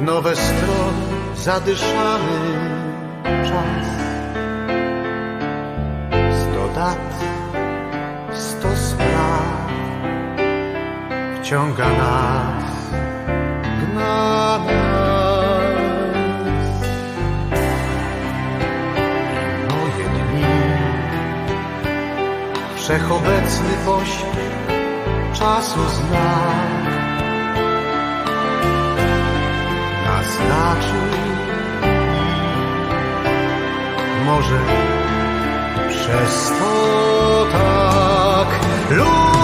W 0.00 0.02
nowe 0.02 0.36
strony 0.36 1.06
zadyszany 1.36 2.38
czas. 3.44 3.86
Sto 6.40 6.68
dat, 6.74 7.24
sto 8.32 8.76
spraw 8.76 9.70
wciąga 11.40 11.88
nas, 11.88 12.64
gna 13.80 14.58
nas. 14.58 15.20
Moje 19.68 20.08
dni 20.08 20.44
wszechobecny 22.76 23.74
pośpiech 23.86 24.60
czasu 25.32 25.80
znak 25.88 26.79
naznaczy 30.20 31.00
i 34.20 34.24
może 34.24 34.58
przez 35.88 36.52
to 36.58 37.46
tak 37.52 38.60
lubię 38.90 39.39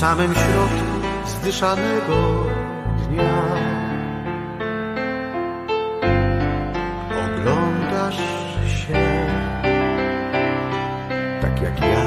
samym 0.00 0.34
środku 0.34 1.08
zdyszanego 1.26 2.44
dnia 3.08 3.42
oglądasz 7.24 8.16
się 8.66 9.26
tak 11.40 11.62
jak 11.62 11.80
ja, 11.80 12.04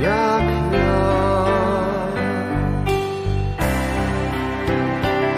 jak 0.00 0.42
ja. 0.72 1.44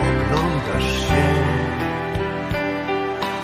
Oglądasz 0.01 1.09
się 1.09 1.25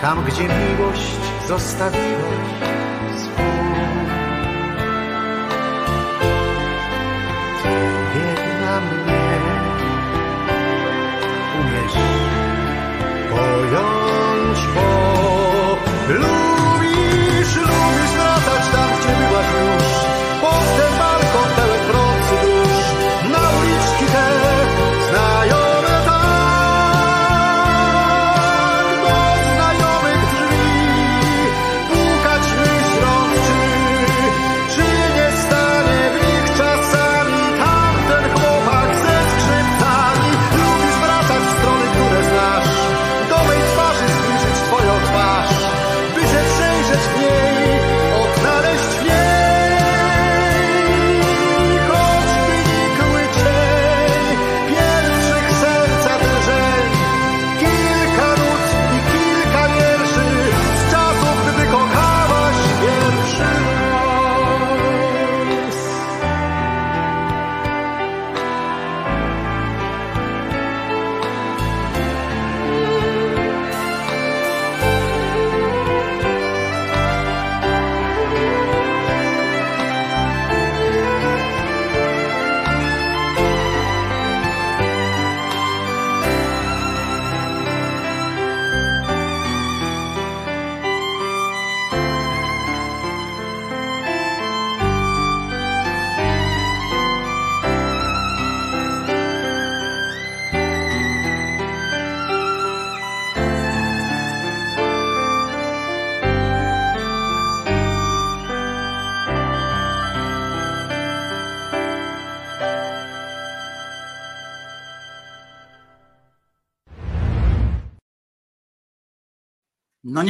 tam, 0.01 0.23
gdzie 0.25 0.43
miłość 0.43 1.21
zostawiłaś 1.47 2.40
Lubisz, 16.13 17.55
lubisz 17.55 18.13
wracać 18.15 18.63
tam, 18.71 18.89
gdzie 18.99 19.27
byłaś 19.27 19.47
już. 19.53 19.80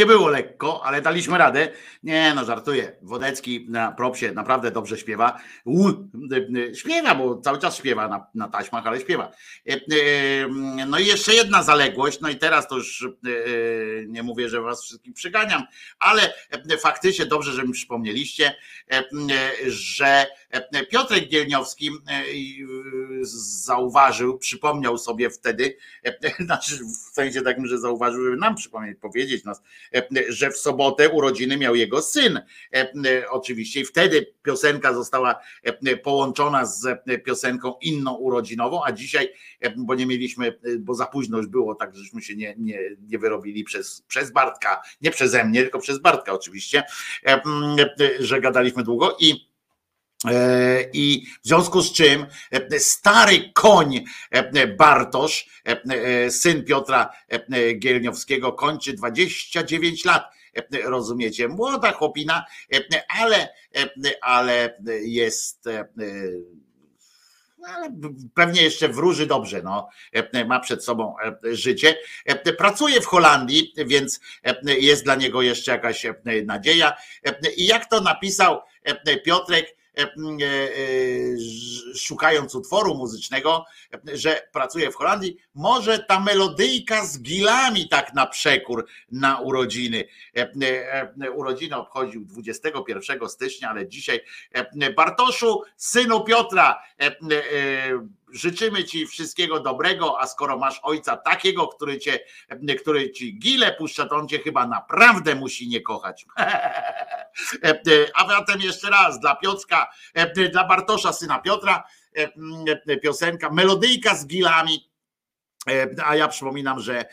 Nie 0.02 0.06
było 0.06 0.30
lekko, 0.30 0.86
ale 0.86 1.02
daliśmy 1.02 1.38
radę. 1.38 1.70
Nie, 2.04 2.34
no 2.36 2.46
żartuję. 2.46 2.96
Wodecki 3.02 3.66
na 3.70 3.92
propsie 3.92 4.32
naprawdę 4.32 4.72
dobrze 4.72 4.98
śpiewa. 4.98 5.40
U, 5.66 5.90
śpiewa, 6.74 7.16
bo 7.16 7.38
cały 7.38 7.60
czas 7.60 7.78
śpiewa 7.78 8.08
na, 8.08 8.28
na 8.36 8.48
taśmach, 8.48 8.88
ale 8.88 9.00
śpiewa. 9.00 9.32
E, 9.70 9.74
e, 9.74 9.78
No 10.88 11.00
i 11.00 11.06
jeszcze 11.06 11.34
jedna 11.34 11.64
zaległość, 11.64 12.20
no 12.22 12.30
i 12.30 12.36
teraz 12.36 12.68
to 12.68 12.78
już 12.78 13.08
nie 14.08 14.24
mówię, 14.24 14.50
że 14.50 14.62
was 14.62 14.84
wszystkich 14.84 15.14
przyganiam, 15.14 15.64
ale 16.00 16.34
faktycznie 16.80 17.26
dobrze, 17.26 17.52
że 17.52 17.64
mi 17.64 17.74
przypomnieliście, 17.74 18.56
że 19.68 20.26
e, 20.50 20.86
Piotrek 20.86 21.30
Gielniowski 21.30 21.90
e, 21.90 22.12
e, 22.12 22.24
zauważył, 23.66 24.38
przypomniał 24.38 24.98
sobie 24.98 25.30
wtedy, 25.30 25.78
znaczy 26.46 26.76
w 26.76 27.14
sensie 27.14 27.42
takim, 27.42 27.66
że 27.66 27.80
zauważył, 27.80 28.24
żeby 28.24 28.38
nam 28.38 28.56
przypomnieć, 28.56 28.98
powiedzieć 29.00 29.44
nas, 29.44 29.62
że 30.30 30.52
w 30.52 30.58
sobotę 30.58 31.10
urodziny 31.10 31.58
miał 31.58 31.76
jego 31.76 32.02
syn. 32.02 32.42
Oczywiście 33.30 33.80
i 33.80 33.86
wtedy 33.86 34.34
piosenka 34.44 34.94
została 34.94 35.36
połączona 36.04 36.66
z 36.66 37.06
piosenką 37.26 37.74
inną 37.82 38.14
urodzinową, 38.14 38.82
a 38.86 38.92
dzisiaj, 38.92 39.30
bo 39.78 39.96
nie 39.96 40.06
mieliśmy, 40.06 40.58
bo 40.80 40.96
za 40.96 41.06
późno 41.06 41.38
już 41.38 41.48
było, 41.48 41.76
tak 41.76 41.96
żeśmy 41.96 42.22
się 42.22 42.36
nie, 42.36 42.56
nie, 42.58 42.80
nie 43.02 43.20
wyrobili 43.20 43.64
przez, 43.64 44.02
przez 44.02 44.32
Bartka, 44.32 44.82
nie 45.02 45.12
przeze 45.12 45.46
mnie, 45.46 45.62
tylko 45.62 45.80
przez 45.80 46.00
Bartka 46.00 46.34
oczywiście, 46.34 46.84
że 48.20 48.42
gadaliśmy 48.42 48.81
długo 48.84 49.18
i 49.20 49.52
E, 50.26 50.84
I 50.94 51.26
w 51.44 51.48
związku 51.48 51.82
z 51.82 51.94
czym 51.94 52.26
e, 52.52 52.80
stary 52.80 53.52
koń 53.54 54.06
e, 54.32 54.68
Bartosz, 54.68 55.50
syn 56.30 56.66
Piotra 56.66 57.10
Gielniowskiego, 57.80 58.54
kończy 58.54 58.94
29 58.94 60.06
lat. 60.06 60.24
Rozumiecie? 60.84 61.48
Młoda 61.48 61.92
chłopina, 61.92 62.46
ale, 63.20 63.50
ale 64.22 64.78
jest. 65.04 65.70
E, 67.68 67.68
no, 67.68 67.68
ale 67.76 67.92
pewnie 68.34 68.62
jeszcze 68.62 68.88
wróży 68.88 69.26
dobrze, 69.26 69.62
no, 69.64 69.90
E, 70.14 70.46
ma 70.46 70.60
przed 70.60 70.86
sobą 70.86 71.16
e, 71.20 71.56
życie. 71.56 71.96
E, 72.26 72.54
Pracuje 72.54 73.02
w 73.02 73.06
Holandii, 73.06 73.74
więc 73.78 74.20
e, 74.44 74.56
jest 74.80 75.04
dla 75.04 75.16
niego 75.16 75.42
jeszcze 75.42 75.72
jakaś 75.72 76.06
e, 76.06 76.16
nadzieja. 76.46 76.94
E, 77.26 77.52
I 77.58 77.66
jak 77.66 77.90
to 77.90 78.02
napisał 78.02 78.62
e, 78.84 79.18
Piotrek, 79.18 79.66
e, 79.66 79.72
e, 79.72 79.81
szukając 81.96 82.56
utworu 82.56 82.96
muzycznego, 82.96 83.66
e, 83.94 84.18
że 84.18 84.48
pracuje 84.54 84.92
w 84.92 84.96
Holandii, 84.96 85.38
może 85.56 86.00
ta 86.00 86.20
melodyjka 86.20 87.06
z 87.06 87.22
gilami 87.22 87.90
tak 87.90 88.14
na 88.14 88.28
przekór 88.28 88.86
na 89.12 89.40
urodziny. 89.40 90.04
E, 90.38 90.42
e, 90.42 91.02
e, 91.22 91.32
Urodziny 91.32 91.76
obchodził 91.76 92.26
21 92.26 93.30
stycznia, 93.30 93.70
ale 93.70 93.88
dzisiaj 93.88 94.22
e, 94.52 94.94
Bartoszu, 94.94 95.62
synu 95.78 96.24
Piotra, 96.24 96.84
e, 97.00 97.06
e, 97.06 97.12
życzymy 98.32 98.84
ci 98.84 99.08
wszystkiego 99.08 99.60
dobrego, 99.60 100.22
a 100.22 100.28
skoro 100.28 100.58
masz 100.58 100.80
ojca 100.84 101.18
takiego, 101.18 101.68
który 101.68 102.00
cię, 102.00 102.20
który 102.80 103.12
ci 103.12 103.40
gile 103.40 103.74
puszcza, 103.74 104.06
to 104.06 104.16
on 104.16 104.28
cię 104.28 104.40
chyba 104.40 104.68
naprawdę 104.68 105.36
musi 105.36 105.68
nie 105.68 105.82
kochać. 105.82 106.26
A 108.16 108.28
zatem 108.28 108.62
jeszcze 108.62 108.90
raz 108.90 109.20
dla 109.20 109.36
Piotrka, 109.36 109.92
dla 110.52 110.68
Bartosza, 110.68 111.14
syna 111.14 111.40
Piotra, 111.40 111.84
piosenka, 113.02 113.50
melodyjka 113.50 114.16
z 114.16 114.28
gilami. 114.28 114.92
A 116.06 116.16
ja 116.16 116.28
przypominam, 116.28 116.80
że 116.80 117.06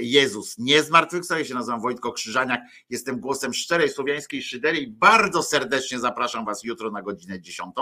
Jezus 0.00 0.58
nie 0.58 0.82
zmartwychwstał. 0.82 1.44
Się 1.44 1.54
nazywam 1.54 1.80
Wojtko 1.80 2.12
Krzyżaniak. 2.12 2.60
Jestem 2.90 3.20
głosem 3.20 3.54
szczerej 3.54 3.88
słowiańskiej 3.88 4.42
szydery 4.42 4.78
i 4.78 4.86
bardzo 4.86 5.42
serdecznie 5.42 5.98
zapraszam 5.98 6.44
Was 6.44 6.64
jutro 6.64 6.90
na 6.90 7.02
godzinę 7.02 7.40
10. 7.40 7.74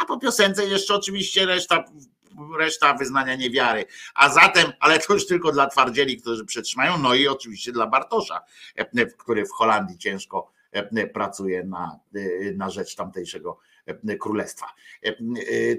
A 0.00 0.04
po 0.04 0.18
piosence 0.18 0.66
jeszcze 0.66 0.94
oczywiście 0.94 1.46
reszta, 1.46 1.84
reszta 2.58 2.94
wyznania 2.94 3.36
niewiary. 3.36 3.84
A 4.14 4.28
zatem, 4.28 4.72
ale 4.80 4.98
to 4.98 5.14
już 5.14 5.26
tylko 5.26 5.52
dla 5.52 5.66
twardzieli, 5.66 6.16
którzy 6.16 6.44
przetrzymają, 6.44 6.98
no 6.98 7.14
i 7.14 7.28
oczywiście 7.28 7.72
dla 7.72 7.86
Bartosza, 7.86 8.40
e, 8.76 9.06
który 9.06 9.46
w 9.46 9.50
Holandii 9.50 9.98
ciężko 9.98 10.52
e, 10.72 11.06
pracuje 11.06 11.64
na, 11.64 12.00
e, 12.14 12.52
na 12.52 12.70
rzecz 12.70 12.94
tamtejszego 12.94 13.58
królestwa. 14.20 14.66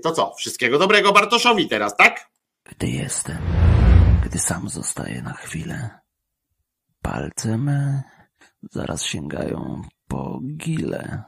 To 0.03 0.11
co? 0.11 0.33
Wszystkiego 0.37 0.79
dobrego 0.79 1.11
Bartoszowi 1.11 1.67
teraz, 1.67 1.97
tak? 1.97 2.29
Gdy 2.63 2.87
jestem, 2.87 3.37
gdy 4.25 4.39
sam 4.39 4.69
zostaję 4.69 5.21
na 5.21 5.33
chwilę, 5.33 5.99
palce 7.01 7.57
me 7.57 8.03
zaraz 8.71 9.03
sięgają 9.03 9.81
po 10.07 10.39
gile. 10.57 11.23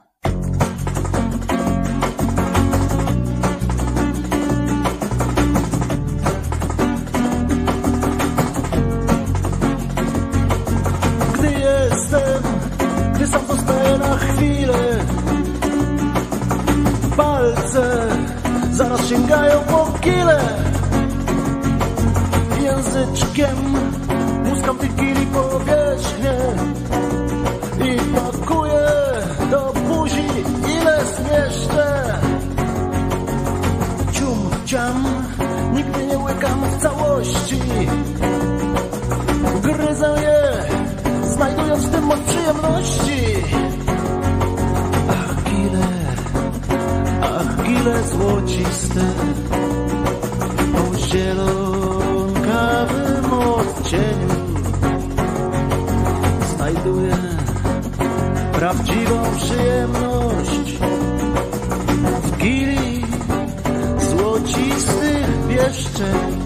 Sam 13.32 13.46
zostaję 13.46 13.98
na 13.98 14.16
chwilę. 14.16 15.04
Palce 17.16 18.08
zaraz 18.72 19.08
sięgają 19.08 19.60
po 19.60 19.98
kile. 20.00 20.40
Języczkiem 22.62 23.56
muskam 24.44 24.78
tych 24.78 24.96
kili 24.96 25.26
powierzchnię 25.26 26.36
I 27.84 27.98
pakuję 28.14 28.88
do 29.50 29.72
buzi 29.88 30.28
ile 30.76 30.98
zmieszczę. 31.04 32.18
Cium, 34.12 34.50
ciam, 34.64 35.04
nigdy 35.74 36.06
nie 36.06 36.18
łykam 36.18 36.60
w 36.70 36.82
całości. 36.82 37.60
Gryzę 39.62 40.14
je, 40.22 40.52
znajdując 41.42 41.86
w 41.86 41.90
tym 41.90 42.04
moc 42.04 42.20
przyjemności. 42.20 43.22
Ach, 45.10 45.44
gile, 45.44 45.88
ach, 47.22 47.62
gile 47.66 48.02
złociste, 48.02 49.00
o 50.78 50.96
zielonkawym 50.98 52.12
odcieniu. 53.32 54.28
Znajduję 56.56 57.16
prawdziwą 58.52 59.22
przyjemność 59.36 60.78
w 62.22 62.36
gili 62.36 63.06
złocistych 63.98 65.26
pieszczeń. 65.48 66.41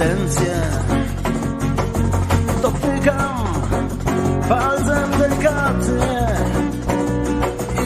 Konsystencję. 0.00 0.54
Dotykam 2.62 3.44
palcem 4.48 5.10
delikatnie 5.18 6.26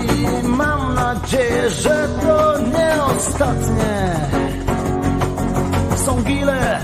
i 0.05 0.47
mam 0.47 0.95
nadzieję, 0.95 1.71
że 1.71 2.09
to 2.23 2.59
nie 2.59 3.03
ostatnie. 3.03 4.17
Są 5.97 6.23
gile, 6.23 6.79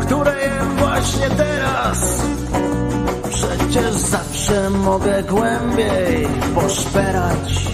które 0.00 0.40
jem 0.40 0.76
właśnie 0.76 1.30
teraz. 1.30 2.22
Przecież 3.30 3.94
zawsze 3.94 4.70
mogę 4.70 5.22
głębiej 5.22 6.28
poszperać. 6.54 7.65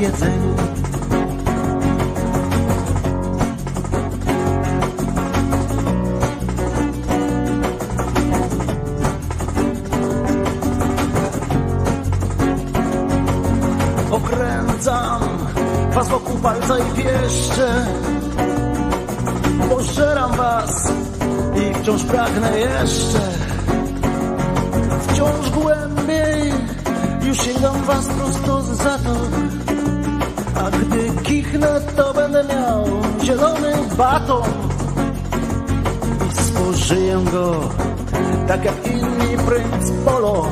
Jedzeniu. 0.00 0.56
was 15.96 16.08
wokół 16.08 16.36
palca 16.36 16.78
i 16.78 16.96
pieszcze. 16.96 17.86
Pożeram 19.70 20.36
was 20.36 20.92
i 21.54 21.74
wciąż 21.74 22.02
pragnę 22.02 22.58
jeszcze. 22.58 23.20
Wciąż 25.08 25.50
głębiej 25.50 26.52
już 27.22 27.38
sięgam 27.38 27.82
was 27.82 28.06
i 36.86 36.88
spożyję 36.88 37.24
go 37.32 37.70
tak 38.48 38.64
jak 38.64 38.86
inni 38.86 39.36
princ 39.36 39.90
polo. 40.04 40.46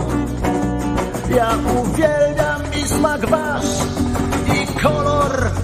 Ja 1.36 1.50
uwielbiam 1.82 2.62
i 2.80 2.88
smak 2.88 3.26
wasz 3.26 3.64
i 4.46 4.80
kolor. 4.82 5.63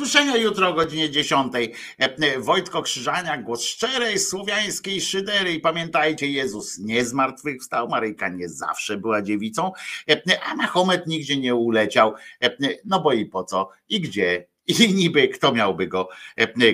Usłyszenia 0.00 0.36
jutro 0.36 0.68
o 0.68 0.74
godzinie 0.74 1.10
10. 1.10 1.52
E, 1.98 2.40
Wojtko 2.40 2.82
Krzyżaniak, 2.82 3.44
głos 3.44 3.62
szczerej 3.62 4.18
słowiańskiej 4.18 5.00
szydery. 5.00 5.52
I 5.52 5.60
pamiętajcie, 5.60 6.26
Jezus 6.26 6.78
nie 6.78 7.04
zmartwychwstał, 7.04 7.88
Maryjka 7.88 8.28
nie 8.28 8.48
zawsze 8.48 8.96
była 8.96 9.22
dziewicą, 9.22 9.72
e, 10.10 10.22
a 10.42 10.54
Mahomet 10.54 11.06
nigdzie 11.06 11.36
nie 11.36 11.54
uleciał. 11.54 12.14
E, 12.42 12.56
No 12.84 13.00
bo 13.00 13.12
i 13.12 13.26
po 13.26 13.44
co? 13.44 13.70
I 13.88 14.00
gdzie? 14.00 14.46
I 14.66 14.94
niby 14.94 15.28
kto 15.28 15.52
miałby 15.52 15.86
go 15.86 16.08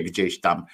gdzieś 0.03 0.39
tam, 0.39 0.65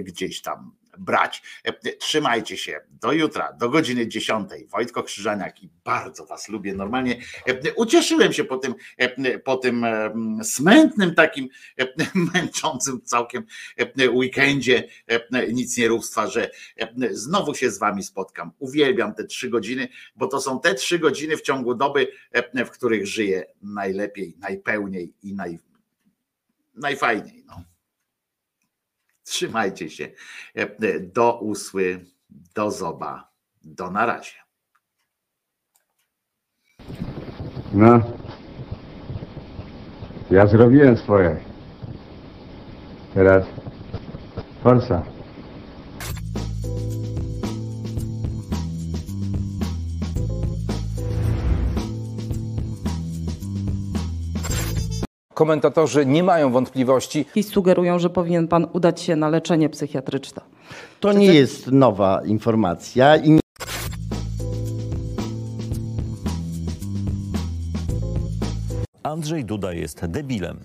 gdzieś 0.00 0.42
tam 0.42 0.72
brać. 0.98 1.42
E, 1.64 1.72
Trzymajcie 1.96 2.56
się. 2.56 2.80
Do 2.90 3.12
jutra, 3.12 3.52
do 3.52 3.68
godziny 3.68 4.08
10. 4.08 4.50
Wojtko 4.72 5.02
Krzyżaniak 5.02 5.62
i 5.62 5.68
bardzo 5.84 6.26
was 6.26 6.48
lubię. 6.48 6.74
Normalnie 6.74 7.16
e, 7.46 7.74
ucieszyłem 7.74 8.32
się 8.32 8.44
po 8.44 8.56
tym, 8.56 8.74
e, 8.96 9.38
po 9.38 9.56
tym 9.56 9.84
e, 9.84 10.14
smętnym, 10.42 11.14
takim 11.14 11.48
e, 11.78 11.86
męczącym 12.34 13.02
całkiem 13.02 13.44
e, 13.76 14.10
weekendzie 14.10 14.88
e, 15.06 15.52
nic 15.52 15.76
nie 15.78 15.88
rówstwa, 15.88 16.26
że 16.26 16.50
e, 16.76 16.88
znowu 17.10 17.54
się 17.54 17.70
z 17.70 17.78
wami 17.78 18.02
spotkam. 18.02 18.50
Uwielbiam 18.58 19.14
te 19.14 19.24
trzy 19.24 19.50
godziny, 19.50 19.88
bo 20.16 20.26
to 20.26 20.40
są 20.40 20.60
te 20.60 20.74
trzy 20.74 20.98
godziny 20.98 21.36
w 21.36 21.42
ciągu 21.42 21.74
doby, 21.74 22.08
e, 22.32 22.64
w 22.64 22.70
których 22.70 23.06
żyję 23.06 23.46
najlepiej, 23.62 24.36
najpełniej 24.38 25.14
i 25.22 25.34
naj, 25.34 25.58
najfajniej. 26.74 27.44
No. 27.46 27.73
Trzymajcie 29.24 29.90
się. 29.90 30.08
E, 30.54 31.00
Do 31.00 31.38
usły, 31.40 32.04
do 32.54 32.70
zoba, 32.70 33.32
do 33.62 33.90
na 33.90 34.06
razie. 34.06 34.36
No. 37.72 38.00
Ja 40.30 40.46
zrobiłem 40.46 40.96
swoje. 40.96 41.40
Teraz 43.14 43.44
forsa. 44.62 45.13
Komentatorzy 55.34 56.06
nie 56.06 56.22
mają 56.22 56.50
wątpliwości. 56.52 57.26
I 57.34 57.42
sugerują, 57.42 57.98
że 57.98 58.10
powinien 58.10 58.48
pan 58.48 58.66
udać 58.72 59.00
się 59.00 59.16
na 59.16 59.28
leczenie 59.28 59.68
psychiatryczne. 59.68 60.42
To 61.00 61.12
nie 61.12 61.26
jest 61.26 61.66
nowa 61.66 62.22
informacja 62.24 63.16
i 63.16 63.38
Andrzej 69.02 69.44
Duda 69.44 69.72
jest 69.72 70.06
debilem. 70.06 70.58